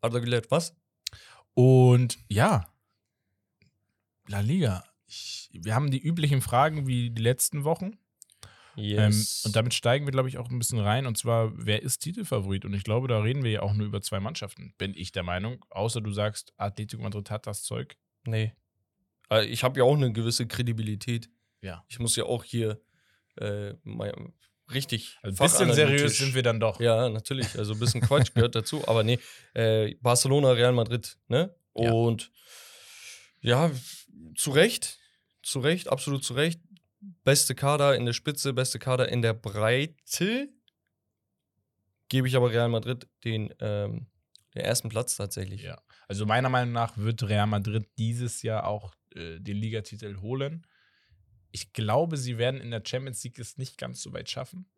Arda 0.00 0.18
Güler, 0.18 0.42
was? 0.48 0.74
Und 1.54 2.18
ja, 2.28 2.72
La 4.26 4.40
Liga. 4.40 4.84
Ich, 5.10 5.50
wir 5.52 5.74
haben 5.74 5.90
die 5.90 5.98
üblichen 6.00 6.40
Fragen 6.40 6.86
wie 6.86 7.10
die 7.10 7.22
letzten 7.22 7.64
Wochen. 7.64 7.98
Ähm, 8.76 9.26
und 9.44 9.56
damit 9.56 9.74
steigen 9.74 10.06
wir, 10.06 10.12
glaube 10.12 10.28
ich, 10.28 10.38
auch 10.38 10.48
ein 10.48 10.58
bisschen 10.58 10.78
rein. 10.78 11.06
Und 11.06 11.18
zwar, 11.18 11.52
wer 11.54 11.82
ist 11.82 11.98
Titelfavorit? 11.98 12.64
Und 12.64 12.72
ich 12.72 12.84
glaube, 12.84 13.08
da 13.08 13.18
reden 13.20 13.42
wir 13.42 13.50
ja 13.50 13.62
auch 13.62 13.74
nur 13.74 13.86
über 13.86 14.00
zwei 14.00 14.20
Mannschaften, 14.20 14.72
bin 14.78 14.94
ich 14.96 15.10
der 15.12 15.24
Meinung. 15.24 15.64
Außer 15.70 16.00
du 16.00 16.12
sagst, 16.12 16.52
Atletico 16.56 17.02
Madrid 17.02 17.30
hat 17.30 17.46
das 17.46 17.62
Zeug. 17.64 17.96
nee. 18.24 18.52
Äh, 19.30 19.46
Ich 19.46 19.64
habe 19.64 19.78
ja 19.78 19.84
auch 19.84 19.96
eine 19.96 20.12
gewisse 20.12 20.46
Kredibilität. 20.46 21.28
Ja. 21.60 21.84
Ich 21.88 21.98
muss 21.98 22.16
ja 22.16 22.24
auch 22.24 22.44
hier 22.44 22.80
äh, 23.36 23.74
mein, 23.82 24.32
richtig. 24.72 25.18
Also 25.22 25.42
ein 25.42 25.50
bisschen 25.50 25.72
seriös 25.72 26.18
sind 26.18 26.34
wir 26.34 26.42
dann 26.42 26.60
doch. 26.60 26.80
Ja, 26.80 27.08
natürlich. 27.08 27.58
Also 27.58 27.74
ein 27.74 27.78
bisschen 27.80 28.00
Quatsch 28.00 28.32
gehört 28.34 28.54
dazu. 28.54 28.86
Aber 28.88 29.02
nee, 29.02 29.18
äh, 29.54 29.94
Barcelona, 29.96 30.52
Real 30.52 30.72
Madrid, 30.72 31.18
ne? 31.28 31.54
Ja. 31.74 31.90
Und 31.92 32.30
ja, 33.40 33.70
zu 34.36 34.50
Recht. 34.52 34.99
Zu 35.42 35.60
Recht, 35.60 35.88
absolut 35.88 36.24
zu 36.24 36.34
Recht. 36.34 36.60
Beste 37.24 37.54
Kader 37.54 37.96
in 37.96 38.04
der 38.04 38.12
Spitze, 38.12 38.52
beste 38.52 38.78
Kader 38.78 39.08
in 39.08 39.22
der 39.22 39.32
Breite. 39.32 40.48
Gebe 42.08 42.28
ich 42.28 42.36
aber 42.36 42.50
Real 42.50 42.68
Madrid 42.68 43.08
den, 43.24 43.54
ähm, 43.60 44.06
den 44.54 44.62
ersten 44.62 44.88
Platz 44.88 45.16
tatsächlich. 45.16 45.62
Ja. 45.62 45.80
Also 46.08 46.26
meiner 46.26 46.48
Meinung 46.48 46.72
nach 46.72 46.96
wird 46.98 47.22
Real 47.22 47.46
Madrid 47.46 47.88
dieses 47.96 48.42
Jahr 48.42 48.66
auch 48.66 48.94
äh, 49.14 49.38
den 49.38 49.56
Ligatitel 49.56 50.20
holen. 50.20 50.66
Ich 51.52 51.72
glaube, 51.72 52.16
sie 52.16 52.36
werden 52.36 52.60
in 52.60 52.70
der 52.70 52.82
Champions 52.84 53.24
League 53.24 53.38
es 53.38 53.56
nicht 53.56 53.78
ganz 53.78 54.02
so 54.02 54.12
weit 54.12 54.28
schaffen, 54.28 54.68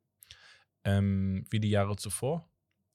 ähm, 0.85 1.45
wie 1.51 1.61
die 1.61 1.71
Jahre 1.71 1.97
zuvor. 1.97 2.49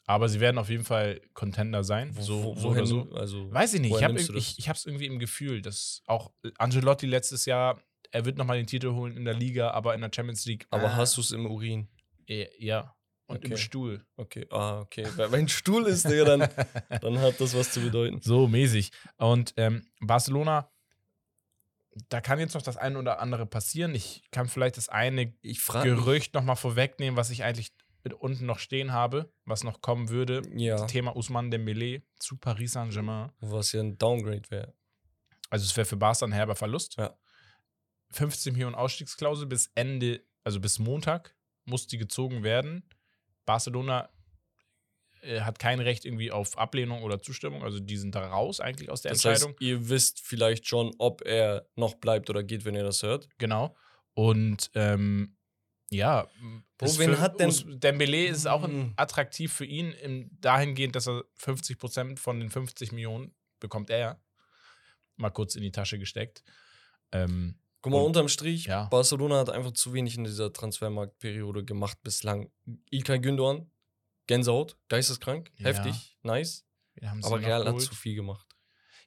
Aber 0.09 0.29
sie 0.29 0.39
werden 0.39 0.57
auf 0.57 0.69
jeden 0.69 0.85
Fall 0.85 1.19
Contender 1.33 1.83
sein. 1.83 2.13
So, 2.13 2.55
so 2.55 2.63
woher 2.63 2.83
oder 2.83 2.85
so. 2.85 3.11
Also, 3.13 3.51
Weiß 3.53 3.73
ich 3.73 3.81
nicht. 3.81 3.93
Ich 3.93 4.03
habe 4.03 4.17
ich, 4.17 4.57
ich 4.57 4.69
es 4.69 4.85
irgendwie 4.85 5.05
im 5.05 5.19
Gefühl, 5.19 5.61
dass 5.61 6.01
auch 6.07 6.31
Angelotti 6.57 7.05
letztes 7.05 7.45
Jahr, 7.45 7.81
er 8.11 8.23
wird 8.23 8.37
nochmal 8.37 8.55
den 8.55 8.67
Titel 8.67 8.93
holen 8.93 9.17
in 9.17 9.25
der 9.25 9.33
Liga, 9.33 9.71
aber 9.71 9.93
in 9.93 10.01
der 10.01 10.09
Champions 10.15 10.45
League. 10.45 10.65
aber 10.69 10.87
ah, 10.87 10.95
hast 10.95 11.17
du 11.17 11.21
es 11.21 11.31
im 11.31 11.45
Urin? 11.45 11.89
äh, 12.25 12.47
Ja. 12.57 12.95
Und 13.29 13.43
im 13.43 13.51
Okay. 13.51 13.61
Stuhl. 13.61 14.05
Okay, 14.15 14.47
ah, 14.51 14.79
okay. 14.79 15.05
Wenn 15.17 15.49
Stuhl 15.49 15.85
ist, 15.87 16.09
Digga, 16.09 16.23
dann, 16.23 16.39
dann 17.01 17.19
hat 17.19 17.41
das 17.41 17.53
was 17.53 17.73
zu 17.73 17.81
bedeuten. 17.81 18.21
So 18.21 18.47
mäßig. 18.47 18.91
Und 19.17 19.53
ähm, 19.57 19.85
Barcelona, 19.99 20.71
da 22.07 22.21
kann 22.21 22.39
jetzt 22.39 22.53
noch 22.53 22.61
das 22.61 22.77
eine 22.77 22.97
oder 22.97 23.19
andere 23.19 23.45
passieren. 23.45 23.93
Ich 23.93 24.23
kann 24.31 24.47
vielleicht 24.47 24.77
das 24.77 24.87
eine 24.87 25.33
Ich 25.41 25.59
frage 25.59 25.89
Gerücht 25.89 26.33
nochmal 26.33 26.55
vorwegnehmen, 26.55 27.17
was 27.17 27.29
ich 27.29 27.43
eigentlich 27.43 27.73
unten 28.13 28.45
noch 28.45 28.59
stehen 28.59 28.91
habe, 28.91 29.31
was 29.45 29.63
noch 29.63 29.81
kommen 29.81 30.09
würde. 30.09 30.41
Ja, 30.55 30.85
Thema 30.85 31.15
Usman 31.15 31.51
Dembele 31.51 32.03
zu 32.19 32.37
Paris 32.37 32.73
Saint-Germain. 32.73 33.31
was 33.39 33.71
ja 33.73 33.81
ein 33.81 33.97
Downgrade 33.97 34.49
wäre. 34.49 34.73
Also 35.49 35.65
es 35.65 35.75
wäre 35.77 35.85
für 35.85 35.97
Barca 35.97 36.25
ein 36.25 36.31
herber 36.31 36.55
Verlust. 36.55 36.97
Ja. 36.97 37.15
15 38.11 38.53
Millionen 38.53 38.75
Ausstiegsklausel 38.75 39.47
bis 39.47 39.71
Ende, 39.75 40.23
also 40.43 40.59
bis 40.59 40.79
Montag 40.79 41.35
muss 41.65 41.87
die 41.87 41.97
gezogen 41.97 42.43
werden. 42.43 42.83
Barcelona 43.45 44.09
äh, 45.21 45.41
hat 45.41 45.59
kein 45.59 45.79
Recht 45.79 46.05
irgendwie 46.05 46.31
auf 46.31 46.57
Ablehnung 46.57 47.03
oder 47.03 47.21
Zustimmung, 47.21 47.63
also 47.63 47.79
die 47.79 47.97
sind 47.97 48.15
da 48.15 48.27
raus 48.27 48.59
eigentlich 48.59 48.89
aus 48.89 49.01
der 49.01 49.11
Das 49.11 49.23
Entscheidung. 49.25 49.51
heißt, 49.53 49.61
ihr 49.61 49.89
wisst 49.89 50.21
vielleicht 50.21 50.67
schon, 50.67 50.93
ob 50.99 51.21
er 51.25 51.67
noch 51.75 51.95
bleibt 51.95 52.29
oder 52.29 52.43
geht, 52.43 52.65
wenn 52.65 52.75
ihr 52.75 52.83
das 52.83 53.03
hört. 53.03 53.27
Genau. 53.37 53.75
Und 54.13 54.69
ähm, 54.73 55.36
ja, 55.89 56.27
Bro, 56.77 56.85
ist 56.85 56.99
wen 56.99 57.11
für 57.15 57.21
hat 57.21 57.39
denn- 57.39 57.79
Dembele 57.79 58.27
ist 58.27 58.45
auch 58.47 58.63
ein, 58.63 58.77
Mhm. 58.77 58.93
attraktiv 58.97 59.53
für 59.53 59.65
ihn 59.65 59.91
im, 59.93 60.29
dahingehend, 60.41 60.95
dass 60.95 61.07
er 61.07 61.23
50% 61.35 62.19
von 62.19 62.39
den 62.39 62.49
50 62.49 62.91
Millionen 62.91 63.33
bekommt 63.59 63.89
er. 63.89 64.21
Mal 65.15 65.29
kurz 65.31 65.55
in 65.55 65.61
die 65.63 65.71
Tasche 65.71 65.97
gesteckt. 65.99 66.43
Ähm, 67.11 67.59
Guck 67.81 67.91
mal, 67.93 67.99
Und- 67.99 68.07
unterm 68.07 68.27
Strich, 68.27 68.65
ja. 68.65 68.85
Barcelona 68.85 69.37
hat 69.39 69.49
einfach 69.51 69.71
zu 69.71 69.93
wenig 69.93 70.17
in 70.17 70.23
dieser 70.23 70.51
Transfermarktperiode 70.51 71.63
gemacht 71.63 71.99
bislang. 72.03 72.51
Ilkay 72.89 73.19
Gündoğan, 73.19 73.69
Gänsehaut, 74.25 74.77
geisteskrank, 74.89 75.51
Ja. 75.57 75.67
heftig, 75.67 76.17
nice. 76.23 76.65
Aber 77.21 77.39
Real 77.39 77.65
hat 77.67 77.79
zu 77.79 77.93
viel 77.95 78.15
gemacht. 78.15 78.47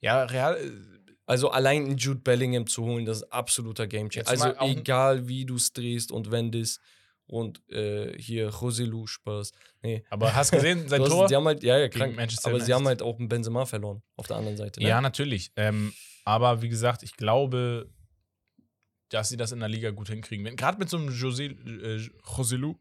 Ja, 0.00 0.22
Real, 0.22 0.56
äh, 0.56 0.99
Also 1.30 1.50
allein 1.50 1.84
einen 1.84 1.96
Jude 1.96 2.20
Bellingham 2.20 2.66
zu 2.66 2.82
holen, 2.84 3.04
das 3.04 3.18
ist 3.18 3.32
absoluter 3.32 3.86
Gamechanger. 3.86 4.28
Also 4.28 4.52
egal, 4.62 5.28
wie 5.28 5.44
du 5.44 5.54
es 5.54 5.72
drehst 5.72 6.10
und 6.10 6.32
wendest 6.32 6.80
und 7.26 7.62
äh, 7.70 8.18
hier 8.20 8.48
Roselu 8.48 9.06
Spaß. 9.06 9.52
Nee. 9.82 10.02
aber 10.10 10.34
hast 10.34 10.50
gesehen, 10.50 10.88
sein 10.88 10.98
Du 10.98 11.04
hast- 11.04 11.12
Tor? 11.12 11.28
Sie 11.28 11.36
haben 11.36 11.46
halt, 11.46 11.62
ja, 11.62 11.78
ja, 11.78 11.88
krank. 11.88 12.16
Manchester 12.16 12.50
Aber 12.50 12.60
sie 12.60 12.74
haben 12.74 12.84
halt 12.86 13.00
auch 13.00 13.16
einen 13.18 13.28
Benzema 13.28 13.64
verloren 13.64 14.02
auf 14.16 14.26
der 14.26 14.38
anderen 14.38 14.56
Seite. 14.56 14.80
Ne? 14.80 14.88
Ja, 14.88 15.00
natürlich. 15.00 15.52
Ähm, 15.54 15.92
aber 16.24 16.62
wie 16.62 16.68
gesagt, 16.68 17.04
ich 17.04 17.14
glaube, 17.16 17.88
dass 19.10 19.28
sie 19.28 19.36
das 19.36 19.52
in 19.52 19.60
der 19.60 19.68
Liga 19.68 19.90
gut 19.90 20.08
hinkriegen. 20.08 20.44
Wenn- 20.44 20.56
Gerade 20.56 20.78
mit 20.78 20.88
so 20.88 20.96
einem 20.96 21.10
José, 21.10 21.50
äh, 21.84 22.10
Joselu, 22.36 22.74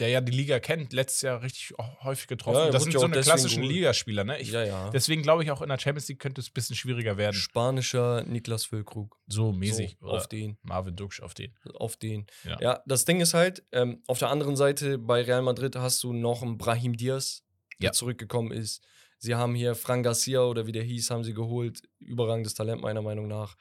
der 0.00 0.08
ja 0.08 0.20
die 0.20 0.32
Liga 0.32 0.58
kennt, 0.58 0.92
letztes 0.92 1.22
Jahr 1.22 1.42
richtig 1.42 1.74
häufig 2.02 2.26
getroffen. 2.26 2.56
Ja, 2.56 2.70
das 2.70 2.84
sind 2.84 2.92
so 2.92 3.04
eine 3.04 3.20
klassischen. 3.20 3.62
Ligaspieler. 3.62 4.24
Ne? 4.24 4.40
Ich, 4.40 4.50
ja, 4.50 4.64
ja. 4.64 4.90
Deswegen 4.90 5.22
glaube 5.22 5.44
ich 5.44 5.50
auch 5.50 5.60
in 5.62 5.68
der 5.68 5.78
Champions 5.78 6.08
League 6.08 6.18
könnte 6.18 6.40
es 6.40 6.48
ein 6.48 6.54
bisschen 6.54 6.74
schwieriger 6.74 7.16
werden. 7.16 7.36
Spanischer 7.36 8.24
Niklas 8.24 8.64
Füllkrug. 8.64 9.18
So 9.26 9.52
mäßig. 9.52 9.98
So, 10.00 10.06
auf 10.08 10.26
den. 10.26 10.58
Marvin 10.62 10.96
Duksch 10.96 11.20
auf 11.20 11.34
den. 11.34 11.54
Auf 11.74 11.96
den. 11.96 12.26
Ja. 12.44 12.82
Das 12.86 13.04
Ding 13.04 13.20
ist 13.20 13.34
halt, 13.34 13.62
ähm, 13.72 14.02
auf 14.06 14.18
der 14.18 14.30
anderen 14.30 14.56
Seite 14.56 14.98
bei 14.98 15.22
Real 15.22 15.42
Madrid 15.42 15.76
hast 15.76 16.02
du 16.02 16.12
noch 16.12 16.42
einen 16.42 16.58
Brahim 16.58 16.96
Diaz, 16.96 17.44
der 17.80 17.92
zurückgekommen 17.92 18.50
ist. 18.52 18.82
Sie 19.18 19.34
haben 19.34 19.54
hier 19.54 19.74
Fran 19.74 20.02
Garcia 20.02 20.40
oder 20.40 20.66
wie 20.66 20.72
der 20.72 20.82
hieß, 20.82 21.10
haben 21.10 21.24
sie 21.24 21.34
geholt. 21.34 21.82
Überragendes 21.98 22.54
Talent 22.54 22.80
meiner 22.80 23.02
Meinung 23.02 23.28
nach. 23.28 23.54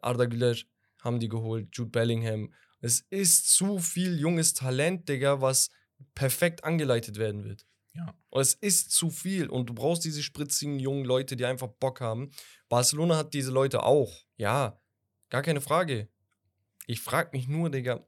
Arda 0.00 0.24
Güler 0.24 0.56
haben 1.02 1.20
die 1.20 1.28
geholt. 1.28 1.68
Jude 1.72 1.90
Bellingham. 1.90 2.52
Es 2.82 3.00
ist 3.10 3.48
zu 3.50 3.78
viel 3.78 4.18
junges 4.20 4.52
Talent, 4.54 5.08
Digga, 5.08 5.40
was 5.40 5.70
perfekt 6.14 6.64
angeleitet 6.64 7.16
werden 7.16 7.44
wird. 7.44 7.64
Ja. 7.94 8.14
Und 8.30 8.40
Es 8.42 8.54
ist 8.54 8.90
zu 8.90 9.08
viel 9.10 9.48
und 9.48 9.70
du 9.70 9.74
brauchst 9.74 10.04
diese 10.04 10.22
spritzigen 10.22 10.78
jungen 10.78 11.04
Leute, 11.04 11.36
die 11.36 11.44
einfach 11.46 11.68
Bock 11.68 12.00
haben. 12.00 12.30
Barcelona 12.68 13.16
hat 13.16 13.34
diese 13.34 13.50
Leute 13.50 13.82
auch. 13.84 14.24
Ja, 14.36 14.80
gar 15.30 15.42
keine 15.42 15.60
Frage. 15.60 16.08
Ich 16.86 17.00
frage 17.00 17.30
mich 17.32 17.48
nur, 17.48 17.70
Digga, 17.70 18.06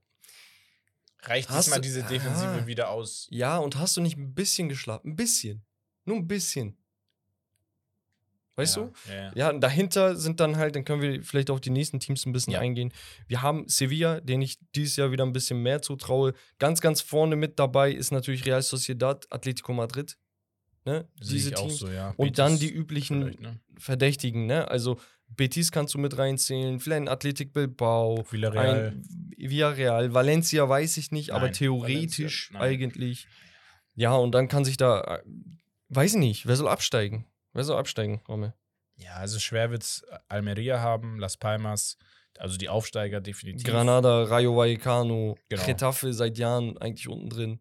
Reicht 1.27 1.49
Hast 1.49 1.67
diesmal 1.69 1.81
du- 1.81 1.85
diese 1.85 2.03
Defensive 2.03 2.63
Ah. 2.63 2.67
wieder 2.67 2.91
aus? 2.91 3.27
ja, 3.31 3.57
und 3.57 3.77
hast 3.77 3.97
du 3.97 4.03
nicht 4.03 4.19
ein 4.19 4.35
bisschen 4.35 4.69
geschlafen? 4.69 5.13
Ein 5.13 5.17
bisschen. 5.17 5.65
Nur 6.05 6.17
ein 6.19 6.29
bisschen. 6.29 6.77
Weißt 8.57 8.77
ja. 8.77 8.83
du? 8.83 8.93
Ja, 9.09 9.15
ja. 9.15 9.33
Ja, 9.35 9.53
dahinter 9.53 10.17
sind 10.17 10.39
dann 10.39 10.57
halt, 10.57 10.77
dann 10.77 10.85
können 10.85 11.03
wir 11.03 11.23
vielleicht 11.23 11.51
auf 11.51 11.61
die 11.61 11.71
nächsten 11.71 11.99
Teams 11.99 12.25
ein 12.25 12.33
bisschen 12.33 12.55
eingehen. 12.55 12.93
Wir 13.27 13.43
haben 13.43 13.67
Sevilla, 13.69 14.21
den 14.21 14.43
ich 14.43 14.59
dieses 14.75 14.97
Jahr 14.97 15.11
wieder 15.11 15.25
ein 15.25 15.33
bisschen 15.33 15.63
mehr 15.63 15.83
zutraue. 15.83 16.35
Ganz, 16.59 16.81
ganz 16.81 17.01
vorne 17.01 17.37
mit 17.37 17.59
dabei 17.59 17.91
ist 17.91 18.13
natürlich 18.13 18.47
Real 18.47 18.63
Sociedad, 18.63 19.27
Atletico 19.31 19.73
Madrid. 19.73 20.17
Ne? 20.85 21.09
Diese 21.21 21.57
auch 21.57 21.63
Teams. 21.63 21.79
so, 21.79 21.89
ja. 21.91 22.13
Und 22.17 22.39
dann 22.39 22.59
die 22.59 22.67
Betis 22.67 22.81
üblichen 22.81 23.19
ne? 23.41 23.61
Verdächtigen, 23.79 24.47
ne? 24.47 24.69
Also 24.69 24.99
Betis 25.29 25.73
kannst 25.73 25.95
du 25.95 25.99
mit 25.99 26.17
reinzählen, 26.19 26.79
vielleicht 26.79 27.03
ein 27.03 27.09
Athletic 27.09 27.53
Bilbao, 27.53 28.25
Villarreal. 28.31 28.93
ein 28.93 29.03
Villarreal, 29.37 30.13
Valencia 30.13 30.69
weiß 30.69 30.99
ich 30.99 31.11
nicht, 31.11 31.31
aber 31.31 31.47
Nein, 31.47 31.55
theoretisch 31.55 32.53
Valencia, 32.53 32.87
eigentlich. 32.87 33.27
Ja, 33.95 34.15
und 34.15 34.33
dann 34.33 34.49
kann 34.49 34.65
sich 34.65 34.77
da, 34.77 35.01
äh, 35.01 35.23
weiß 35.89 36.13
ich 36.15 36.21
nicht, 36.21 36.47
wer 36.47 36.57
soll 36.57 36.69
absteigen? 36.69 37.27
Wer 37.55 37.65
soll 37.65 37.79
absteigen, 37.79 38.21
Rommel? 38.29 38.53
Ja, 38.97 39.15
also 39.15 39.39
schwer 39.39 39.71
wird's 39.71 40.05
Almeria 40.29 40.81
haben, 40.81 41.19
Las 41.19 41.37
Palmas, 41.37 41.97
also 42.39 42.57
die 42.59 42.69
Aufsteiger 42.69 43.21
definitiv. 43.21 43.65
Granada, 43.65 44.25
Rayo 44.25 44.57
Vallecano, 44.57 45.37
Genau. 45.49 45.65
Getafe 45.67 46.13
seit 46.13 46.37
Jahren 46.39 46.77
eigentlich 46.79 47.09
unten 47.09 47.31
drin. 47.31 47.61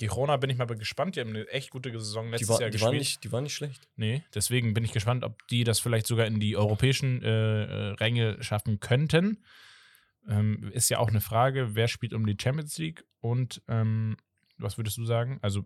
Girona 0.00 0.36
bin 0.36 0.48
ich 0.48 0.56
mal 0.56 0.66
gespannt, 0.66 1.16
die 1.16 1.20
haben 1.20 1.30
eine 1.30 1.48
echt 1.48 1.70
gute 1.70 1.90
Saison 1.90 2.26
Die, 2.26 2.30
letztes 2.30 2.48
war, 2.50 2.60
Jahr 2.60 2.70
die, 2.70 2.74
gespielt. 2.74 2.86
waren 2.92 2.96
nicht, 2.98 3.24
die 3.24 3.32
waren 3.32 3.42
nicht 3.42 3.54
schlecht. 3.54 3.88
Nee, 3.96 4.22
deswegen 4.32 4.72
bin 4.72 4.84
ich 4.84 4.92
gespannt, 4.92 5.24
ob 5.24 5.44
die 5.48 5.64
das 5.64 5.80
vielleicht 5.80 6.06
sogar 6.06 6.26
in 6.26 6.38
die 6.38 6.56
europäischen 6.56 7.20
äh, 7.24 7.64
äh, 7.64 7.92
Ränge 7.94 8.40
schaffen 8.40 8.78
könnten. 8.78 9.42
Ähm, 10.28 10.70
ist 10.72 10.88
ja 10.88 10.98
auch 11.00 11.08
eine 11.08 11.20
Frage, 11.20 11.74
wer 11.74 11.88
spielt 11.88 12.14
um 12.14 12.26
die 12.26 12.36
Champions 12.40 12.78
League 12.78 13.04
und 13.20 13.60
ähm, 13.66 14.16
was 14.56 14.78
würdest 14.78 14.98
du 14.98 15.04
sagen? 15.04 15.40
Also, 15.42 15.64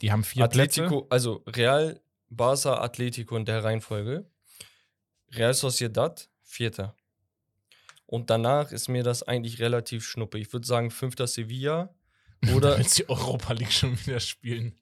die 0.00 0.12
haben 0.12 0.22
vier 0.22 0.44
Atletico, 0.44 1.08
also 1.10 1.42
Real, 1.48 2.00
Barca, 2.36 2.80
Atletico 2.80 3.36
in 3.36 3.44
der 3.44 3.62
Reihenfolge. 3.64 4.28
Real 5.32 5.54
Sociedad, 5.54 6.28
Vierter. 6.42 6.94
Und 8.06 8.30
danach 8.30 8.70
ist 8.70 8.88
mir 8.88 9.02
das 9.02 9.22
eigentlich 9.22 9.60
relativ 9.60 10.04
schnuppe. 10.06 10.38
Ich 10.38 10.52
würde 10.52 10.66
sagen, 10.66 10.90
Fünfter 10.90 11.26
Sevilla. 11.26 11.94
Oder, 12.54 12.76
Willst 12.78 12.98
die 12.98 13.08
Europa 13.08 13.52
League 13.54 13.72
schon 13.72 13.98
wieder 14.06 14.20
spielen? 14.20 14.78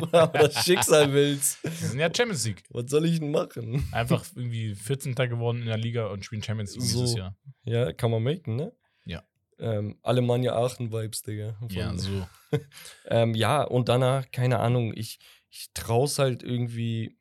oder 0.00 0.28
das 0.28 0.64
Schicksal 0.64 1.12
willst. 1.12 1.58
Die 1.64 1.68
sind 1.86 1.98
ja 1.98 2.08
Champions 2.14 2.46
League. 2.46 2.62
Was 2.70 2.90
soll 2.90 3.06
ich 3.06 3.18
denn 3.18 3.30
machen? 3.32 3.86
Einfach 3.92 4.24
irgendwie 4.34 4.74
14. 4.74 5.14
geworden 5.14 5.60
in 5.62 5.66
der 5.66 5.76
Liga 5.76 6.06
und 6.06 6.24
spielen 6.24 6.42
Champions 6.42 6.72
League 6.74 6.82
dieses 6.82 7.10
So. 7.10 7.18
Jahr. 7.18 7.36
Ja, 7.64 7.92
kann 7.92 8.10
man 8.10 8.22
machen, 8.22 8.56
ne? 8.56 8.72
Ja. 9.04 9.22
Ähm, 9.58 9.98
Alemannia 10.02 10.54
Aachen-Vibes, 10.54 11.22
Digga. 11.22 11.56
Ja, 11.70 11.96
so. 11.96 12.26
Ähm, 13.06 13.34
ja, 13.34 13.62
und 13.64 13.88
danach, 13.88 14.30
keine 14.30 14.60
Ahnung, 14.60 14.92
ich, 14.94 15.18
ich 15.54 15.70
traue 15.72 16.06
es 16.06 16.18
halt 16.18 16.42
irgendwie 16.42 17.16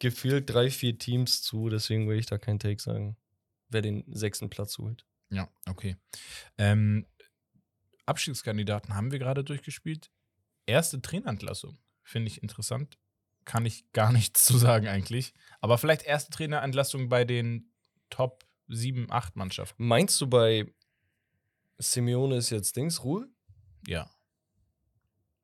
gefühlt 0.00 0.50
drei, 0.50 0.70
vier 0.70 0.98
Teams 0.98 1.40
zu, 1.40 1.68
deswegen 1.68 2.08
will 2.08 2.18
ich 2.18 2.26
da 2.26 2.36
keinen 2.36 2.58
Take 2.58 2.82
sagen, 2.82 3.16
wer 3.68 3.80
den 3.80 4.04
sechsten 4.12 4.50
Platz 4.50 4.76
holt. 4.78 5.06
Ja, 5.30 5.48
okay. 5.68 5.96
Ähm, 6.58 7.06
Abstiegskandidaten 8.06 8.96
haben 8.96 9.12
wir 9.12 9.20
gerade 9.20 9.44
durchgespielt. 9.44 10.10
Erste 10.66 11.00
Trainerentlassung. 11.00 11.78
Finde 12.02 12.28
ich 12.28 12.42
interessant. 12.42 12.98
Kann 13.44 13.66
ich 13.66 13.92
gar 13.92 14.10
nichts 14.12 14.44
zu 14.44 14.58
sagen 14.58 14.88
eigentlich. 14.88 15.32
Aber 15.60 15.78
vielleicht 15.78 16.02
erste 16.02 16.32
Trainerentlassung 16.32 17.08
bei 17.08 17.24
den 17.24 17.72
Top 18.08 18.44
7, 18.66 19.12
8 19.12 19.36
Mannschaften. 19.36 19.86
Meinst 19.86 20.20
du 20.20 20.26
bei 20.26 20.66
Simeone 21.78 22.36
ist 22.36 22.50
jetzt 22.50 22.74
Dings 22.74 23.04
Ruhe? 23.04 23.28
Ja. 23.86 24.10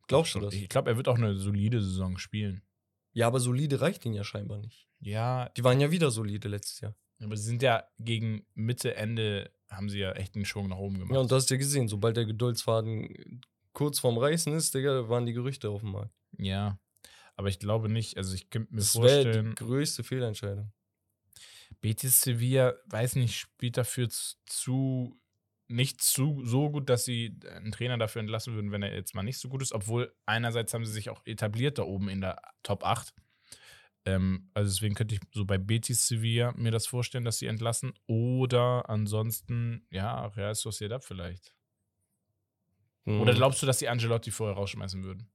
Glaubst 0.07 0.35
du 0.35 0.41
das? 0.41 0.55
Ich 0.55 0.69
glaube, 0.69 0.91
er 0.91 0.97
wird 0.97 1.09
auch 1.09 1.17
eine 1.17 1.37
solide 1.37 1.81
Saison 1.83 2.19
spielen. 2.19 2.63
Ja, 3.13 3.27
aber 3.27 3.41
solide 3.41 3.81
reicht 3.81 4.05
ihn 4.05 4.13
ja 4.13 4.25
scheinbar 4.25 4.59
nicht. 4.59 4.89
Ja, 5.01 5.49
Die 5.57 5.65
waren 5.65 5.81
ja 5.81 5.91
wieder 5.91 6.11
solide 6.11 6.49
letztes 6.49 6.81
Jahr. 6.81 6.95
aber 7.23 7.37
sie 7.37 7.45
sind 7.45 7.63
ja 7.63 7.85
gegen 7.99 8.47
Mitte, 8.55 8.95
Ende, 8.97 9.51
haben 9.71 9.89
sie 9.89 9.99
ja 9.99 10.13
echt 10.13 10.35
einen 10.37 10.45
Schwung 10.45 10.69
nach 10.69 10.77
oben 10.77 10.99
gemacht. 10.99 11.13
Ja, 11.15 11.21
und 11.21 11.31
du 11.31 11.35
hast 11.35 11.51
ja 11.51 11.57
gesehen, 11.57 11.89
sobald 11.89 12.17
der 12.17 12.27
Geduldsfaden 12.27 13.41
kurz 13.73 13.99
vorm 13.99 14.19
Reißen 14.19 14.53
ist, 14.55 14.75
Digga, 14.75 15.09
waren 15.09 15.27
die 15.27 15.33
Gerüchte 15.33 15.69
auf 15.71 15.81
dem 15.81 15.93
Markt. 15.93 16.15
ja. 16.39 16.79
Aber 17.39 17.49
ich 17.49 17.59
glaube 17.59 17.91
nicht, 17.91 18.17
also 18.17 18.33
ich 18.35 18.49
könnte 18.49 18.73
mir 18.73 18.81
Das 18.81 18.95
wäre 18.97 19.23
vorstellen. 19.25 19.49
die 19.51 19.55
größte 19.57 20.03
Fehlentscheidung. 20.03 20.73
Betis 21.83 22.23
Sevilla, 22.23 22.75
weiß 22.87 23.17
nicht, 23.17 23.37
spielt 23.37 23.77
dafür 23.77 24.09
zu 24.47 25.21
nicht 25.69 26.01
zu 26.01 26.43
so 26.45 26.71
gut, 26.71 26.89
dass 26.89 27.05
sie 27.05 27.39
einen 27.51 27.73
Trainer 27.73 27.99
dafür 27.99 28.21
entlassen 28.21 28.55
würden, 28.55 28.71
wenn 28.73 28.83
er 28.83 28.95
jetzt 28.95 29.15
mal 29.15 29.23
nicht 29.23 29.39
so 29.39 29.49
gut 29.49 29.63
ist. 29.63 29.73
Obwohl 29.73 30.15
einerseits 30.27 30.73
haben 30.75 30.85
sie 30.87 30.93
sich 30.93 31.11
auch 31.11 31.23
etabliert 31.27 31.79
da 31.79 31.83
oben 31.83 32.09
in 32.09 32.21
der 32.21 32.41
Top 32.63 32.85
8. 32.85 33.13
Ähm, 34.05 34.51
also 34.55 34.71
deswegen 34.71 34.95
könnte 34.95 35.17
ich 35.17 35.21
so 35.33 35.45
bei 35.45 35.59
Betis 35.59 36.07
Sevilla 36.07 36.53
mir 36.57 36.71
das 36.71 36.87
vorstellen, 36.87 37.25
dass 37.25 37.39
sie 37.39 37.47
entlassen. 37.47 37.93
Oder 38.07 38.89
ansonsten, 38.89 39.87
ja, 39.91 40.27
Real 40.27 40.55
Sociedad 40.55 41.05
vielleicht. 41.05 41.53
Oder 43.05 43.33
Mhm. 43.33 43.37
glaubst 43.37 43.63
du, 43.63 43.67
dass 43.67 43.79
die 43.79 43.89
Angelotti 43.89 44.31
vorher 44.31 44.57
rausschmeißen 44.57 45.03
würden? 45.05 45.29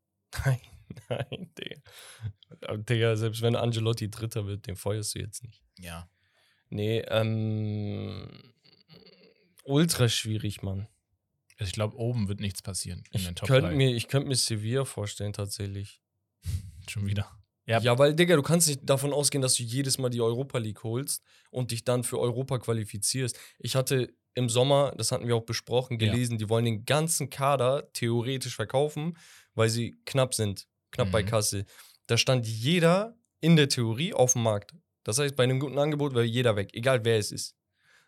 Nein, 0.46 0.60
nein, 1.10 1.52
Digga. 1.58 2.78
Digga, 2.78 3.16
selbst 3.16 3.42
wenn 3.42 3.56
Angelotti 3.56 4.10
Dritter 4.10 4.46
wird, 4.46 4.68
den 4.68 4.76
feuerst 4.76 5.16
du 5.16 5.20
jetzt 5.20 5.44
nicht. 5.44 5.62
Ja. 5.80 6.10
Nee, 6.70 7.00
ähm. 7.08 8.51
Ultra 9.64 10.10
schwierig, 10.10 10.62
Mann. 10.62 10.88
Also 11.58 11.70
ich 11.70 11.74
glaube, 11.74 11.96
oben 11.98 12.28
wird 12.28 12.40
nichts 12.40 12.62
passieren 12.62 13.04
in 13.12 13.20
Ich 13.20 13.26
den 13.26 13.36
Top 13.36 13.48
könnte 13.48 13.70
3. 13.70 13.76
mir, 13.76 13.94
ich 13.96 14.08
könnt 14.08 14.28
mir 14.28 14.36
Sevilla 14.36 14.84
vorstellen, 14.86 15.34
tatsächlich. 15.34 16.02
Schon 16.90 17.06
wieder. 17.06 17.30
Ja. 17.68 17.80
Ja. 17.80 17.98
weil, 18.00 18.16
Digga, 18.16 18.36
du 18.36 18.42
kannst 18.42 18.68
nicht 18.68 18.82
davon 18.84 19.14
ausgehen, 19.14 19.42
dass 19.42 19.56
du 19.56 19.64
jedes 19.64 19.98
Mal 20.00 20.10
die 20.10 20.22
Europa 20.22 20.58
League 20.58 20.84
holst 20.84 21.24
und 21.52 21.70
dich 21.72 21.84
dann 21.84 22.04
für 22.04 22.20
Europa 22.20 22.58
qualifizierst. 22.58 23.38
Ich 23.60 23.76
hatte 23.76 24.14
im 24.34 24.50
Sommer, 24.50 24.94
das 24.98 25.12
hatten 25.12 25.28
wir 25.28 25.36
auch 25.36 25.46
besprochen, 25.46 26.00
Ja. 26.00 26.12
gelesen, 26.12 26.38
die 26.40 26.50
wollen 26.50 26.66
den 26.66 26.86
ganzen 26.86 27.30
Kader 27.30 27.92
theoretisch 27.94 28.56
verkaufen, 28.56 29.16
weil 29.54 29.70
sie 29.70 30.00
knapp 30.06 30.34
sind, 30.34 30.68
knapp 30.92 31.12
bei 31.12 31.22
Mhm. 31.22 31.28
Kasse. 31.28 31.66
Da 32.08 32.18
stand 32.18 32.48
jeder 32.48 33.16
in 33.42 33.56
der 33.56 33.70
Theorie 33.70 34.14
auf 34.14 34.34
dem 34.34 34.44
Markt. 34.44 34.74
Das 35.04 35.20
heißt, 35.20 35.36
bei 35.36 35.44
einem 35.44 35.60
guten 35.60 35.78
Angebot 35.78 36.14
wäre 36.14 36.26
jeder 36.26 36.56
weg, 36.56 36.72
egal 36.74 37.06
wer 37.06 37.18
es 37.20 37.32
ist. 37.32 37.56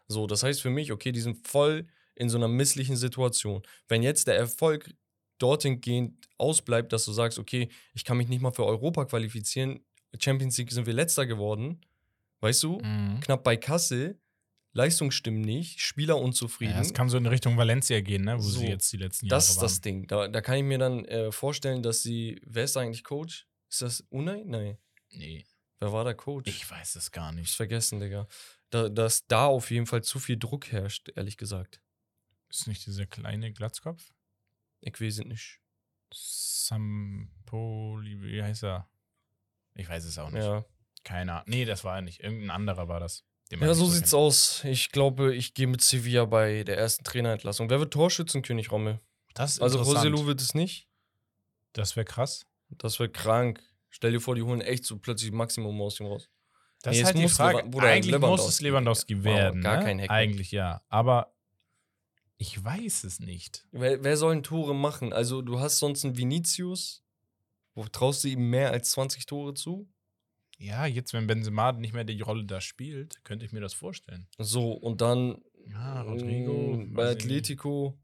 So, 0.08 0.28
das 0.28 0.43
heißt 0.43 0.62
für 0.62 0.70
mich, 0.70 0.91
okay, 0.91 1.12
die 1.12 1.22
sind 1.22 1.47
voll 1.47 1.88
in 2.16 2.30
so 2.30 2.38
einer 2.38 2.47
misslichen 2.47 2.95
Situation. 2.95 3.64
Wenn 3.88 4.04
jetzt 4.04 4.28
der 4.28 4.36
Erfolg 4.38 4.93
dorthin 5.39 5.82
gehend 5.82 6.28
ausbleibt, 6.38 6.93
dass 6.93 7.06
du 7.06 7.12
sagst, 7.14 7.39
okay, 7.39 7.70
ich 7.93 8.06
kann 8.06 8.18
mich 8.18 8.28
nicht 8.28 8.41
mal 8.41 8.51
für 8.51 8.66
Europa 8.66 9.06
qualifizieren, 9.06 9.84
Champions 10.20 10.58
League 10.58 10.72
sind 10.72 10.86
wir 10.86 10.93
letzter 10.93 11.26
geworden, 11.26 11.82
weißt 12.41 12.64
du, 12.64 12.80
Mhm. 12.82 13.20
knapp 13.22 13.43
bei 13.43 13.58
Kasse, 13.58 14.20
Leistung 14.76 15.12
stimmt 15.12 15.45
nicht, 15.45 15.82
Spieler 15.82 16.18
unzufrieden. 16.20 16.74
Ja, 16.74 16.82
es 16.82 16.93
kann 16.93 17.08
so 17.10 17.18
in 17.18 17.26
Richtung 17.28 17.58
Valencia 17.58 17.99
gehen, 18.01 18.24
ne? 18.26 18.38
wo 18.38 18.41
So, 18.41 18.60
sie 18.60 18.68
jetzt 18.68 18.91
die 18.91 18.97
letzten 18.97 19.28
Jahre 19.28 19.38
das 19.38 19.49
ist 19.49 19.58
waren. 19.58 19.64
das 19.66 19.82
Ding. 19.82 20.08
Da, 20.08 20.28
da 20.28 20.41
kann 20.41 20.58
ich 20.58 20.64
mir 20.64 20.78
dann 20.80 21.06
äh, 21.06 21.32
vorstellen, 21.32 21.84
dass 21.84 22.01
sie, 22.04 22.39
wer 22.45 22.64
ist 22.64 22.76
eigentlich 22.78 23.04
Coach? 23.04 23.47
Ist 23.70 23.82
das 23.82 24.01
Unai? 24.10 24.43
Nein. 24.45 24.78
Nee, 25.12 25.45
Wer 25.80 25.91
war 25.91 26.06
der 26.06 26.14
Coach? 26.16 26.49
ich 26.49 26.70
weiß 26.70 26.95
es 26.95 27.12
gar 27.12 27.28
hab's 27.28 27.36
nicht. 27.36 27.51
vergessen, 27.56 27.99
Digga. 27.99 28.28
Da, 28.74 28.90
dass 28.90 29.28
da 29.28 29.46
auf 29.46 29.70
jeden 29.70 29.86
Fall 29.86 30.04
zu 30.04 30.18
viel 30.18 30.36
Druck 30.36 30.72
herrscht, 30.72 31.12
ehrlich 31.16 31.38
gesagt. 31.38 31.80
Ist 32.50 32.68
nicht 32.68 32.84
dieser 32.88 33.06
kleine 33.06 33.54
Glatzkopf? 33.54 34.04
Ich 34.82 35.00
weiß 35.00 35.20
es 35.20 35.26
nicht. 35.26 35.60
Sampoli, 36.12 38.20
wie 38.24 38.42
heißt 38.42 38.64
er? 38.64 38.90
Ich 39.76 39.88
weiß 39.88 40.06
es 40.06 40.18
auch 40.18 40.32
nicht. 40.32 40.44
Ja. 40.44 40.66
Keine 41.04 41.34
Ahnung. 41.34 41.46
Nee, 41.48 41.66
das 41.66 41.84
war 41.84 41.98
er 41.98 42.02
nicht. 42.02 42.22
Irgendein 42.22 42.50
anderer 42.50 42.88
war 42.88 43.00
das. 43.00 43.24
Ja, 43.52 43.74
so 43.76 43.84
kennt. 43.84 43.96
sieht's 43.96 44.14
aus. 44.16 44.64
Ich 44.64 44.92
glaube, 44.92 45.36
ich 45.36 45.54
gehe 45.54 45.68
mit 45.68 45.82
Sevilla 45.82 46.26
bei 46.26 46.64
der 46.64 46.78
ersten 46.78 47.04
Trainerentlassung. 47.04 47.70
Wer 47.70 47.80
wird 47.80 47.94
Torschützenkönig, 47.94 48.72
Rommel? 48.72 49.00
Das 49.36 49.54
ist 49.54 49.62
Also. 49.62 49.84
Roselu 49.84 50.26
wird 50.26 50.42
es 50.42 50.56
nicht. 50.56 50.88
Das 51.74 51.96
wäre 51.96 52.06
krass. 52.06 52.48
Das 52.70 53.00
wird 53.00 53.14
krank. 53.14 53.62
Stell 53.92 54.14
dir 54.14 54.20
vor, 54.20 54.34
die 54.34 54.42
holen 54.42 54.62
echt 54.62 54.86
so 54.86 54.98
plötzlich 54.98 55.32
Maximum 55.32 55.80
aus 55.80 56.00
ihm 56.00 56.08
raus. 56.08 56.28
Das 56.84 56.94
Nee, 56.96 57.00
ist 57.00 57.06
halt 57.08 57.18
die 57.18 57.22
muss 57.24 57.38
Frage. 57.38 57.68
Bruder, 57.70 57.88
Eigentlich 57.88 58.12
muss 58.12 58.22
Lewandowski. 58.22 58.50
es 58.50 58.62
Lewandowski 58.62 59.18
Wow, 59.20 59.24
werden. 59.26 59.62
gar 59.62 59.78
ne? 59.80 59.84
kein 59.86 60.00
Hack. 60.02 60.10
Eigentlich 60.12 60.52
ja. 60.52 60.84
Aber 60.90 61.34
ich 62.38 62.62
weiß 62.64 63.06
es 63.06 63.20
nicht. 63.20 63.66
Wer, 63.72 64.04
wer 64.04 64.18
soll 64.18 64.34
denn 64.36 64.44
Tore 64.44 64.76
machen? 64.76 65.14
Also, 65.14 65.42
du 65.42 65.60
hast 65.60 65.80
sonst 65.80 66.04
einen 66.06 66.18
Vinicius. 66.18 67.04
Wo 67.74 67.86
traust 67.86 68.24
du 68.24 68.28
ihm 68.28 68.50
mehr 68.50 68.70
als 68.72 68.92
20 68.92 69.26
Tore 69.26 69.54
zu? 69.56 69.90
Ja, 70.60 70.86
jetzt, 70.86 71.14
wenn 71.14 71.26
Benzema 71.26 71.72
nicht 71.72 71.94
mehr 71.94 72.04
die 72.04 72.22
Rolle 72.22 72.44
da 72.46 72.62
spielt, 72.62 73.24
könnte 73.24 73.46
ich 73.46 73.52
mir 73.54 73.62
das 73.62 73.74
vorstellen. 73.74 74.28
So, 74.38 74.74
und 74.74 75.02
dann 75.02 75.42
Ja, 75.68 76.02
Rodrigo. 76.02 76.76
mh, 76.76 76.94
bei. 76.96 77.10
Atletico 77.12 77.98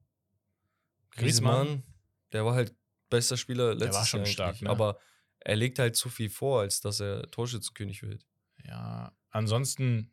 Griezmann. 1.11 1.67
Griezmann, 1.67 1.83
der 2.31 2.45
war 2.45 2.55
halt 2.55 2.73
bester 3.09 3.35
Spieler 3.37 3.73
letztes 3.75 3.95
war 3.95 4.05
schon 4.05 4.19
Jahr 4.21 4.27
stark, 4.27 4.61
ne? 4.61 4.69
Aber 4.69 4.97
er 5.41 5.55
legt 5.57 5.79
halt 5.79 5.95
zu 5.95 6.09
viel 6.09 6.29
vor, 6.29 6.61
als 6.61 6.79
dass 6.81 6.99
er 6.99 7.29
Torschützenkönig 7.29 8.03
wird. 8.03 8.25
Ja, 8.69 9.11
ansonsten, 9.31 10.11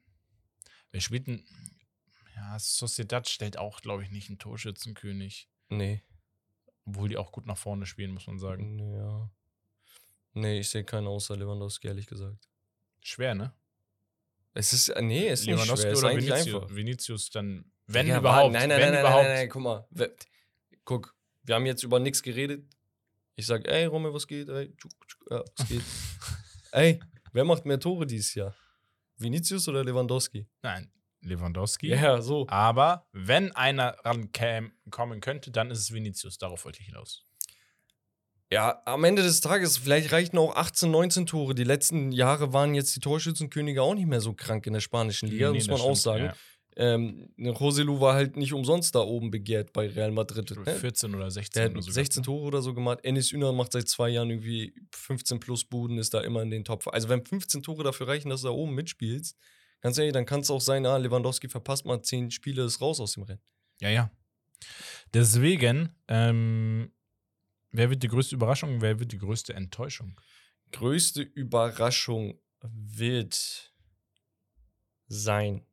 wer 0.91 1.01
spielt 1.01 1.27
denn? 1.27 1.45
Ja, 2.35 2.59
Sociedad 2.59 3.29
stellt 3.29 3.59
auch, 3.59 3.81
glaube 3.81 4.03
ich, 4.03 4.11
nicht 4.11 4.29
einen 4.29 4.39
Torschützenkönig. 4.39 5.49
Nee. 5.69 6.03
Obwohl 6.87 7.09
die 7.09 7.17
auch 7.17 7.33
gut 7.33 7.47
nach 7.47 7.59
vorne 7.59 7.87
spielen, 7.87 8.13
muss 8.13 8.27
man 8.27 8.39
sagen. 8.39 8.79
Ja. 8.79 9.31
Nee, 10.33 10.61
ich 10.61 10.69
sehe 10.69 10.85
keinen 10.85 11.07
außer 11.07 11.37
Lewandowski, 11.37 11.89
ehrlich 11.89 12.07
gesagt. 12.07 12.49
Schwer, 13.03 13.35
ne? 13.35 13.55
Es 14.55 14.73
ist, 14.73 14.95
nee, 15.01 15.29
es 15.29 15.41
ist 15.41 15.47
nicht 15.47 15.55
Lewandowski 15.55 15.83
schwer, 15.83 15.93
ist 15.93 15.99
oder 15.99 16.09
eigentlich 16.09 16.31
Vinicius? 16.31 16.63
einfach. 16.63 16.77
Vinicius 16.77 17.31
dann, 17.31 17.73
wenn 17.87 18.07
Digga, 18.07 18.19
überhaupt. 18.19 18.53
Nein, 18.53 18.69
nein, 18.69 18.79
wenn 18.79 18.85
nein, 18.85 18.93
nein, 18.93 19.01
überhaupt. 19.01 19.25
nein, 19.25 19.35
nein, 19.35 19.49
guck 19.51 19.63
mal. 19.63 19.89
Guck, 20.85 21.15
wir 21.43 21.55
haben 21.55 21.67
jetzt 21.67 21.83
über 21.83 21.99
nichts 21.99 22.23
geredet. 22.23 22.65
Ich 23.35 23.47
sag, 23.47 23.67
ey, 23.69 23.85
Rommel, 23.85 24.15
was 24.15 24.27
geht? 24.27 24.49
Ey, 24.49 24.75
tschuk, 24.77 24.93
tschuk, 25.07 25.27
ja, 25.31 25.45
was 25.57 25.69
geht? 25.69 25.83
ey, 26.73 27.01
wer 27.37 27.45
macht 27.45 27.65
mehr 27.67 27.79
Tore 27.79 28.07
dieses 28.07 28.35
Jahr? 28.35 28.55
Vinicius 29.19 29.69
oder 29.69 29.85
Lewandowski? 29.85 30.47
Nein, 30.63 30.91
Lewandowski. 31.21 31.89
Ja, 31.89 32.21
so. 32.21 32.47
Aber 32.49 33.07
wenn 33.13 33.53
einer 33.53 33.97
rankommen 34.05 35.21
könnte, 35.21 35.51
dann 35.51 35.71
ist 35.71 35.79
es 35.79 35.93
Vinicius. 35.93 36.39
Darauf 36.39 36.65
wollte 36.65 36.81
ich 36.81 36.87
hinaus. 36.87 37.23
Ja, 38.53 38.81
am 38.85 39.03
Ende 39.05 39.23
des 39.23 39.41
Tages, 39.41 39.77
vielleicht 39.79 40.13
reichen 40.13 40.39
auch 40.39 40.55
18, 40.55 40.91
19 40.91 41.27
Tore. 41.27 41.55
Die 41.55 41.65
letzten 41.65 42.13
Jahre 42.13 42.53
waren 42.53 42.75
jetzt 42.75 42.95
die 42.95 43.01
Torschützenkönige 43.01 43.83
auch 43.83 43.95
nicht 43.95 44.07
mehr 44.07 44.21
so 44.21 44.35
krank 44.35 44.67
in 44.67 44.73
der 44.73 44.81
spanischen 44.81 45.29
Liga, 45.29 45.51
Nee, 45.51 45.59
muss 45.59 45.67
man 45.67 45.77
das 45.79 45.81
auch 45.85 45.97
stimmt, 45.97 46.03
sagen. 46.03 46.25
ja. 46.27 46.35
Ähm, 46.79 47.31
Joselu 47.39 48.01
war 48.01 48.15
halt 48.15 48.37
nicht 48.37 48.53
umsonst 48.53 48.95
da 48.95 49.01
oben 49.01 49.31
begehrt 49.31 49.73
bei 49.73 49.89
Real 49.89 50.13
Madrid. 50.13 50.51
Ne? 50.51 50.75
14 50.75 51.15
oder 51.15 51.31
16 51.31 51.61
Der 51.61 51.71
oder 51.71 51.79
hat 51.79 51.85
so. 51.85 51.91
16 51.91 52.23
Tore 52.23 52.45
oder 52.45 52.61
so 52.61 52.75
gemacht. 52.75 52.99
Enis 53.03 53.33
Üner 53.33 53.53
macht 53.53 53.73
seit 53.73 53.89
zwei 53.89 54.11
Jahren 54.11 54.29
irgendwie 54.29 54.75
15 54.93 55.41
plus 55.41 55.65
Buden, 55.65 55.97
ist 55.97 56.13
da 56.13 56.21
immer 56.21 56.43
in 56.43 56.51
den 56.51 56.65
Top. 56.65 56.87
Also, 56.89 57.09
wenn 57.09 57.25
15 57.25 57.63
Tore 57.63 57.83
dafür 57.83 58.09
reichen, 58.09 58.29
dass 58.29 58.43
du 58.43 58.49
da 58.49 58.53
oben 58.53 58.75
mitspielst, 58.75 59.39
ganz 59.81 59.97
ehrlich, 59.97 60.13
dann 60.13 60.27
kann 60.27 60.41
es 60.41 60.51
auch 60.51 60.61
sein, 60.61 60.85
ah, 60.85 60.99
Lewandowski 60.99 61.49
verpasst 61.49 61.87
mal 61.87 62.03
10 62.03 62.31
Spiele, 62.31 62.65
ist 62.65 62.83
raus 62.83 63.01
aus 63.01 63.13
dem 63.13 63.23
Rennen. 63.23 63.41
Ja, 63.81 63.89
ja. 63.89 64.11
Deswegen, 65.15 65.89
ähm, 66.09 66.93
wer 67.71 67.89
wird 67.89 68.03
die 68.03 68.09
größte 68.09 68.35
Überraschung, 68.35 68.83
wer 68.83 69.01
wird 69.01 69.13
die 69.13 69.19
größte 69.19 69.55
Enttäuschung? 69.55 70.21
Größte 70.73 71.23
Überraschung 71.23 72.39
wird 72.61 73.73
sein. 75.09 75.66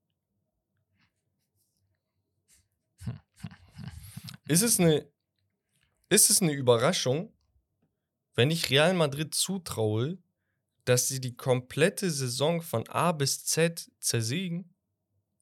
Ist 4.45 4.61
es 4.61 4.79
eine, 4.79 5.07
ist 6.09 6.29
es 6.29 6.41
eine 6.41 6.53
Überraschung, 6.53 7.33
wenn 8.35 8.51
ich 8.51 8.69
Real 8.69 8.93
Madrid 8.93 9.33
zutraue, 9.33 10.17
dass 10.85 11.07
sie 11.07 11.21
die 11.21 11.35
komplette 11.35 12.11
Saison 12.11 12.61
von 12.61 12.87
A 12.89 13.11
bis 13.13 13.45
Z 13.45 13.89
zersägen, 13.99 14.73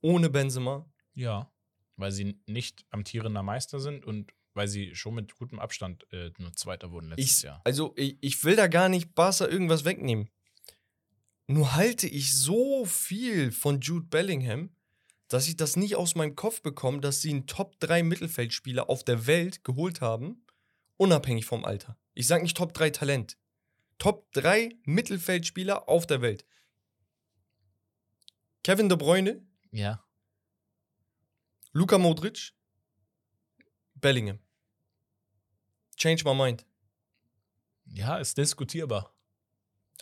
ohne 0.02 0.30
Benzema? 0.30 0.92
Ja. 1.14 1.52
Weil 1.96 2.12
sie 2.12 2.40
nicht 2.46 2.86
amtierender 2.90 3.44
Meister 3.44 3.80
sind 3.80 4.06
und 4.06 4.34
weil 4.54 4.68
sie 4.68 4.94
schon 4.96 5.16
mit 5.16 5.34
gutem 5.36 5.60
Abstand 5.60 6.06
äh, 6.12 6.32
nur 6.38 6.54
Zweiter 6.54 6.92
wurden 6.92 7.10
letztes 7.10 7.38
Ich, 7.38 7.44
Jahr. 7.44 7.62
also 7.64 7.94
ich, 7.96 8.18
ich 8.22 8.44
will 8.44 8.56
da 8.56 8.68
gar 8.68 8.90
nicht 8.90 9.16
Barca 9.16 9.48
irgendwas 9.48 9.86
wegnehmen. 9.86 10.30
Nur 11.48 11.74
halte 11.76 12.08
ich 12.08 12.36
so 12.38 12.86
viel 12.86 13.52
von 13.52 13.82
Jude 13.82 14.06
Bellingham, 14.08 14.76
dass 15.34 15.48
ich 15.48 15.56
das 15.56 15.78
nicht 15.78 15.96
aus 15.96 16.16
meinem 16.16 16.36
Kopf 16.36 16.62
bekomme, 16.62 17.00
dass 17.00 17.22
sie 17.22 17.30
einen 17.30 17.48
Top 17.48 17.80
3 17.80 18.04
Mittelfeldspieler 18.04 18.90
auf 18.90 19.04
der 19.04 19.28
Welt 19.28 19.64
geholt 19.64 20.02
haben, 20.02 20.46
unabhängig 20.98 21.46
vom 21.46 21.64
Alter. 21.64 21.98
Ich 22.14 22.28
sage 22.28 22.44
nicht 22.44 22.58
Top 22.58 22.74
3 22.74 22.90
Talent. 22.90 23.38
Top 23.98 24.32
3 24.34 24.76
Mittelfeldspieler 24.84 25.88
auf 25.88 26.06
der 26.06 26.22
Welt. 26.22 26.46
Kevin 28.64 28.90
De 28.90 28.98
Bruyne, 28.98 29.46
Ja. 29.72 30.04
Luka 31.72 31.98
Modric, 31.98 32.52
Bellingham. 33.96 34.40
Change 35.96 36.24
my 36.26 36.36
mind. 36.36 36.66
Ja, 37.86 38.18
ist 38.18 38.38
diskutierbar. 38.38 39.16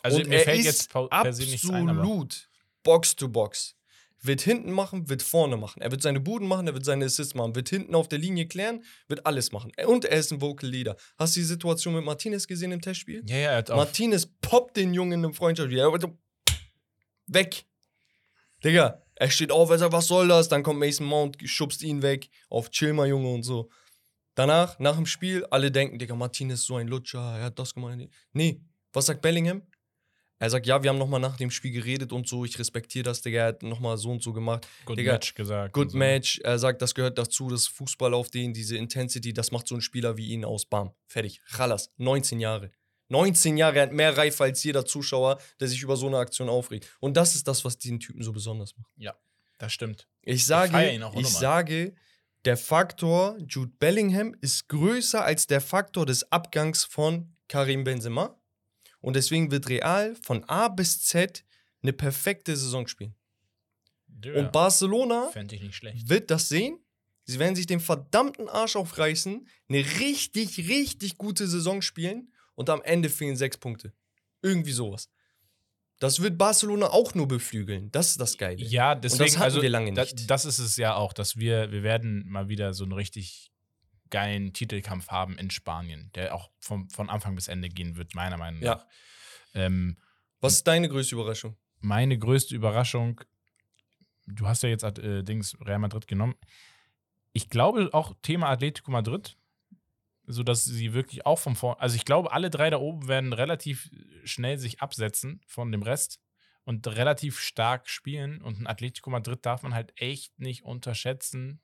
Also 0.02 0.18
Und 0.18 0.28
mir 0.28 0.40
fällt 0.40 0.64
jetzt 0.64 0.94
ein, 0.96 1.08
absolut 1.10 2.50
Box 2.82 3.14
to 3.14 3.28
Box. 3.28 3.76
Wird 4.22 4.42
hinten 4.42 4.72
machen, 4.72 5.08
wird 5.08 5.22
vorne 5.22 5.56
machen. 5.56 5.80
Er 5.80 5.90
wird 5.90 6.02
seine 6.02 6.20
Buden 6.20 6.46
machen, 6.46 6.66
er 6.66 6.74
wird 6.74 6.84
seine 6.84 7.06
Assists 7.06 7.34
machen, 7.34 7.54
wird 7.54 7.70
hinten 7.70 7.94
auf 7.94 8.08
der 8.08 8.18
Linie 8.18 8.46
klären, 8.46 8.84
wird 9.08 9.24
alles 9.24 9.50
machen. 9.52 9.72
Und 9.86 10.04
er 10.04 10.18
ist 10.18 10.30
ein 10.30 10.40
Vocal 10.42 10.68
Leader. 10.68 10.96
Hast 11.18 11.36
du 11.36 11.40
die 11.40 11.46
Situation 11.46 11.94
mit 11.94 12.04
Martinez 12.04 12.46
gesehen 12.46 12.72
im 12.72 12.80
Testspiel? 12.80 13.22
ja, 13.26 13.36
ja, 13.36 13.50
er 13.52 13.56
hat 13.58 13.70
auch 13.70 13.76
Martinez 13.76 14.26
poppt 14.42 14.76
den 14.76 14.92
Jungen 14.92 15.12
in 15.12 15.24
einem 15.24 15.34
Freundschaftsspiel. 15.34 15.78
Er 15.78 15.90
weg. 17.26 17.64
Digga, 18.62 19.02
er 19.14 19.30
steht 19.30 19.52
auf, 19.52 19.70
er 19.70 19.78
sagt, 19.78 19.92
was 19.92 20.06
soll 20.06 20.28
das? 20.28 20.48
Dann 20.48 20.62
kommt 20.62 20.80
Mason 20.80 21.06
Mount, 21.06 21.36
schubst 21.44 21.82
ihn 21.82 22.02
weg. 22.02 22.28
Auf 22.48 22.70
chill 22.70 22.92
mal, 22.92 23.08
Junge 23.08 23.30
und 23.30 23.42
so. 23.42 23.70
Danach, 24.34 24.78
nach 24.78 24.96
dem 24.96 25.06
Spiel, 25.06 25.44
alle 25.50 25.70
denken, 25.70 25.98
Digga, 25.98 26.14
Martinez 26.14 26.60
ist 26.60 26.66
so 26.66 26.76
ein 26.76 26.88
Lutscher, 26.88 27.38
er 27.38 27.44
hat 27.44 27.58
das 27.58 27.74
gemacht. 27.74 27.98
Nee, 28.32 28.60
was 28.92 29.06
sagt 29.06 29.22
Bellingham? 29.22 29.62
Er 30.40 30.48
sagt, 30.48 30.66
ja, 30.66 30.82
wir 30.82 30.88
haben 30.88 30.98
nochmal 30.98 31.20
nach 31.20 31.36
dem 31.36 31.50
Spiel 31.50 31.70
geredet 31.70 32.12
und 32.12 32.26
so, 32.26 32.46
ich 32.46 32.58
respektiere 32.58 33.02
das, 33.02 33.20
Digga, 33.20 33.40
er 33.40 33.46
hat 33.48 33.62
nochmal 33.62 33.98
so 33.98 34.10
und 34.10 34.22
so 34.22 34.32
gemacht. 34.32 34.66
Good 34.86 34.98
Digga, 34.98 35.12
Match 35.12 35.34
gesagt. 35.34 35.74
Good 35.74 35.90
so. 35.90 35.98
Match, 35.98 36.38
er 36.38 36.58
sagt, 36.58 36.80
das 36.80 36.94
gehört 36.94 37.18
dazu, 37.18 37.50
das 37.50 37.66
Fußball 37.66 38.14
auf 38.14 38.30
den, 38.30 38.54
diese 38.54 38.78
Intensity, 38.78 39.34
das 39.34 39.52
macht 39.52 39.68
so 39.68 39.74
ein 39.74 39.82
Spieler 39.82 40.16
wie 40.16 40.28
ihn 40.28 40.46
aus. 40.46 40.64
Bam, 40.64 40.92
fertig. 41.06 41.42
Chalas, 41.46 41.92
19 41.98 42.40
Jahre. 42.40 42.70
19 43.08 43.58
Jahre, 43.58 43.76
er 43.76 43.82
hat 43.82 43.92
mehr 43.92 44.16
Reife 44.16 44.44
als 44.44 44.64
jeder 44.64 44.86
Zuschauer, 44.86 45.38
der 45.60 45.68
sich 45.68 45.82
über 45.82 45.96
so 45.96 46.06
eine 46.06 46.16
Aktion 46.16 46.48
aufregt. 46.48 46.88
Und 47.00 47.18
das 47.18 47.34
ist 47.34 47.46
das, 47.46 47.62
was 47.66 47.76
diesen 47.76 48.00
Typen 48.00 48.22
so 48.22 48.32
besonders 48.32 48.74
macht. 48.78 48.90
Das 49.58 49.74
stimmt. 49.74 50.08
Ich 50.22 50.46
sage, 50.46 50.82
ich, 50.82 50.94
unnormal. 50.94 51.24
sage, 51.24 51.94
der 52.46 52.56
Faktor 52.56 53.36
Jude 53.46 53.72
Bellingham 53.78 54.34
ist 54.40 54.68
größer 54.68 55.22
als 55.22 55.46
der 55.46 55.60
Faktor 55.60 56.06
des 56.06 56.32
Abgangs 56.32 56.84
von 56.84 57.36
Karim 57.46 57.84
Benzema. 57.84 58.39
Und 59.00 59.16
deswegen 59.16 59.50
wird 59.50 59.68
Real 59.68 60.14
von 60.22 60.44
A 60.44 60.68
bis 60.68 61.02
Z 61.02 61.44
eine 61.82 61.92
perfekte 61.92 62.56
Saison 62.56 62.86
spielen. 62.86 63.14
Ja, 64.22 64.34
Und 64.34 64.52
Barcelona 64.52 65.30
wird 66.04 66.30
das 66.30 66.48
sehen. 66.48 66.78
Sie 67.24 67.38
werden 67.38 67.56
sich 67.56 67.66
den 67.66 67.80
verdammten 67.80 68.48
Arsch 68.48 68.76
aufreißen, 68.76 69.46
eine 69.68 69.78
richtig, 70.00 70.68
richtig 70.68 71.16
gute 71.16 71.46
Saison 71.46 71.80
spielen 71.80 72.32
und 72.54 72.68
am 72.68 72.82
Ende 72.82 73.08
fehlen 73.08 73.36
sechs 73.36 73.56
Punkte. 73.56 73.92
Irgendwie 74.42 74.72
sowas. 74.72 75.08
Das 76.00 76.20
wird 76.20 76.38
Barcelona 76.38 76.86
auch 76.86 77.14
nur 77.14 77.28
beflügeln. 77.28 77.92
Das 77.92 78.10
ist 78.10 78.20
das 78.20 78.36
Geile. 78.38 78.62
Ja, 78.62 78.94
deswegen, 78.94 79.32
hatten 79.32 79.42
also 79.42 79.62
wir 79.62 79.68
lange 79.68 79.92
nicht. 79.92 80.28
das 80.28 80.44
ist 80.46 80.58
es 80.58 80.76
ja 80.76 80.94
auch, 80.96 81.12
dass 81.12 81.36
wir, 81.36 81.70
wir 81.72 81.82
werden 81.82 82.26
mal 82.26 82.48
wieder 82.48 82.72
so 82.72 82.84
einen 82.84 82.94
richtig 82.94 83.52
geilen 84.10 84.52
Titelkampf 84.52 85.08
haben 85.08 85.38
in 85.38 85.50
Spanien, 85.50 86.10
der 86.14 86.34
auch 86.34 86.50
vom, 86.60 86.88
von 86.90 87.08
Anfang 87.10 87.34
bis 87.34 87.48
Ende 87.48 87.68
gehen 87.68 87.96
wird, 87.96 88.14
meiner 88.14 88.36
Meinung 88.36 88.62
Ja. 88.62 88.74
nach. 88.76 88.86
Ähm, 89.54 89.96
Was 90.40 90.54
ist 90.54 90.66
deine 90.66 90.88
größte 90.88 91.14
Überraschung? 91.14 91.56
meine 91.82 92.18
größte 92.18 92.54
Überraschung, 92.54 93.22
du 94.26 94.46
hast 94.46 94.62
ja 94.62 94.68
jetzt 94.68 94.84
äh, 94.98 95.22
Dings 95.24 95.56
Real 95.60 95.78
Madrid 95.78 96.06
genommen. 96.06 96.34
Ich 97.32 97.48
glaube 97.48 97.88
auch 97.92 98.14
Thema 98.22 98.48
Atletico 98.50 98.90
Madrid, 98.90 99.38
so 100.26 100.42
dass 100.42 100.64
sie 100.64 100.92
wirklich 100.92 101.24
auch 101.26 101.38
vom 101.38 101.56
Vor 101.56 101.80
also 101.80 101.96
ich 101.96 102.04
glaube 102.04 102.32
alle 102.32 102.50
drei 102.50 102.68
da 102.70 102.76
oben 102.78 103.08
werden 103.08 103.32
relativ 103.32 103.88
schnell 104.24 104.58
sich 104.58 104.80
absetzen 104.82 105.40
von 105.46 105.72
dem 105.72 105.82
Rest 105.82 106.20
und 106.64 106.86
relativ 106.86 107.38
stark 107.40 107.88
spielen 107.88 108.42
und 108.42 108.60
ein 108.60 108.66
Atletico 108.66 109.08
Madrid 109.10 109.44
darf 109.46 109.62
man 109.62 109.72
halt 109.74 109.92
echt 109.96 110.38
nicht 110.38 110.62
unterschätzen 110.64 111.60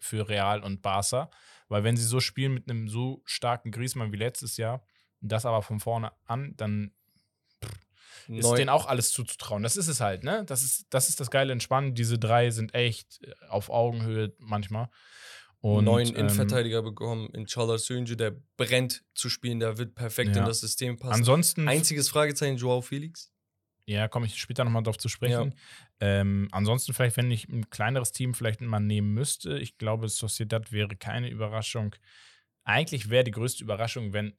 für 0.00 0.28
Real 0.28 0.62
und 0.62 0.82
Barca, 0.82 1.30
weil 1.68 1.84
wenn 1.84 1.96
sie 1.96 2.04
so 2.04 2.20
spielen 2.20 2.52
mit 2.54 2.68
einem 2.68 2.88
so 2.88 3.22
starken 3.24 3.70
Griezmann 3.70 4.12
wie 4.12 4.16
letztes 4.16 4.56
Jahr, 4.56 4.82
das 5.20 5.44
aber 5.46 5.62
von 5.62 5.78
vorne 5.80 6.12
an, 6.26 6.54
dann 6.56 6.92
ist 8.28 8.44
Neu- 8.44 8.56
denen 8.56 8.68
auch 8.70 8.86
alles 8.86 9.12
zuzutrauen. 9.12 9.62
Das 9.62 9.76
ist 9.76 9.88
es 9.88 10.00
halt, 10.00 10.24
ne? 10.24 10.44
Das 10.46 10.62
ist 10.62 10.86
das, 10.90 11.08
ist 11.08 11.20
das 11.20 11.30
Geile 11.30 11.52
Entspannen. 11.52 11.94
Diese 11.94 12.18
drei 12.18 12.50
sind 12.50 12.74
echt 12.74 13.22
äh, 13.24 13.32
auf 13.48 13.70
Augenhöhe 13.70 14.34
manchmal. 14.38 14.88
Und, 15.62 15.84
neuen 15.84 16.08
ähm, 16.08 16.16
Innenverteidiger 16.16 16.82
bekommen 16.82 17.28
in 17.34 17.44
Charles 17.44 17.84
Sönje, 17.84 18.16
der 18.16 18.34
brennt 18.56 19.04
zu 19.14 19.28
spielen, 19.28 19.60
der 19.60 19.76
wird 19.76 19.94
perfekt 19.94 20.34
Ja. 20.34 20.40
in 20.40 20.46
das 20.46 20.60
System 20.60 20.96
passen. 20.98 21.12
Ansonsten, 21.12 21.68
Einziges 21.68 22.08
Fragezeichen, 22.08 22.56
Joao 22.56 22.80
Felix. 22.80 23.30
ja, 23.84 24.08
komme 24.08 24.24
ich 24.26 24.38
später 24.40 24.64
nochmal 24.64 24.82
drauf 24.82 24.96
zu 24.96 25.08
sprechen. 25.10 25.54
Ähm, 26.00 26.48
ansonsten 26.50 26.94
vielleicht, 26.94 27.16
wenn 27.18 27.30
ich 27.30 27.48
ein 27.48 27.68
kleineres 27.70 28.12
Team 28.12 28.32
vielleicht 28.34 28.60
mal 28.62 28.80
nehmen 28.80 29.12
müsste, 29.12 29.58
ich 29.58 29.76
glaube, 29.76 30.08
Sociedad 30.08 30.72
wäre 30.72 30.96
keine 30.96 31.28
Überraschung. 31.28 31.94
Eigentlich 32.64 33.10
wäre 33.10 33.24
die 33.24 33.30
größte 33.32 33.62
Überraschung, 33.64 34.12
wenn 34.12 34.34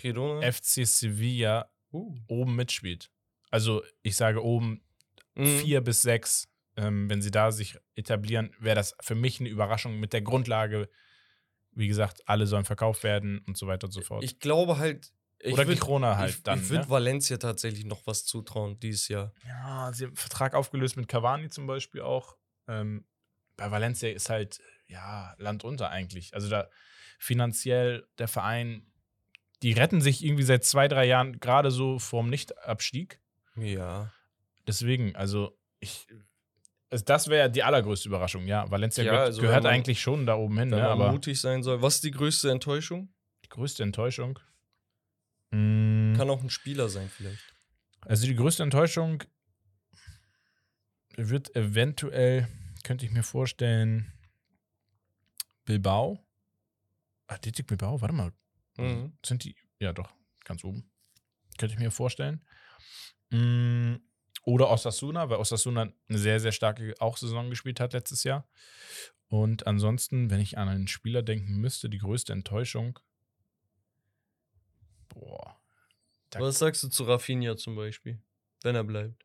Girona. 0.00 0.40
FC 0.50 0.86
Sevilla 0.86 1.68
Uh. 1.92 2.16
oben 2.28 2.56
mitspielt. 2.56 3.10
Also 3.50 3.82
ich 4.02 4.16
sage 4.16 4.42
oben 4.42 4.82
Mhm. 5.36 5.58
vier 5.58 5.80
bis 5.80 6.02
sechs, 6.02 6.48
ähm, 6.76 7.08
wenn 7.10 7.22
sie 7.22 7.30
da 7.32 7.50
sich 7.52 7.76
etablieren, 7.96 8.54
wäre 8.58 8.76
das 8.76 8.96
für 9.00 9.14
mich 9.16 9.40
eine 9.40 9.48
Überraschung 9.48 9.98
mit 10.00 10.12
der 10.12 10.22
Grundlage, 10.22 10.88
wie 11.72 11.88
gesagt, 11.88 12.28
alle 12.28 12.46
sollen 12.46 12.64
verkauft 12.64 13.02
werden 13.02 13.40
und 13.46 13.56
so 13.56 13.66
weiter 13.66 13.86
und 13.86 13.92
so 13.92 14.00
fort. 14.00 14.22
Ich 14.24 14.38
glaube 14.38 14.78
halt. 14.78 15.12
Oder 15.52 15.64
würd- 15.64 15.80
Girona 15.80 16.16
halt 16.16 16.30
ich, 16.36 16.42
dann. 16.42 16.60
Ich 16.60 16.70
würde 16.70 16.84
ne? 16.84 16.90
Valencia 16.90 17.36
tatsächlich 17.36 17.84
noch 17.84 18.06
was 18.06 18.24
zutrauen 18.24 18.78
dieses 18.80 19.08
Jahr. 19.08 19.32
Ja, 19.46 19.92
sie 19.92 20.04
haben 20.04 20.10
einen 20.10 20.16
Vertrag 20.16 20.54
aufgelöst 20.54 20.96
mit 20.96 21.08
Cavani 21.08 21.48
zum 21.50 21.66
Beispiel 21.66 22.00
auch. 22.02 22.36
Ähm, 22.68 23.04
bei 23.56 23.70
Valencia 23.70 24.08
ist 24.10 24.30
halt, 24.30 24.60
ja, 24.86 25.34
Land 25.38 25.64
unter 25.64 25.90
eigentlich. 25.90 26.34
Also 26.34 26.48
da 26.48 26.68
finanziell 27.18 28.06
der 28.18 28.28
Verein 28.28 28.86
die 29.62 29.72
retten 29.72 30.02
sich 30.02 30.22
irgendwie 30.22 30.42
seit 30.42 30.62
zwei, 30.64 30.88
drei 30.88 31.06
Jahren 31.06 31.40
gerade 31.40 31.70
so 31.70 31.98
vorm 31.98 32.28
Nichtabstieg. 32.28 33.18
Ja. 33.56 34.12
Deswegen, 34.66 35.16
also 35.16 35.56
ich. 35.80 36.06
Also 36.90 37.04
das 37.06 37.28
wäre 37.28 37.50
die 37.50 37.62
allergrößte 37.62 38.08
Überraschung, 38.08 38.46
ja. 38.46 38.70
Valencia 38.70 39.02
Ja, 39.04 39.10
gehört, 39.12 39.26
also 39.26 39.40
gehört 39.40 39.62
man- 39.62 39.72
eigentlich 39.72 40.00
schon 40.02 40.26
da 40.26 40.34
oben 40.34 40.58
hin, 40.58 40.70
Wenn 40.70 40.78
ne? 40.78 40.82
man 40.84 40.92
aber 40.92 41.12
mutig 41.12 41.40
sein 41.40 41.62
soll. 41.62 41.80
Was 41.80 41.94
ist 41.96 42.04
die 42.04 42.10
größte 42.10 42.50
Enttäuschung? 42.50 43.08
die 43.44 43.48
größte 43.48 43.82
Enttäuschung. 43.82 44.38
Mm, 45.54 46.16
Kann 46.16 46.30
auch 46.30 46.42
ein 46.42 46.50
Spieler 46.50 46.88
sein, 46.88 47.08
vielleicht. 47.08 47.54
Also 48.00 48.26
die 48.26 48.34
größte 48.34 48.62
Enttäuschung 48.62 49.22
wird 51.16 51.54
eventuell, 51.54 52.48
könnte 52.82 53.06
ich 53.06 53.12
mir 53.12 53.22
vorstellen, 53.22 54.12
Bilbao. 55.64 56.26
Athletic 57.28 57.66
Bilbao, 57.68 58.00
warte 58.00 58.14
mal. 58.14 58.32
Mhm. 58.76 59.16
Sind 59.24 59.44
die, 59.44 59.56
ja 59.78 59.92
doch, 59.92 60.12
ganz 60.44 60.64
oben. 60.64 60.90
Könnte 61.56 61.74
ich 61.74 61.80
mir 61.80 61.92
vorstellen. 61.92 62.44
Mm, 63.30 63.94
Oder 64.42 64.70
Osasuna, 64.70 65.30
weil 65.30 65.38
Osasuna 65.38 65.92
eine 66.08 66.18
sehr, 66.18 66.40
sehr 66.40 66.52
starke 66.52 66.94
auch 66.98 67.16
Saison 67.16 67.48
gespielt 67.48 67.80
hat 67.80 67.92
letztes 67.92 68.24
Jahr. 68.24 68.46
Und 69.28 69.66
ansonsten, 69.66 70.30
wenn 70.30 70.40
ich 70.40 70.58
an 70.58 70.68
einen 70.68 70.88
Spieler 70.88 71.22
denken 71.22 71.56
müsste, 71.56 71.88
die 71.88 71.98
größte 71.98 72.32
Enttäuschung. 72.32 72.98
Boah. 75.14 75.60
Da 76.30 76.40
Was 76.40 76.58
sagst 76.58 76.82
du 76.82 76.88
zu 76.88 77.04
Rafinha 77.04 77.56
zum 77.56 77.76
Beispiel? 77.76 78.20
Wenn 78.62 78.74
er 78.74 78.84
bleibt. 78.84 79.24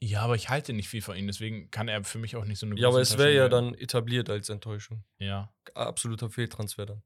Ja, 0.00 0.22
aber 0.22 0.34
ich 0.34 0.48
halte 0.48 0.72
nicht 0.72 0.88
viel 0.88 1.02
von 1.02 1.16
ihm, 1.16 1.28
deswegen 1.28 1.70
kann 1.70 1.86
er 1.86 2.02
für 2.02 2.18
mich 2.18 2.34
auch 2.34 2.44
nicht 2.44 2.58
so 2.58 2.66
eine 2.66 2.76
Ja, 2.76 2.88
aber 2.88 2.98
große 2.98 3.14
es 3.14 3.18
wäre 3.18 3.34
ja 3.34 3.48
dann 3.48 3.74
etabliert 3.74 4.28
als 4.30 4.48
Enttäuschung. 4.48 5.04
Ja. 5.18 5.54
Absoluter 5.74 6.28
Fehltransfer 6.28 6.86
dann. 6.86 7.02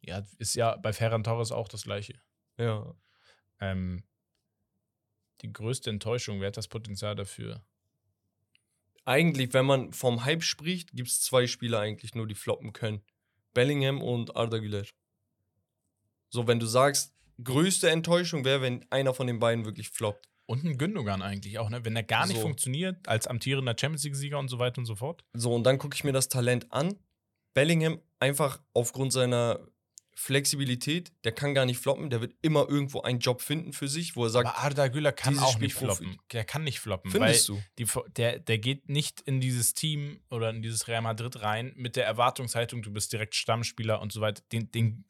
Ja, 0.00 0.26
ist 0.38 0.56
ja 0.56 0.76
bei 0.76 0.92
Ferran 0.92 1.22
Torres 1.22 1.52
auch 1.52 1.68
das 1.68 1.82
Gleiche. 1.82 2.20
Ja. 2.56 2.96
Ähm, 3.60 4.02
die 5.42 5.52
größte 5.52 5.90
Enttäuschung, 5.90 6.40
wer 6.40 6.48
hat 6.48 6.56
das 6.56 6.68
Potenzial 6.68 7.14
dafür? 7.14 7.64
Eigentlich, 9.04 9.54
wenn 9.54 9.66
man 9.66 9.92
vom 9.92 10.24
Hype 10.24 10.42
spricht, 10.42 10.92
gibt 10.92 11.08
es 11.08 11.20
zwei 11.20 11.46
Spieler 11.46 11.80
eigentlich 11.80 12.14
nur, 12.14 12.26
die 12.26 12.34
floppen 12.34 12.72
können. 12.72 13.02
Bellingham 13.54 14.02
und 14.02 14.36
Arda 14.36 14.58
Güler. 14.58 14.84
So, 16.30 16.46
wenn 16.46 16.58
du 16.60 16.66
sagst, 16.66 17.12
größte 17.42 17.90
Enttäuschung 17.90 18.44
wäre, 18.44 18.62
wenn 18.62 18.86
einer 18.90 19.14
von 19.14 19.26
den 19.26 19.38
beiden 19.38 19.64
wirklich 19.64 19.90
floppt. 19.90 20.28
Und 20.46 20.64
ein 20.64 20.78
Gündogan 20.78 21.22
eigentlich 21.22 21.58
auch, 21.60 21.70
ne? 21.70 21.84
Wenn 21.84 21.94
er 21.94 22.02
gar 22.02 22.26
nicht 22.26 22.36
So. 22.36 22.42
funktioniert, 22.42 23.06
als 23.06 23.26
amtierender 23.28 23.76
Champions 23.78 24.02
League-Sieger 24.04 24.38
und 24.38 24.48
so 24.48 24.58
weiter 24.58 24.78
und 24.78 24.86
so 24.86 24.96
fort. 24.96 25.24
So, 25.32 25.54
und 25.54 25.62
dann 25.64 25.78
gucke 25.78 25.94
ich 25.94 26.02
mir 26.02 26.12
das 26.12 26.28
Talent 26.28 26.72
an. 26.72 26.96
Bellingham 27.54 28.00
einfach 28.18 28.60
aufgrund 28.74 29.12
seiner 29.12 29.60
Flexibilität, 30.20 31.12
der 31.24 31.32
kann 31.32 31.54
gar 31.54 31.64
nicht 31.64 31.78
floppen, 31.78 32.10
der 32.10 32.20
wird 32.20 32.34
immer 32.42 32.68
irgendwo 32.68 33.00
einen 33.00 33.20
Job 33.20 33.40
finden 33.40 33.72
für 33.72 33.88
sich, 33.88 34.16
wo 34.16 34.24
er 34.24 34.30
sagt, 34.30 34.48
aber 34.48 34.58
Arda 34.58 34.88
Güler 34.88 35.12
kann 35.12 35.38
auch 35.38 35.52
Spiel 35.52 35.68
nicht 35.68 35.76
Profi. 35.78 35.96
floppen. 36.04 36.18
Der 36.32 36.44
kann 36.44 36.62
nicht 36.64 36.78
floppen. 36.80 37.10
findest 37.10 37.48
du? 37.48 37.62
Die, 37.78 37.86
der, 38.16 38.38
der 38.38 38.58
geht 38.58 38.88
nicht 38.90 39.22
in 39.22 39.40
dieses 39.40 39.72
Team 39.72 40.20
oder 40.30 40.50
in 40.50 40.60
dieses 40.60 40.88
Real 40.88 41.00
Madrid 41.00 41.40
rein 41.40 41.72
mit 41.74 41.96
der 41.96 42.04
Erwartungshaltung, 42.04 42.82
du 42.82 42.92
bist 42.92 43.12
direkt 43.14 43.34
Stammspieler 43.34 44.00
und 44.02 44.12
so 44.12 44.20
weiter. 44.20 44.42
Den, 44.52 44.70
den 44.72 45.04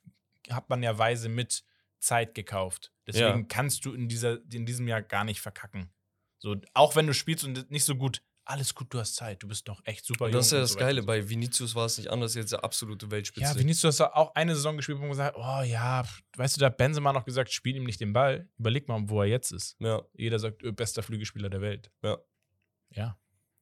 hat 0.50 0.68
man 0.70 0.82
ja 0.82 0.96
weise 0.98 1.28
mit 1.28 1.62
Zeit 1.98 2.34
gekauft. 2.34 2.92
Deswegen 3.06 3.40
Ja. 3.40 3.46
kannst 3.48 3.84
du 3.84 3.92
in, 3.92 4.08
dieser, 4.08 4.38
in 4.52 4.64
diesem 4.66 4.88
Jahr 4.88 5.02
gar 5.02 5.24
nicht 5.24 5.40
verkacken. 5.40 5.92
So, 6.38 6.56
auch 6.72 6.96
wenn 6.96 7.06
du 7.06 7.12
spielst 7.14 7.44
und 7.44 7.70
nicht 7.70 7.84
so 7.84 7.94
gut, 7.96 8.22
alles 8.46 8.74
gut, 8.74 8.92
du 8.92 8.98
hast 8.98 9.14
Zeit, 9.14 9.42
du 9.42 9.48
bist 9.48 9.68
doch 9.68 9.80
echt 9.84 10.04
super 10.04 10.24
Und 10.24 10.32
das 10.34 10.46
ist 10.46 10.52
jung 10.52 10.58
ja 10.58 10.62
das 10.62 10.72
so 10.72 10.78
Geile, 10.78 11.02
bei 11.02 11.28
Vinicius 11.28 11.74
war 11.74 11.84
es 11.84 11.98
nicht 11.98 12.10
anders, 12.10 12.34
jetzt 12.34 12.50
der 12.52 12.64
absolute 12.64 13.10
Weltspitze. 13.10 13.44
ja, 13.52 13.56
Vinicius 13.56 14.00
hat 14.00 14.14
auch 14.14 14.34
eine 14.34 14.54
Saison 14.56 14.76
gespielt, 14.76 14.96
wo 14.98 15.02
man 15.02 15.10
gesagt 15.10 15.36
oh 15.36 15.62
ja, 15.62 16.04
weißt 16.36 16.56
du, 16.56 16.60
da 16.60 16.66
hat 16.66 16.78
Benzema 16.78 17.12
noch 17.12 17.24
gesagt, 17.26 17.52
spiel 17.52 17.76
ihm 17.76 17.84
nicht 17.84 18.00
den 18.00 18.12
Ball. 18.12 18.48
Überleg 18.58 18.88
mal, 18.88 19.00
wo 19.08 19.20
er 19.20 19.28
jetzt 19.28 19.52
ist. 19.52 19.76
ja, 19.78 20.02
Jeder 20.14 20.38
sagt, 20.38 20.62
öh, 20.62 20.72
bester 20.72 21.02
Flügelspieler 21.02 21.50
der 21.50 21.60
Welt. 21.60 21.90
ja. 22.02 22.16
Ja, 22.92 23.16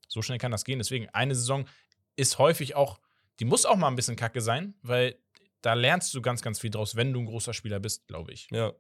so 0.07 0.23
schnell 0.23 0.39
kann 0.39 0.53
das 0.53 0.65
gehen. 0.65 0.79
Deswegen, 0.79 1.07
eine 1.11 1.35
Saison 1.35 1.69
ist 2.17 2.39
häufig 2.39 2.75
auch, 2.75 2.99
die 3.41 3.45
muss 3.45 3.67
auch 3.67 3.77
mal 3.77 3.89
ein 3.89 3.95
bisschen 3.97 4.17
kacke 4.17 4.41
sein, 4.41 4.75
weil 4.81 5.21
da 5.63 5.75
lernst 5.75 6.15
du 6.15 6.23
ganz, 6.23 6.43
ganz 6.43 6.61
viel 6.61 6.71
draus, 6.71 6.97
wenn 6.97 7.13
du 7.13 7.21
ein 7.21 7.27
großer 7.27 7.53
Spieler 7.55 7.81
bist, 7.81 8.07
glaube 8.07 8.33
ich. 8.33 8.49
ja. 8.51 8.73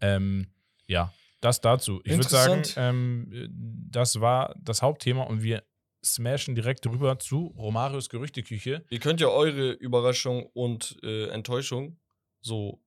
Ähm, 0.00 0.52
ja, 0.86 1.12
das 1.40 1.60
dazu. 1.60 2.00
Ich 2.04 2.12
würde 2.12 2.28
sagen, 2.28 2.62
ähm, 2.76 3.48
das 3.90 4.20
war 4.20 4.54
das 4.60 4.82
Hauptthema 4.82 5.22
und 5.22 5.42
wir 5.42 5.62
smashen 6.04 6.54
direkt 6.56 6.86
rüber 6.86 7.18
zu 7.18 7.54
Romarios 7.56 8.08
Gerüchteküche. 8.08 8.84
Ihr 8.90 8.98
könnt 8.98 9.20
ja 9.20 9.28
eure 9.28 9.70
Überraschung 9.72 10.46
und 10.54 10.98
äh, 11.04 11.28
Enttäuschung 11.28 12.00
so 12.40 12.82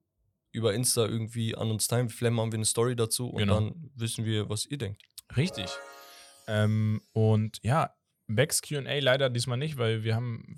über 0.51 0.74
Insta 0.74 1.05
irgendwie 1.05 1.55
an 1.55 1.71
uns 1.71 1.88
teilen. 1.88 2.09
Vielleicht 2.09 2.34
machen 2.34 2.51
wir 2.51 2.57
eine 2.57 2.65
Story 2.65 2.95
dazu 2.95 3.30
und 3.30 3.38
Genau. 3.38 3.55
dann 3.61 3.91
wissen 3.95 4.26
wir, 4.26 4.49
was 4.49 4.65
ihr 4.65 4.78
denkt. 4.78 5.01
Richtig. 5.38 5.69
Ähm, 6.47 7.01
und 7.13 7.59
ja, 7.63 7.95
Becks 8.28 8.61
QA 8.61 8.99
leider 8.99 9.30
diesmal 9.30 9.57
nicht, 9.57 9.78
weil 9.78 10.03
wir 10.03 10.15
haben 10.15 10.55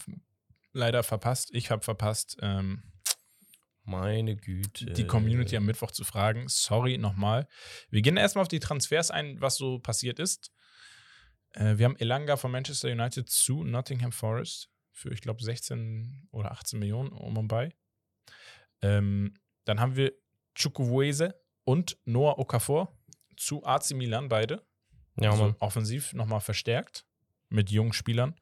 leider 0.76 1.04
verpasst, 1.04 1.50
ich 1.54 1.72
habe 1.72 1.84
verpasst, 1.84 2.38
ähm, 2.42 2.84
Meine 3.84 4.36
Güte. 4.36 4.86
die 4.86 5.08
Community 5.08 5.56
am 5.58 5.66
Mittwoch 5.66 5.92
zu 5.92 6.04
fragen. 6.04 6.48
Sorry 6.48 6.98
nochmal. 6.98 7.48
Wir 7.90 8.02
gehen 8.02 8.18
erstmal 8.18 8.44
auf 8.44 8.48
die 8.48 8.60
Transfers 8.60 9.12
ein, 9.12 9.40
was 9.42 9.56
so 9.56 9.80
passiert 9.80 10.20
ist. 10.20 10.52
Äh, 11.54 11.78
wir 11.78 11.86
haben 11.86 11.98
Elanga 11.98 12.38
von 12.38 12.52
Manchester 12.52 12.90
United 12.92 13.30
zu 13.30 13.64
Nottingham 13.64 14.12
Forest 14.12 14.70
für, 14.92 15.12
ich 15.12 15.22
glaube, 15.22 15.44
16 15.44 16.28
oder 16.32 16.52
18 16.52 16.80
Millionen 16.80 17.12
um 17.12 17.38
und 17.38 17.48
bei. 17.48 17.74
Ähm, 18.82 19.34
dann 19.66 19.80
haben 19.80 19.96
wir 19.96 20.14
Chukwueze 20.56 21.36
und 21.64 21.98
Noah 22.06 22.38
Okafor 22.40 22.98
zu 23.38 23.66
AC 23.66 23.92
Milan, 23.92 24.30
beide. 24.30 24.66
Ja, 25.20 25.32
also 25.32 25.56
offensiv 25.60 26.14
nochmal 26.14 26.42
verstärkt 26.42 27.06
mit 27.50 27.72
jungen 27.72 27.94
Spielern. 27.94 28.40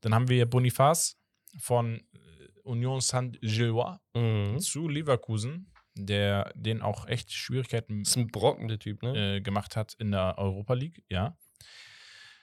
Dann 0.00 0.14
haben 0.14 0.28
wir 0.28 0.46
Boniface 0.46 1.19
von 1.58 1.96
äh, 1.96 2.60
Union 2.64 3.00
Saint-Gillois 3.00 3.98
Mhm. 4.14 4.58
zu 4.60 4.88
Leverkusen, 4.88 5.72
der 5.94 6.52
den 6.54 6.82
auch 6.82 7.06
echt 7.06 7.32
Schwierigkeiten 7.32 8.04
Das 8.04 8.10
ist 8.10 8.16
ein 8.16 8.28
Brocken, 8.28 8.68
der 8.68 8.78
Typ, 8.78 9.02
ne? 9.02 9.36
äh, 9.36 9.40
gemacht 9.40 9.76
hat 9.76 9.94
in 9.94 10.10
der 10.12 10.36
Europa 10.38 10.74
League, 10.74 11.02
ja. 11.08 11.36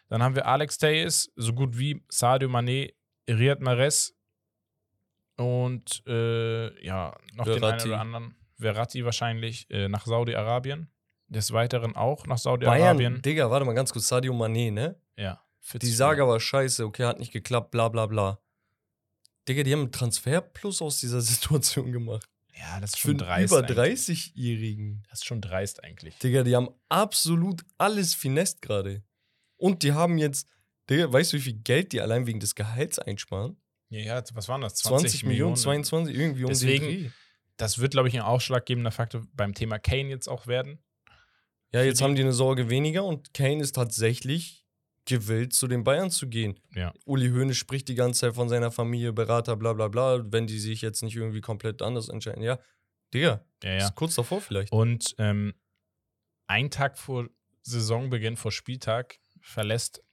Dann 0.10 0.24
haben 0.24 0.36
wir 0.36 0.46
Alex 0.48 0.78
Tejes, 0.78 1.32
so 1.36 1.54
gut 1.54 1.78
wie 1.78 2.04
Sadio 2.10 2.48
Mané, 2.50 2.94
Riyad 3.30 3.60
Mahrez 3.62 4.14
und 5.38 6.02
äh, 6.08 6.84
ja, 6.86 7.16
noch 7.34 7.46
den 7.46 7.54
einen 7.56 7.60
Verratti. 7.62 7.88
oder 7.90 8.00
anderen. 8.00 8.36
Verratti 8.60 9.06
wahrscheinlich 9.06 9.70
äh, 9.70 9.88
nach 9.88 10.06
Saudi-Arabien. 10.06 10.92
Des 11.30 11.52
Weiteren 11.52 11.96
auch 11.96 12.26
nach 12.26 12.38
Saudi-Arabien. 12.38 13.22
Digga, 13.22 13.52
warte 13.52 13.66
mal 13.66 13.74
ganz 13.74 13.92
kurz. 13.92 14.08
Sadio 14.08 14.34
Mané, 14.34 14.72
ne? 14.72 15.00
Ja. 15.18 15.42
Die 15.62 15.68
40 15.70 15.98
Saga 15.98 16.26
war 16.28 16.40
scheiße, 16.40 16.86
okay, 16.86 17.04
hat 17.04 17.20
nicht 17.20 17.34
geklappt, 17.34 17.72
bla 17.72 17.90
bla 17.90 18.06
bla. 18.06 18.40
Digga, 19.48 19.64
die 19.64 19.74
haben 19.74 19.82
einen 19.82 19.92
Transfer 19.92 20.42
plus 20.42 20.82
aus 20.82 21.00
dieser 21.00 21.22
Situation 21.22 21.92
gemacht. 21.92 22.28
Ja, 22.58 22.80
das 22.80 22.92
ist 22.92 23.00
Für 23.00 23.10
schon 23.10 23.22
einen 23.22 23.48
dreist. 23.48 23.54
über 23.54 23.60
eigentlich. 23.86 24.00
30-Jährigen. 24.10 25.04
Das 25.10 25.20
ist 25.20 25.26
schon 25.26 25.42
dreist 25.42 25.84
eigentlich. 25.84 26.18
Digga, 26.18 26.44
die 26.44 26.56
haben 26.56 26.70
absolut 26.90 27.64
alles 27.78 28.14
finest 28.16 28.62
gerade. 28.62 29.04
Und 29.58 29.84
die 29.84 29.94
haben 29.94 30.18
jetzt, 30.18 30.48
Digga, 30.90 31.12
weißt 31.12 31.34
du, 31.34 31.38
wie 31.38 31.42
viel 31.42 31.54
Geld 31.54 31.92
die 31.94 32.02
allein 32.02 32.26
wegen 32.26 32.40
des 32.40 32.56
Gehalts 32.56 32.98
einsparen? 33.00 33.58
Ja, 33.90 34.00
ja, 34.00 34.24
was 34.34 34.48
waren 34.50 34.62
das? 34.62 34.76
20, 34.76 35.24
Millionen, 35.24 35.56
22, 35.56 36.16
irgendwie 36.16 36.44
um 36.44 36.50
Deswegen- 36.50 36.86
den 36.88 37.04
Dreh. 37.04 37.10
Das 37.58 37.80
wird, 37.80 37.92
glaube 37.92 38.08
ich, 38.08 38.14
ein 38.16 38.22
ausschlaggebender 38.22 38.92
Faktor 38.92 39.26
beim 39.34 39.54
Thema 39.56 39.80
Kane 39.80 40.10
jetzt 40.10 40.28
auch 40.28 40.46
werden. 40.46 40.78
Ja, 41.74 41.82
jetzt 41.84 42.00
die- 42.00 42.04
haben 42.04 42.16
die 42.16 42.22
eine 42.22 42.34
Sorge 42.34 42.70
weniger 42.70 43.04
und 43.04 43.34
Kane 43.34 43.62
ist 43.62 43.74
tatsächlich 43.76 44.67
gewillt, 45.08 45.54
zu 45.54 45.68
den 45.68 45.84
Bayern 45.84 46.12
zu 46.12 46.28
gehen. 46.28 46.60
Ja. 46.76 46.94
Uli 47.06 47.30
Hoeneß 47.30 47.58
spricht 47.58 47.88
die 47.88 47.96
ganze 47.96 48.22
Zeit 48.22 48.36
von 48.36 48.50
seiner 48.50 48.72
Familie, 48.72 49.14
Berater, 49.14 49.56
bla 49.56 49.74
bla 49.74 49.88
bla, 49.88 50.24
wenn 50.32 50.46
die 50.46 50.60
sich 50.60 50.82
jetzt 50.82 51.02
nicht 51.02 51.16
irgendwie 51.16 51.42
komplett 51.42 51.82
anders 51.82 52.10
entscheiden. 52.10 52.44
Ja, 52.44 52.60
Digga, 53.14 53.44
Ja, 53.64 53.72
ja. 53.72 53.78
ist 53.86 53.96
kurz 53.96 54.16
davor 54.16 54.42
vielleicht. 54.42 54.72
Und 54.72 55.16
ähm, 55.18 55.54
ein 56.48 56.70
Tag 56.70 56.98
vor 56.98 57.28
Saisonbeginn, 57.64 58.38
vor 58.38 58.52
Spieltag, 58.52 59.20
verlässt 59.42 60.04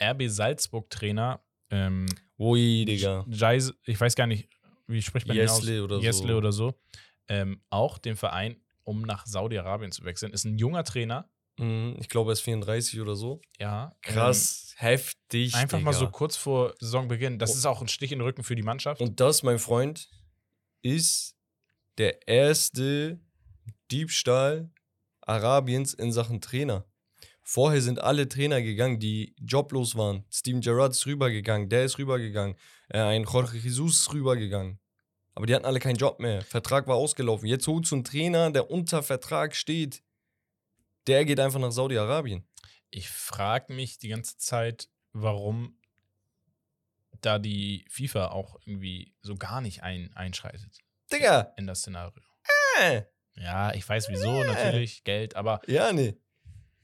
RB 0.00 0.28
Salzburg-Trainer 0.28 1.42
ähm, 1.70 2.06
Ui, 2.38 2.84
Digga. 2.84 3.24
Jais, 3.28 3.72
ich 3.86 3.98
weiß 3.98 4.14
gar 4.14 4.26
nicht, 4.26 4.48
wie 4.86 5.00
spricht 5.00 5.26
man 5.26 5.36
Jesle 5.36 5.72
den 5.72 5.80
aus? 5.80 5.84
oder 5.84 5.96
so. 5.96 6.02
Jesle 6.02 6.36
oder 6.36 6.52
so. 6.52 6.80
Ähm, 7.28 7.62
auch 7.70 7.98
den 7.98 8.16
Verein, 8.16 8.60
um 8.84 9.02
nach 9.02 9.26
Saudi-Arabien 9.26 9.90
zu 9.90 10.04
wechseln. 10.04 10.32
Ist 10.32 10.44
ein 10.44 10.58
junger 10.58 10.84
Trainer. 10.84 11.30
Mhm, 11.58 11.96
ich 12.00 12.08
glaube, 12.08 12.30
er 12.30 12.34
ist 12.34 12.40
34 12.40 13.00
oder 13.00 13.14
so. 13.14 13.40
Ja. 13.58 13.94
Krass, 14.02 14.74
heftig. 14.76 15.52
Ähm, 15.54 15.60
einfach 15.60 15.80
mal 15.80 15.92
so 15.92 16.00
Digga. 16.00 16.10
kurz 16.12 16.36
vor 16.36 16.74
Saisonbeginn. 16.80 17.38
Das 17.38 17.50
Oh. 17.50 17.54
ist 17.54 17.66
auch 17.66 17.80
ein 17.82 17.88
Stich 17.88 18.10
in 18.12 18.18
den 18.18 18.24
Rücken 18.24 18.42
für 18.42 18.54
die 18.56 18.62
Mannschaft. 18.62 19.00
Und 19.00 19.20
das, 19.20 19.42
mein 19.42 19.58
Freund, 19.58 20.08
ist 20.82 21.36
der 21.98 22.26
erste 22.26 23.20
Diebstahl 23.90 24.70
Arabiens 25.20 25.94
in 25.94 26.12
Sachen 26.12 26.40
Trainer. 26.40 26.84
Vorher 27.44 27.82
sind 27.82 28.00
alle 28.00 28.28
Trainer 28.28 28.62
gegangen, 28.62 28.98
die 28.98 29.34
joblos 29.38 29.96
waren. 29.96 30.24
Steven 30.30 30.60
Gerrard 30.60 30.92
ist 30.92 31.06
rübergegangen, 31.06 31.68
der 31.68 31.84
ist 31.84 31.98
rübergegangen. 31.98 32.56
Äh, 32.88 33.00
ein 33.00 33.24
Jorge 33.24 33.58
Jesus 33.58 34.00
ist 34.00 34.12
rübergegangen. 34.12 34.78
Aber 35.34 35.46
die 35.46 35.54
hatten 35.54 35.64
alle 35.64 35.80
keinen 35.80 35.96
Job 35.96 36.18
mehr. 36.20 36.42
Vertrag 36.42 36.86
war 36.86 36.96
ausgelaufen. 36.96 37.48
Jetzt 37.48 37.66
holst 37.66 37.90
du 37.90 37.96
einen 37.96 38.04
Trainer, 38.04 38.50
der 38.50 38.70
unter 38.70 39.02
Vertrag 39.02 39.56
steht. 39.56 40.02
Der 41.06 41.24
geht 41.24 41.40
einfach 41.40 41.60
nach 41.60 41.72
Saudi-Arabien. 41.72 42.46
Ich 42.90 43.08
frage 43.08 43.72
mich 43.72 43.98
die 43.98 44.08
ganze 44.08 44.36
Zeit, 44.38 44.88
warum 45.12 45.78
da 47.20 47.38
die 47.38 47.84
FIFA 47.88 48.28
auch 48.28 48.56
irgendwie 48.64 49.14
so 49.22 49.36
gar 49.36 49.60
nicht 49.60 49.82
ein, 49.82 50.12
einschreitet 50.14 50.78
Digga! 51.12 51.52
in 51.56 51.66
das 51.66 51.80
Szenario. 51.80 52.22
Äh, 52.80 53.02
Ja, 53.34 53.72
ich 53.74 53.88
weiß 53.88 54.08
wieso, 54.08 54.42
natürlich, 54.44 55.04
Geld, 55.04 55.36
aber 55.36 55.60
ja, 55.66 55.92
nee. 55.92 56.16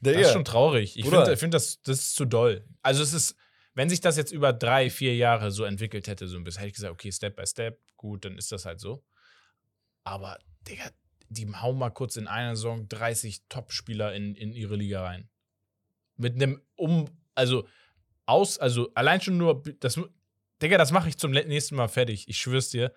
das 0.00 0.14
Digga. 0.14 0.26
ist 0.26 0.32
schon 0.32 0.44
traurig. 0.44 0.96
Ich 0.96 1.04
finde, 1.08 1.36
find 1.36 1.54
das, 1.54 1.82
das 1.82 1.98
ist 1.98 2.14
zu 2.14 2.24
doll. 2.24 2.66
Also 2.82 3.02
es 3.02 3.12
ist, 3.12 3.36
wenn 3.74 3.88
sich 3.90 4.00
das 4.00 4.16
jetzt 4.16 4.32
über 4.32 4.52
drei, 4.52 4.90
vier 4.90 5.14
Jahre 5.16 5.50
so 5.50 5.64
entwickelt 5.64 6.08
hätte, 6.08 6.26
so 6.28 6.36
ein 6.36 6.44
bisschen, 6.44 6.60
hätte 6.60 6.68
ich 6.68 6.74
gesagt, 6.74 6.92
okay, 6.92 7.12
Step 7.12 7.36
by 7.36 7.46
Step, 7.46 7.80
gut, 7.96 8.24
dann 8.24 8.38
ist 8.38 8.50
das 8.52 8.64
halt 8.64 8.80
so. 8.80 9.04
Aber, 10.04 10.38
Digga, 10.66 10.90
die 11.28 11.46
hauen 11.54 11.78
mal 11.78 11.90
kurz 11.90 12.16
in 12.16 12.26
einer 12.26 12.56
Saison 12.56 12.88
30 12.88 13.42
Top-Spieler 13.48 14.14
in, 14.14 14.34
in 14.34 14.52
ihre 14.52 14.76
Liga 14.76 15.04
rein. 15.04 15.28
Mit 16.16 16.34
einem 16.34 16.60
um, 16.76 17.08
also 17.34 17.66
aus, 18.26 18.58
also 18.58 18.90
allein 18.94 19.20
schon 19.20 19.38
nur, 19.38 19.62
das, 19.80 20.00
Digga, 20.60 20.78
das 20.78 20.92
mache 20.92 21.08
ich 21.08 21.18
zum 21.18 21.30
nächsten 21.30 21.76
Mal 21.76 21.88
fertig. 21.88 22.28
Ich 22.28 22.38
schwör's 22.38 22.70
dir, 22.70 22.92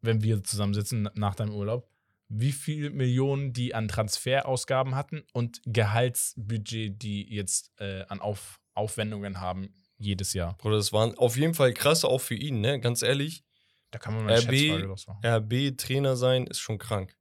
wenn 0.00 0.22
wir 0.22 0.44
zusammensitzen 0.44 1.08
nach 1.14 1.34
deinem 1.34 1.54
Urlaub, 1.54 1.88
wie 2.28 2.52
viel 2.52 2.90
Millionen 2.90 3.52
die 3.52 3.74
an 3.74 3.88
Transferausgaben 3.88 4.94
hatten 4.94 5.24
und 5.32 5.60
Gehaltsbudget, 5.64 7.02
die 7.02 7.32
jetzt 7.32 7.72
äh, 7.78 8.04
an 8.08 8.20
Auf, 8.20 8.60
Aufwendungen 8.74 9.40
haben 9.40 9.74
jedes 9.98 10.34
Jahr. 10.34 10.56
Bruder, 10.58 10.76
das 10.76 10.92
waren 10.92 11.16
auf 11.16 11.36
jeden 11.36 11.54
Fall 11.54 11.72
krass 11.72 12.04
auch 12.04 12.20
für 12.20 12.34
ihn, 12.34 12.60
ne? 12.60 12.80
Ganz 12.80 13.02
ehrlich. 13.02 13.44
Da 13.90 13.98
kann 13.98 14.14
man 14.14 14.24
mal 14.24 14.34
eine 14.34 14.82
RB. 14.82 14.98
RB-Trainer 15.24 16.16
sein 16.16 16.46
ist 16.46 16.58
schon 16.58 16.78
krank. 16.78 17.16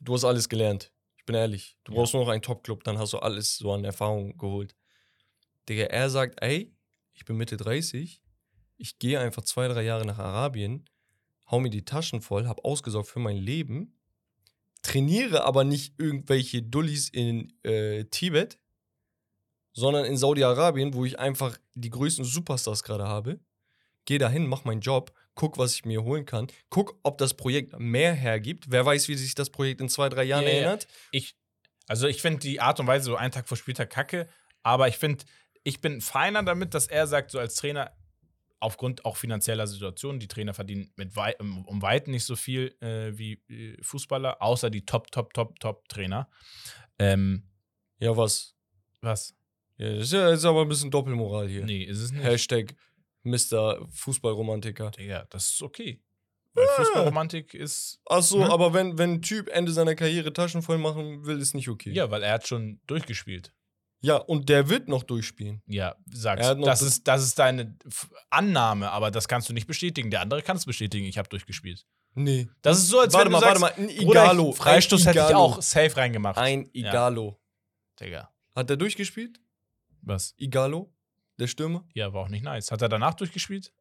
Du 0.00 0.14
hast 0.14 0.24
alles 0.24 0.48
gelernt. 0.48 0.92
Ich 1.16 1.24
bin 1.24 1.34
ehrlich. 1.34 1.76
Du 1.84 1.92
brauchst 1.92 2.14
nur 2.14 2.22
noch 2.22 2.30
einen 2.30 2.42
Top-Club, 2.42 2.84
dann 2.84 2.98
hast 2.98 3.12
du 3.12 3.18
alles 3.18 3.56
so 3.56 3.72
an 3.72 3.84
Erfahrung 3.84 4.36
geholt. 4.38 4.74
Digga, 5.68 5.84
er 5.84 6.08
sagt, 6.08 6.42
ey, 6.42 6.74
ich 7.12 7.24
bin 7.24 7.36
Mitte 7.36 7.56
30, 7.56 8.22
ich 8.76 8.98
gehe 8.98 9.20
einfach 9.20 9.42
zwei, 9.42 9.68
drei 9.68 9.82
Jahre 9.82 10.06
nach 10.06 10.18
Arabien, 10.18 10.88
hau 11.50 11.60
mir 11.60 11.70
die 11.70 11.84
Taschen 11.84 12.22
voll, 12.22 12.46
hab 12.46 12.64
ausgesorgt 12.64 13.08
für 13.08 13.18
mein 13.18 13.36
Leben, 13.36 13.98
trainiere 14.82 15.44
aber 15.44 15.64
nicht 15.64 15.98
irgendwelche 15.98 16.62
Dullis 16.62 17.08
in 17.08 17.52
äh, 17.64 18.04
Tibet, 18.04 18.58
sondern 19.72 20.04
in 20.04 20.16
Saudi-Arabien, 20.16 20.94
wo 20.94 21.04
ich 21.04 21.18
einfach 21.18 21.58
die 21.74 21.90
größten 21.90 22.24
Superstars 22.24 22.82
gerade 22.82 23.06
habe. 23.06 23.40
Geh 24.08 24.16
dahin, 24.16 24.46
mach 24.46 24.64
meinen 24.64 24.80
Job, 24.80 25.12
guck, 25.34 25.58
was 25.58 25.74
ich 25.74 25.84
mir 25.84 26.02
holen 26.02 26.24
kann, 26.24 26.46
guck, 26.70 26.98
ob 27.02 27.18
das 27.18 27.34
Projekt 27.34 27.78
mehr 27.78 28.14
hergibt. 28.14 28.70
Wer 28.70 28.86
weiß, 28.86 29.06
wie 29.08 29.14
sich 29.16 29.34
das 29.34 29.50
Projekt 29.50 29.82
in 29.82 29.90
zwei, 29.90 30.08
drei 30.08 30.24
Jahren 30.24 30.44
Ja, 30.44 30.48
ja. 30.48 30.56
erinnert. 30.56 30.86
Ich, 31.10 31.36
also 31.88 32.06
ich 32.06 32.22
finde 32.22 32.38
die 32.40 32.58
Art 32.58 32.80
und 32.80 32.86
Weise 32.86 33.04
so 33.04 33.16
einen 33.16 33.32
Tag 33.32 33.46
vor 33.46 33.58
Spieltag 33.58 33.90
kacke, 33.90 34.26
aber 34.62 34.88
ich 34.88 34.96
finde, 34.96 35.26
ich 35.62 35.82
bin 35.82 36.00
feiner 36.00 36.42
damit, 36.42 36.72
dass 36.72 36.86
er 36.86 37.06
sagt, 37.06 37.30
so 37.32 37.38
als 37.38 37.56
Trainer, 37.56 37.92
aufgrund 38.60 39.04
auch 39.04 39.18
finanzieller 39.18 39.66
Situation, 39.66 40.18
die 40.18 40.26
Trainer 40.26 40.54
verdienen 40.54 40.90
mit 40.96 41.14
wei 41.14 41.36
um, 41.38 41.66
um 41.66 41.82
Weitem 41.82 42.12
nicht 42.12 42.24
so 42.24 42.34
viel 42.34 42.74
äh, 42.80 43.10
wie 43.18 43.34
äh, 43.50 43.76
Fußballer, 43.82 44.40
außer 44.40 44.70
die 44.70 44.86
Top, 44.86 45.10
Top, 45.10 45.34
Top, 45.34 45.60
Top-Trainer. 45.60 46.30
Ähm, 46.98 47.42
Ja, 47.98 48.16
was? 48.16 48.56
was? 49.02 49.34
Ja, 49.76 49.90
das 49.96 50.04
ist, 50.04 50.12
ja, 50.14 50.30
ist 50.30 50.46
aber 50.46 50.62
ein 50.62 50.68
bisschen 50.68 50.90
Doppelmoral 50.90 51.46
hier. 51.46 51.66
Nee, 51.66 51.82
ist 51.82 52.00
es 52.00 52.10
nicht. 52.10 52.24
Hashtag 52.24 52.74
Mr. 53.22 53.86
Fußballromantiker. 53.90 54.90
Digga, 54.92 55.26
das 55.30 55.50
ist 55.52 55.62
okay. 55.62 56.02
Weil 56.54 56.66
Ah. 56.66 56.72
Fußballromantik 56.76 57.54
ist. 57.54 58.00
Achso, 58.06 58.38
Ne? 58.38 58.50
aber 58.50 58.72
wenn, 58.74 58.98
wenn 58.98 59.14
ein 59.14 59.22
Typ 59.22 59.48
Ende 59.48 59.72
seiner 59.72 59.94
Karriere 59.94 60.32
Taschen 60.32 60.62
voll 60.62 60.78
machen 60.78 61.24
will, 61.26 61.40
ist 61.40 61.54
nicht 61.54 61.68
okay. 61.68 61.92
Ja, 61.92 62.10
weil 62.10 62.22
er 62.22 62.32
hat 62.34 62.46
schon 62.48 62.80
durchgespielt. 62.86 63.52
Ja, 64.00 64.16
und 64.16 64.48
der 64.48 64.68
wird 64.68 64.88
noch 64.88 65.02
durchspielen. 65.02 65.60
Ja, 65.66 65.96
sagst 66.10 66.56
noch 66.56 66.66
das 66.66 66.82
ist, 66.82 67.08
das 67.08 67.22
ist 67.24 67.38
deine 67.38 67.76
Annahme, 68.30 68.90
aber 68.92 69.10
das 69.10 69.26
kannst 69.26 69.48
du 69.48 69.52
nicht 69.52 69.66
bestätigen. 69.66 70.10
Der 70.10 70.20
andere 70.20 70.40
kann 70.42 70.56
es 70.56 70.64
bestätigen, 70.66 71.04
ich 71.06 71.18
habe 71.18 71.28
durchgespielt. 71.28 71.84
Nee. 72.14 72.48
Das 72.62 72.78
ist 72.78 72.88
so, 72.88 73.00
als 73.00 73.12
Warte 73.12 73.26
wenn 73.26 73.32
mal, 73.32 73.40
du 73.40 73.46
warte 73.46 73.60
sagst, 73.60 73.76
mal. 73.78 73.84
Ein 73.84 73.90
Igalo. 73.90 74.52
Freistoß 74.52 75.04
hätte 75.06 75.18
ich 75.28 75.34
auch 75.34 75.60
safe 75.62 75.96
reingemacht. 75.96 76.38
Ein 76.38 76.70
Ja. 76.72 76.88
Igalo. 76.90 77.40
Digga. 78.00 78.32
Hat 78.54 78.70
der 78.70 78.76
durchgespielt? 78.76 79.40
Was? 80.02 80.34
Igalo? 80.38 80.92
Der 81.38 81.46
Stürmer? 81.46 81.84
Ja, 81.94 82.12
war 82.12 82.22
auch 82.24 82.28
nicht 82.28 82.44
nice. 82.44 82.70
Hat 82.70 82.82
er 82.82 82.88
danach 82.88 83.14
durchgespielt? 83.14 83.72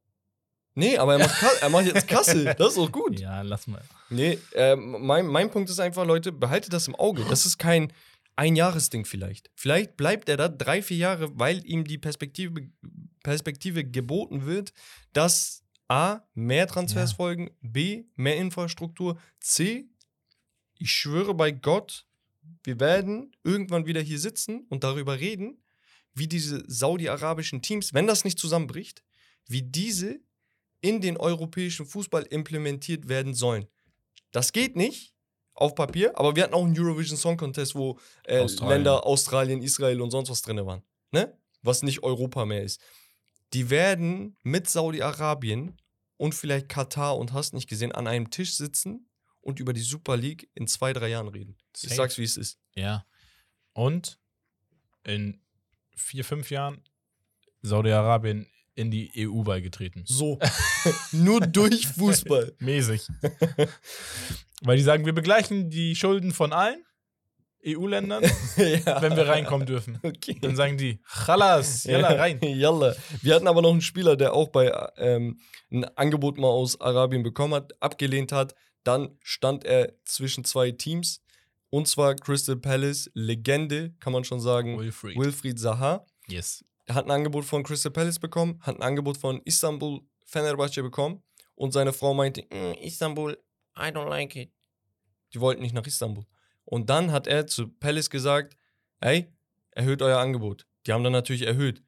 Nee, 0.75 0.97
aber 0.97 1.13
er 1.13 1.19
macht, 1.19 1.43
er 1.61 1.69
macht 1.69 1.85
jetzt 1.87 2.07
Kassel. 2.07 2.45
Das 2.57 2.73
ist 2.73 2.77
auch 2.77 2.91
gut. 2.91 3.19
Ja, 3.19 3.41
lass 3.41 3.65
mal. 3.65 3.81
Nee, 4.09 4.37
ähm, 4.53 4.97
mein, 5.05 5.25
mein 5.25 5.49
Punkt 5.49 5.69
ist 5.71 5.79
einfach, 5.79 6.05
Leute, 6.05 6.31
behaltet 6.31 6.71
das 6.73 6.87
im 6.87 6.95
Auge. 6.95 7.25
Das 7.27 7.47
ist 7.47 7.57
kein 7.57 7.91
Einjahresding 8.35 9.03
vielleicht. 9.05 9.49
Vielleicht 9.55 9.97
bleibt 9.97 10.29
er 10.29 10.37
da 10.37 10.47
drei, 10.47 10.83
vier 10.83 10.97
Jahre, 10.97 11.31
weil 11.39 11.65
ihm 11.65 11.83
die 11.83 11.97
Perspektive, 11.97 12.69
Perspektive 13.23 13.83
geboten 13.83 14.45
wird, 14.45 14.71
dass 15.13 15.63
A, 15.87 16.19
mehr 16.35 16.67
Transfers 16.67 17.11
Ja. 17.11 17.15
folgen, 17.15 17.49
B, 17.61 18.03
mehr 18.15 18.37
Infrastruktur, 18.37 19.17
C, 19.39 19.89
ich 20.77 20.91
schwöre 20.91 21.33
bei 21.33 21.49
Gott, 21.51 22.05
wir 22.63 22.79
werden 22.79 23.31
irgendwann 23.43 23.87
wieder 23.87 24.01
hier 24.01 24.19
sitzen 24.19 24.67
und 24.69 24.83
darüber 24.83 25.19
reden, 25.19 25.57
wie 26.17 26.27
diese 26.27 26.63
saudi-arabischen 26.67 27.61
Teams, 27.61 27.93
wenn 27.93 28.07
das 28.07 28.23
nicht 28.23 28.39
zusammenbricht, 28.39 29.03
wie 29.47 29.61
diese 29.61 30.19
in 30.81 31.01
den 31.01 31.17
europäischen 31.17 31.85
Fußball 31.85 32.23
implementiert 32.23 33.07
werden 33.07 33.33
sollen. 33.33 33.67
Das 34.31 34.51
geht 34.51 34.75
nicht 34.75 35.13
auf 35.53 35.73
Papier, 35.73 36.17
aber 36.17 36.35
wir 36.35 36.43
hatten 36.43 36.53
auch 36.53 36.65
einen 36.65 36.77
Eurovision 36.77 37.17
Song 37.17 37.37
Contest, 37.37 37.75
wo 37.75 37.99
äh, 38.25 38.39
Australien. 38.39 38.77
Länder 38.77 39.05
Australien, 39.05 39.61
Israel 39.61 40.01
und 40.01 40.11
sonst 40.11 40.29
was 40.29 40.41
drin 40.41 40.63
waren. 40.65 40.83
Ne? 41.11 41.35
Was 41.63 41.81
nicht 41.81 42.03
Europa 42.03 42.45
mehr 42.45 42.63
ist. 42.63 42.79
Die 43.53 43.69
werden 43.69 44.37
mit 44.43 44.69
Saudi-Arabien 44.69 45.77
und 46.17 46.35
vielleicht 46.35 46.69
Katar 46.69 47.17
und 47.17 47.33
hast 47.33 47.53
nicht 47.53 47.67
gesehen, 47.67 47.91
an 47.91 48.07
einem 48.07 48.29
Tisch 48.29 48.55
sitzen 48.55 49.09
und 49.41 49.59
über 49.59 49.73
die 49.73 49.81
Super 49.81 50.17
League 50.17 50.49
in 50.53 50.67
zwei, 50.67 50.93
drei 50.93 51.09
Jahren 51.09 51.29
reden. 51.29 51.57
Ich 51.75 51.83
Safe. 51.83 51.95
sag's, 51.95 52.17
wie 52.17 52.23
es 52.23 52.37
ist. 52.37 52.59
Ja. 52.75 53.05
Und 53.73 54.19
in 55.03 55.41
vier, 55.97 56.23
fünf 56.23 56.49
Jahren 56.49 56.81
Saudi-Arabien 57.61 58.47
in 58.75 58.91
die 58.91 59.11
EU 59.17 59.43
beigetreten. 59.43 60.03
So. 60.05 60.39
Nur 61.11 61.41
durch 61.41 61.87
Fußball. 61.87 62.53
Mäßig. 62.59 63.07
Weil 64.61 64.77
die 64.77 64.83
sagen, 64.83 65.05
wir 65.05 65.13
begleichen 65.13 65.69
die 65.69 65.95
Schulden 65.95 66.31
von 66.31 66.53
allen 66.53 66.83
EU-Ländern, 67.65 68.23
ja. 68.57 69.01
wenn 69.01 69.15
wir 69.15 69.27
reinkommen 69.27 69.67
dürfen. 69.67 69.99
Okay. 70.03 70.37
Dann 70.41 70.55
sagen 70.55 70.77
die, 70.77 70.99
Chalas, 71.03 71.83
yalla 71.83 72.09
rein. 72.09 72.39
Jalla. 72.41 72.95
Wir 73.21 73.35
hatten 73.35 73.47
aber 73.47 73.61
noch 73.61 73.71
einen 73.71 73.81
Spieler, 73.81 74.15
der 74.15 74.33
auch 74.33 74.49
bei 74.49 74.71
ähm, 74.97 75.39
ein 75.71 75.83
Angebot 75.97 76.37
mal 76.37 76.47
aus 76.47 76.79
Arabien 76.79 77.23
bekommen 77.23 77.55
hat, 77.55 77.73
abgelehnt 77.81 78.31
hat. 78.31 78.55
Dann 78.83 79.17
stand 79.21 79.65
er 79.65 79.93
zwischen 80.05 80.45
zwei 80.45 80.71
Teams. 80.71 81.21
Und 81.69 81.87
zwar 81.87 82.15
Crystal 82.15 82.55
Palace, 82.55 83.09
Legende, 83.13 83.93
kann 83.99 84.13
man 84.13 84.23
schon 84.23 84.39
sagen, 84.39 84.77
Wilfried. 84.79 85.17
Wilfried 85.17 85.59
Zaha. 85.59 86.05
yes. 86.27 86.63
Er 86.85 86.95
hat 86.95 87.03
ein 87.05 87.11
Angebot 87.11 87.43
von 87.43 87.63
Crystal 87.63 87.91
Palace 87.91 88.17
bekommen, 88.17 88.59
hat 88.61 88.77
ein 88.77 88.81
Angebot 88.81 89.17
von 89.17 89.41
Istanbul 89.43 89.99
Fenerbahce 90.23 90.81
bekommen. 90.81 91.21
Und 91.55 91.73
seine 91.73 91.91
Frau 91.91 92.13
meinte, 92.13 92.43
"Mm, 92.43 92.73
Istanbul, 92.81 93.33
I 93.77 93.89
don't 93.91 94.07
like 94.07 94.35
it. 94.37 94.53
Die 95.33 95.41
wollten 95.41 95.61
nicht 95.63 95.73
nach 95.73 95.85
Istanbul. 95.85 96.25
Und 96.63 96.89
dann 96.89 97.11
hat 97.11 97.27
er 97.27 97.45
zu 97.47 97.67
Palace 97.67 98.09
gesagt, 98.09 98.55
ey, 99.01 99.33
erhöht 99.71 100.01
euer 100.01 100.19
Angebot. 100.19 100.65
Die 100.85 100.93
haben 100.93 101.03
dann 101.03 101.11
natürlich 101.13 101.41
erhöht. 101.41 101.83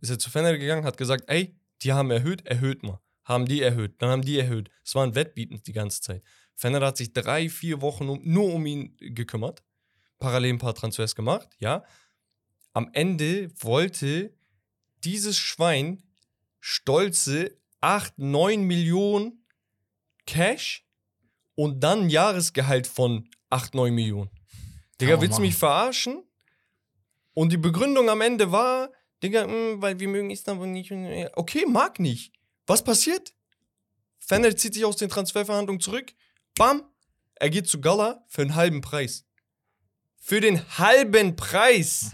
Ist 0.00 0.10
er 0.10 0.18
zu 0.18 0.30
Fener 0.30 0.56
gegangen, 0.56 0.84
hat 0.84 0.96
gesagt, 0.96 1.24
ey, 1.28 1.54
die 1.82 1.92
haben 1.92 2.10
erhöht, 2.10 2.46
erhöht 2.46 2.82
mal. 2.82 3.00
Haben 3.24 3.46
die 3.46 3.60
erhöht, 3.62 4.00
dann 4.00 4.10
haben 4.10 4.22
die 4.22 4.38
erhöht. 4.38 4.70
Es 4.84 4.94
war 4.94 5.04
ein 5.04 5.14
Wettbieten 5.14 5.62
die 5.66 5.72
ganze 5.72 6.00
Zeit. 6.00 6.22
Fener 6.54 6.80
hat 6.84 6.96
sich 6.96 7.12
drei, 7.12 7.48
vier 7.48 7.80
Wochen 7.80 8.08
um, 8.08 8.20
nur 8.22 8.52
um 8.52 8.64
ihn 8.66 8.96
gekümmert. 8.98 9.62
Parallel 10.18 10.54
ein 10.54 10.58
paar 10.58 10.74
Transfers 10.74 11.14
gemacht, 11.14 11.48
ja. 11.58 11.84
Am 12.72 12.90
Ende 12.92 13.50
wollte 13.62 14.34
dieses 15.04 15.36
Schwein 15.38 16.02
stolze 16.60 17.56
8, 17.80 18.18
9 18.18 18.62
Millionen 18.62 19.44
Cash 20.26 20.86
und 21.54 21.80
dann 21.84 22.02
ein 22.04 22.10
Jahresgehalt 22.10 22.86
von 22.86 23.28
8, 23.50 23.74
9 23.74 23.94
Millionen. 23.94 24.30
Digga, 25.00 25.20
willst 25.20 25.38
du 25.38 25.42
mich 25.42 25.54
verarschen? 25.56 26.22
Und 27.34 27.52
die 27.52 27.58
Begründung 27.58 28.08
am 28.08 28.20
Ende 28.20 28.50
war, 28.50 28.90
Digga, 29.22 29.46
mh, 29.46 29.82
weil 29.82 29.98
wir 30.00 30.08
mögen 30.08 30.30
Istanbul 30.30 30.68
nicht. 30.68 30.90
äh, 30.90 31.28
Okay, 31.34 31.66
mag 31.66 31.98
nicht. 32.00 32.32
Was 32.66 32.82
passiert? 32.82 33.34
Fener 34.18 34.56
zieht 34.56 34.74
sich 34.74 34.84
aus 34.84 34.96
den 34.96 35.10
Transferverhandlungen 35.10 35.80
zurück. 35.80 36.14
Bam, 36.56 36.84
er 37.34 37.50
geht 37.50 37.66
zu 37.66 37.80
Gala 37.80 38.24
für 38.28 38.42
einen 38.42 38.54
halben 38.54 38.80
Preis. 38.80 39.24
Für 40.16 40.40
den 40.40 40.60
halben 40.78 41.34
Preis. 41.34 42.12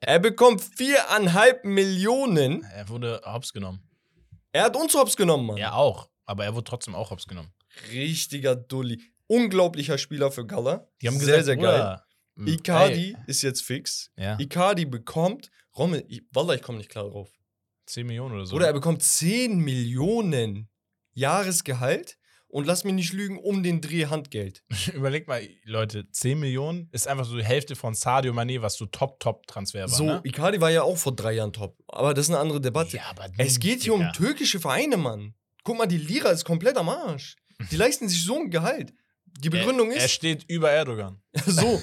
Er 0.00 0.18
bekommt 0.18 0.62
viereinhalb 0.62 1.64
Millionen. 1.64 2.64
Er 2.64 2.88
wurde 2.88 3.20
hops 3.24 3.52
genommen. 3.52 3.80
Er 4.50 4.64
hat 4.64 4.76
uns 4.76 4.94
hops 4.94 5.16
genommen, 5.16 5.46
Mann. 5.46 5.56
Er 5.58 5.76
auch. 5.76 6.10
Aber 6.24 6.44
er 6.44 6.54
wurde 6.54 6.64
trotzdem 6.64 6.96
auch 6.96 7.10
hops 7.10 7.28
genommen. 7.28 7.52
Richtiger 7.92 8.56
Dulli. 8.56 9.00
Unglaublicher 9.28 9.96
Spieler 9.96 10.32
für 10.32 10.44
Gala. 10.44 10.88
Die 11.00 11.06
haben 11.06 11.18
sehr, 11.18 11.38
gesagt, 11.38 11.44
sehr 11.44 11.56
geil. 11.56 12.02
M, 12.36 12.46
Icardi 12.48 13.16
ist 13.28 13.42
jetzt 13.42 13.62
fix. 13.62 14.10
ey, 14.16 14.24
Ja, 14.24 14.38
Icardi 14.40 14.86
bekommt, 14.86 15.50
Rommel, 15.76 16.04
ich, 16.08 16.22
Wallah, 16.32 16.54
ich 16.54 16.62
komme 16.62 16.78
nicht 16.78 16.90
klar 16.90 17.04
drauf. 17.08 17.30
10 17.86 18.06
Millionen 18.06 18.34
oder 18.34 18.46
so. 18.46 18.56
Oder 18.56 18.66
er 18.66 18.72
bekommt 18.72 19.02
10 19.04 19.58
Millionen 19.58 20.68
Jahresgehalt 21.12 22.18
und 22.48 22.66
lass 22.66 22.84
mich 22.84 22.94
nicht 22.94 23.12
lügen, 23.12 23.38
um 23.38 23.62
den 23.62 23.80
Dreh 23.80 24.06
Handgeld. 24.06 24.64
Überleg 24.94 25.28
mal, 25.28 25.46
Leute, 25.64 26.10
10 26.10 26.40
Millionen 26.40 26.88
ist 26.92 27.06
einfach 27.06 27.24
so 27.24 27.36
die 27.36 27.44
Hälfte 27.44 27.76
von 27.76 27.94
Sadio 27.94 28.32
Mané, 28.32 28.62
was 28.62 28.74
so 28.74 28.86
Top-Top-Transfer 28.86 29.82
war. 29.82 29.88
So, 29.88 30.04
ne? 30.04 30.20
Icardi 30.24 30.60
war 30.60 30.70
ja 30.70 30.82
auch 30.82 30.96
vor 30.96 31.14
drei 31.14 31.32
Jahren 31.32 31.52
top. 31.52 31.76
Aber 31.88 32.14
das 32.14 32.26
ist 32.26 32.30
eine 32.30 32.40
andere 32.40 32.60
Debatte. 32.60 32.96
Ja, 32.96 33.04
aber 33.10 33.28
es 33.36 33.60
geht 33.60 33.82
hier 33.82 33.94
um 33.94 34.12
türkische 34.12 34.60
Vereine, 34.60 34.96
Mann. 34.96 35.34
Guck 35.62 35.78
mal, 35.78 35.86
die 35.86 35.98
Lira 35.98 36.30
ist 36.30 36.44
komplett 36.44 36.76
am 36.76 36.88
Arsch. 36.88 37.36
Die 37.70 37.76
leisten 37.76 38.08
sich 38.08 38.24
so 38.24 38.36
ein 38.38 38.50
Gehalt. 38.50 38.94
Die 39.40 39.50
Begründung 39.50 39.90
er, 39.90 39.98
Er 39.98 40.04
ist 40.06 40.12
steht 40.12 40.44
über 40.48 40.70
Erdogan. 40.70 41.20
so. 41.46 41.80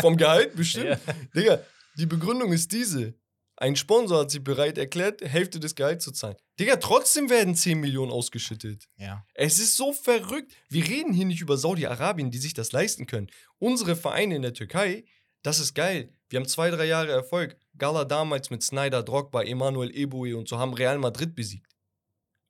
Vom 0.00 0.16
Gehalt 0.16 0.54
bestimmt. 0.56 0.86
Ja. 0.86 0.98
Digga, 1.34 1.60
die 1.96 2.06
Begründung 2.06 2.52
ist 2.52 2.72
diese. 2.72 3.14
Ein 3.56 3.76
Sponsor 3.76 4.22
hat 4.22 4.30
sich 4.30 4.42
bereit 4.42 4.76
erklärt, 4.76 5.22
Hälfte 5.22 5.60
des 5.60 5.74
Gehalts 5.74 6.04
zu 6.04 6.10
zahlen. 6.10 6.36
Digga, 6.62 6.76
trotzdem 6.76 7.28
werden 7.28 7.56
10 7.56 7.80
Millionen 7.80 8.12
ausgeschüttet. 8.12 8.88
Ja. 8.96 9.26
Es 9.34 9.58
ist 9.58 9.76
so 9.76 9.92
verrückt. 9.92 10.52
Wir 10.68 10.86
reden 10.86 11.12
hier 11.12 11.26
nicht 11.26 11.40
über 11.40 11.56
Saudi-Arabien, 11.56 12.30
die 12.30 12.38
sich 12.38 12.54
das 12.54 12.70
leisten 12.70 13.06
können. 13.06 13.26
Unsere 13.58 13.96
Vereine 13.96 14.36
in 14.36 14.42
der 14.42 14.54
Türkei, 14.54 15.04
das 15.42 15.58
ist 15.58 15.74
geil. 15.74 16.12
Wir 16.28 16.38
haben 16.38 16.46
zwei, 16.46 16.70
drei 16.70 16.84
Jahre 16.84 17.10
Erfolg. 17.10 17.56
Gala 17.76 18.04
damals 18.04 18.50
mit 18.50 18.62
Snyder, 18.62 19.02
Drogba, 19.02 19.42
Emanuel 19.42 19.90
Eboe 19.92 20.36
und 20.36 20.48
so 20.48 20.56
haben 20.56 20.72
Real 20.72 20.98
Madrid 20.98 21.34
besiegt. 21.34 21.74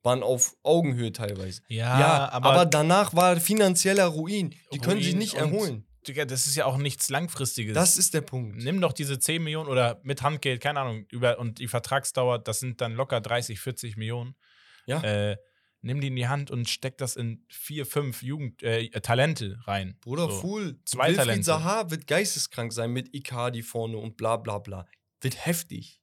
Waren 0.03 0.21
auf 0.21 0.55
Augenhöhe 0.61 1.11
teilweise. 1.11 1.61
Ja, 1.67 1.99
Ja, 1.99 2.29
aber, 2.29 2.51
aber, 2.51 2.65
danach 2.67 3.15
war 3.15 3.39
finanzieller 3.39 4.05
Ruin. 4.05 4.53
Die 4.73 4.77
können 4.77 5.01
sich 5.01 5.13
Ruin 5.13 5.17
nicht 5.17 5.33
erholen. 5.33 5.87
Digga, 6.03 6.25
das 6.25 6.47
ist 6.47 6.55
ja 6.55 6.65
auch 6.65 6.77
nichts 6.77 7.09
Langfristiges. 7.09 7.73
Das 7.73 7.97
ist 7.97 8.13
der 8.13 8.21
Punkt. 8.21 8.57
Nimm 8.57 8.81
doch 8.81 8.93
diese 8.93 9.19
10 9.19 9.43
Millionen 9.43 9.69
oder 9.69 9.99
mit 10.03 10.21
Handgeld, 10.21 10.61
keine 10.61 10.81
Ahnung, 10.81 11.05
über 11.11 11.39
und 11.39 11.59
die 11.59 11.67
Vertragsdauer, 11.67 12.39
das 12.39 12.59
sind 12.59 12.81
dann 12.81 12.93
locker 12.93 13.21
30, 13.21 13.59
40 13.59 13.97
Millionen. 13.97 14.35
Ja. 14.85 15.01
Äh, 15.01 15.37
nimm 15.81 16.01
die 16.01 16.07
in 16.07 16.15
die 16.15 16.27
Hand 16.27 16.51
und 16.51 16.69
steck 16.69 16.97
das 16.97 17.15
in 17.15 17.45
vier, 17.49 17.85
fünf 17.85 18.23
Jugend, 18.23 18.63
äh, 18.63 18.89
Talente 19.01 19.59
rein. 19.65 19.97
Bruder, 20.01 20.29
So. 20.29 20.41
Fool. 20.41 20.79
Zwei 20.85 21.07
Wilfried 21.07 21.17
Talente. 21.17 21.45
Zaha 21.45 21.89
wird 21.91 22.07
geisteskrank 22.07 22.73
sein 22.73 22.91
mit 22.91 23.13
Icardi 23.13 23.61
vorne 23.61 23.97
und 23.97 24.17
bla 24.17 24.37
bla 24.37 24.59
bla. 24.59 24.85
Wird 25.21 25.45
heftig. 25.45 26.01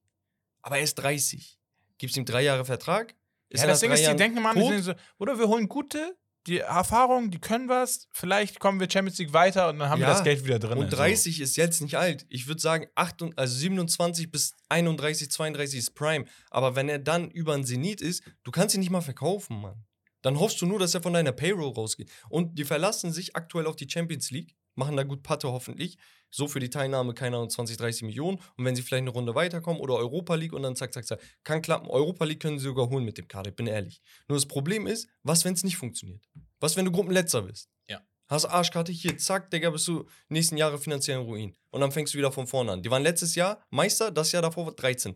Aber 0.62 0.78
er 0.78 0.84
ist 0.84 0.94
30. 0.96 1.58
Gibst 1.98 2.16
ihm 2.16 2.24
drei 2.24 2.42
Jahre 2.42 2.64
Vertrag? 2.64 3.14
Ja, 3.52 3.62
er 3.62 3.68
das 3.68 3.80
Ding 3.80 3.90
ist, 3.90 4.06
die 4.06 4.16
denken 4.16 4.40
mal, 4.42 4.54
so, 4.80 4.94
oder 5.18 5.38
wir 5.38 5.48
holen 5.48 5.68
gute, 5.68 6.16
die 6.46 6.58
Erfahrung, 6.58 7.30
die 7.30 7.38
können 7.38 7.68
was, 7.68 8.08
vielleicht 8.12 8.60
kommen 8.60 8.80
wir 8.80 8.90
Champions 8.90 9.18
League 9.18 9.32
weiter 9.32 9.68
und 9.68 9.78
dann 9.78 9.90
haben 9.90 10.00
wir 10.00 10.08
Ja, 10.08 10.14
das 10.14 10.24
Geld 10.24 10.44
wieder 10.44 10.58
drin. 10.58 10.78
Und 10.78 10.88
30 10.90 11.40
ist 11.40 11.56
jetzt 11.56 11.82
nicht 11.82 11.96
alt. 11.96 12.26
Ich 12.28 12.46
würde 12.46 12.60
sagen, 12.60 12.86
8 12.94 13.36
also 13.36 13.54
27 13.56 14.30
bis 14.30 14.54
31, 14.68 15.30
32 15.30 15.78
ist 15.78 15.94
Prime. 15.94 16.24
Aber 16.50 16.76
wenn 16.76 16.88
er 16.88 16.98
dann 16.98 17.30
über 17.30 17.54
ein 17.54 17.64
Zenit 17.64 18.00
ist, 18.00 18.22
du 18.42 18.50
kannst 18.50 18.74
ihn 18.74 18.80
nicht 18.80 18.90
mal 18.90 19.02
verkaufen, 19.02 19.60
Mann. 19.60 19.84
Dann 20.22 20.38
hoffst 20.38 20.60
du 20.60 20.66
nur, 20.66 20.78
dass 20.78 20.94
er 20.94 21.02
von 21.02 21.12
deiner 21.12 21.32
Payroll 21.32 21.72
rausgeht. 21.72 22.10
Und 22.28 22.58
die 22.58 22.64
verlassen 22.64 23.12
sich 23.12 23.36
aktuell 23.36 23.66
auf 23.66 23.76
die 23.76 23.88
Champions 23.88 24.30
League, 24.30 24.54
machen 24.74 24.96
da 24.96 25.02
gut 25.02 25.22
Patte 25.22 25.50
hoffentlich. 25.50 25.98
So 26.30 26.46
für 26.48 26.60
die 26.60 26.70
Teilnahme, 26.70 27.12
keine 27.14 27.36
Ahnung, 27.36 27.50
20, 27.50 27.76
30 27.76 28.02
Millionen. 28.02 28.38
Und 28.56 28.64
wenn 28.64 28.76
sie 28.76 28.82
vielleicht 28.82 29.02
eine 29.02 29.10
Runde 29.10 29.34
weiterkommen 29.34 29.80
oder 29.80 29.96
Europa 29.96 30.34
League 30.36 30.52
und 30.52 30.62
dann 30.62 30.76
zack, 30.76 30.92
zack, 30.92 31.06
zack. 31.06 31.20
Kann 31.44 31.60
klappen. 31.60 31.88
Europa 31.88 32.24
League 32.24 32.40
können 32.40 32.58
sie 32.58 32.64
sogar 32.64 32.88
holen 32.88 33.04
mit 33.04 33.18
dem 33.18 33.26
Kader, 33.28 33.50
ich 33.50 33.56
bin 33.56 33.66
ehrlich. 33.66 34.00
Nur 34.28 34.36
das 34.36 34.46
Problem 34.46 34.86
ist, 34.86 35.08
was, 35.22 35.44
wenn 35.44 35.54
es 35.54 35.64
nicht 35.64 35.76
funktioniert? 35.76 36.28
Was, 36.60 36.76
wenn 36.76 36.84
du 36.84 36.92
Gruppenletzter 36.92 37.42
bist? 37.42 37.68
Ja. 37.88 38.00
Hast 38.28 38.44
Arschkarte 38.44 38.92
hier, 38.92 39.18
zack, 39.18 39.50
Digga, 39.50 39.70
bist 39.70 39.88
du 39.88 40.06
nächsten 40.28 40.56
Jahre 40.56 40.78
finanziell 40.78 41.18
in 41.18 41.24
Ruin. 41.26 41.56
Und 41.70 41.80
dann 41.80 41.90
fängst 41.90 42.14
du 42.14 42.18
wieder 42.18 42.30
von 42.30 42.46
vorne 42.46 42.72
an. 42.72 42.82
Die 42.82 42.90
waren 42.90 43.02
letztes 43.02 43.34
Jahr 43.34 43.64
Meister, 43.70 44.10
das 44.10 44.30
Jahr 44.32 44.42
davor 44.42 44.66
war 44.66 44.72
13. 44.72 45.14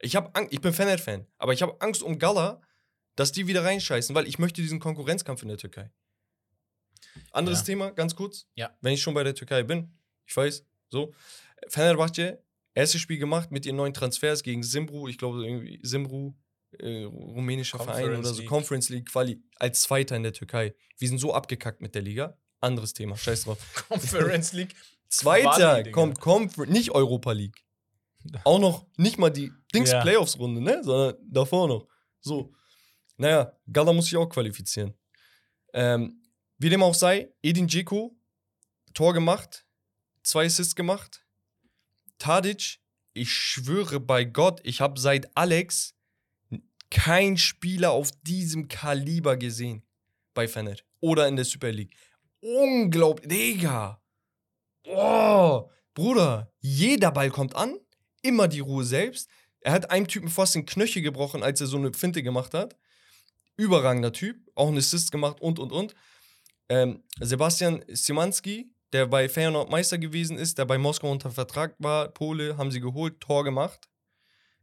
Ich, 0.00 0.16
hab 0.16 0.36
Angst, 0.36 0.52
ich 0.52 0.60
bin 0.60 0.72
Fener-Fan, 0.72 1.26
aber 1.38 1.52
ich 1.52 1.62
habe 1.62 1.80
Angst 1.80 2.02
um 2.02 2.18
Gala, 2.18 2.60
dass 3.14 3.30
die 3.30 3.46
wieder 3.46 3.64
reinscheißen, 3.64 4.14
weil 4.14 4.26
ich 4.26 4.38
möchte 4.38 4.60
diesen 4.60 4.80
Konkurrenzkampf 4.80 5.42
in 5.42 5.48
der 5.48 5.58
Türkei. 5.58 5.92
Anderes 7.30 7.60
Ja. 7.60 7.64
Thema, 7.66 7.90
ganz 7.90 8.14
kurz. 8.16 8.46
Ja. 8.54 8.76
Wenn 8.80 8.94
ich 8.94 9.02
schon 9.02 9.14
bei 9.14 9.22
der 9.22 9.34
Türkei 9.34 9.62
bin, 9.62 9.96
ich 10.26 10.36
weiß, 10.36 10.64
so. 10.90 11.12
Fenerbahce, 11.68 12.42
erstes 12.74 13.00
Spiel 13.00 13.18
gemacht 13.18 13.50
mit 13.50 13.66
ihren 13.66 13.76
neuen 13.76 13.94
Transfers 13.94 14.42
gegen 14.42 14.62
Simbru, 14.62 15.08
ich 15.08 15.18
glaube 15.18 15.44
irgendwie 15.44 15.80
Simbru, 15.82 16.34
äh, 16.78 17.04
rumänischer 17.04 17.78
Verein 17.78 18.02
Conference 18.02 18.18
oder 18.26 18.34
so, 18.34 18.40
League. 18.40 18.48
Conference 18.48 18.88
League 18.88 19.08
Quali, 19.10 19.42
als 19.56 19.80
Zweiter 19.82 20.16
in 20.16 20.22
der 20.22 20.32
Türkei. 20.32 20.74
Wir 20.98 21.08
sind 21.08 21.18
so 21.18 21.32
abgekackt 21.32 21.80
mit 21.80 21.94
der 21.94 22.02
Liga. 22.02 22.36
Anderes 22.60 22.92
Thema, 22.94 23.16
scheiß 23.16 23.44
drauf. 23.44 23.58
Conference 23.88 24.52
League. 24.52 24.74
Zweiter 25.08 25.74
Quali, 25.82 25.90
kommt 25.92 26.20
Confer 26.20 26.66
nicht 26.66 26.90
Europa 26.90 27.32
League. 27.32 27.64
Auch 28.44 28.58
noch 28.58 28.86
nicht 28.96 29.18
mal 29.18 29.30
die 29.30 29.52
Dings 29.74 29.90
Ja. 29.90 30.00
Playoffs 30.00 30.38
Runde, 30.38 30.60
ne, 30.60 30.82
sondern 30.82 31.16
davor 31.22 31.68
noch. 31.68 31.86
So. 32.20 32.52
Naja, 33.16 33.52
Gala 33.70 33.92
muss 33.92 34.06
sich 34.06 34.16
auch 34.16 34.28
qualifizieren. 34.28 34.92
Ähm, 35.72 36.20
wie 36.58 36.68
dem 36.68 36.82
auch 36.82 36.94
sei, 36.94 37.32
Edin 37.42 37.68
Dzeko 37.68 38.16
Tor 38.92 39.12
gemacht, 39.12 39.63
zwei 40.24 40.46
Assists 40.46 40.74
gemacht. 40.74 41.24
Tadic, 42.18 42.80
ich 43.12 43.32
schwöre 43.32 44.00
bei 44.00 44.24
Gott, 44.24 44.60
ich 44.64 44.80
habe 44.80 44.98
seit 44.98 45.36
Alex 45.36 45.94
kein 46.90 47.36
Spieler 47.36 47.90
auf 47.90 48.10
diesem 48.22 48.68
Kaliber 48.68 49.36
gesehen 49.36 49.82
bei 50.32 50.48
Fener 50.48 50.76
oder 51.00 51.28
in 51.28 51.36
der 51.36 51.44
Super 51.44 51.72
League. 51.72 51.94
Unglaublich, 52.40 53.28
Digga. 53.28 54.02
Oh, 54.86 55.70
Bruder, 55.94 56.52
jeder 56.60 57.10
Ball 57.10 57.30
kommt 57.30 57.54
an, 57.56 57.78
immer 58.22 58.48
die 58.48 58.60
Ruhe 58.60 58.84
selbst. 58.84 59.28
Er 59.60 59.72
hat 59.72 59.90
einem 59.90 60.06
Typen 60.08 60.28
fast 60.28 60.54
den 60.54 60.66
Knöchel 60.66 61.02
gebrochen, 61.02 61.42
als 61.42 61.60
er 61.60 61.66
so 61.66 61.78
eine 61.78 61.92
Finte 61.94 62.22
gemacht 62.22 62.52
hat. 62.52 62.76
Überragender 63.56 64.12
Typ, 64.12 64.36
auch 64.54 64.68
einen 64.68 64.78
Assist 64.78 65.10
gemacht 65.10 65.40
und 65.40 65.58
und 65.58 65.72
und. 65.72 65.94
Ähm, 66.68 67.02
Sebastian 67.20 67.84
Szymanski, 67.94 68.73
der 68.94 69.06
bei 69.06 69.28
Feyenoord 69.28 69.70
Meister 69.70 69.98
gewesen 69.98 70.38
ist, 70.38 70.56
der 70.56 70.66
bei 70.66 70.78
Moskau 70.78 71.10
unter 71.10 71.32
Vertrag 71.32 71.74
war, 71.78 72.08
Pole, 72.08 72.56
haben 72.56 72.70
sie 72.70 72.80
geholt, 72.80 73.20
Tor 73.20 73.42
gemacht. 73.42 73.88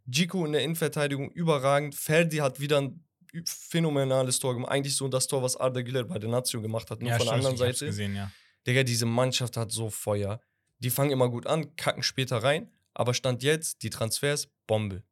Gico 0.08 0.46
in 0.46 0.54
der 0.54 0.64
Innenverteidigung 0.64 1.30
überragend. 1.32 1.96
Ferdi 1.96 2.38
hat 2.38 2.62
wieder 2.62 2.80
ein 2.80 3.04
phänomenales 3.46 4.40
Tor 4.40 4.54
gemacht. 4.54 4.72
Eigentlich 4.72 4.96
so 4.96 5.10
das 5.10 5.28
Tor, 5.28 5.44
was 5.44 5.58
Arda 5.58 5.82
Güler 5.82 6.06
bei 6.06 6.18
der 6.18 6.30
Nazio 6.30 6.62
gemacht 6.62 6.90
hat, 6.90 7.02
nur 7.02 7.12
von 7.12 7.26
der 7.26 7.34
anderen 7.34 7.58
Seite. 7.58 7.86
gesehen, 7.86 8.16
ja. 8.16 8.32
Digga, 8.66 8.84
diese 8.84 9.06
Mannschaft 9.06 9.58
hat 9.58 9.72
so 9.74 9.90
Feuer. 9.90 10.40
Die 10.80 10.90
fangen 10.90 11.12
immer 11.12 11.30
gut 11.30 11.46
an, 11.46 11.76
kacken 11.76 12.02
später 12.02 12.38
rein, 12.38 12.72
aber 12.94 13.14
Stand 13.14 13.44
jetzt, 13.44 13.84
die 13.84 13.90
Transfers, 13.90 14.50
Bombe. 14.66 15.04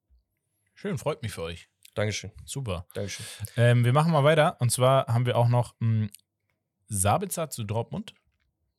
Schön, 0.76 0.98
freut 0.98 1.22
mich 1.24 1.34
für 1.34 1.42
euch. 1.42 1.68
Dankeschön, 1.94 2.32
Super. 2.46 2.88
Dankeschön. 2.94 3.26
Ähm, 3.58 3.84
wir 3.84 3.92
machen 3.92 4.14
mal 4.14 4.24
weiter. 4.24 4.56
Und 4.62 4.72
zwar 4.72 5.08
haben 5.08 5.26
wir 5.26 5.36
auch 5.36 5.50
noch 5.50 5.76
mh, 5.80 6.08
Sabitzer 6.88 7.50
zu 7.50 7.66
Dortmund. 7.66 8.14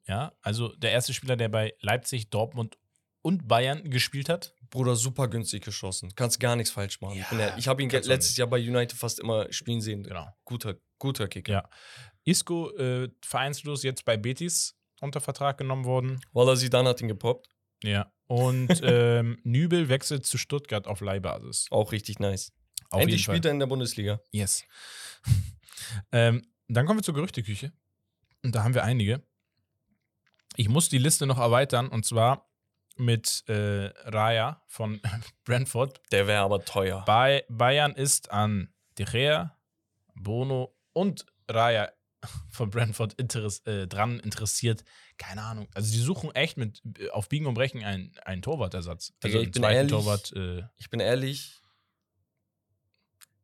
Ja, 0.07 0.33
also 0.41 0.75
der 0.77 0.93
erste 0.93 1.15
Spieler, 1.15 1.37
der 1.37 1.49
bei 1.49 1.75
Leipzig, 1.81 2.31
Dortmund 2.31 2.79
und 3.23 3.49
Bayern 3.49 3.91
gespielt 3.91 4.29
hat. 4.29 4.55
Bruder, 4.71 4.97
super 4.97 5.29
günstig 5.29 5.65
geschossen. 5.65 6.13
Kannst 6.15 6.41
gar 6.41 6.57
nichts 6.57 6.71
falsch 6.71 7.01
machen. 7.01 7.19
Ja, 7.19 7.57
ich 7.57 7.69
habe 7.69 7.83
ihn 7.83 7.91
letztes. 7.91 8.37
Jahr 8.37 8.49
bei 8.49 8.59
United 8.59 8.97
fast 8.97 9.21
immer 9.21 9.53
spielen 9.53 9.81
sehen. 9.81 10.05
Genau. 10.05 10.29
Guter, 10.45 10.77
guter 10.99 11.29
Kicker. 11.29 11.53
Ja. 11.53 11.71
Isco 12.25 12.71
äh, 12.77 13.09
vereinslos 13.23 13.83
jetzt 13.83 14.05
bei 14.05 14.17
Betis 14.17 14.77
unter 15.01 15.21
Vertrag 15.21 15.59
genommen 15.59 15.85
worden. 15.85 16.21
Walla 16.33 16.55
Zidane 16.57 16.89
hat 16.89 17.01
ihn 17.01 17.09
gepoppt. 17.09 17.49
Ja. 17.83 18.13
Und 18.27 18.69
ähm, 18.85 19.39
Nübel 19.43 19.89
wechselt 19.89 20.27
zu 20.27 20.39
Stuttgart 20.39 20.87
auf 20.87 21.01
Leihbasis. 21.01 21.67
Auch 21.71 21.93
richtig 21.93 22.19
nice. 22.19 22.53
Auf 22.91 23.03
Endlich 23.03 23.23
spielt 23.23 23.45
er 23.45 23.51
in 23.51 23.59
der 23.59 23.67
Bundesliga. 23.67 24.21
Yes. 24.31 24.65
ähm, 26.13 26.47
dann 26.69 26.87
kommen 26.87 27.01
wir 27.01 27.05
zur 27.05 27.15
Gerüchteküche. 27.15 27.73
Und 28.43 28.55
da 28.55 28.63
haben 28.63 28.75
wir 28.75 28.85
einige. 28.85 29.23
Ich 30.57 30.69
muss 30.69 30.89
die 30.89 30.99
Liste 30.99 31.27
noch 31.27 31.39
erweitern 31.39 31.89
und 31.89 32.05
zwar 32.05 32.51
mit 32.97 33.45
äh, 33.49 33.87
Raya 34.09 34.63
von 34.67 35.01
Brentford. 35.45 36.01
Der 36.13 36.27
wäre 36.27 36.43
aber 36.43 36.65
teuer. 36.65 37.05
Bei 37.07 37.45
Bayern 37.49 37.93
ist 37.95 38.31
an 38.31 38.73
De 38.99 39.07
Gea, 39.07 39.57
Bono 40.15 40.77
und 40.93 41.25
Raya 41.49 41.91
von 42.51 42.69
Brentford 42.71 43.15
interess 43.15 43.61
äh, 43.61 43.87
dran 43.87 44.21
interessiert. 44.21 44.85
Keine 45.17 45.43
Ahnung. 45.43 45.69
Also 45.75 45.93
die 45.93 45.99
suchen 45.99 46.35
echt 46.35 46.57
mit 46.59 46.83
auf 47.13 47.29
Biegen 47.29 47.47
und 47.47 47.55
Brechen 47.55 47.83
einen, 47.85 48.13
einen 48.25 48.43
Torwartersatz. 48.43 49.15
Also 49.23 49.41
ich 49.41 49.51
bin 49.51 49.63
ehrlich, 49.63 49.91
Torwart. 49.91 50.33
Äh, 50.33 50.65
Ich 50.77 50.91
bin 50.91 51.01
ehrlich, 51.01 51.59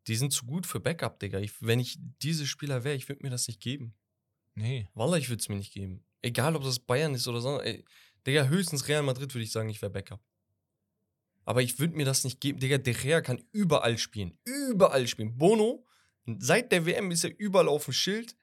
die 0.07 0.17
sind 0.17 0.33
zu 0.33 0.45
gut 0.47 0.67
für 0.67 0.81
Backup, 0.81 1.19
Digga. 1.19 1.39
Ich, 1.39 1.53
wenn 1.61 1.81
ich 1.81 1.99
diese 2.23 2.47
Spieler 2.47 2.85
wäre, 2.85 2.95
ich 2.95 3.09
würde 3.09 3.23
mir 3.23 3.31
das 3.31 3.49
nicht 3.49 3.61
geben. 3.61 3.95
nee. 4.55 4.89
Wallah, 4.95 5.17
ich 5.17 5.29
würde 5.31 5.41
es 5.41 5.49
mir 5.49 5.57
nicht 5.57 5.73
geben. 5.73 6.05
Egal, 6.27 6.57
ob 6.57 6.64
das 6.64 6.79
Bayern 6.81 7.14
ist 7.14 7.29
oder 7.29 7.41
sonst. 7.41 7.64
Ey, 7.64 7.85
Digga, 8.27 8.47
höchstens 8.49 8.89
Real 8.89 9.03
Madrid 9.03 9.33
würde 9.33 9.45
ich 9.45 9.53
sagen, 9.53 9.68
ich 9.68 9.81
wäre 9.81 9.93
Backup. 9.93 10.20
Aber 11.45 11.62
ich 11.62 11.79
würde 11.79 11.97
mir 11.97 12.05
das 12.05 12.24
nicht 12.24 12.41
geben. 12.41 12.59
Digga, 12.59 12.79
De 12.79 12.93
Gea 12.93 13.20
kann 13.20 13.43
überall 13.53 13.99
spielen. 13.99 14.37
Überall 14.45 15.07
spielen. 15.07 15.39
Bono, 15.39 15.87
seit 16.39 16.72
der 16.72 16.85
WM 16.85 17.11
ist 17.12 17.24
er 17.24 17.39
überall 17.39 17.68
auf 17.68 17.85
dem 17.85 17.95
Schild. 17.95 18.37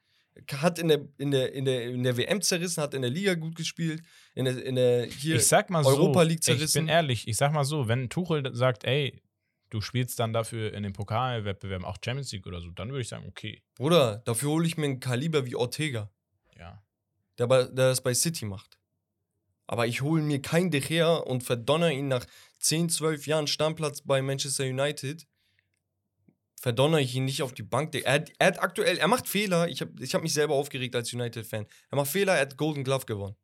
Hat 0.53 0.79
in 0.79 0.87
der, 0.87 1.05
in 1.17 1.31
der, 1.31 1.53
in 1.53 1.65
der, 1.65 1.83
in 1.91 2.01
der 2.03 2.17
WM 2.17 2.41
zerrissen, 2.41 2.81
hat 2.81 2.93
in 2.93 3.01
der 3.01 3.11
Liga 3.11 3.35
gut 3.35 3.55
gespielt. 3.55 4.01
In 4.33 4.45
der, 4.45 4.63
in 4.65 4.75
der 4.75 5.05
hier 5.05 5.35
Ich 5.35 5.47
sag 5.47 5.69
mal 5.69 5.85
Europa 5.85 6.21
so, 6.21 6.27
League 6.27 6.39
ich 6.39 6.45
zerrissen. 6.45 6.85
bin 6.85 6.87
ehrlich, 6.87 7.27
ich 7.27 7.35
sag 7.37 7.51
mal 7.51 7.65
so, 7.65 7.87
wenn 7.89 8.09
Tuchel 8.09 8.55
sagt, 8.55 8.85
ey, 8.85 9.21
du 9.69 9.81
spielst 9.81 10.19
dann 10.19 10.31
dafür 10.33 10.73
in 10.73 10.83
den 10.83 10.93
Pokalwettbewerben 10.93 11.85
auch 11.85 11.97
Champions 12.03 12.31
League 12.31 12.47
oder 12.47 12.61
so, 12.61 12.71
dann 12.71 12.89
würde 12.89 13.01
ich 13.01 13.09
sagen, 13.09 13.25
okay, 13.27 13.61
Bruder, 13.75 14.21
dafür 14.25 14.49
hole 14.51 14.65
ich 14.65 14.77
mir 14.77 14.85
einen 14.85 14.99
Kaliber 14.99 15.45
wie 15.45 15.55
Ortega. 15.55 16.09
Der, 17.37 17.47
der 17.47 17.67
das 17.89 18.01
bei 18.01 18.13
City 18.13 18.45
macht. 18.45 18.77
Aber 19.67 19.87
ich 19.87 20.01
hole 20.01 20.21
mir 20.21 20.41
kein 20.41 20.71
De 20.71 20.81
Gea 20.81 21.15
und 21.15 21.43
verdonner 21.43 21.91
ihn 21.91 22.07
nach 22.07 22.25
10, 22.59 22.89
12 22.89 23.27
Jahren 23.27 23.47
Stammplatz 23.47 24.01
bei 24.01 24.21
Manchester 24.21 24.65
United. 24.65 25.25
Verdonner 26.59 26.99
ich 26.99 27.15
ihn 27.15 27.25
nicht 27.25 27.41
auf 27.41 27.53
die 27.53 27.63
Bank. 27.63 27.93
Er, 27.95 28.13
hat- 28.13 28.31
er 28.39 28.47
hat 28.47 28.61
aktuell, 28.61 28.97
er 28.97 29.07
macht 29.07 29.27
Fehler. 29.27 29.67
Ich 29.67 29.81
habe 29.81 29.91
ich 30.01 30.13
hab 30.15 30.21
mich 30.21 30.33
selber 30.33 30.53
aufgeregt 30.55 30.95
als 30.95 31.11
United-Fan. 31.13 31.65
Er 31.89 31.95
macht 31.95 32.09
Fehler, 32.11 32.33
er 32.35 32.41
hat 32.41 32.57
Golden 32.57 32.83
Glove 32.83 33.05
gewonnen. 33.05 33.35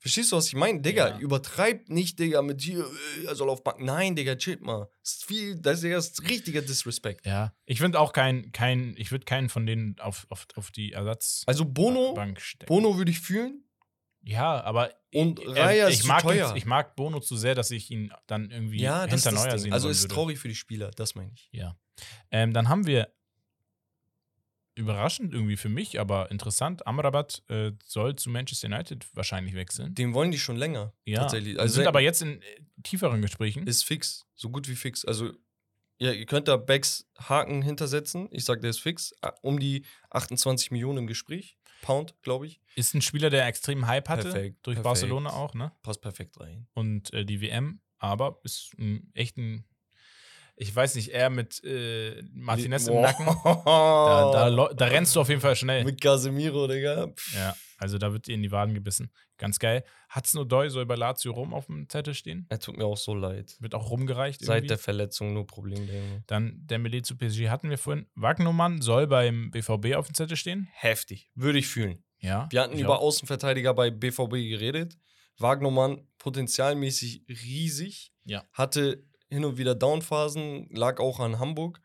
Verstehst 0.00 0.32
du, 0.32 0.36
was 0.36 0.46
ich 0.48 0.54
meine? 0.54 0.80
Digga, 0.80 1.08
Ja. 1.10 1.18
übertreibt 1.18 1.90
nicht, 1.90 2.18
Digga, 2.18 2.40
mit 2.40 2.62
hier, 2.62 2.80
äh, 3.20 3.26
er 3.26 3.34
soll 3.34 3.50
auf 3.50 3.62
Bank. 3.62 3.80
Nein, 3.80 4.16
Digga, 4.16 4.34
chillt 4.36 4.62
mal. 4.62 4.88
Das 5.02 5.12
ist 5.12 5.24
viel, 5.26 5.56
das 5.60 5.82
ist, 5.82 5.92
ist 6.20 6.28
richtiger 6.28 6.62
Disrespect. 6.62 7.26
Ja, 7.26 7.52
ich 7.66 7.80
finde 7.80 8.00
auch 8.00 8.12
kein, 8.14 8.50
kein 8.52 8.94
ich 8.96 9.12
würde 9.12 9.26
keinen 9.26 9.50
von 9.50 9.66
denen 9.66 9.98
auf, 10.00 10.26
auf, 10.30 10.46
auf 10.56 10.70
die 10.70 10.92
Ersatzbank 10.92 11.48
Also 11.48 11.64
Bono. 11.66 12.14
Bono 12.66 12.96
würde 12.96 13.10
ich 13.10 13.20
fühlen. 13.20 13.62
Ja, 14.22 14.62
aber 14.62 14.90
Und 15.14 15.38
ich, 15.38 15.48
Raya 15.48 15.88
ich, 15.88 15.94
ist 15.96 16.02
zu 16.02 16.08
mag 16.08 16.22
teuer. 16.22 16.50
Ihn, 16.50 16.56
ich 16.56 16.66
mag 16.66 16.96
Bono 16.96 17.20
zu 17.20 17.36
sehr, 17.36 17.54
dass 17.54 17.70
ich 17.70 17.90
ihn 17.90 18.12
dann 18.26 18.50
irgendwie 18.50 18.80
Ja, 18.80 19.06
das 19.06 19.20
ist 19.20 19.24
hinter 19.24 19.36
das 19.36 19.44
Neuer 19.46 19.58
sehen 19.58 19.72
Also 19.72 19.88
ist 19.88 20.10
traurig 20.10 20.38
für 20.38 20.48
die 20.48 20.54
Spieler, 20.54 20.90
das 20.92 21.14
meine 21.14 21.32
ich. 21.34 21.48
Ja. 21.52 21.76
Ähm, 22.30 22.52
dann 22.52 22.68
haben 22.68 22.86
wir 22.86 23.12
überraschend 24.80 25.32
irgendwie 25.32 25.56
für 25.56 25.68
mich, 25.68 26.00
aber 26.00 26.30
interessant, 26.30 26.86
Amrabat 26.86 27.42
äh, 27.48 27.72
soll 27.84 28.16
zu 28.16 28.30
Manchester 28.30 28.66
United 28.66 29.06
wahrscheinlich 29.14 29.54
wechseln. 29.54 29.94
Den 29.94 30.14
wollen 30.14 30.30
die 30.30 30.38
schon 30.38 30.56
länger. 30.56 30.92
Ja, 31.04 31.20
tatsächlich. 31.20 31.54
wir 31.54 31.60
Also 31.60 31.76
sind 31.76 31.86
aber 31.86 32.00
jetzt 32.00 32.22
in 32.22 32.42
äh, 32.42 32.44
tieferen 32.82 33.22
Gesprächen. 33.22 33.66
ist 33.66 33.84
fix, 33.84 34.26
so 34.34 34.50
gut 34.50 34.68
wie 34.68 34.74
fix. 34.74 35.04
Also 35.04 35.30
ja, 35.98 36.12
ihr 36.12 36.24
könnt 36.26 36.48
da 36.48 36.56
Becks 36.56 37.06
Haken 37.18 37.60
hintersetzen. 37.60 38.28
Ich 38.30 38.46
sag, 38.46 38.62
der 38.62 38.70
ist 38.70 38.80
fix. 38.80 39.14
Um 39.42 39.60
die 39.60 39.84
28 40.08 40.70
Millionen 40.70 40.98
im 40.98 41.06
Gespräch. 41.06 41.58
Pound, 41.82 42.14
glaube 42.22 42.46
ich. 42.46 42.60
Ist 42.74 42.94
ein 42.94 43.02
Spieler, 43.02 43.30
der 43.30 43.46
extrem 43.46 43.86
Hype 43.86 44.08
hatte, 44.08 44.30
Perfekt, 44.30 44.66
durch 44.66 44.76
perfekt. 44.76 44.84
Barcelona 44.84 45.30
auch, 45.32 45.54
ne? 45.54 45.72
Passt 45.82 46.00
perfekt 46.00 46.38
rein. 46.40 46.66
Und 46.74 47.12
äh, 47.12 47.24
die 47.24 47.40
WM, 47.40 47.80
aber 47.98 48.40
ist 48.44 48.72
ein, 48.78 49.10
echt 49.14 49.36
ein, 49.36 49.64
ich 50.60 50.76
weiß 50.76 50.94
nicht, 50.96 51.08
eher 51.08 51.30
mit 51.30 51.64
äh, 51.64 52.22
Martinez 52.34 52.86
im 52.86 52.94
Boah. 52.94 53.02
Nacken. 53.02 53.26
Da, 53.64 54.50
da, 54.50 54.74
da 54.74 54.84
rennst 54.84 55.16
du 55.16 55.20
auf 55.20 55.30
jeden 55.30 55.40
Fall 55.40 55.56
schnell. 55.56 55.84
Mit 55.84 56.00
Casemiro, 56.02 56.66
Digga. 56.66 57.08
Pff. 57.08 57.34
Ja, 57.34 57.56
also 57.78 57.96
da 57.96 58.12
wird 58.12 58.26
dir 58.26 58.34
in 58.34 58.42
die 58.42 58.52
Waden 58.52 58.74
gebissen. 58.74 59.10
Ganz 59.38 59.58
geil. 59.58 59.84
Hudson 60.14 60.42
Odoi 60.42 60.68
soll 60.68 60.84
bei 60.84 60.96
Lazio 60.96 61.32
Rom 61.32 61.54
auf 61.54 61.64
dem 61.64 61.88
Zettel 61.88 62.12
stehen. 62.12 62.44
Er 62.50 62.58
tut 62.58 62.76
mir 62.76 62.84
auch 62.84 62.98
so 62.98 63.14
leid. 63.14 63.56
Wird 63.60 63.74
auch 63.74 63.90
rumgereicht. 63.90 64.44
Seit 64.44 64.58
irgendwie. 64.58 64.68
der 64.68 64.78
Verletzung 64.78 65.32
nur 65.32 65.46
Problem, 65.46 65.86
Junge. 65.86 66.24
Dann 66.26 66.60
Dembele 66.66 67.00
zu 67.00 67.16
PSG 67.16 67.48
hatten 67.48 67.70
wir 67.70 67.78
vorhin. 67.78 68.06
Wagnumann 68.14 68.82
soll 68.82 69.06
beim 69.06 69.50
BVB 69.50 69.94
auf 69.94 70.08
dem 70.08 70.14
Zettel 70.14 70.36
stehen. 70.36 70.68
Heftig. 70.72 71.30
Würde 71.34 71.58
ich 71.58 71.68
fühlen. 71.68 72.04
Ja. 72.18 72.48
Wir 72.50 72.60
hatten 72.60 72.78
über 72.78 72.98
auch. 72.98 73.04
Außenverteidiger 73.04 73.72
bei 73.72 73.90
BVB 73.90 74.32
geredet. 74.32 74.98
Wagnermann 75.38 76.06
potenzialmäßig 76.18 77.24
riesig. 77.28 78.12
Ja. 78.24 78.44
Hatte 78.52 79.06
hin 79.30 79.44
und 79.44 79.58
wieder 79.58 79.74
Downphasen, 79.74 80.68
lag 80.70 81.00
auch 81.00 81.20
an 81.20 81.38
Hamburg. 81.38 81.80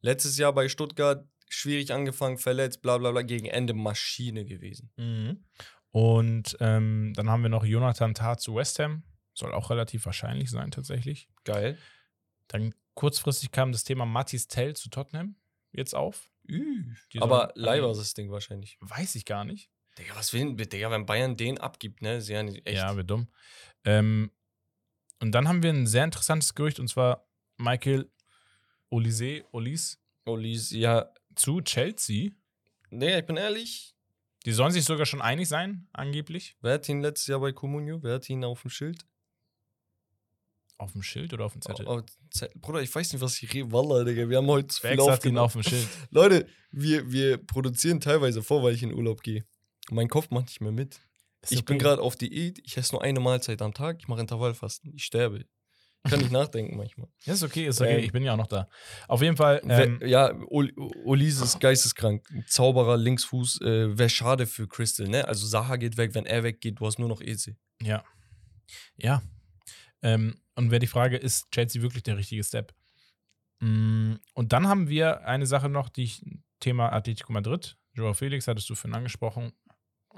Letztes 0.00 0.36
Jahr 0.38 0.52
bei 0.52 0.68
Stuttgart 0.68 1.26
schwierig 1.48 1.92
angefangen, 1.92 2.38
verletzt, 2.38 2.82
bla 2.82 2.98
bla 2.98 3.10
bla, 3.12 3.22
gegen 3.22 3.46
Ende 3.46 3.74
Maschine 3.74 4.44
gewesen. 4.44 4.90
Mhm. 4.96 5.44
Und 5.90 6.56
ähm, 6.60 7.12
dann 7.14 7.30
haben 7.30 7.42
wir 7.42 7.48
noch 7.48 7.64
Jonathan 7.64 8.14
Tah 8.14 8.36
zu 8.36 8.54
West 8.54 8.78
Ham. 8.78 9.04
Soll 9.34 9.52
auch 9.54 9.70
relativ 9.70 10.04
wahrscheinlich 10.04 10.50
sein, 10.50 10.70
tatsächlich. 10.70 11.28
Geil. 11.44 11.78
Dann 12.48 12.74
kurzfristig 12.94 13.52
kam 13.52 13.72
das 13.72 13.84
Thema 13.84 14.04
Mattis 14.04 14.48
Tell 14.48 14.74
zu 14.74 14.90
Tottenham 14.90 15.36
jetzt 15.72 15.94
auf. 15.94 16.30
Die 16.48 17.20
Aber 17.20 17.52
Leiber 17.54 17.90
ist 17.90 17.98
das 17.98 18.14
Ding 18.14 18.30
wahrscheinlich. 18.30 18.78
Weiß 18.80 19.14
ich 19.14 19.24
gar 19.24 19.44
nicht. 19.44 19.70
Digga, 19.98 20.14
was 20.16 20.32
will 20.32 20.40
denn, 20.40 20.56
Digga, 20.56 20.90
wenn 20.90 21.06
Bayern 21.06 21.36
den 21.36 21.58
abgibt, 21.58 22.02
ne? 22.02 22.16
Ist 22.16 22.28
ja 22.28 22.42
nicht 22.42 22.66
echt. 22.66 22.76
Ja, 22.76 22.96
wird 22.96 23.10
dumm. 23.10 23.28
Ähm, 23.84 24.30
und 25.20 25.32
dann 25.32 25.48
haben 25.48 25.62
wir 25.62 25.70
ein 25.70 25.86
sehr 25.86 26.04
interessantes 26.04 26.54
Gerücht 26.54 26.80
und 26.80 26.88
zwar 26.88 27.26
Michael 27.56 28.10
Olise, 28.90 29.44
Olis 29.52 29.98
Olis, 30.24 30.70
ja. 30.70 31.10
zu 31.34 31.60
Chelsea. 31.60 32.30
Nee, 32.90 33.18
ich 33.18 33.26
bin 33.26 33.36
ehrlich. 33.36 33.94
Die 34.44 34.52
sollen 34.52 34.72
sich 34.72 34.84
sogar 34.84 35.06
schon 35.06 35.20
einig 35.20 35.48
sein, 35.48 35.88
angeblich. 35.92 36.56
Wer 36.60 36.74
hat 36.74 36.88
ihn 36.88 37.00
letztes 37.00 37.26
Jahr 37.26 37.40
bei 37.40 37.52
Comunio? 37.52 38.02
Wer 38.02 38.14
hat 38.14 38.30
ihn 38.30 38.44
auf 38.44 38.62
dem 38.62 38.70
Schild? 38.70 39.04
Auf 40.78 40.92
dem 40.92 41.02
Schild 41.02 41.32
oder 41.32 41.44
auf 41.44 41.52
dem 41.52 41.62
Zettel? 41.62 41.86
Oh, 41.88 42.00
oh. 42.00 42.46
Bruder, 42.60 42.80
ich 42.80 42.94
weiß 42.94 43.12
nicht, 43.12 43.20
was 43.20 43.42
ich 43.42 43.52
rede. 43.52 43.72
Wallah, 43.72 44.04
Digga. 44.04 44.28
Wir 44.28 44.36
haben 44.36 44.46
heute 44.46 44.68
zu 44.68 44.80
viel 44.80 44.92
ihn 44.92 45.00
aufgenommen. 45.00 45.44
auf 45.44 45.52
dem 45.54 45.64
Schild. 45.64 45.88
Leute, 46.10 46.46
wir, 46.70 47.10
wir 47.10 47.38
produzieren 47.38 48.00
teilweise 48.00 48.42
vor, 48.42 48.62
weil 48.62 48.74
ich 48.74 48.82
in 48.82 48.94
Urlaub 48.94 49.22
gehe. 49.22 49.44
Mein 49.90 50.08
Kopf 50.08 50.30
macht 50.30 50.46
nicht 50.46 50.60
mehr 50.60 50.72
mit. 50.72 51.00
Ist 51.42 51.52
ich 51.52 51.64
bin 51.64 51.76
okay. 51.76 51.84
gerade 51.84 52.02
auf 52.02 52.16
Diät, 52.16 52.60
ich 52.64 52.76
esse 52.76 52.94
nur 52.94 53.02
eine 53.02 53.20
Mahlzeit 53.20 53.62
am 53.62 53.72
Tag, 53.72 53.98
ich 54.00 54.08
mache 54.08 54.20
Intervallfasten, 54.20 54.92
ich 54.94 55.04
sterbe. 55.04 55.44
Ich 56.04 56.10
kann 56.10 56.20
nicht 56.20 56.32
nachdenken 56.32 56.76
manchmal. 56.76 57.08
Ja, 57.24 57.34
ist 57.34 57.42
okay, 57.42 57.66
ist 57.66 57.80
okay. 57.80 57.98
Ähm, 57.98 58.04
ich 58.04 58.12
bin 58.12 58.22
ja 58.24 58.32
auch 58.32 58.36
noch 58.36 58.46
da. 58.46 58.68
Auf 59.06 59.22
jeden 59.22 59.36
Fall. 59.36 59.60
Ähm, 59.68 60.00
ja, 60.04 60.32
Olise 60.50 61.44
ist 61.44 61.60
geisteskrank. 61.60 62.26
Zauberer, 62.46 62.96
Linksfuß, 62.96 63.60
äh, 63.60 63.98
wäre 63.98 64.08
schade 64.08 64.46
für 64.46 64.66
Crystal, 64.66 65.08
ne? 65.08 65.26
Also 65.26 65.46
Saha 65.46 65.76
geht 65.76 65.96
weg, 65.96 66.14
wenn 66.14 66.26
er 66.26 66.42
weggeht, 66.42 66.80
du 66.80 66.86
hast 66.86 66.98
nur 66.98 67.08
noch 67.08 67.20
Eze. 67.20 67.56
Ja. 67.82 68.04
Ja. 68.96 69.22
Ähm, 70.02 70.40
und 70.54 70.70
wäre 70.70 70.80
die 70.80 70.86
Frage, 70.86 71.16
ist 71.16 71.50
Chelsea 71.52 71.82
wirklich 71.82 72.02
der 72.02 72.16
richtige 72.16 72.42
Step? 72.44 72.74
Mm, 73.60 74.14
Und 74.34 74.52
dann 74.52 74.68
haben 74.68 74.88
wir 74.88 75.26
eine 75.26 75.46
Sache 75.46 75.68
noch, 75.68 75.88
die 75.88 76.04
ich, 76.04 76.24
Thema 76.60 76.92
Atletico 76.92 77.32
Madrid. 77.32 77.76
Joao 77.92 78.14
Felix 78.14 78.48
hattest 78.48 78.68
du 78.70 78.74
vorhin 78.74 78.96
angesprochen. 78.96 79.52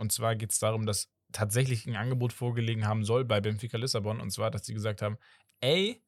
Und 0.00 0.12
zwar 0.12 0.34
geht 0.34 0.50
es 0.50 0.58
darum, 0.58 0.86
dass 0.86 1.10
tatsächlich 1.30 1.86
ein 1.86 1.94
Angebot 1.94 2.32
vorgelegen 2.32 2.86
haben 2.86 3.04
soll 3.04 3.24
bei 3.26 3.40
Benfica 3.40 3.76
Lissabon. 3.76 4.18
Und 4.18 4.30
zwar, 4.30 4.50
dass 4.50 4.64
sie 4.64 4.72
gesagt 4.72 5.02
haben, 5.02 5.18
ey, 5.60 6.02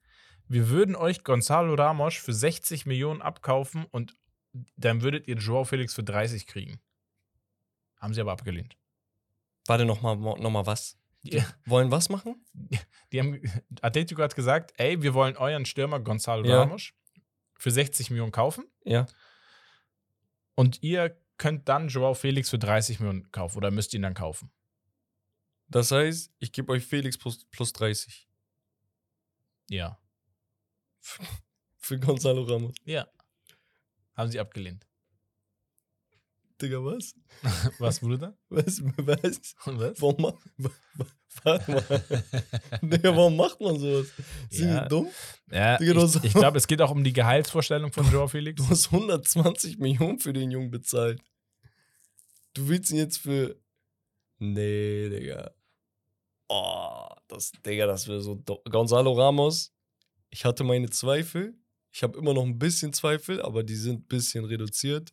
wir 0.48 0.70
würden 0.70 0.96
euch 0.96 1.24
Gonzalo 1.24 1.74
Ramos 1.74 2.14
für 2.14 2.32
60 2.32 2.86
Millionen 2.86 3.20
abkaufen 3.20 3.84
und 3.90 4.16
dann 4.76 5.02
würdet 5.02 5.28
ihr 5.28 5.36
Joao 5.36 5.64
Felix 5.64 5.94
für 5.94 6.02
30 6.02 6.46
kriegen. 6.46 6.80
Haben 8.00 8.14
sie 8.14 8.20
aber 8.22 8.32
abgelehnt. 8.32 8.76
Warte, 9.66 9.84
nochmal 9.84 10.16
noch 10.16 10.50
mal 10.50 10.66
was. 10.66 10.98
Die, 11.22 11.42
Wollen 11.66 11.90
was 11.90 12.08
machen? 12.08 12.44
die 13.12 13.20
haben, 13.20 13.40
Atletico 13.82 14.22
hat 14.22 14.34
gesagt, 14.34 14.72
ey, 14.78 15.02
wir 15.02 15.14
wollen 15.14 15.36
euren 15.36 15.66
Stürmer 15.66 16.00
Gonzalo 16.00 16.44
Ja. 16.48 16.62
Ramos 16.62 16.92
für 17.58 17.70
60 17.70 18.08
Millionen 18.10 18.32
kaufen 18.32 18.64
Ja. 18.84 19.06
und 20.54 20.82
ihr 20.82 21.16
könnt 21.42 21.68
dann 21.68 21.88
Joao 21.88 22.14
Felix 22.14 22.50
für 22.50 22.58
30 22.58 23.00
Millionen 23.00 23.30
kaufen 23.32 23.58
oder 23.58 23.70
müsst 23.72 23.92
ihn 23.94 24.02
dann 24.02 24.14
kaufen. 24.14 24.50
Das 25.68 25.90
heißt, 25.90 26.30
ich 26.38 26.52
gebe 26.52 26.70
euch 26.72 26.84
Felix 26.84 27.18
plus, 27.18 27.44
plus 27.46 27.72
30. 27.72 28.28
Ja. 29.70 29.98
Für 31.78 31.98
Gonzalo 31.98 32.42
Ramos. 32.44 32.74
Ja. 32.84 33.08
Haben 34.14 34.30
sie 34.30 34.38
abgelehnt. 34.38 34.86
Digga, 36.60 36.78
was? 36.84 37.14
Was, 37.80 37.98
Bruder? 37.98 38.36
Was? 38.48 38.80
Was? 38.98 39.54
Was? 39.64 40.00
Warum 40.00 40.22
wa- 40.58 40.70
Warte 41.42 41.72
mal. 41.72 41.82
Digga, 42.82 43.16
warum 43.16 43.34
macht 43.36 43.60
man 43.60 43.78
sowas? 43.80 44.12
Sind 44.50 44.68
Ja. 44.68 44.82
die 44.82 44.88
dumm? 44.88 45.08
Ja, 45.50 45.76
Digga, 45.78 45.94
du 45.94 46.02
hast- 46.02 46.16
ich, 46.16 46.24
ich 46.26 46.32
glaube, 46.34 46.58
es 46.58 46.66
geht 46.68 46.80
auch 46.82 46.90
um 46.92 47.02
die 47.02 47.12
Gehaltsvorstellung 47.12 47.90
von 47.92 48.08
Joao 48.12 48.28
Felix. 48.28 48.62
Du 48.62 48.68
hast 48.68 48.92
120 48.92 49.78
Millionen 49.78 50.20
für 50.20 50.32
den 50.32 50.52
Jungen 50.52 50.70
bezahlt. 50.70 51.20
Du 52.54 52.68
willst 52.68 52.90
ihn 52.90 52.98
jetzt 52.98 53.18
für. 53.18 53.56
Nee, 54.38 55.08
Digga. 55.08 55.52
Oh, 56.48 57.08
das, 57.28 57.52
Digga, 57.64 57.86
das 57.86 58.06
wäre 58.08 58.20
so. 58.20 58.36
Gonzalo 58.70 59.12
Ramos, 59.12 59.72
ich 60.30 60.44
hatte 60.44 60.64
meine 60.64 60.90
Zweifel. 60.90 61.54
Ich 61.92 62.02
habe 62.02 62.18
immer 62.18 62.34
noch 62.34 62.44
ein 62.44 62.58
bisschen 62.58 62.92
Zweifel, 62.92 63.40
aber 63.42 63.62
die 63.62 63.74
sind 63.76 64.00
ein 64.00 64.06
bisschen 64.08 64.44
reduziert. 64.44 65.12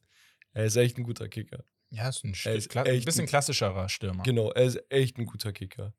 Er 0.54 0.66
ist 0.66 0.76
echt 0.78 0.98
ein 0.98 1.04
guter 1.04 1.28
Kicker. 1.30 1.64
Ja, 1.92 2.10
ist 2.10 2.24
ein, 2.24 2.34
Er 2.46 2.56
ist 2.56 2.70
Kla 2.70 2.84
echt 2.84 3.06
bisschen 3.06 3.24
ein- 3.24 3.28
klassischerer 3.28 3.90
Stürmer. 3.90 4.24
Genau, 4.24 4.52
er 4.52 4.64
ist 4.66 4.80
echt 4.90 5.18
ein 5.18 5.26
guter 5.26 5.52
Kicker. 5.52 5.94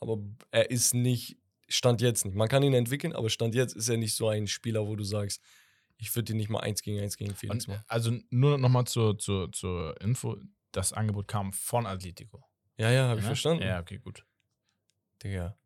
Aber 0.00 0.18
er 0.50 0.70
ist 0.70 0.94
nicht, 0.94 1.36
Stand 1.68 2.00
jetzt 2.00 2.24
nicht. 2.24 2.34
Man 2.34 2.48
kann 2.48 2.62
ihn 2.62 2.74
entwickeln, 2.74 3.12
aber 3.12 3.30
Stand 3.30 3.54
jetzt 3.54 3.76
ist 3.76 3.88
er 3.88 3.96
nicht 3.96 4.14
so 4.16 4.28
ein 4.28 4.46
Spieler, 4.46 4.86
wo 4.86 4.96
du 4.96 5.04
sagst, 5.04 5.40
ich 6.00 6.14
würde 6.16 6.32
ihn 6.32 6.38
nicht 6.38 6.48
mal 6.48 6.60
eins 6.60 6.82
gegen 6.82 6.98
eins 7.00 7.16
gegen 7.16 7.34
Felix 7.34 7.66
Und, 7.66 7.74
machen. 7.74 7.84
also 7.88 8.18
nur 8.30 8.58
nochmal 8.58 8.86
zur, 8.86 9.18
zur, 9.18 9.52
zur 9.52 10.00
Info, 10.00 10.38
das 10.72 10.92
Angebot 10.92 11.28
kam 11.28 11.52
von 11.52 11.86
Atletico. 11.86 12.42
Ja, 12.78 12.90
ja, 12.90 13.08
habe 13.08 13.20
ich 13.20 13.24
ne? 13.24 13.28
verstanden. 13.28 13.62
Ja, 13.62 13.80
okay, 13.80 13.98
gut. 13.98 14.24
Digga. 15.22 15.58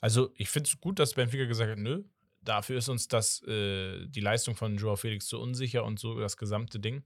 Also, 0.00 0.32
ich 0.36 0.50
finde 0.50 0.68
es 0.68 0.78
gut, 0.78 0.98
dass 0.98 1.14
Benfica 1.14 1.46
gesagt 1.46 1.70
hat, 1.70 1.78
nö, 1.78 2.04
dafür 2.42 2.76
ist 2.76 2.88
uns 2.88 3.08
das, 3.08 3.42
äh, 3.44 4.06
die 4.06 4.20
Leistung 4.20 4.54
von 4.54 4.76
Joao 4.76 4.96
Felix 4.96 5.26
zu 5.26 5.40
unsicher 5.40 5.84
und 5.84 5.98
so 5.98 6.18
das 6.20 6.36
gesamte 6.36 6.78
Ding. 6.78 7.02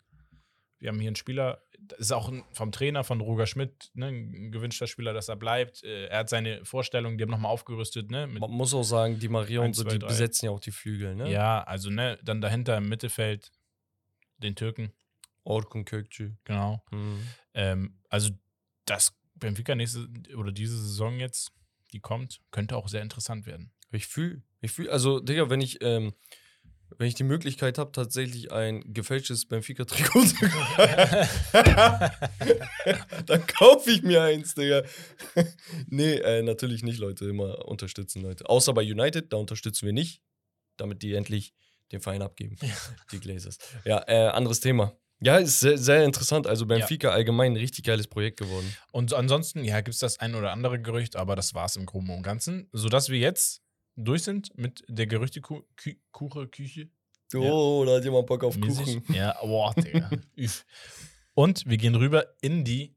Wir 0.79 0.89
haben 0.89 0.99
hier 0.99 1.09
einen 1.09 1.17
Spieler, 1.17 1.63
das 1.89 1.99
ist 1.99 2.13
auch 2.13 2.33
vom 2.53 2.73
Trainer 2.73 3.05
von 3.05 3.21
Roger 3.21 3.47
Schmidt, 3.47 3.91
ne, 3.95 4.09
ein 4.09 4.53
gewünschter 4.53 4.87
Spieler, 4.87 5.13
dass 5.13 5.29
er 5.29 5.37
bleibt. 5.37 5.83
Äh, 5.83 6.07
er 6.07 6.21
hat 6.21 6.29
seine 6.29 6.65
Vorstellungen, 6.65 7.19
die 7.19 7.25
haben 7.25 7.31
nochmal 7.31 7.51
aufgerüstet, 7.51 8.11
ne? 8.11 8.27
Man 8.27 8.51
muss 8.51 8.75
auch 8.75 8.83
sagen, 8.83 9.19
die 9.19 9.29
Maria 9.29 9.61
und 9.61 9.75
so, 9.75 9.85
die 9.85 9.99
besetzen 9.99 10.47
ja 10.47 10.51
auch 10.51 10.61
die 10.61 10.71
Flügel, 10.71 11.15
ne? 11.15 11.31
Ja, 11.31 11.63
also, 11.63 11.91
ne, 11.91 12.19
dann 12.23 12.41
dahinter 12.41 12.77
im 12.77 12.89
Mittelfeld 12.89 13.51
den 14.39 14.55
Türken, 14.55 14.93
Orkun 15.45 15.85
Kökçü. 15.85 16.35
genau. 16.45 16.83
Mhm. 16.91 17.27
Ähm, 17.55 17.99
also, 18.09 18.31
das 18.85 19.17
Benfica 19.35 19.75
nächste 19.75 20.07
oder 20.37 20.53
diese 20.53 20.79
Saison 20.79 21.19
jetzt, 21.19 21.53
die 21.93 22.01
kommt, 22.01 22.41
könnte 22.51 22.77
auch 22.77 22.89
sehr 22.89 23.03
interessant 23.03 23.47
werden. 23.47 23.73
Ich 23.91 24.07
fühle, 24.07 24.43
ich 24.61 24.71
fühle, 24.71 24.93
also, 24.93 25.21
Digga, 25.21 25.51
wenn 25.51 25.61
ich, 25.61 25.83
ähm, 25.83 26.13
wenn 26.99 27.09
ich 27.09 27.15
die 27.15 27.25
Möglichkeit 27.25 27.79
habe, 27.79 27.93
tatsächlich 27.93 28.53
ein 28.53 28.93
gefälschtes 28.93 29.47
Benfica-Trikot 29.47 30.25
zu 30.25 30.35
dann 33.27 33.47
kaufe 33.47 33.91
ich 33.91 34.03
mir 34.03 34.23
eins, 34.23 34.55
Digga. 34.55 34.83
nee, 35.89 36.15
äh, 36.15 36.43
natürlich 36.43 36.83
nicht, 36.83 36.99
Leute. 36.99 37.27
Immer 37.27 37.67
unterstützen, 37.67 38.23
Leute. 38.23 38.49
Außer 38.49 38.73
bei 38.73 38.83
United, 38.83 39.33
da 39.33 39.37
unterstützen 39.37 39.87
wir 39.87 39.93
nicht, 39.93 40.23
damit 40.77 41.03
die 41.03 41.15
endlich 41.15 41.55
den 41.93 42.01
Verein 42.01 42.23
abgeben. 42.23 42.57
Die 43.13 43.21
Glazers. 43.21 43.59
Ja, 43.85 44.05
äh, 44.07 44.29
anderes 44.29 44.61
Thema. 44.61 44.97
Ja, 45.23 45.37
ist 45.37 45.61
sehr, 45.61 45.77
sehr 45.77 46.05
interessant. 46.05 46.47
Also 46.47 46.65
Benfica 46.65 47.11
allgemein 47.11 47.53
ein 47.53 47.57
richtig 47.57 47.85
geiles 47.85 48.07
Projekt 48.07 48.39
geworden. 48.39 48.75
Und 48.91 49.13
ansonsten, 49.13 49.65
ja, 49.65 49.81
gibt 49.81 49.95
es 49.95 50.01
das 50.01 50.19
ein 50.19 50.35
oder 50.35 50.53
andere 50.53 50.81
Gerücht, 50.81 51.17
aber 51.17 51.37
das 51.37 51.55
war 51.55 51.67
es 51.67 51.77
im 51.77 51.85
Groben 51.85 52.11
und 52.11 52.23
Ganzen. 52.23 52.69
Sodass 52.73 53.11
wir 53.11 53.19
jetzt 53.19 53.63
durch 54.05 54.23
sind 54.25 54.57
mit 54.57 54.85
der 54.89 55.07
Gerüchtekuche, 55.07 56.49
Küche. 56.49 56.89
Oh, 57.35 57.85
da 57.87 57.97
hat 57.97 58.05
jemand 58.05 58.27
Bock 58.27 58.43
auf 58.45 58.57
mäßig. 58.57 59.07
Kuchen. 59.07 59.15
Ja, 59.15 59.37
boah, 59.41 59.73
Digga. 59.77 60.11
Und 61.35 61.65
wir 61.67 61.77
gehen 61.77 61.95
rüber 61.95 62.27
in 62.41 62.65
die 62.65 62.97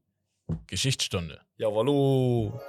Geschichtsstunde. 0.66 1.40
Jawollo. 1.56 2.60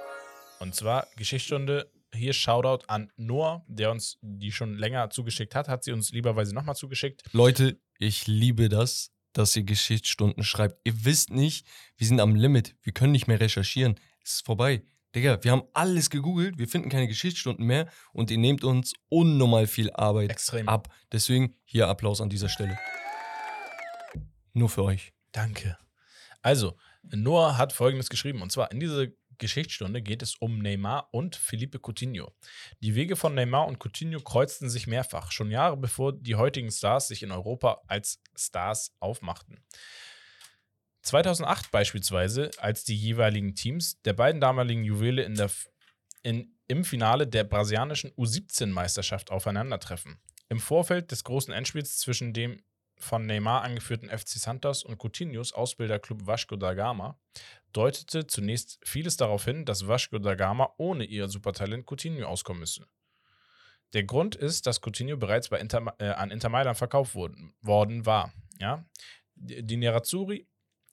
Und 0.60 0.74
zwar 0.74 1.06
Geschichtsstunde. 1.16 1.90
Hier 2.14 2.32
Shoutout 2.32 2.86
an 2.86 3.12
Noah, 3.16 3.64
der 3.68 3.90
uns 3.90 4.18
die 4.22 4.52
schon 4.52 4.74
länger 4.78 5.10
zugeschickt 5.10 5.54
hat. 5.54 5.68
Hat 5.68 5.84
sie 5.84 5.92
uns 5.92 6.12
lieberweise 6.12 6.54
nochmal 6.54 6.76
zugeschickt. 6.76 7.22
Leute, 7.32 7.78
ich 7.98 8.26
liebe 8.26 8.68
das, 8.68 9.10
dass 9.32 9.54
ihr 9.56 9.64
Geschichtsstunden 9.64 10.42
schreibt. 10.44 10.80
Ihr 10.84 11.04
wisst 11.04 11.30
nicht, 11.30 11.66
wir 11.96 12.06
sind 12.06 12.20
am 12.20 12.34
Limit. 12.34 12.74
Wir 12.82 12.94
können 12.94 13.12
nicht 13.12 13.26
mehr 13.26 13.40
recherchieren. 13.40 13.96
Es 14.24 14.36
ist 14.36 14.46
vorbei. 14.46 14.82
Digga, 15.16 15.42
wir 15.42 15.50
haben 15.50 15.62
alles 15.72 16.10
gegoogelt, 16.10 16.58
wir 16.58 16.68
finden 16.68 16.90
keine 16.90 17.08
Geschichtsstunden 17.08 17.64
mehr 17.64 17.88
und 18.12 18.30
ihr 18.30 18.36
nehmt 18.36 18.64
uns 18.64 18.92
unnormal 19.08 19.66
viel 19.66 19.90
Arbeit 19.92 20.30
Extrem. 20.30 20.68
ab. 20.68 20.88
Deswegen 21.10 21.56
hier 21.64 21.88
Applaus 21.88 22.20
an 22.20 22.28
dieser 22.28 22.50
Stelle. 22.50 22.78
Nur 24.52 24.68
für 24.68 24.84
euch. 24.84 25.14
Danke. 25.32 25.78
Also, 26.42 26.76
Noah 27.02 27.56
hat 27.56 27.72
folgendes 27.72 28.10
geschrieben. 28.10 28.42
Und 28.42 28.52
zwar 28.52 28.70
in 28.72 28.78
dieser 28.78 29.06
Geschichtsstunde 29.38 30.02
geht 30.02 30.22
es 30.22 30.34
um 30.36 30.58
Neymar 30.58 31.08
und 31.12 31.34
Felipe 31.34 31.78
Coutinho. 31.78 32.34
Die 32.80 32.94
Wege 32.94 33.16
von 33.16 33.34
Neymar 33.34 33.66
und 33.66 33.78
Coutinho 33.82 34.20
kreuzten 34.20 34.68
sich 34.68 34.86
mehrfach, 34.86 35.32
schon 35.32 35.50
Jahre 35.50 35.78
bevor 35.78 36.12
die 36.12 36.34
heutigen 36.34 36.70
Stars 36.70 37.08
sich 37.08 37.22
in 37.22 37.32
Europa 37.32 37.80
als 37.86 38.22
Stars 38.36 38.94
aufmachten. 39.00 39.60
2008 41.06 41.70
beispielsweise, 41.70 42.50
als 42.58 42.82
die 42.82 42.96
jeweiligen 42.96 43.54
Teams 43.54 44.02
der 44.02 44.12
beiden 44.12 44.40
damaligen 44.40 44.82
Juwele 44.82 45.22
in 45.22 45.36
der, 45.36 45.50
in, 46.22 46.52
im 46.66 46.84
Finale 46.84 47.28
der 47.28 47.44
brasilianischen 47.44 48.10
U17-Meisterschaft 48.12 49.30
aufeinandertreffen. 49.30 50.18
Im 50.48 50.58
Vorfeld 50.58 51.12
des 51.12 51.22
großen 51.22 51.54
Endspiels 51.54 51.98
zwischen 51.98 52.32
dem 52.32 52.60
von 52.98 53.24
Neymar 53.24 53.62
angeführten 53.62 54.08
FC 54.08 54.30
Santos 54.30 54.82
und 54.82 54.98
Coutinhos 54.98 55.52
Ausbilderclub 55.52 56.26
Vasco 56.26 56.56
da 56.56 56.74
Gama 56.74 57.20
deutete 57.72 58.26
zunächst 58.26 58.80
vieles 58.82 59.16
darauf 59.16 59.44
hin, 59.44 59.64
dass 59.64 59.86
Vasco 59.86 60.18
da 60.18 60.34
Gama 60.34 60.72
ohne 60.76 61.04
ihr 61.04 61.28
Supertalent 61.28 61.86
Coutinho 61.86 62.26
auskommen 62.26 62.60
müsse. 62.60 62.86
Der 63.92 64.02
Grund 64.02 64.34
ist, 64.34 64.66
dass 64.66 64.80
Coutinho 64.80 65.16
bereits 65.16 65.48
Inter, 65.52 65.94
äh, 65.98 66.08
an 66.08 66.32
Inter 66.32 66.48
Mailand 66.48 66.78
verkauft 66.78 67.14
worden, 67.14 67.54
worden 67.60 68.06
war. 68.06 68.32
Ja? 68.58 68.84
Die 69.36 69.62
die 69.62 69.76
Nerazzurri 69.76 70.48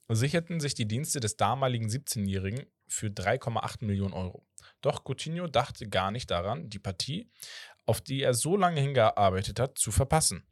sicherten 0.08 0.60
sich 0.60 0.74
die 0.74 0.86
Dienste 0.86 1.20
des 1.20 1.36
damaligen 1.36 1.88
17-Jährigen 1.88 2.66
für 2.86 3.08
3,8 3.08 3.84
Millionen 3.84 4.14
Euro. 4.14 4.46
Doch 4.80 5.04
Coutinho 5.04 5.46
dachte 5.46 5.88
gar 5.88 6.10
nicht 6.10 6.30
daran, 6.30 6.68
die 6.68 6.78
Partie, 6.78 7.30
auf 7.86 8.00
die 8.00 8.22
er 8.22 8.34
so 8.34 8.56
lange 8.56 8.80
hingearbeitet 8.80 9.58
hat, 9.58 9.78
zu 9.78 9.92
verpassen. 9.92 10.46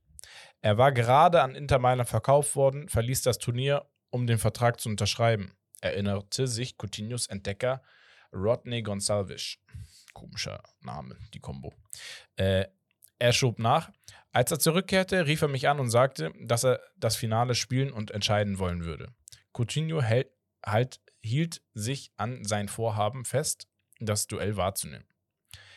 Er 0.60 0.78
war 0.78 0.92
gerade 0.92 1.42
an 1.42 1.54
Inter 1.54 1.78
Mailand 1.78 2.08
verkauft 2.08 2.56
worden, 2.56 2.88
verließ 2.88 3.22
das 3.22 3.38
Turnier, 3.38 3.86
um 4.10 4.26
den 4.26 4.38
Vertrag 4.38 4.80
zu 4.80 4.88
unterschreiben, 4.88 5.52
erinnerte 5.80 6.46
sich 6.46 6.76
Coutinhos 6.78 7.26
Entdecker 7.26 7.82
Rodney 8.32 8.82
Gonsalves. 8.82 9.58
Komischer 10.12 10.62
Name, 10.80 11.16
die 11.34 11.40
Kombo. 11.40 11.74
Äh, 12.36 12.66
er 13.18 13.32
schob 13.32 13.58
nach. 13.58 13.90
Als 14.32 14.50
er 14.50 14.58
zurückkehrte, 14.58 15.26
rief 15.26 15.42
er 15.42 15.48
mich 15.48 15.68
an 15.68 15.80
und 15.80 15.90
sagte, 15.90 16.32
dass 16.40 16.64
er 16.64 16.80
das 16.96 17.16
Finale 17.16 17.54
spielen 17.54 17.92
und 17.92 18.10
entscheiden 18.10 18.58
wollen 18.58 18.84
würde. 18.84 19.12
Coutinho 19.52 20.02
hält, 20.02 20.30
halt, 20.64 21.00
hielt 21.22 21.62
sich 21.74 22.12
an 22.16 22.44
sein 22.44 22.68
Vorhaben 22.68 23.24
fest, 23.24 23.68
das 24.00 24.26
Duell 24.26 24.56
wahrzunehmen. 24.56 25.06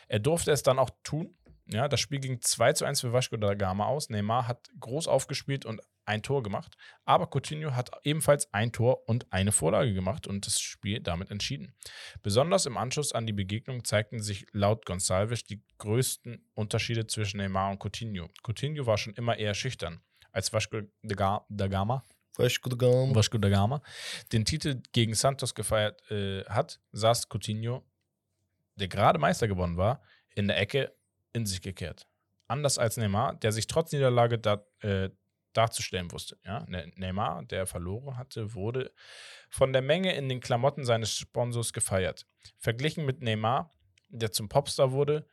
Er 0.08 0.18
durfte 0.18 0.52
es 0.52 0.62
dann 0.62 0.78
auch 0.78 0.90
tun. 1.02 1.36
Ja, 1.68 1.88
das 1.88 2.00
Spiel 2.00 2.20
ging 2.20 2.40
2 2.40 2.74
zu 2.74 2.84
1 2.84 3.00
für 3.00 3.12
Vasco 3.12 3.36
da 3.36 3.54
Gama 3.54 3.86
aus. 3.86 4.08
Neymar 4.08 4.46
hat 4.46 4.70
groß 4.78 5.08
aufgespielt 5.08 5.64
und 5.64 5.80
ein 6.04 6.22
Tor 6.22 6.44
gemacht. 6.44 6.76
Aber 7.04 7.28
Coutinho 7.28 7.74
hat 7.74 7.90
ebenfalls 8.04 8.52
ein 8.54 8.70
Tor 8.70 9.08
und 9.08 9.26
eine 9.32 9.50
Vorlage 9.50 9.92
gemacht 9.92 10.28
und 10.28 10.46
das 10.46 10.60
Spiel 10.60 11.00
damit 11.00 11.32
entschieden. 11.32 11.74
Besonders 12.22 12.66
im 12.66 12.76
Anschluss 12.76 13.10
an 13.12 13.26
die 13.26 13.32
Begegnung 13.32 13.84
zeigten 13.84 14.22
sich 14.22 14.46
laut 14.52 14.86
Gonçalves 14.86 15.44
die 15.44 15.62
größten 15.78 16.46
Unterschiede 16.54 17.08
zwischen 17.08 17.38
Neymar 17.38 17.72
und 17.72 17.82
Coutinho. 17.82 18.28
Coutinho 18.44 18.86
war 18.86 18.98
schon 18.98 19.14
immer 19.14 19.36
eher 19.36 19.54
schüchtern. 19.54 20.00
Als 20.30 20.52
Vasco 20.52 20.82
da 21.02 21.66
Gama 21.68 22.04
Vasco 22.38 22.68
da 22.68 22.76
Gama. 22.76 23.14
Vasco 23.14 23.38
da 23.38 23.48
Gama 23.48 23.82
den 24.32 24.44
Titel 24.44 24.80
gegen 24.92 25.14
Santos 25.14 25.54
gefeiert 25.54 26.08
äh, 26.10 26.44
hat, 26.44 26.80
saß 26.92 27.28
Coutinho, 27.28 27.84
der 28.76 28.88
gerade 28.88 29.18
Meister 29.18 29.48
gewonnen 29.48 29.76
war, 29.76 30.02
in 30.34 30.48
der 30.48 30.58
Ecke 30.58 30.94
in 31.32 31.46
sich 31.46 31.62
gekehrt. 31.62 32.06
Anders 32.48 32.78
als 32.78 32.96
Neymar, 32.96 33.34
der 33.36 33.52
sich 33.52 33.66
trotz 33.66 33.92
Niederlage 33.92 34.38
da, 34.38 34.64
äh, 34.80 35.10
darzustellen 35.52 36.12
wusste. 36.12 36.38
Ja? 36.44 36.64
Ne- 36.68 36.92
Neymar, 36.96 37.44
der 37.44 37.66
verloren 37.66 38.16
hatte, 38.16 38.54
wurde 38.54 38.92
von 39.48 39.72
der 39.72 39.82
Menge 39.82 40.14
in 40.14 40.28
den 40.28 40.40
Klamotten 40.40 40.84
seines 40.84 41.16
Sponsors 41.16 41.72
gefeiert. 41.72 42.26
Verglichen 42.58 43.04
mit 43.04 43.22
Neymar, 43.22 43.70
der 44.08 44.32
zum 44.32 44.48
Popstar 44.48 44.92
wurde, 44.92 45.26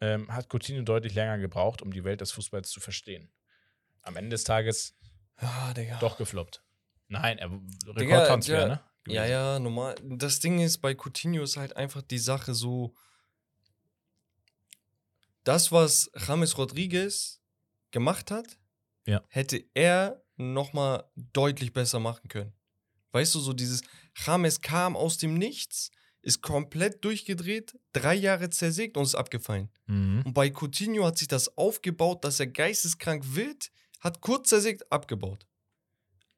ähm, 0.00 0.32
hat 0.32 0.48
Coutinho 0.48 0.82
deutlich 0.82 1.14
länger 1.14 1.38
gebraucht, 1.38 1.82
um 1.82 1.92
die 1.92 2.04
Welt 2.04 2.20
des 2.20 2.32
Fußballs 2.32 2.70
zu 2.70 2.80
verstehen. 2.80 3.30
Am 4.02 4.16
Ende 4.16 4.30
des 4.30 4.44
Tages 4.44 4.96
Ah, 5.36 5.72
Digga. 5.74 5.98
doch 5.98 6.16
gefloppt. 6.16 6.62
Nein, 7.08 7.38
er 7.38 7.48
Digga, 7.48 7.92
Rekordtransfer, 7.92 8.58
ja, 8.60 8.66
ne? 8.68 8.80
Ja, 9.06 9.22
Gewesen. 9.24 9.30
ja, 9.32 9.58
normal. 9.58 9.94
Das 10.02 10.40
Ding 10.40 10.60
ist, 10.60 10.78
bei 10.78 10.94
Coutinho 10.94 11.42
ist 11.42 11.56
halt 11.56 11.76
einfach 11.76 12.02
die 12.02 12.18
Sache 12.18 12.54
so. 12.54 12.94
Das, 15.44 15.70
was 15.72 16.10
James 16.26 16.56
Rodriguez 16.56 17.40
gemacht 17.90 18.30
hat, 18.30 18.58
Ja. 19.06 19.22
hätte 19.28 19.62
er 19.74 20.22
nochmal 20.36 21.04
deutlich 21.16 21.72
besser 21.72 22.00
machen 22.00 22.28
können. 22.28 22.52
Weißt 23.12 23.34
du, 23.34 23.40
so 23.40 23.52
dieses 23.52 23.82
James 24.16 24.60
kam 24.60 24.96
aus 24.96 25.18
dem 25.18 25.34
Nichts, 25.34 25.90
ist 26.22 26.40
komplett 26.40 27.04
durchgedreht, 27.04 27.78
drei 27.92 28.14
Jahre 28.14 28.48
zersägt 28.50 28.96
und 28.96 29.04
ist 29.04 29.14
abgefallen. 29.14 29.68
Mhm. 29.86 30.22
Und 30.24 30.32
bei 30.32 30.50
Coutinho 30.50 31.04
hat 31.04 31.18
sich 31.18 31.28
das 31.28 31.56
aufgebaut, 31.58 32.24
dass 32.24 32.40
er 32.40 32.46
geisteskrank 32.46 33.22
wird, 33.36 33.70
hat 34.04 34.20
kurz 34.20 34.50
zersägt, 34.50 34.90
abgebaut. 34.92 35.46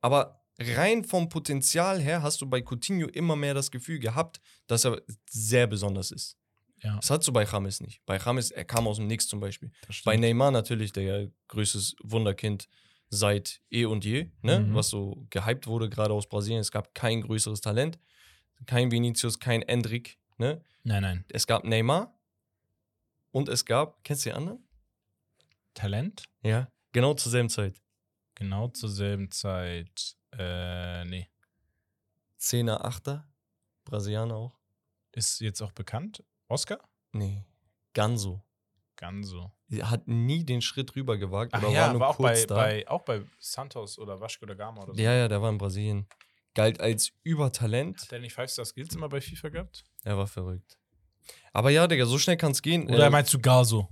Aber 0.01 0.45
rein 0.59 1.05
vom 1.05 1.29
Potenzial 1.29 2.01
her 2.01 2.23
hast 2.23 2.41
du 2.41 2.47
bei 2.49 2.63
Coutinho 2.63 3.09
immer 3.09 3.37
mehr 3.37 3.55
das 3.55 3.71
Gefühl 3.71 3.99
gehabt, 3.99 4.41
dass 4.67 4.87
er 4.87 5.03
sehr 5.29 5.67
besonders 5.67 6.11
ist. 6.11 6.39
Ja, 6.83 6.97
Das 6.97 7.11
hast 7.11 7.27
du 7.27 7.33
bei 7.33 7.45
James 7.45 7.81
nicht. 7.81 8.05
Bei 8.07 8.19
James, 8.19 8.51
er 8.51 8.65
kam 8.65 8.87
aus 8.87 8.97
dem 8.99 9.07
Nix 9.07 9.27
zum 9.27 9.41
Beispiel. 9.41 9.71
Bei. 10.05 10.17
Neymar 10.17 10.51
natürlich 10.51 10.93
der 10.93 11.31
größtes 11.49 11.97
Wunderkind 12.03 12.69
seit 13.09 13.61
eh 13.71 13.85
und 13.87 14.05
je, 14.05 14.31
ne? 14.43 14.61
Mhm. 14.61 14.75
was 14.75 14.89
so 14.89 15.27
gehypt 15.31 15.67
wurde, 15.67 15.89
gerade 15.89 16.13
aus 16.13 16.29
Brasilien. 16.29 16.61
Es 16.61 16.71
gab 16.71 16.95
kein 16.95 17.23
größeres 17.23 17.61
Talent. 17.61 17.99
Kein 18.67 18.91
Vinicius, 18.91 19.39
kein 19.39 19.63
Endrick. 19.63 20.19
Ne? 20.39 20.63
Nein, 20.83 21.03
nein. 21.03 21.25
Es 21.31 21.47
gab 21.47 21.65
Neymar 21.65 22.19
und 23.31 23.49
es 23.49 23.65
gab, 23.65 24.03
kennst 24.05 24.25
du 24.25 24.31
die 24.31 24.35
anderen? 24.35 24.69
Talent? 25.75 26.25
Ja, 26.43 26.69
genau 26.97 27.13
zur 27.13 27.31
selben 27.31 27.51
Zeit. 27.51 27.83
Genau 28.37 28.69
zur 28.69 28.89
selben 28.89 29.31
Zeit. 29.31 30.17
Äh, 30.33 31.05
nee. 31.05 31.29
10er, 32.41 32.83
8er, 32.83 33.23
Brasilianer 33.85 34.35
auch. 34.35 34.59
Ist 35.13 35.41
jetzt 35.41 35.61
auch 35.61 35.73
bekannt? 35.73 36.25
Oscar? 36.49 36.79
Nee. 37.13 37.45
Ganso. 37.93 38.43
Ganz 38.97 39.29
so. 39.29 39.53
Er 39.69 39.91
hat 39.91 40.09
nie 40.09 40.45
den 40.45 40.63
Schritt 40.63 40.97
rüber 40.97 41.19
gewagt. 41.19 41.53
Ach 41.55 41.63
oder 41.63 41.71
ja, 41.71 41.81
war 41.83 41.91
nur 41.93 42.01
war 42.01 42.09
auch 42.09 42.17
kurz 42.17 42.41
bei, 42.41 42.47
da. 42.47 42.55
bei, 42.55 42.89
auch 42.89 43.03
bei 43.03 43.23
Santos 43.39 43.99
oder 43.99 44.19
Vasco 44.19 44.47
da 44.47 44.55
Gama 44.55 44.83
oder 44.85 44.95
so. 44.95 45.01
ja, 45.01 45.13
ja, 45.13 45.29
der 45.29 45.43
war 45.43 45.51
in 45.51 45.59
Brasilien. 45.59 46.07
Galt 46.55 46.81
als 46.81 47.13
Übertalent. 47.25 48.01
Hat 48.01 48.11
der 48.13 48.21
nicht 48.21 48.33
Five 48.33 48.51
Star 48.51 48.65
Skills 48.65 48.95
immer 48.95 49.11
bei 49.11 49.21
FIFA 49.21 49.51
gehabt? 49.51 49.85
Er 50.05 50.17
war 50.17 50.27
verrückt. 50.27 50.79
Aber 51.53 51.69
ja, 51.71 51.87
Digga, 51.87 52.07
so 52.07 52.19
schnell 52.19 52.39
kann 52.39 52.53
es 52.53 52.63
gehen. 52.63 52.89
Oder 52.89 53.07
Äh, 53.07 53.11
meinst 53.11 53.35
du 53.35 53.39
Gaso? 53.39 53.89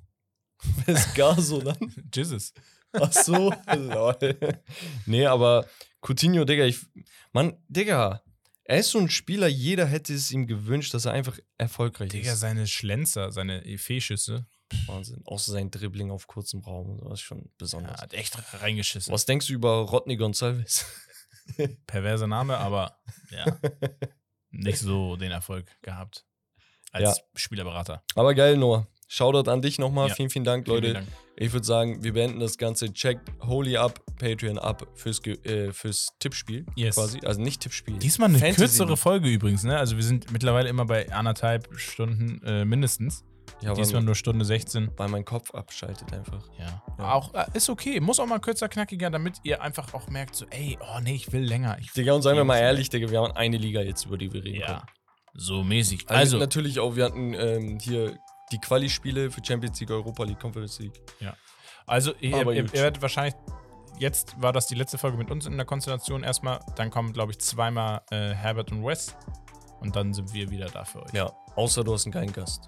wer 0.87 0.95
ist 0.95 1.15
Gaso 1.15 1.61
dann? 1.61 1.77
Jesus. 2.15 2.55
Ach 2.95 3.13
so, 3.13 3.53
lol. 3.75 4.37
Nee, 5.07 5.27
aber 5.27 5.67
Coutinho, 6.01 6.45
Digga, 6.45 6.65
ich. 6.65 6.81
Mann, 7.33 7.57
Digga, 7.69 8.23
er 8.65 8.79
ist 8.79 8.91
so 8.91 8.99
ein 8.99 9.11
Spieler, 9.11 9.47
jeder 9.47 9.87
hätte 9.87 10.15
es 10.15 10.31
ihm 10.31 10.47
gewünscht, 10.47 10.95
dass 10.95 11.05
er 11.05 11.13
einfach 11.13 11.39
erfolgreich 11.59 12.11
Digga, 12.11 12.33
ist. 12.33 12.41
seine 12.41 12.67
Schlenzer, 12.67 13.31
seine 13.33 13.63
Fehlschüsse. 13.79 14.47
Wahnsinn. 14.87 15.23
Außer 15.27 15.53
sein 15.53 15.71
Dribbling 15.71 16.11
auf 16.11 16.27
kurzem 16.27 16.61
Raum 16.61 16.91
und 16.91 16.99
sowas 16.99 17.15
ist 17.21 17.21
schon 17.21 17.39
Ja, 17.43 17.51
besonders. 17.59 18.01
hat 18.01 18.15
echt 18.15 18.37
reingeschissen. 18.61 19.13
Was 19.13 19.27
denkst 19.27 19.47
du 19.49 19.53
über 19.53 19.81
Rodney 19.83 20.17
Gonzalez? 20.17 20.87
Perverser 21.87 22.27
Name, 22.27 22.57
aber 22.57 22.99
ja. 23.31 23.45
nicht 24.51 24.79
so 24.79 25.17
den 25.17 25.31
Erfolg 25.31 25.67
gehabt. 25.83 26.25
Als 26.93 27.21
Spielerberater. 27.35 28.03
Aber 28.15 28.35
geil, 28.35 28.57
Noah. 28.57 28.87
Shoutout 29.09 29.51
an 29.51 29.63
dich 29.63 29.79
nochmal. 29.79 30.09
Ja. 30.09 30.15
Vielen, 30.15 30.31
vielen 30.31 30.45
Dank, 30.45 30.65
Vielen 30.67 30.77
Leute. 30.83 30.93
Dank. 30.95 31.09
Ich 31.37 31.53
würde 31.53 31.67
sagen, 31.67 32.03
wir 32.03 32.13
beenden 32.13 32.41
das 32.41 32.59
Ganze. 32.59 32.93
Checkt 32.93 33.29
Holy 33.45 33.77
ab, 33.77 34.01
Patreon 34.19 34.59
ab 34.59 34.87
fürs, 34.95 35.21
äh, 35.27 35.73
fürs 35.73 36.09
Tippspiel 36.21 36.65
Yes. 36.77 36.95
quasi. 36.97 37.21
Also 37.25 37.41
nicht 37.41 37.61
Tippspiel. 37.63 37.99
Diesmal 37.99 38.29
eine 38.29 38.39
Fantasy. 38.39 38.61
kürzere 38.61 38.97
Folge 38.97 39.29
übrigens, 39.29 39.65
ne? 39.65 39.77
Also 39.79 39.97
wir 39.97 40.05
sind 40.05 40.31
mittlerweile 40.33 40.69
immer 40.69 40.85
bei 40.85 41.13
anderthalb 41.13 41.69
Stunden 41.79 42.41
äh, 42.45 42.65
mindestens. 42.65 43.25
Ja, 43.61 43.73
Diesmal 43.75 44.03
nur 44.03 44.15
Stunde 44.15 44.45
16. 44.45 44.91
weil 44.97 45.09
mein 45.09 45.25
Kopf 45.25 45.55
abschaltet 45.55 46.13
einfach. 46.13 46.43
Ja. 46.59 46.83
Ja. 46.99 47.13
Auch 47.13 47.33
äh, 47.35 47.45
ist 47.55 47.69
okay. 47.71 48.01
Muss 48.01 48.19
auch 48.21 48.27
mal 48.27 48.39
kürzer, 48.41 48.69
knackiger, 48.69 49.11
damit 49.11 49.37
ihr 49.43 49.63
einfach 49.63 49.93
auch 49.95 50.09
merkt, 50.09 50.35
so, 50.35 50.47
ey, 50.51 50.77
oh 50.81 51.01
nee, 51.03 51.15
ich 51.15 51.33
will 51.33 51.43
länger. 51.43 51.77
Ich 51.81 51.93
Digga, 51.93 52.13
und 52.15 52.23
seien 52.23 52.37
wir 52.37 52.45
mal 52.45 52.59
ehrlich, 52.59 52.91
Digga, 52.91 53.11
wir 53.11 53.21
haben 53.21 53.33
eine 53.33 53.57
Liga 53.57 53.81
jetzt, 53.81 54.07
über 54.07 54.19
die 54.19 54.33
wir 54.33 54.43
reden 54.45 54.61
Ja. 54.61 54.67
können. 54.67 54.83
So 55.37 55.63
mäßig. 55.65 56.05
Also, 56.09 56.15
Also, 56.21 56.39
natürlich 56.39 56.79
auch, 56.79 56.95
wir 56.97 57.05
hatten 57.05 57.35
ähm, 57.35 57.79
hier 57.81 58.17
die 58.55 58.61
Quali-Spiele 58.61 59.31
für 59.31 59.45
Champions 59.45 59.81
League, 59.81 59.91
Europa 59.91 60.25
League, 60.25 60.39
Conference 60.41 60.79
League. 60.79 61.01
also 61.87 62.13
ihr, 62.21 62.37
ihr, 62.47 62.53
ihr 62.53 62.73
werdet 62.73 63.03
wahrscheinlich. 63.03 63.35
Jetzt 63.99 64.41
war 64.41 64.53
das 64.53 64.67
die 64.67 64.75
letzte 64.75 64.99
Folge 64.99 65.17
mit 65.17 65.31
uns 65.31 65.47
in 65.47 65.57
der 65.57 65.67
Konstellation 65.67 66.25
erstmal. 66.25 66.59
Dann 66.77 66.91
kommen, 66.91 67.13
glaube 67.13 67.33
ich, 67.33 67.39
zweimal 67.39 68.01
äh, 68.11 68.31
Herbert 68.35 68.73
und 68.73 68.85
Wes. 68.85 69.15
Und 69.81 69.95
dann 69.95 70.13
sind 70.15 70.33
wir 70.33 70.51
wieder 70.51 70.67
da 70.67 70.85
für 70.85 71.03
euch. 71.03 71.13
Ja, 71.13 71.31
außer 71.57 71.85
du 71.85 71.93
hast 71.93 72.07
einen 72.07 72.13
geilen 72.13 72.33
Gast. 72.33 72.63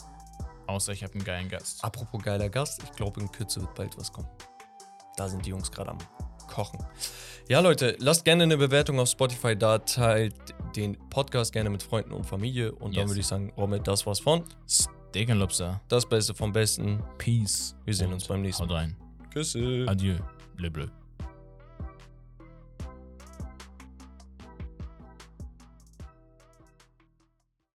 Außer 0.66 0.92
ich 0.92 1.02
habe 1.02 1.14
einen 1.14 1.24
geilen 1.24 1.48
Gast. 1.48 1.82
Apropos 1.84 2.22
geiler 2.22 2.48
Gast, 2.48 2.82
ich 2.82 2.92
glaube, 2.92 3.20
in 3.20 3.30
Kürze 3.32 3.60
wird 3.60 3.74
bald 3.74 3.96
was 3.98 4.12
kommen. 4.12 4.28
Da 5.16 5.28
sind 5.28 5.44
die 5.46 5.50
Jungs 5.50 5.70
gerade 5.72 5.90
am 5.92 5.98
Kochen. 6.48 6.78
Ja, 7.48 7.60
Leute, 7.60 7.96
lasst 8.00 8.24
gerne 8.24 8.42
eine 8.44 8.56
Bewertung 8.56 8.98
auf 9.00 9.08
Spotify 9.08 9.56
da, 9.56 9.78
teilt 9.78 10.34
den 10.76 10.96
Podcast 11.10 11.52
gerne 11.52 11.70
mit 11.70 11.82
Freunden 11.82 12.12
und 12.12 12.24
Familie. 12.24 12.72
Und 12.72 12.96
dann 12.96 13.02
Yes. 13.04 13.10
würde 13.10 13.20
ich 13.20 13.26
sagen, 13.26 13.52
Rommel, 13.56 13.80
das 13.80 14.04
war's 14.06 14.20
von. 14.20 14.44
Lobster. 15.38 15.80
Das 15.88 16.06
Beste 16.06 16.34
vom 16.34 16.52
Besten. 16.52 17.02
Peace. 17.18 17.74
Wir 17.84 17.94
sehen 17.94 18.08
Und 18.08 18.14
uns 18.14 18.26
beim 18.28 18.42
nächsten 18.42 18.66
Mal. 18.66 18.68
Haut 18.68 18.76
rein. 18.76 18.96
Küsse. 19.32 19.86
Adieu. 19.88 20.16
Le 20.58 20.70
bleu. 20.70 20.86